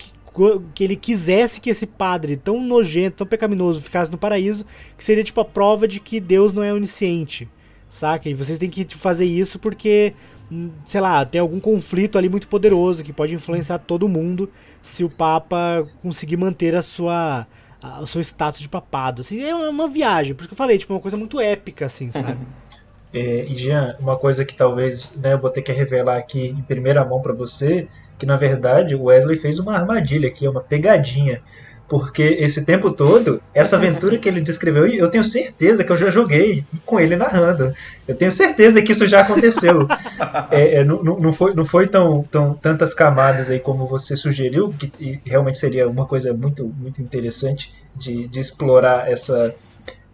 que 0.74 0.84
ele 0.84 0.96
quisesse 0.96 1.62
que 1.62 1.70
esse 1.70 1.86
padre 1.86 2.36
tão 2.36 2.60
nojento, 2.60 3.18
tão 3.18 3.28
pecaminoso 3.28 3.82
ficasse 3.82 4.12
no 4.12 4.18
paraíso, 4.18 4.66
que 4.98 5.04
seria 5.04 5.24
tipo 5.24 5.40
a 5.40 5.46
prova 5.46 5.88
de 5.88 6.00
que 6.00 6.20
Deus 6.20 6.54
não 6.54 6.64
é 6.64 6.74
onisciente, 6.74 7.48
saca? 7.88 8.28
E 8.28 8.34
vocês 8.34 8.58
têm 8.58 8.70
que 8.70 8.84
tipo, 8.84 9.00
fazer 9.00 9.26
isso 9.26 9.60
porque, 9.60 10.14
sei 10.86 11.00
lá, 11.00 11.24
tem 11.24 11.40
algum 11.40 11.60
conflito 11.60 12.18
ali 12.18 12.30
muito 12.30 12.48
poderoso 12.48 13.04
que 13.04 13.14
pode 13.14 13.36
influenciar 13.36 13.78
todo 13.80 14.10
mundo 14.10 14.50
se 14.82 15.04
o 15.04 15.10
Papa 15.10 15.88
conseguir 16.02 16.38
manter 16.38 16.76
a 16.76 16.82
sua 16.82 17.46
a, 17.82 18.02
o 18.02 18.08
seu 18.08 18.22
status 18.22 18.60
de 18.60 18.70
papado. 18.70 19.22
Assim, 19.22 19.44
é 19.44 19.54
uma 19.54 19.88
viagem, 19.88 20.34
por 20.34 20.42
isso 20.42 20.50
que 20.50 20.54
eu 20.54 20.58
falei, 20.58 20.80
tipo, 20.80 20.94
uma 20.94 21.00
coisa 21.00 21.18
muito 21.18 21.40
épica, 21.40 21.86
assim, 21.86 22.12
sabe? 22.12 22.40
É, 23.14 23.46
e 23.46 23.56
Jean, 23.56 23.96
uma 24.00 24.18
coisa 24.18 24.44
que 24.44 24.56
talvez 24.56 25.12
né, 25.16 25.34
eu 25.34 25.40
vou 25.40 25.50
ter 25.50 25.62
que 25.62 25.72
revelar 25.72 26.18
aqui 26.18 26.48
em 26.48 26.62
primeira 26.64 27.06
mão 27.06 27.22
para 27.22 27.34
você 27.34 27.88
que 28.18 28.26
na 28.26 28.38
verdade 28.38 28.96
o 28.96 29.04
Wesley 29.04 29.38
fez 29.38 29.60
uma 29.60 29.76
armadilha 29.76 30.30
aqui, 30.30 30.48
uma 30.48 30.62
pegadinha. 30.62 31.42
Porque 31.90 32.24
esse 32.24 32.66
tempo 32.66 32.92
todo, 32.92 33.42
essa 33.54 33.76
aventura 33.76 34.18
que 34.18 34.28
ele 34.28 34.40
descreveu, 34.40 34.88
eu 34.88 35.10
tenho 35.10 35.24
certeza 35.24 35.84
que 35.84 35.92
eu 35.92 35.98
já 35.98 36.10
joguei 36.10 36.64
com 36.86 37.00
ele 37.00 37.16
narrando. 37.16 37.74
Eu 38.08 38.16
tenho 38.16 38.32
certeza 38.32 38.82
que 38.82 38.94
isso 38.94 39.06
já 39.06 39.22
aconteceu. 39.22 39.88
É, 40.50 40.76
é, 40.76 40.84
não, 40.84 41.04
não, 41.04 41.34
foi, 41.34 41.54
não 41.54 41.66
foi 41.66 41.88
tão, 41.88 42.24
tão 42.24 42.54
tantas 42.54 42.94
camadas 42.94 43.50
aí 43.50 43.60
como 43.60 43.86
você 43.86 44.16
sugeriu, 44.16 44.70
que 44.70 45.20
realmente 45.26 45.58
seria 45.58 45.88
uma 45.88 46.06
coisa 46.06 46.34
muito, 46.34 46.66
muito 46.66 47.02
interessante 47.02 47.72
de, 47.96 48.28
de 48.28 48.40
explorar 48.40 49.12
essa. 49.12 49.54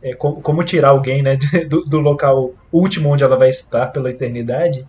É, 0.01 0.15
como, 0.15 0.41
como, 0.41 0.63
tirar 0.63 0.91
alguém 0.91 1.21
né, 1.21 1.37
do, 1.67 1.83
do 1.83 1.99
local 1.99 2.53
último 2.71 3.09
onde 3.09 3.23
ela 3.23 3.35
vai 3.35 3.49
estar 3.49 3.87
pela 3.87 4.09
eternidade. 4.09 4.85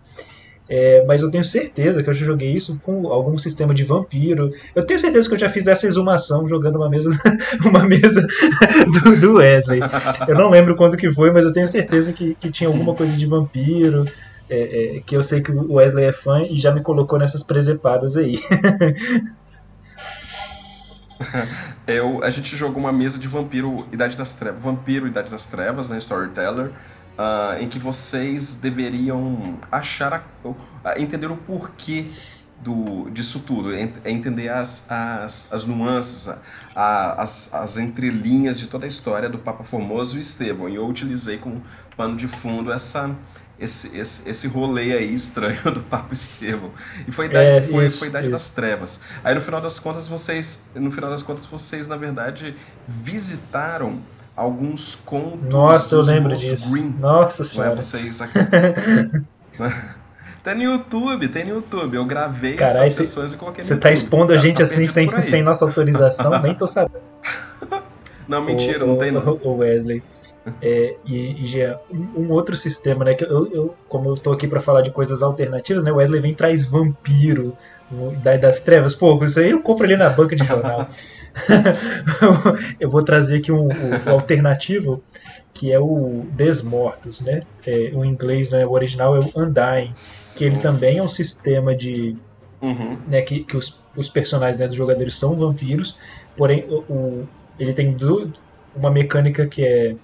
É, 0.72 1.04
mas 1.04 1.20
eu 1.20 1.32
tenho 1.32 1.42
certeza 1.42 2.00
que 2.00 2.08
eu 2.08 2.14
já 2.14 2.24
joguei 2.24 2.52
isso 2.52 2.78
com 2.84 3.08
algum 3.08 3.36
sistema 3.36 3.74
de 3.74 3.82
vampiro. 3.82 4.52
Eu 4.72 4.86
tenho 4.86 5.00
certeza 5.00 5.28
que 5.28 5.34
eu 5.34 5.38
já 5.38 5.50
fiz 5.50 5.66
essa 5.66 5.84
exumação 5.84 6.48
jogando 6.48 6.76
uma 6.76 6.88
mesa, 6.88 7.10
uma 7.66 7.84
mesa 7.84 8.24
do, 9.02 9.20
do, 9.20 9.34
Wesley. 9.38 9.80
Eu 10.28 10.36
não 10.36 10.48
lembro 10.48 10.76
quando 10.76 10.96
que 10.96 11.10
foi, 11.10 11.32
mas 11.32 11.44
eu 11.44 11.52
tenho 11.52 11.66
certeza 11.66 12.12
que, 12.12 12.36
que 12.36 12.52
tinha 12.52 12.68
alguma 12.68 12.94
coisa 12.94 13.16
de 13.16 13.26
vampiro. 13.26 14.04
É, 14.48 14.96
é, 14.96 15.00
que 15.00 15.16
eu 15.16 15.22
sei 15.22 15.40
que 15.40 15.52
o 15.52 15.74
Wesley 15.74 16.06
é 16.06 16.12
fã 16.12 16.42
e 16.42 16.58
já 16.58 16.72
me 16.72 16.82
colocou 16.82 17.18
nessas 17.18 17.42
presepadas 17.42 18.16
aí. 18.16 18.40
eu, 21.86 22.22
a 22.24 22.30
gente 22.30 22.56
jogou 22.56 22.78
uma 22.78 22.92
mesa 22.92 23.18
de 23.18 23.28
vampiro 23.28 23.86
Idade 23.92 24.16
das 24.16 24.34
Trevas, 24.34 24.62
vampiro 24.62 25.06
Idade 25.06 25.30
das 25.30 25.46
Trevas, 25.46 25.88
né, 25.88 25.98
Storyteller 25.98 26.72
uh, 27.20 27.62
em 27.62 27.68
que 27.68 27.78
vocês 27.78 28.56
deveriam 28.56 29.58
achar 29.70 30.24
a, 30.84 31.00
entender 31.00 31.26
o 31.26 31.36
porquê 31.36 32.06
do, 32.60 33.08
disso 33.10 33.40
tudo, 33.40 33.74
é 33.74 34.10
entender 34.10 34.48
as, 34.50 34.90
as, 34.90 35.52
as 35.52 35.64
nuances, 35.64 36.28
a, 36.28 36.38
a, 36.74 37.22
as, 37.22 37.54
as 37.54 37.76
entrelinhas 37.78 38.58
de 38.58 38.66
toda 38.66 38.84
a 38.84 38.88
história 38.88 39.28
do 39.28 39.38
Papa 39.38 39.64
Formoso 39.64 40.18
e 40.18 40.20
Estevão. 40.20 40.68
E 40.68 40.74
eu 40.74 40.86
utilizei 40.86 41.38
como 41.38 41.62
pano 41.96 42.16
de 42.16 42.28
fundo 42.28 42.70
essa, 42.70 43.14
esse, 43.60 43.96
esse, 43.96 44.28
esse 44.28 44.48
rolê 44.48 44.92
aí 44.96 45.14
estranho 45.14 45.60
do 45.70 45.80
Papa 45.80 46.14
Estevão. 46.14 46.70
E 47.06 47.12
foi 47.12 47.26
a 47.26 47.28
idade, 47.28 47.46
é, 47.46 47.62
foi, 47.62 47.86
isso, 47.86 47.98
foi 47.98 48.08
idade 48.08 48.28
das 48.28 48.50
trevas. 48.50 49.00
Aí 49.22 49.34
no 49.34 49.40
final 49.40 49.60
das 49.60 49.78
contas 49.78 50.08
vocês, 50.08 50.64
no 50.74 50.90
final 50.90 51.10
das 51.10 51.22
contas 51.22 51.44
vocês 51.44 51.86
na 51.86 51.96
verdade 51.96 52.56
visitaram 52.88 54.00
alguns 54.34 54.94
contos 54.94 55.48
Nossa, 55.50 55.94
eu 55.94 56.00
lembro 56.00 56.34
disso. 56.34 56.70
Green. 56.70 56.94
Nossa 56.98 57.44
senhora. 57.44 57.70
Não 57.70 57.78
é 57.78 57.82
vocês 57.82 58.22
Tem 60.42 60.54
no 60.54 60.62
YouTube, 60.62 61.28
tem 61.28 61.44
no 61.44 61.56
YouTube. 61.56 61.96
Eu 61.96 62.04
gravei 62.06 62.54
Carai, 62.54 62.84
essas 62.84 62.94
sessões 62.94 63.34
e 63.34 63.36
coloquei 63.36 63.62
no 63.62 63.68
Você 63.68 63.76
tá 63.76 63.92
expondo 63.92 64.32
a 64.32 64.38
gente 64.38 64.56
tá 64.56 64.62
assim 64.62 64.88
sem, 64.88 65.06
sem 65.20 65.42
nossa 65.42 65.66
autorização? 65.66 66.40
Nem 66.40 66.54
tô 66.54 66.64
sabendo. 66.66 67.02
Não, 68.26 68.40
mentira, 68.40 68.84
o, 68.84 68.88
não 68.88 68.96
tem 68.96 69.10
não. 69.10 69.38
O 69.42 69.56
Wesley. 69.58 70.02
É, 70.62 70.96
e, 71.04 71.56
e 71.56 71.66
um, 71.90 72.22
um, 72.22 72.30
outro 72.32 72.56
sistema, 72.56 73.04
né? 73.04 73.14
Que 73.14 73.24
eu, 73.24 73.46
eu, 73.52 73.74
como 73.88 74.08
eu 74.08 74.14
tô 74.14 74.32
aqui 74.32 74.48
para 74.48 74.60
falar 74.60 74.82
de 74.82 74.90
coisas 74.90 75.22
alternativas, 75.22 75.84
né? 75.84 75.92
O 75.92 75.96
Wesley 75.96 76.20
vem 76.20 76.34
traz 76.34 76.64
vampiro, 76.64 77.56
Idade 78.12 78.42
das 78.42 78.60
Trevas. 78.60 78.94
Pô, 78.94 79.22
isso 79.24 79.40
aí 79.40 79.50
eu 79.50 79.60
compro 79.60 79.84
ali 79.84 79.96
na 79.96 80.08
banca 80.10 80.34
de 80.34 80.44
jornal. 80.44 80.88
eu 82.80 82.88
vou 82.88 83.02
trazer 83.02 83.38
aqui 83.38 83.52
um, 83.52 83.68
um, 83.68 84.10
alternativo 84.10 85.02
que 85.52 85.72
é 85.72 85.78
o 85.78 86.24
Desmortos, 86.32 87.20
né? 87.20 87.42
É, 87.66 87.90
o 87.92 88.04
inglês, 88.04 88.50
né, 88.50 88.64
o 88.64 88.70
original 88.70 89.16
é 89.16 89.20
o 89.20 89.30
Undying, 89.36 89.92
que 90.38 90.44
ele 90.44 90.58
também 90.58 90.98
é 90.98 91.02
um 91.02 91.08
sistema 91.08 91.74
de, 91.74 92.16
uhum. 92.62 92.96
né, 93.06 93.20
que, 93.20 93.40
que 93.44 93.56
os, 93.56 93.78
os 93.96 94.08
personagens 94.08 94.58
né, 94.58 94.66
dos 94.66 94.76
jogadores 94.76 95.18
são 95.18 95.34
vampiros, 95.34 95.96
porém 96.36 96.64
o, 96.68 96.78
o 96.88 97.28
ele 97.58 97.74
tem 97.74 97.92
do, 97.92 98.32
uma 98.74 98.90
mecânica 98.90 99.46
que 99.46 99.62
é, 99.62 99.96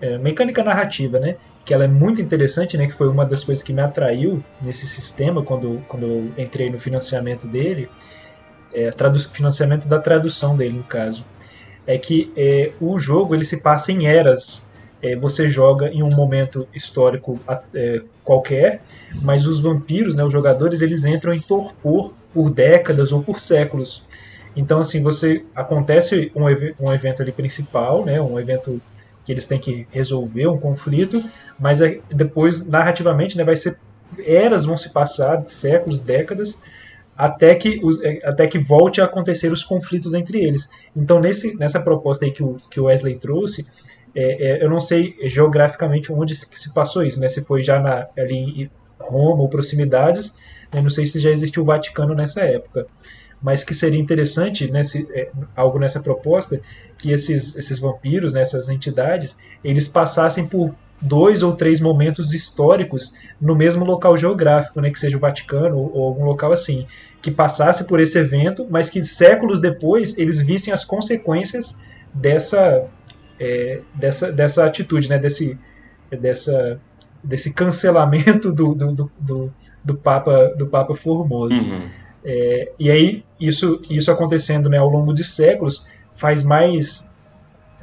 é, 0.00 0.18
mecânica 0.18 0.62
narrativa, 0.62 1.18
né? 1.18 1.36
Que 1.64 1.74
ela 1.74 1.84
é 1.84 1.88
muito 1.88 2.20
interessante, 2.20 2.76
né? 2.76 2.86
Que 2.86 2.94
foi 2.94 3.08
uma 3.08 3.24
das 3.24 3.44
coisas 3.44 3.62
que 3.62 3.72
me 3.72 3.80
atraiu 3.80 4.42
nesse 4.62 4.86
sistema 4.86 5.42
quando, 5.42 5.82
quando 5.88 6.06
eu 6.06 6.30
entrei 6.36 6.70
no 6.70 6.78
financiamento 6.78 7.46
dele 7.46 7.88
é, 8.72 8.90
financiamento 9.32 9.88
da 9.88 9.98
tradução 9.98 10.56
dele, 10.56 10.76
no 10.76 10.84
caso, 10.84 11.24
é 11.86 11.98
que 11.98 12.32
é, 12.36 12.72
o 12.80 12.98
jogo 12.98 13.34
ele 13.34 13.44
se 13.44 13.58
passa 13.58 13.92
em 13.92 14.06
eras. 14.06 14.66
É, 15.00 15.14
você 15.14 15.48
joga 15.48 15.88
em 15.88 16.02
um 16.02 16.10
momento 16.10 16.66
histórico 16.74 17.38
é, 17.72 18.02
qualquer, 18.24 18.82
mas 19.22 19.46
os 19.46 19.60
vampiros, 19.60 20.16
né, 20.16 20.24
os 20.24 20.32
jogadores, 20.32 20.82
eles 20.82 21.04
entram 21.04 21.32
em 21.32 21.40
torpor 21.40 22.12
por 22.34 22.50
décadas 22.50 23.12
ou 23.12 23.22
por 23.22 23.38
séculos. 23.38 24.04
Então, 24.56 24.80
assim, 24.80 25.00
você 25.00 25.44
acontece 25.54 26.32
um, 26.34 26.44
um 26.84 26.92
evento 26.92 27.22
ali 27.22 27.30
principal, 27.30 28.04
né, 28.04 28.20
um 28.20 28.40
evento 28.40 28.82
que 29.28 29.32
eles 29.32 29.44
têm 29.44 29.58
que 29.58 29.86
resolver, 29.90 30.46
um 30.46 30.56
conflito, 30.56 31.22
mas 31.60 31.82
é, 31.82 32.00
depois, 32.08 32.66
narrativamente, 32.66 33.36
né, 33.36 33.44
vai 33.44 33.56
ser 33.56 33.78
eras 34.24 34.64
vão 34.64 34.78
se 34.78 34.88
passar, 34.88 35.46
séculos, 35.46 36.00
décadas, 36.00 36.58
até 37.14 37.54
que, 37.54 37.78
os, 37.84 38.02
é, 38.02 38.20
até 38.24 38.46
que 38.46 38.58
volte 38.58 39.02
a 39.02 39.04
acontecer 39.04 39.52
os 39.52 39.62
conflitos 39.62 40.14
entre 40.14 40.42
eles. 40.42 40.70
Então, 40.96 41.20
nesse, 41.20 41.54
nessa 41.58 41.78
proposta 41.78 42.24
aí 42.24 42.30
que 42.30 42.42
o, 42.42 42.56
que 42.70 42.80
o 42.80 42.84
Wesley 42.84 43.18
trouxe, 43.18 43.66
é, 44.14 44.52
é, 44.52 44.64
eu 44.64 44.70
não 44.70 44.80
sei 44.80 45.14
geograficamente 45.24 46.10
onde 46.10 46.34
se, 46.34 46.46
se 46.50 46.72
passou 46.72 47.02
isso, 47.02 47.20
né? 47.20 47.28
se 47.28 47.44
foi 47.44 47.62
já 47.62 47.78
na, 47.78 48.06
ali 48.16 48.62
em 48.62 48.70
Roma 48.98 49.42
ou 49.42 49.48
proximidades, 49.50 50.34
né? 50.72 50.80
não 50.80 50.88
sei 50.88 51.04
se 51.04 51.20
já 51.20 51.28
existiu 51.28 51.64
o 51.64 51.66
Vaticano 51.66 52.14
nessa 52.14 52.40
época. 52.40 52.86
Mas 53.40 53.62
que 53.62 53.74
seria 53.74 54.00
interessante, 54.00 54.70
nesse, 54.70 55.08
é, 55.12 55.30
algo 55.54 55.78
nessa 55.78 56.00
proposta, 56.00 56.60
que 56.96 57.12
esses, 57.12 57.56
esses 57.56 57.78
vampiros, 57.78 58.32
né, 58.32 58.42
entidades, 58.70 59.38
eles 59.62 59.86
passassem 59.86 60.46
por 60.46 60.74
dois 61.00 61.44
ou 61.44 61.54
três 61.54 61.80
momentos 61.80 62.34
históricos 62.34 63.14
no 63.40 63.54
mesmo 63.54 63.84
local 63.84 64.16
geográfico, 64.16 64.80
né, 64.80 64.90
que 64.90 64.98
seja 64.98 65.16
o 65.16 65.20
Vaticano 65.20 65.78
ou 65.78 66.06
algum 66.06 66.24
local 66.24 66.52
assim, 66.52 66.86
que 67.22 67.30
passasse 67.30 67.84
por 67.84 68.00
esse 68.00 68.18
evento, 68.18 68.66
mas 68.68 68.90
que 68.90 69.04
séculos 69.04 69.60
depois 69.60 70.18
eles 70.18 70.40
vissem 70.40 70.72
as 70.72 70.84
consequências 70.84 71.78
dessa 72.12 72.88
é, 73.38 73.80
dessa, 73.94 74.32
dessa 74.32 74.64
atitude, 74.64 75.08
né, 75.08 75.18
desse, 75.18 75.58
dessa, 76.10 76.80
desse 77.22 77.52
cancelamento 77.52 78.52
do, 78.52 78.74
do, 78.74 79.10
do, 79.18 79.52
do, 79.84 79.94
Papa, 79.94 80.54
do 80.56 80.66
Papa 80.66 80.94
Formoso. 80.94 81.54
Uhum. 81.54 81.82
É, 82.24 82.70
e 82.78 82.90
aí, 82.90 83.24
isso, 83.40 83.80
isso 83.90 84.10
acontecendo 84.10 84.68
né, 84.68 84.78
ao 84.78 84.88
longo 84.88 85.12
de 85.12 85.24
séculos, 85.24 85.86
faz 86.14 86.42
mais. 86.42 87.08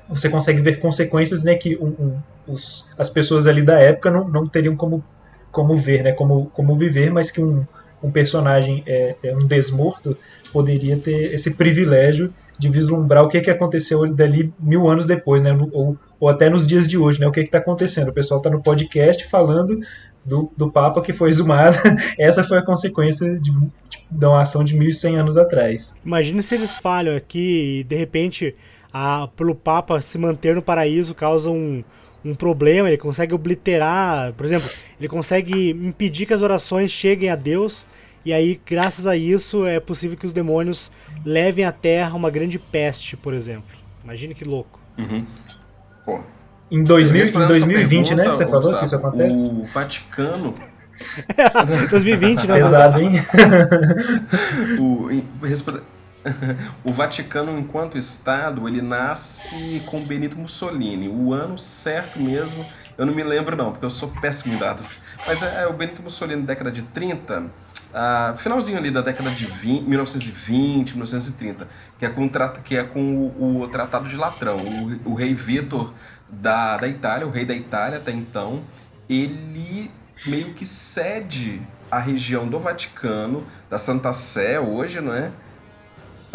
Você 0.09 0.29
consegue 0.29 0.61
ver 0.61 0.79
consequências 0.79 1.43
né, 1.43 1.55
que 1.55 1.75
um, 1.77 1.87
um, 1.87 2.17
os, 2.47 2.87
as 2.97 3.09
pessoas 3.09 3.47
ali 3.47 3.63
da 3.63 3.79
época 3.79 4.11
não, 4.11 4.27
não 4.27 4.47
teriam 4.47 4.75
como, 4.75 5.03
como 5.51 5.75
ver, 5.75 6.03
né, 6.03 6.11
como, 6.11 6.47
como 6.47 6.75
viver, 6.77 7.11
mas 7.11 7.31
que 7.31 7.41
um, 7.41 7.65
um 8.03 8.11
personagem, 8.11 8.83
é, 8.85 9.15
é 9.23 9.35
um 9.35 9.47
desmorto, 9.47 10.15
poderia 10.53 10.97
ter 10.97 11.33
esse 11.33 11.51
privilégio 11.51 12.31
de 12.57 12.69
vislumbrar 12.69 13.23
o 13.23 13.27
que, 13.27 13.41
que 13.41 13.49
aconteceu 13.49 14.07
dali 14.13 14.53
mil 14.59 14.87
anos 14.87 15.05
depois, 15.05 15.41
né? 15.41 15.57
Ou, 15.71 15.97
ou 16.19 16.29
até 16.29 16.49
nos 16.49 16.65
dias 16.65 16.87
de 16.87 16.97
hoje, 16.97 17.19
né? 17.19 17.27
O 17.27 17.31
que 17.31 17.41
está 17.41 17.57
acontecendo? 17.57 18.09
O 18.09 18.13
pessoal 18.13 18.39
está 18.39 18.49
no 18.49 18.61
podcast 18.61 19.27
falando 19.27 19.79
do, 20.23 20.51
do 20.55 20.71
Papa 20.71 21.01
que 21.01 21.11
foi 21.11 21.29
exumado. 21.29 21.77
Essa 22.17 22.43
foi 22.43 22.57
a 22.57 22.63
consequência 22.63 23.37
de, 23.39 23.51
de 24.09 24.25
uma 24.25 24.41
ação 24.41 24.63
de 24.63 24.77
1.100 24.77 25.15
anos 25.15 25.37
atrás. 25.37 25.95
Imagina 26.05 26.41
se 26.41 26.55
eles 26.55 26.75
falham 26.75 27.15
aqui 27.15 27.79
e 27.79 27.83
de 27.83 27.95
repente 27.95 28.55
a, 28.93 29.27
pelo 29.35 29.55
Papa 29.55 30.01
se 30.01 30.17
manter 30.17 30.55
no 30.55 30.61
paraíso 30.61 31.13
causa 31.13 31.49
um, 31.49 31.83
um 32.23 32.33
problema, 32.35 32.87
ele 32.87 32.97
consegue 32.97 33.33
obliterar, 33.33 34.33
por 34.33 34.45
exemplo, 34.45 34.69
ele 34.99 35.07
consegue 35.07 35.71
impedir 35.71 36.25
que 36.25 36.33
as 36.33 36.41
orações 36.41 36.91
cheguem 36.91 37.29
a 37.29 37.35
Deus 37.35 37.85
e 38.25 38.33
aí, 38.33 38.59
graças 38.65 39.05
a 39.05 39.15
isso, 39.15 39.67
é 39.67 39.79
possível 39.79 40.17
que 40.17 40.25
os 40.25 40.33
demônios 40.33 40.91
levem 41.23 41.63
à 41.63 41.71
Terra 41.71 42.15
uma 42.15 42.31
grande 42.31 42.57
peste, 42.57 43.15
por 43.15 43.35
exemplo. 43.35 43.77
Imagine 44.03 44.33
que 44.33 44.43
louco. 44.43 44.79
Uhum. 44.97 45.23
Pô. 46.03 46.21
Em, 46.71 46.83
2000, 46.83 47.27
em 47.27 47.47
2020, 47.47 47.89
pergunta, 47.89 48.15
né? 48.15 48.35
Você 48.35 48.45
falou 48.45 48.61
Gustavo, 48.61 48.79
que 48.79 48.85
isso 48.85 48.95
acontece? 48.95 49.35
O 49.35 49.63
Vaticano. 49.65 50.55
2020, 51.89 52.47
né? 52.47 52.55
Pesado, 52.55 53.01
hein? 53.01 53.25
o, 54.79 55.09
o 56.83 56.91
Vaticano, 56.91 57.57
enquanto 57.57 57.97
Estado, 57.97 58.67
ele 58.67 58.81
nasce 58.81 59.81
com 59.85 60.03
Benito 60.03 60.37
Mussolini. 60.37 61.07
O 61.07 61.33
ano 61.33 61.57
certo 61.57 62.19
mesmo, 62.19 62.65
eu 62.97 63.05
não 63.05 63.13
me 63.13 63.23
lembro 63.23 63.55
não, 63.55 63.71
porque 63.71 63.85
eu 63.85 63.89
sou 63.89 64.09
péssimo 64.21 64.53
em 64.53 64.57
datas. 64.57 65.03
Mas 65.27 65.43
é, 65.43 65.63
é 65.63 65.67
o 65.67 65.73
Benito 65.73 66.01
Mussolini, 66.01 66.41
década 66.41 66.71
de 66.71 66.81
30 66.83 67.43
uh, 67.95 68.37
finalzinho 68.37 68.77
ali 68.77 68.91
da 68.91 69.01
década 69.01 69.31
de 69.31 69.45
20, 69.45 69.83
1920, 69.83 70.91
1930, 70.93 71.67
que 71.97 72.05
é 72.05 72.09
com, 72.09 72.29
que 72.63 72.75
é 72.75 72.83
com 72.83 72.99
o, 72.99 73.61
o 73.61 73.67
Tratado 73.67 74.07
de 74.07 74.17
Latrão. 74.17 74.57
O, 74.57 75.11
o 75.11 75.15
rei 75.15 75.33
Vitor 75.33 75.93
da, 76.29 76.77
da 76.77 76.87
Itália, 76.87 77.25
o 77.25 77.31
rei 77.31 77.45
da 77.45 77.53
Itália 77.53 77.97
até 77.97 78.11
então, 78.11 78.61
ele 79.09 79.91
meio 80.25 80.53
que 80.53 80.65
cede 80.65 81.61
a 81.89 81.99
região 81.99 82.47
do 82.47 82.59
Vaticano, 82.59 83.45
da 83.69 83.77
Santa 83.77 84.13
Sé 84.13 84.59
hoje, 84.59 85.01
não 85.01 85.13
é? 85.13 85.31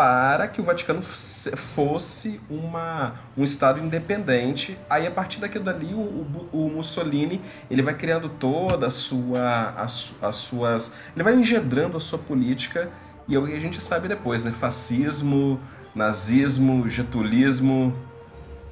para 0.01 0.49
que 0.49 0.63
o 0.63 0.65
Vaticano 0.65 1.03
fosse 1.03 2.41
uma, 2.49 3.13
um 3.37 3.45
Estado 3.45 3.79
independente. 3.79 4.79
Aí, 4.89 5.07
a 5.07 5.11
partir 5.11 5.41
daquilo 5.41 5.63
dali, 5.63 5.93
o, 5.93 6.49
o, 6.51 6.71
Mussolini 6.71 7.39
ele 7.71 7.83
vai 7.83 7.93
criando 7.93 8.27
toda 8.27 8.87
a 8.87 8.91
sua, 8.91 9.75
as, 9.77 10.15
as 10.23 10.37
suas... 10.37 10.95
Ele 11.15 11.23
vai 11.23 11.35
engendrando 11.35 11.99
a 11.99 12.01
sua 12.01 12.19
política 12.19 12.89
e 13.29 13.37
a 13.37 13.61
gente 13.61 13.79
sabe 13.79 14.09
depois, 14.09 14.43
né? 14.43 14.53
Fascismo, 14.53 15.61
nazismo, 15.95 16.89
getulismo, 16.89 17.95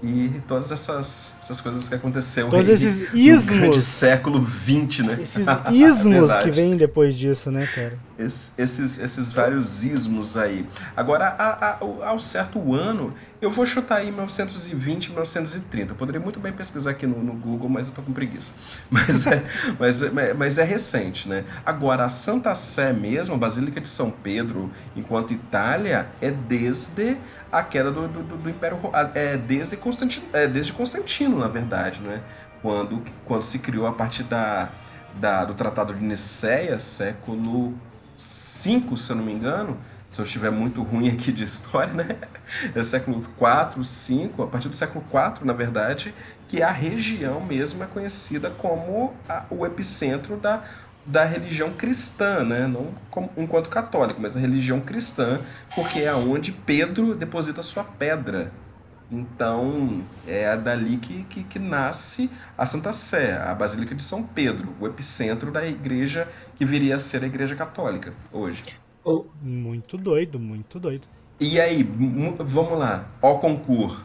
e 0.03 0.41
todas 0.47 0.71
essas, 0.71 1.35
essas 1.41 1.61
coisas 1.61 1.89
que 1.89 1.95
aconteceram 1.95 2.51
todos 2.51 2.69
esses 2.69 3.13
ismos 3.13 3.75
de 3.75 3.83
século 3.83 4.45
XX, 4.47 5.01
né? 5.01 5.19
Esses 5.21 5.47
ismos 5.73 6.37
que 6.37 6.51
vêm 6.51 6.77
depois 6.77 7.17
disso, 7.17 7.51
né, 7.51 7.67
cara? 7.67 7.99
esses, 8.19 8.99
esses 8.99 9.31
vários 9.31 9.85
ismos 9.85 10.37
aí. 10.37 10.67
Agora, 10.97 11.27
a, 11.27 11.71
a, 11.71 11.79
ao 12.09 12.19
certo 12.19 12.75
ano, 12.75 13.15
eu 13.41 13.49
vou 13.49 13.65
chutar 13.65 13.99
aí 13.99 14.11
1920, 14.11 15.11
1930. 15.11 15.93
Eu 15.93 15.97
poderia 15.97 16.21
muito 16.21 16.41
bem 16.41 16.53
pesquisar 16.53 16.91
aqui 16.91 17.07
no, 17.07 17.23
no 17.23 17.33
Google, 17.35 17.69
mas 17.69 17.87
eu 17.87 17.93
tô 17.93 18.03
com 18.03 18.13
preguiça. 18.13 18.55
Mas 18.91 19.27
é, 19.27 19.45
mas, 19.79 20.03
é, 20.03 20.35
mas 20.35 20.59
é 20.59 20.65
recente, 20.65 21.29
né? 21.29 21.45
Agora, 21.65 22.05
a 22.05 22.11
Santa 22.11 22.55
Sé 22.55 22.93
mesmo, 22.93 23.35
a 23.35 23.39
Basílica 23.39 23.81
de 23.81 23.89
São 23.89 24.11
Pedro, 24.11 24.71
enquanto 24.97 25.33
Itália, 25.33 26.09
é 26.21 26.31
desde 26.31 27.17
a 27.51 27.63
queda 27.63 27.91
do, 27.91 28.07
do, 28.09 28.23
do 28.23 28.51
Império 28.51 28.79
é 29.15 29.37
desde 29.37 29.77
Constantino, 29.77 30.27
é 30.33 30.47
desde 30.47 30.73
Constantino, 30.73 31.39
na 31.39 31.49
verdade, 31.49 32.01
né? 32.01 32.23
Quando, 32.61 33.03
quando 33.25 33.43
se 33.43 33.59
criou 33.61 33.87
a 33.87 33.93
partir 33.93 34.25
da, 34.25 34.69
da, 35.15 35.45
do 35.45 35.55
Tratado 35.55 35.95
de 35.95 36.05
Nicéia, 36.05 36.79
século 36.79 37.71
V, 37.71 38.97
se 38.97 39.11
eu 39.11 39.17
não 39.17 39.25
me 39.25 39.33
engano, 39.33 39.77
se 40.11 40.21
eu 40.21 40.25
estiver 40.25 40.51
muito 40.51 40.83
ruim 40.83 41.09
aqui 41.09 41.31
de 41.31 41.45
história, 41.45 41.93
né? 41.93 42.17
É 42.75 42.83
século 42.83 43.19
IV, 43.19 43.83
V, 43.83 44.43
a 44.43 44.47
partir 44.47 44.69
do 44.69 44.75
século 44.75 45.05
IV, 45.05 45.45
na 45.45 45.53
verdade, 45.53 46.15
que 46.49 46.63
a 46.63 46.71
região 46.71 47.41
mesmo 47.41 47.85
é 47.85 47.87
conhecida 47.87 48.51
como 48.51 49.15
a, 49.29 49.45
o 49.51 49.67
epicentro 49.67 50.37
da, 50.37 50.63
da 51.09 51.25
religião 51.25 51.71
cristã, 51.71 52.45
né? 52.45 52.67
não 52.67 52.89
como, 53.11 53.31
enquanto 53.37 53.71
católico, 53.71 54.21
mas 54.21 54.37
a 54.37 54.41
religião 54.41 54.79
cristã, 54.79 55.41
porque 55.75 56.01
é 56.01 56.15
onde 56.15 56.53
Pedro 56.53 57.15
deposita 57.15 57.63
sua 57.63 57.83
pedra. 57.83 58.53
Então 59.11 60.03
é 60.27 60.55
dali 60.55 60.99
que, 60.99 61.25
que, 61.25 61.43
que, 61.43 61.59
nasce 61.59 62.31
a 62.59 62.67
Santa 62.67 62.93
Sé, 62.93 63.41
a 63.41 63.55
Basílica 63.55 63.95
de 63.95 64.03
São 64.03 64.23
Pedro, 64.23 64.69
o 64.79 64.87
epicentro 64.87 65.51
da 65.51 65.67
igreja 65.67 66.29
que 66.57 66.65
viria 66.67 66.97
a 66.97 66.99
ser 66.99 67.25
a 67.25 67.27
igreja 67.27 67.57
católica 67.57 68.13
hoje. 68.31 68.63
Muito 69.43 69.97
doido, 69.97 70.39
muito 70.39 70.79
doido. 70.79 71.09
E 71.41 71.59
aí, 71.59 71.83
vamos 72.39 72.79
lá, 72.79 73.07
ó 73.23 73.37
concurso, 73.37 74.05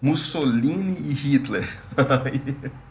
Mussolini 0.00 0.98
e 1.00 1.14
Hitler. 1.14 1.68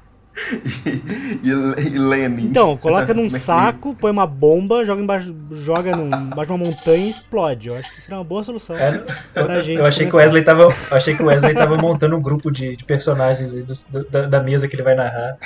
e, 1.43 1.49
e, 1.49 1.99
Lenin. 1.99 2.45
Então, 2.45 2.76
coloca 2.77 3.14
num 3.15 3.30
saco, 3.30 3.95
põe 3.95 4.11
uma 4.11 4.26
bomba, 4.26 4.84
joga 4.84 5.01
embaixo, 5.01 5.35
joga 5.51 5.95
num, 5.95 6.07
embaixo 6.07 6.45
de 6.47 6.51
uma 6.51 6.57
montanha 6.57 7.05
e 7.05 7.10
explode. 7.10 7.68
Eu 7.68 7.76
acho 7.76 7.93
que 7.93 8.01
seria 8.01 8.18
uma 8.18 8.23
boa 8.23 8.43
solução 8.43 8.76
é, 8.76 9.03
pra 9.34 9.61
gente. 9.61 9.80
Eu 9.80 9.85
achei 9.85 10.07
que 10.07 10.15
o 10.15 10.18
Wesley 10.18 10.43
tava, 10.43 10.64
eu 10.64 10.97
achei 10.97 11.15
que 11.15 11.22
o 11.22 11.27
Wesley 11.27 11.53
tava 11.53 11.77
montando 11.77 12.15
um 12.15 12.22
grupo 12.22 12.51
de, 12.51 12.76
de 12.76 12.84
personagens 12.84 13.51
do, 13.51 14.03
da, 14.10 14.27
da, 14.27 14.39
mesa 14.41 14.68
que 14.68 14.76
ele 14.76 14.84
vai 14.84 14.95
narrar. 14.95 15.38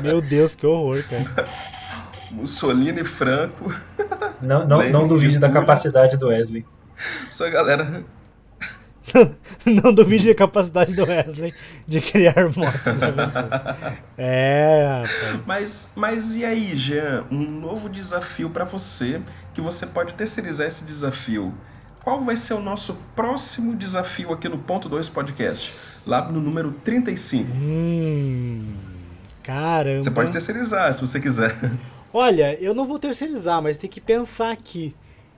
Meu 0.00 0.22
Deus, 0.22 0.54
que 0.54 0.66
horror, 0.66 1.04
cara. 1.08 1.48
Mussolini 2.30 3.02
e 3.02 3.04
Franco. 3.04 3.72
Não, 4.40 4.66
não, 4.66 4.82
não 4.90 5.08
duvide 5.08 5.38
da 5.38 5.50
capacidade 5.50 6.16
do 6.16 6.28
Wesley. 6.28 6.64
Só 7.30 7.50
galera 7.50 8.04
não 9.66 9.92
duvide 9.92 10.28
da 10.28 10.34
capacidade 10.34 10.94
do 10.94 11.04
Wesley 11.04 11.54
de 11.86 12.00
criar 12.00 12.48
motos 12.56 12.82
de 12.82 13.04
aventura. 13.04 13.98
É, 14.16 15.02
rapaz. 15.02 15.40
Mas, 15.44 15.92
mas 15.96 16.36
e 16.36 16.44
aí, 16.44 16.72
Jean? 16.76 17.24
Um 17.32 17.42
novo 17.42 17.88
desafio 17.88 18.48
para 18.48 18.64
você, 18.64 19.20
que 19.52 19.60
você 19.60 19.86
pode 19.86 20.14
terceirizar 20.14 20.68
esse 20.68 20.84
desafio. 20.84 21.52
Qual 22.04 22.20
vai 22.20 22.36
ser 22.36 22.54
o 22.54 22.60
nosso 22.60 22.96
próximo 23.16 23.74
desafio 23.74 24.32
aqui 24.32 24.48
no 24.48 24.58
Ponto 24.58 24.88
2 24.88 25.08
Podcast? 25.08 25.74
Lá 26.06 26.30
no 26.30 26.40
número 26.40 26.70
35. 26.84 27.50
Hum, 27.52 28.74
caramba. 29.42 30.02
Você 30.02 30.10
pode 30.12 30.30
terceirizar, 30.30 30.92
se 30.94 31.00
você 31.00 31.18
quiser. 31.18 31.56
Olha, 32.12 32.56
eu 32.60 32.72
não 32.72 32.86
vou 32.86 33.00
terceirizar, 33.00 33.60
mas 33.60 33.76
tem 33.76 33.90
que 33.90 34.00
pensar 34.00 34.52
aqui 34.52 34.94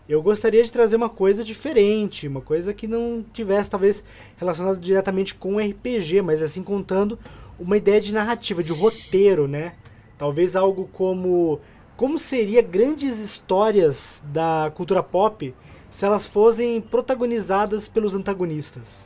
eu 0.09 0.23
gostaria 0.23 0.63
de 0.63 0.71
trazer 0.71 0.97
uma 0.97 1.09
coisa 1.09 1.43
diferente, 1.43 2.29
uma 2.29 2.41
coisa 2.41 2.73
que 2.73 2.87
não 2.87 3.25
tivesse 3.33 3.69
talvez 3.71 4.05
relacionado 4.37 4.79
diretamente 4.79 5.35
com 5.35 5.59
RPG, 5.59 6.23
mas 6.23 6.43
assim 6.43 6.63
contando 6.63 7.19
uma 7.59 7.77
ideia 7.77 8.01
de 8.01 8.13
narrativa, 8.13 8.63
de 8.63 8.73
roteiro, 8.73 9.49
né? 9.49 9.75
Talvez 10.17 10.55
algo 10.55 10.89
como 10.93 11.61
como 11.97 12.19
seria 12.19 12.61
grandes 12.61 13.19
histórias 13.19 14.23
da 14.27 14.71
cultura 14.75 15.03
pop 15.03 15.55
se 15.91 16.05
elas 16.05 16.27
fossem 16.27 16.79
protagonizadas 16.81 17.89
pelos 17.89 18.15
antagonistas. 18.15 19.03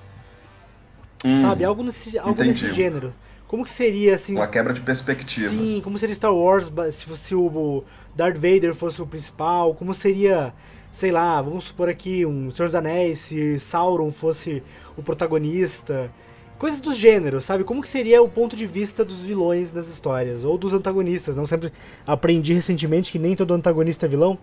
Hum, 1.25 1.41
Sabe, 1.41 1.65
algo 1.65 1.85
nesse, 1.85 2.19
algo 2.19 2.43
nesse 2.43 2.73
gênero. 2.73 3.15
Como 3.47 3.65
que 3.65 3.71
seria 3.71 4.15
assim? 4.17 4.35
Uma 4.35 4.47
quebra 4.47 4.73
de 4.73 4.81
perspectiva. 4.81 5.51
Sim, 5.51 5.81
como 5.83 5.99
seria 5.99 6.15
Star 6.15 6.35
Wars 6.35 6.71
se 6.93 7.05
fosse 7.05 7.35
o 7.35 7.85
Darth 8.15 8.35
Vader 8.35 8.75
fosse 8.75 9.01
o 9.01 9.07
principal? 9.07 9.75
Como 9.75 9.95
seria 9.95 10.53
sei 10.93 11.11
lá, 11.13 11.41
vamos 11.41 11.65
supor 11.65 11.89
aqui 11.89 12.27
um 12.27 12.51
Senhor 12.51 12.67
dos 12.67 12.75
Anéis, 12.75 13.19
se 13.21 13.59
Sauron 13.59 14.11
fosse 14.11 14.63
o 14.97 15.03
protagonista. 15.03 16.11
coisas 16.59 16.81
do 16.81 16.93
gênero, 16.93 17.41
sabe? 17.41 17.65
Como 17.65 17.81
que 17.81 17.89
seria 17.89 18.23
o 18.23 18.29
ponto 18.29 18.55
de 18.55 18.67
vista 18.67 19.05
dos 19.05 19.21
vilões 19.21 19.71
das 19.71 19.89
histórias, 19.89 20.45
ou 20.45 20.59
dos 20.59 20.75
antagonistas. 20.75 21.35
Não 21.37 21.47
sempre 21.47 21.73
aprendi 22.07 22.53
recentemente 22.53 23.11
que 23.11 23.19
nem 23.19 23.35
todo 23.35 23.55
antagonista 23.55 24.07
é 24.07 24.09
vilão. 24.09 24.39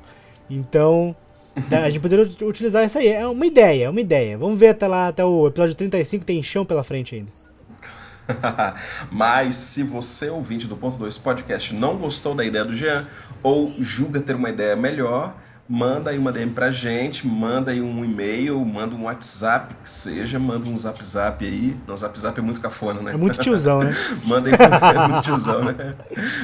Então, 0.49 1.15
a 1.71 1.89
gente 1.89 2.01
poderia 2.01 2.25
utilizar 2.43 2.83
essa 2.83 2.99
aí. 2.99 3.07
É 3.07 3.27
uma 3.27 3.45
ideia, 3.45 3.85
é 3.85 3.89
uma 3.89 4.01
ideia. 4.01 4.37
Vamos 4.37 4.57
ver 4.57 4.69
até 4.69 4.87
lá, 4.87 5.07
até 5.09 5.23
o 5.23 5.47
episódio 5.47 5.75
35, 5.75 6.25
tem 6.25 6.41
chão 6.41 6.65
pela 6.65 6.83
frente 6.83 7.15
ainda. 7.15 7.31
Mas 9.11 9.55
se 9.55 9.83
você, 9.83 10.29
ouvinte 10.29 10.67
do 10.67 10.75
Ponto 10.75 10.97
2 10.97 11.17
Podcast, 11.17 11.73
não 11.73 11.97
gostou 11.97 12.35
da 12.35 12.43
ideia 12.43 12.65
do 12.65 12.75
Jean, 12.75 13.07
ou 13.41 13.73
julga 13.79 14.19
ter 14.19 14.35
uma 14.35 14.49
ideia 14.49 14.75
melhor, 14.75 15.35
manda 15.69 16.11
aí 16.11 16.17
uma 16.17 16.31
DM 16.31 16.51
pra 16.51 16.71
gente, 16.71 17.27
manda 17.27 17.71
aí 17.71 17.81
um 17.81 18.03
e-mail, 18.05 18.63
manda 18.63 18.95
um 18.95 19.03
WhatsApp 19.03 19.75
que 19.83 19.89
seja, 19.89 20.39
manda 20.39 20.69
um 20.69 20.77
zap 20.77 21.03
zap 21.03 21.45
aí. 21.45 21.75
Não, 21.85 21.97
zap 21.97 22.17
zap 22.17 22.39
é 22.39 22.41
muito 22.41 22.61
cafona, 22.61 23.01
né? 23.01 23.13
É 23.13 23.17
muito 23.17 23.39
tiozão, 23.39 23.79
né? 23.79 23.93
manda 24.23 24.49
aí, 24.49 24.55
é 24.55 25.07
muito 25.07 25.21
tiozão, 25.21 25.65
né? 25.65 25.95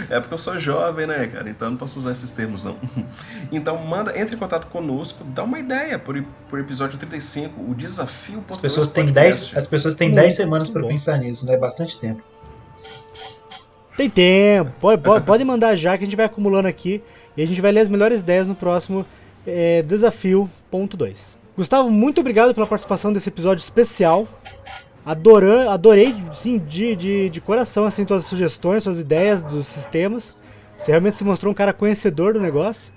É 0.10 0.20
porque 0.20 0.34
eu 0.34 0.38
sou 0.38 0.60
jovem, 0.60 1.08
né, 1.08 1.26
cara? 1.28 1.50
Então 1.50 1.70
não 1.70 1.78
posso 1.78 1.98
usar 2.00 2.12
esses 2.12 2.32
termos, 2.32 2.64
não. 2.64 2.76
Então 3.52 3.78
manda, 3.78 4.18
entre 4.20 4.36
em 4.36 4.40
contato 4.40 4.68
conosco, 4.68 5.24
dá 5.24 5.44
uma 5.44 5.60
ideia 5.60 6.00
por, 6.00 6.22
por 6.50 6.60
episódio 6.60 6.98
35, 6.98 7.62
o 7.62 7.76
desafio 7.76 8.44
as 8.50 8.58
pessoas 8.58 8.88
têm 8.88 9.06
10 9.06 9.54
As 9.56 9.68
pessoas 9.68 9.94
têm 9.94 10.12
10 10.12 10.36
semanas 10.36 10.70
para 10.70 10.86
pensar 10.86 11.18
nisso, 11.18 11.46
né? 11.46 11.56
Bastante 11.56 12.00
tempo. 12.00 12.22
Tem 13.96 14.10
tempo, 14.10 14.72
pode, 14.80 15.02
pode, 15.04 15.24
pode 15.24 15.44
mandar 15.44 15.76
já 15.76 15.96
que 15.96 16.04
a 16.04 16.08
gente 16.08 16.16
vai 16.16 16.26
acumulando 16.26 16.68
aqui. 16.68 17.04
E 17.36 17.42
a 17.42 17.48
gente 17.48 17.62
vai 17.62 17.72
ler 17.72 17.82
as 17.82 17.90
melhores 17.90 18.22
ideias 18.22 18.48
no 18.48 18.56
próximo 18.56 19.06
é, 19.46 19.82
desafio 19.82 20.50
ponto 20.70 20.96
2. 20.96 21.36
Gustavo, 21.56 21.92
muito 21.92 22.20
obrigado 22.22 22.54
pela 22.54 22.66
participação 22.66 23.14
desse 23.14 23.30
episódio 23.30 23.62
especial. 23.62 24.28
Adorei, 25.06 25.68
adorei 25.68 26.16
sim, 26.34 26.58
de, 26.58 26.96
de, 26.96 27.30
de 27.30 27.42
coração 27.42 27.86
assim, 27.86 28.06
todas 28.06 28.24
as 28.24 28.30
sugestões, 28.30 28.84
suas 28.84 29.00
ideias 29.00 29.44
dos 29.44 29.68
sistemas. 29.68 30.36
Você 30.78 30.92
realmente 30.92 31.16
se 31.16 31.24
mostrou 31.24 31.52
um 31.52 31.56
cara 31.56 31.74
conhecedor 31.74 32.34
do 32.34 32.40
negócio. 32.40 32.92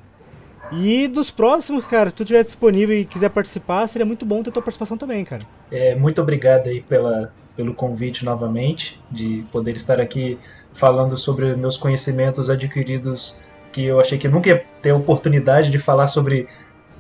E 0.73 1.07
nos 1.09 1.31
próximos, 1.31 1.87
cara, 1.87 2.11
se 2.11 2.17
tu 2.17 2.23
estiver 2.23 2.43
disponível 2.43 2.97
e 2.97 3.05
quiser 3.05 3.31
participar, 3.31 3.87
seria 3.87 4.07
muito 4.07 4.25
bom 4.27 4.43
ter 4.43 4.51
tua 4.51 4.63
participação 4.63 4.97
também, 4.97 5.25
cara. 5.25 5.43
É, 5.71 5.95
muito 5.95 6.21
obrigado 6.21 6.69
aí 6.69 6.81
pela, 6.81 7.33
pelo 7.55 7.75
convite 7.75 8.25
novamente, 8.25 9.01
de 9.11 9.45
poder 9.53 9.77
estar 9.77 10.01
aqui 10.01 10.39
falando 10.73 11.17
sobre 11.17 11.55
meus 11.55 11.77
conhecimentos 11.77 12.51
adquiridos 12.51 13.39
que 13.77 13.85
eu 13.85 14.01
achei 14.01 14.17
que 14.17 14.27
nunca 14.27 14.49
ia 14.49 14.65
ter 14.81 14.93
oportunidade 14.93 15.71
de 15.71 15.79
falar 15.79 16.09
sobre 16.09 16.49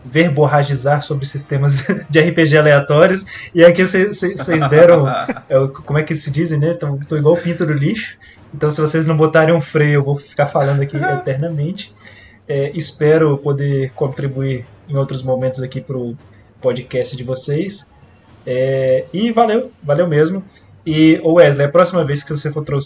verborragizar 0.05 1.03
sobre 1.03 1.25
sistemas 1.25 1.87
de 2.11 2.21
RPG 2.21 2.59
aleatórios. 2.59 3.25
E 3.55 3.65
aqui 3.65 3.83
vocês 3.83 4.69
deram. 4.69 5.07
É, 5.49 5.55
como 5.69 5.99
é 5.99 6.03
que 6.03 6.15
se 6.15 6.31
dizem, 6.31 6.59
né? 6.59 6.75
Tô, 6.75 6.99
tô 7.09 7.17
igual 7.17 7.35
o 7.35 7.41
pinto 7.41 7.65
do 7.65 7.73
lixo. 7.73 8.19
Então, 8.53 8.69
se 8.71 8.81
vocês 8.81 9.07
não 9.07 9.17
botarem 9.17 9.55
um 9.55 9.61
freio, 9.61 9.95
eu 9.95 10.03
vou 10.03 10.17
ficar 10.17 10.47
falando 10.47 10.83
aqui 10.83 10.97
eternamente. 10.99 11.93
É, 12.49 12.71
espero 12.75 13.39
poder 13.39 13.93
contribuir 13.95 14.67
em 14.89 14.97
outros 14.97 15.23
momentos 15.23 15.63
aqui 15.63 15.81
pro 15.81 16.17
podcast 16.61 17.17
de 17.17 17.23
vocês. 17.23 17.91
É, 18.45 19.05
e 19.13 19.31
valeu, 19.31 19.71
valeu 19.83 20.09
mesmo. 20.09 20.45
E, 20.85 21.21
Wesley, 21.25 21.67
a 21.67 21.71
próxima 21.71 22.05
vez 22.05 22.25
que 22.25 22.33
você 22.33 22.51
for 22.53 22.65
tra 22.65 22.79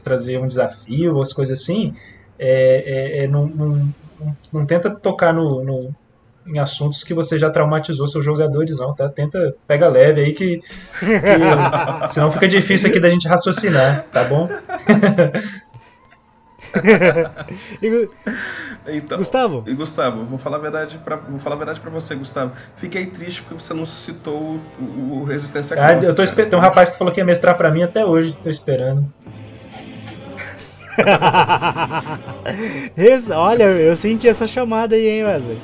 trazer 0.00 0.38
um 0.38 0.48
desafio 0.48 1.14
ou 1.14 1.22
as 1.22 1.32
coisas 1.32 1.60
assim, 1.60 1.94
é, 2.42 3.18
é, 3.20 3.24
é, 3.24 3.28
não, 3.28 3.46
não, 3.46 3.94
não, 4.50 4.64
tenta 4.64 4.88
tocar 4.88 5.30
no, 5.30 5.62
no, 5.62 5.94
em 6.46 6.58
assuntos 6.58 7.04
que 7.04 7.12
você 7.12 7.38
já 7.38 7.50
traumatizou 7.50 8.08
seus 8.08 8.24
jogadores, 8.24 8.78
não, 8.78 8.94
tá? 8.94 9.10
Tenta, 9.10 9.54
pega 9.68 9.86
leve 9.88 10.22
aí 10.22 10.32
que, 10.32 10.58
que 10.58 12.08
senão 12.08 12.32
fica 12.32 12.48
difícil 12.48 12.88
aqui 12.88 12.98
da 12.98 13.10
gente 13.10 13.28
raciocinar, 13.28 14.06
tá 14.10 14.24
bom? 14.24 14.48
então, 18.88 19.18
Gustavo? 19.18 19.64
E 19.66 19.74
Gustavo, 19.74 20.24
vou 20.24 20.38
falar 20.38 20.56
a 20.56 20.60
verdade 20.60 20.98
para 21.04 21.16
vou 21.16 21.38
falar 21.40 21.56
a 21.56 21.58
verdade 21.58 21.78
para 21.78 21.90
você, 21.90 22.14
Gustavo. 22.14 22.52
Fiquei 22.76 23.04
triste 23.04 23.42
porque 23.42 23.60
você 23.60 23.74
não 23.74 23.84
citou 23.84 24.58
o, 24.80 25.18
o 25.20 25.24
Resistência 25.24 25.76
ah, 25.78 25.92
Eu 26.02 26.14
tô 26.14 26.24
Tem 26.24 26.58
um 26.58 26.62
rapaz 26.62 26.88
que 26.88 26.96
falou 26.96 27.12
que 27.12 27.20
ia 27.20 27.24
mestrar 27.24 27.54
para 27.56 27.70
mim 27.70 27.82
até 27.82 28.02
hoje, 28.02 28.34
tô 28.42 28.48
esperando. 28.48 29.04
Olha, 33.36 33.64
eu 33.64 33.96
senti 33.96 34.28
essa 34.28 34.46
chamada 34.46 34.94
aí, 34.94 35.08
hein, 35.08 35.24
Wesley? 35.24 35.58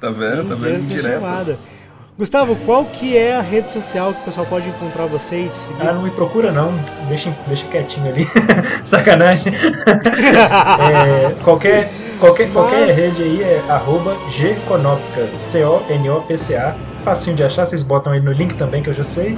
Tá 0.00 0.10
vendo? 0.10 0.48
Tá 0.48 0.54
vendo? 0.54 0.88
Diretas. 0.88 1.74
Gustavo, 2.16 2.54
qual 2.64 2.84
que 2.84 3.16
é 3.16 3.34
a 3.34 3.40
rede 3.40 3.72
social 3.72 4.14
que 4.14 4.20
o 4.20 4.24
pessoal 4.26 4.46
pode 4.46 4.68
encontrar 4.68 5.06
você 5.06 5.46
e 5.46 5.48
te 5.48 5.56
seguir? 5.56 5.88
Ah, 5.88 5.92
não 5.92 6.02
me 6.02 6.12
procura 6.12 6.52
não. 6.52 6.72
Deixa, 7.08 7.36
deixa 7.48 7.66
quietinho 7.66 8.08
ali. 8.08 8.24
Sacanagem. 8.86 9.52
é, 9.88 11.34
qualquer, 11.42 11.90
qualquer, 12.20 12.44
Mas... 12.44 12.52
qualquer 12.52 12.94
rede 12.94 13.20
aí 13.20 13.42
é 13.42 13.64
arroba 13.68 14.16
gconopca, 14.30 15.36
C-O-N-O-P-C-A. 15.36 16.76
Facinho 17.02 17.34
de 17.34 17.42
achar, 17.42 17.66
vocês 17.66 17.82
botam 17.82 18.12
aí 18.12 18.20
no 18.20 18.30
link 18.30 18.54
também 18.54 18.80
que 18.80 18.90
eu 18.90 18.94
já 18.94 19.02
sei. 19.02 19.36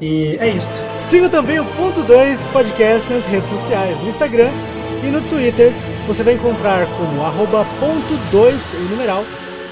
E 0.00 0.36
é 0.40 0.48
isso. 0.48 0.68
Siga 1.00 1.28
também 1.28 1.58
o 1.58 1.64
Ponto 1.64 2.02
2 2.02 2.42
Podcast 2.44 3.12
nas 3.12 3.24
redes 3.24 3.48
sociais, 3.48 3.98
no 4.00 4.08
Instagram 4.08 4.50
e 5.02 5.06
no 5.06 5.20
Twitter. 5.22 5.72
Você 6.06 6.22
vai 6.22 6.34
encontrar 6.34 6.86
como 6.96 7.22
arroba 7.22 7.66
ponto 7.80 8.16
2, 8.30 8.54
o 8.74 8.90
numeral, 8.90 9.24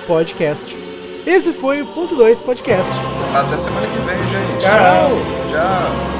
podcast. 0.07 0.77
Esse 1.27 1.53
foi 1.53 1.81
o 1.83 1.87
Ponto 1.87 2.15
2 2.17 2.41
Podcast. 2.41 2.91
Até 3.35 3.57
semana 3.57 3.87
que 3.87 3.99
vem, 4.03 4.19
gente. 4.29 4.59
Tchau. 4.61 5.11
Tchau. 5.49 6.14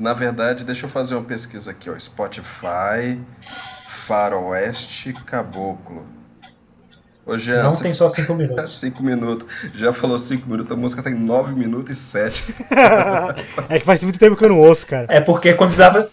Na 0.00 0.14
verdade, 0.14 0.64
deixa 0.64 0.86
eu 0.86 0.90
fazer 0.90 1.14
uma 1.14 1.24
pesquisa 1.24 1.72
aqui, 1.72 1.90
ó. 1.90 1.98
Spotify, 1.98 3.20
Faroeste 3.86 5.12
Caboclo. 5.12 6.06
Ô, 7.26 7.36
Jean, 7.36 7.64
Não 7.64 7.76
tem 7.76 7.92
só 7.92 8.08
5 8.08 8.32
minutos. 8.34 8.80
5 8.80 9.02
minutos. 9.02 9.46
Já 9.74 9.92
falou 9.92 10.18
5 10.18 10.48
minutos, 10.48 10.72
a 10.72 10.76
música 10.76 11.02
tem 11.02 11.14
9 11.14 11.52
minutos 11.54 11.98
e 11.98 12.00
7. 12.00 12.54
é 13.68 13.78
que 13.78 13.84
faz 13.84 14.02
muito 14.02 14.18
tempo 14.18 14.36
que 14.36 14.44
eu 14.44 14.48
não 14.48 14.58
ouço, 14.58 14.86
cara. 14.86 15.04
É 15.10 15.20
porque 15.20 15.52
quando 15.52 15.76
dava. 15.76 16.08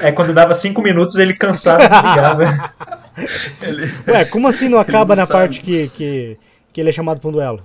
É 0.00 0.10
quando 0.10 0.34
dava 0.34 0.52
5 0.52 0.82
minutos 0.82 1.14
ele 1.14 1.34
cansava 1.34 1.84
e 1.84 1.88
desligava. 1.88 2.72
ele... 3.62 3.94
Ué, 4.08 4.24
como 4.24 4.48
assim 4.48 4.68
não 4.68 4.78
acaba 4.78 5.14
na 5.14 5.24
sabe. 5.24 5.38
parte 5.38 5.60
que, 5.60 5.88
que, 5.90 6.36
que 6.72 6.80
ele 6.80 6.88
é 6.90 6.92
chamado 6.92 7.20
para 7.20 7.28
um 7.28 7.32
duelo? 7.32 7.62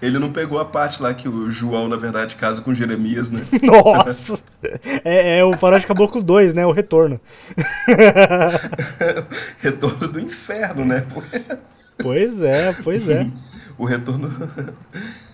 Ele 0.00 0.18
não 0.18 0.32
pegou 0.32 0.58
a 0.58 0.64
parte 0.64 1.02
lá 1.02 1.14
que 1.14 1.28
o 1.28 1.50
João, 1.50 1.88
na 1.88 1.96
verdade, 1.96 2.36
casa 2.36 2.60
com 2.60 2.74
Jeremias, 2.74 3.30
né? 3.30 3.42
Nossa! 3.62 4.38
É, 5.04 5.38
é 5.38 5.44
o 5.44 5.52
Faroeste 5.52 5.86
Caboclo 5.86 6.22
2, 6.22 6.54
né? 6.54 6.66
O 6.66 6.72
retorno. 6.72 7.20
retorno 9.60 10.08
do 10.08 10.20
inferno, 10.20 10.84
né? 10.84 11.04
Pois 11.98 12.42
é, 12.42 12.72
pois 12.82 13.08
é. 13.08 13.26
O 13.78 13.84
retorno. 13.84 14.30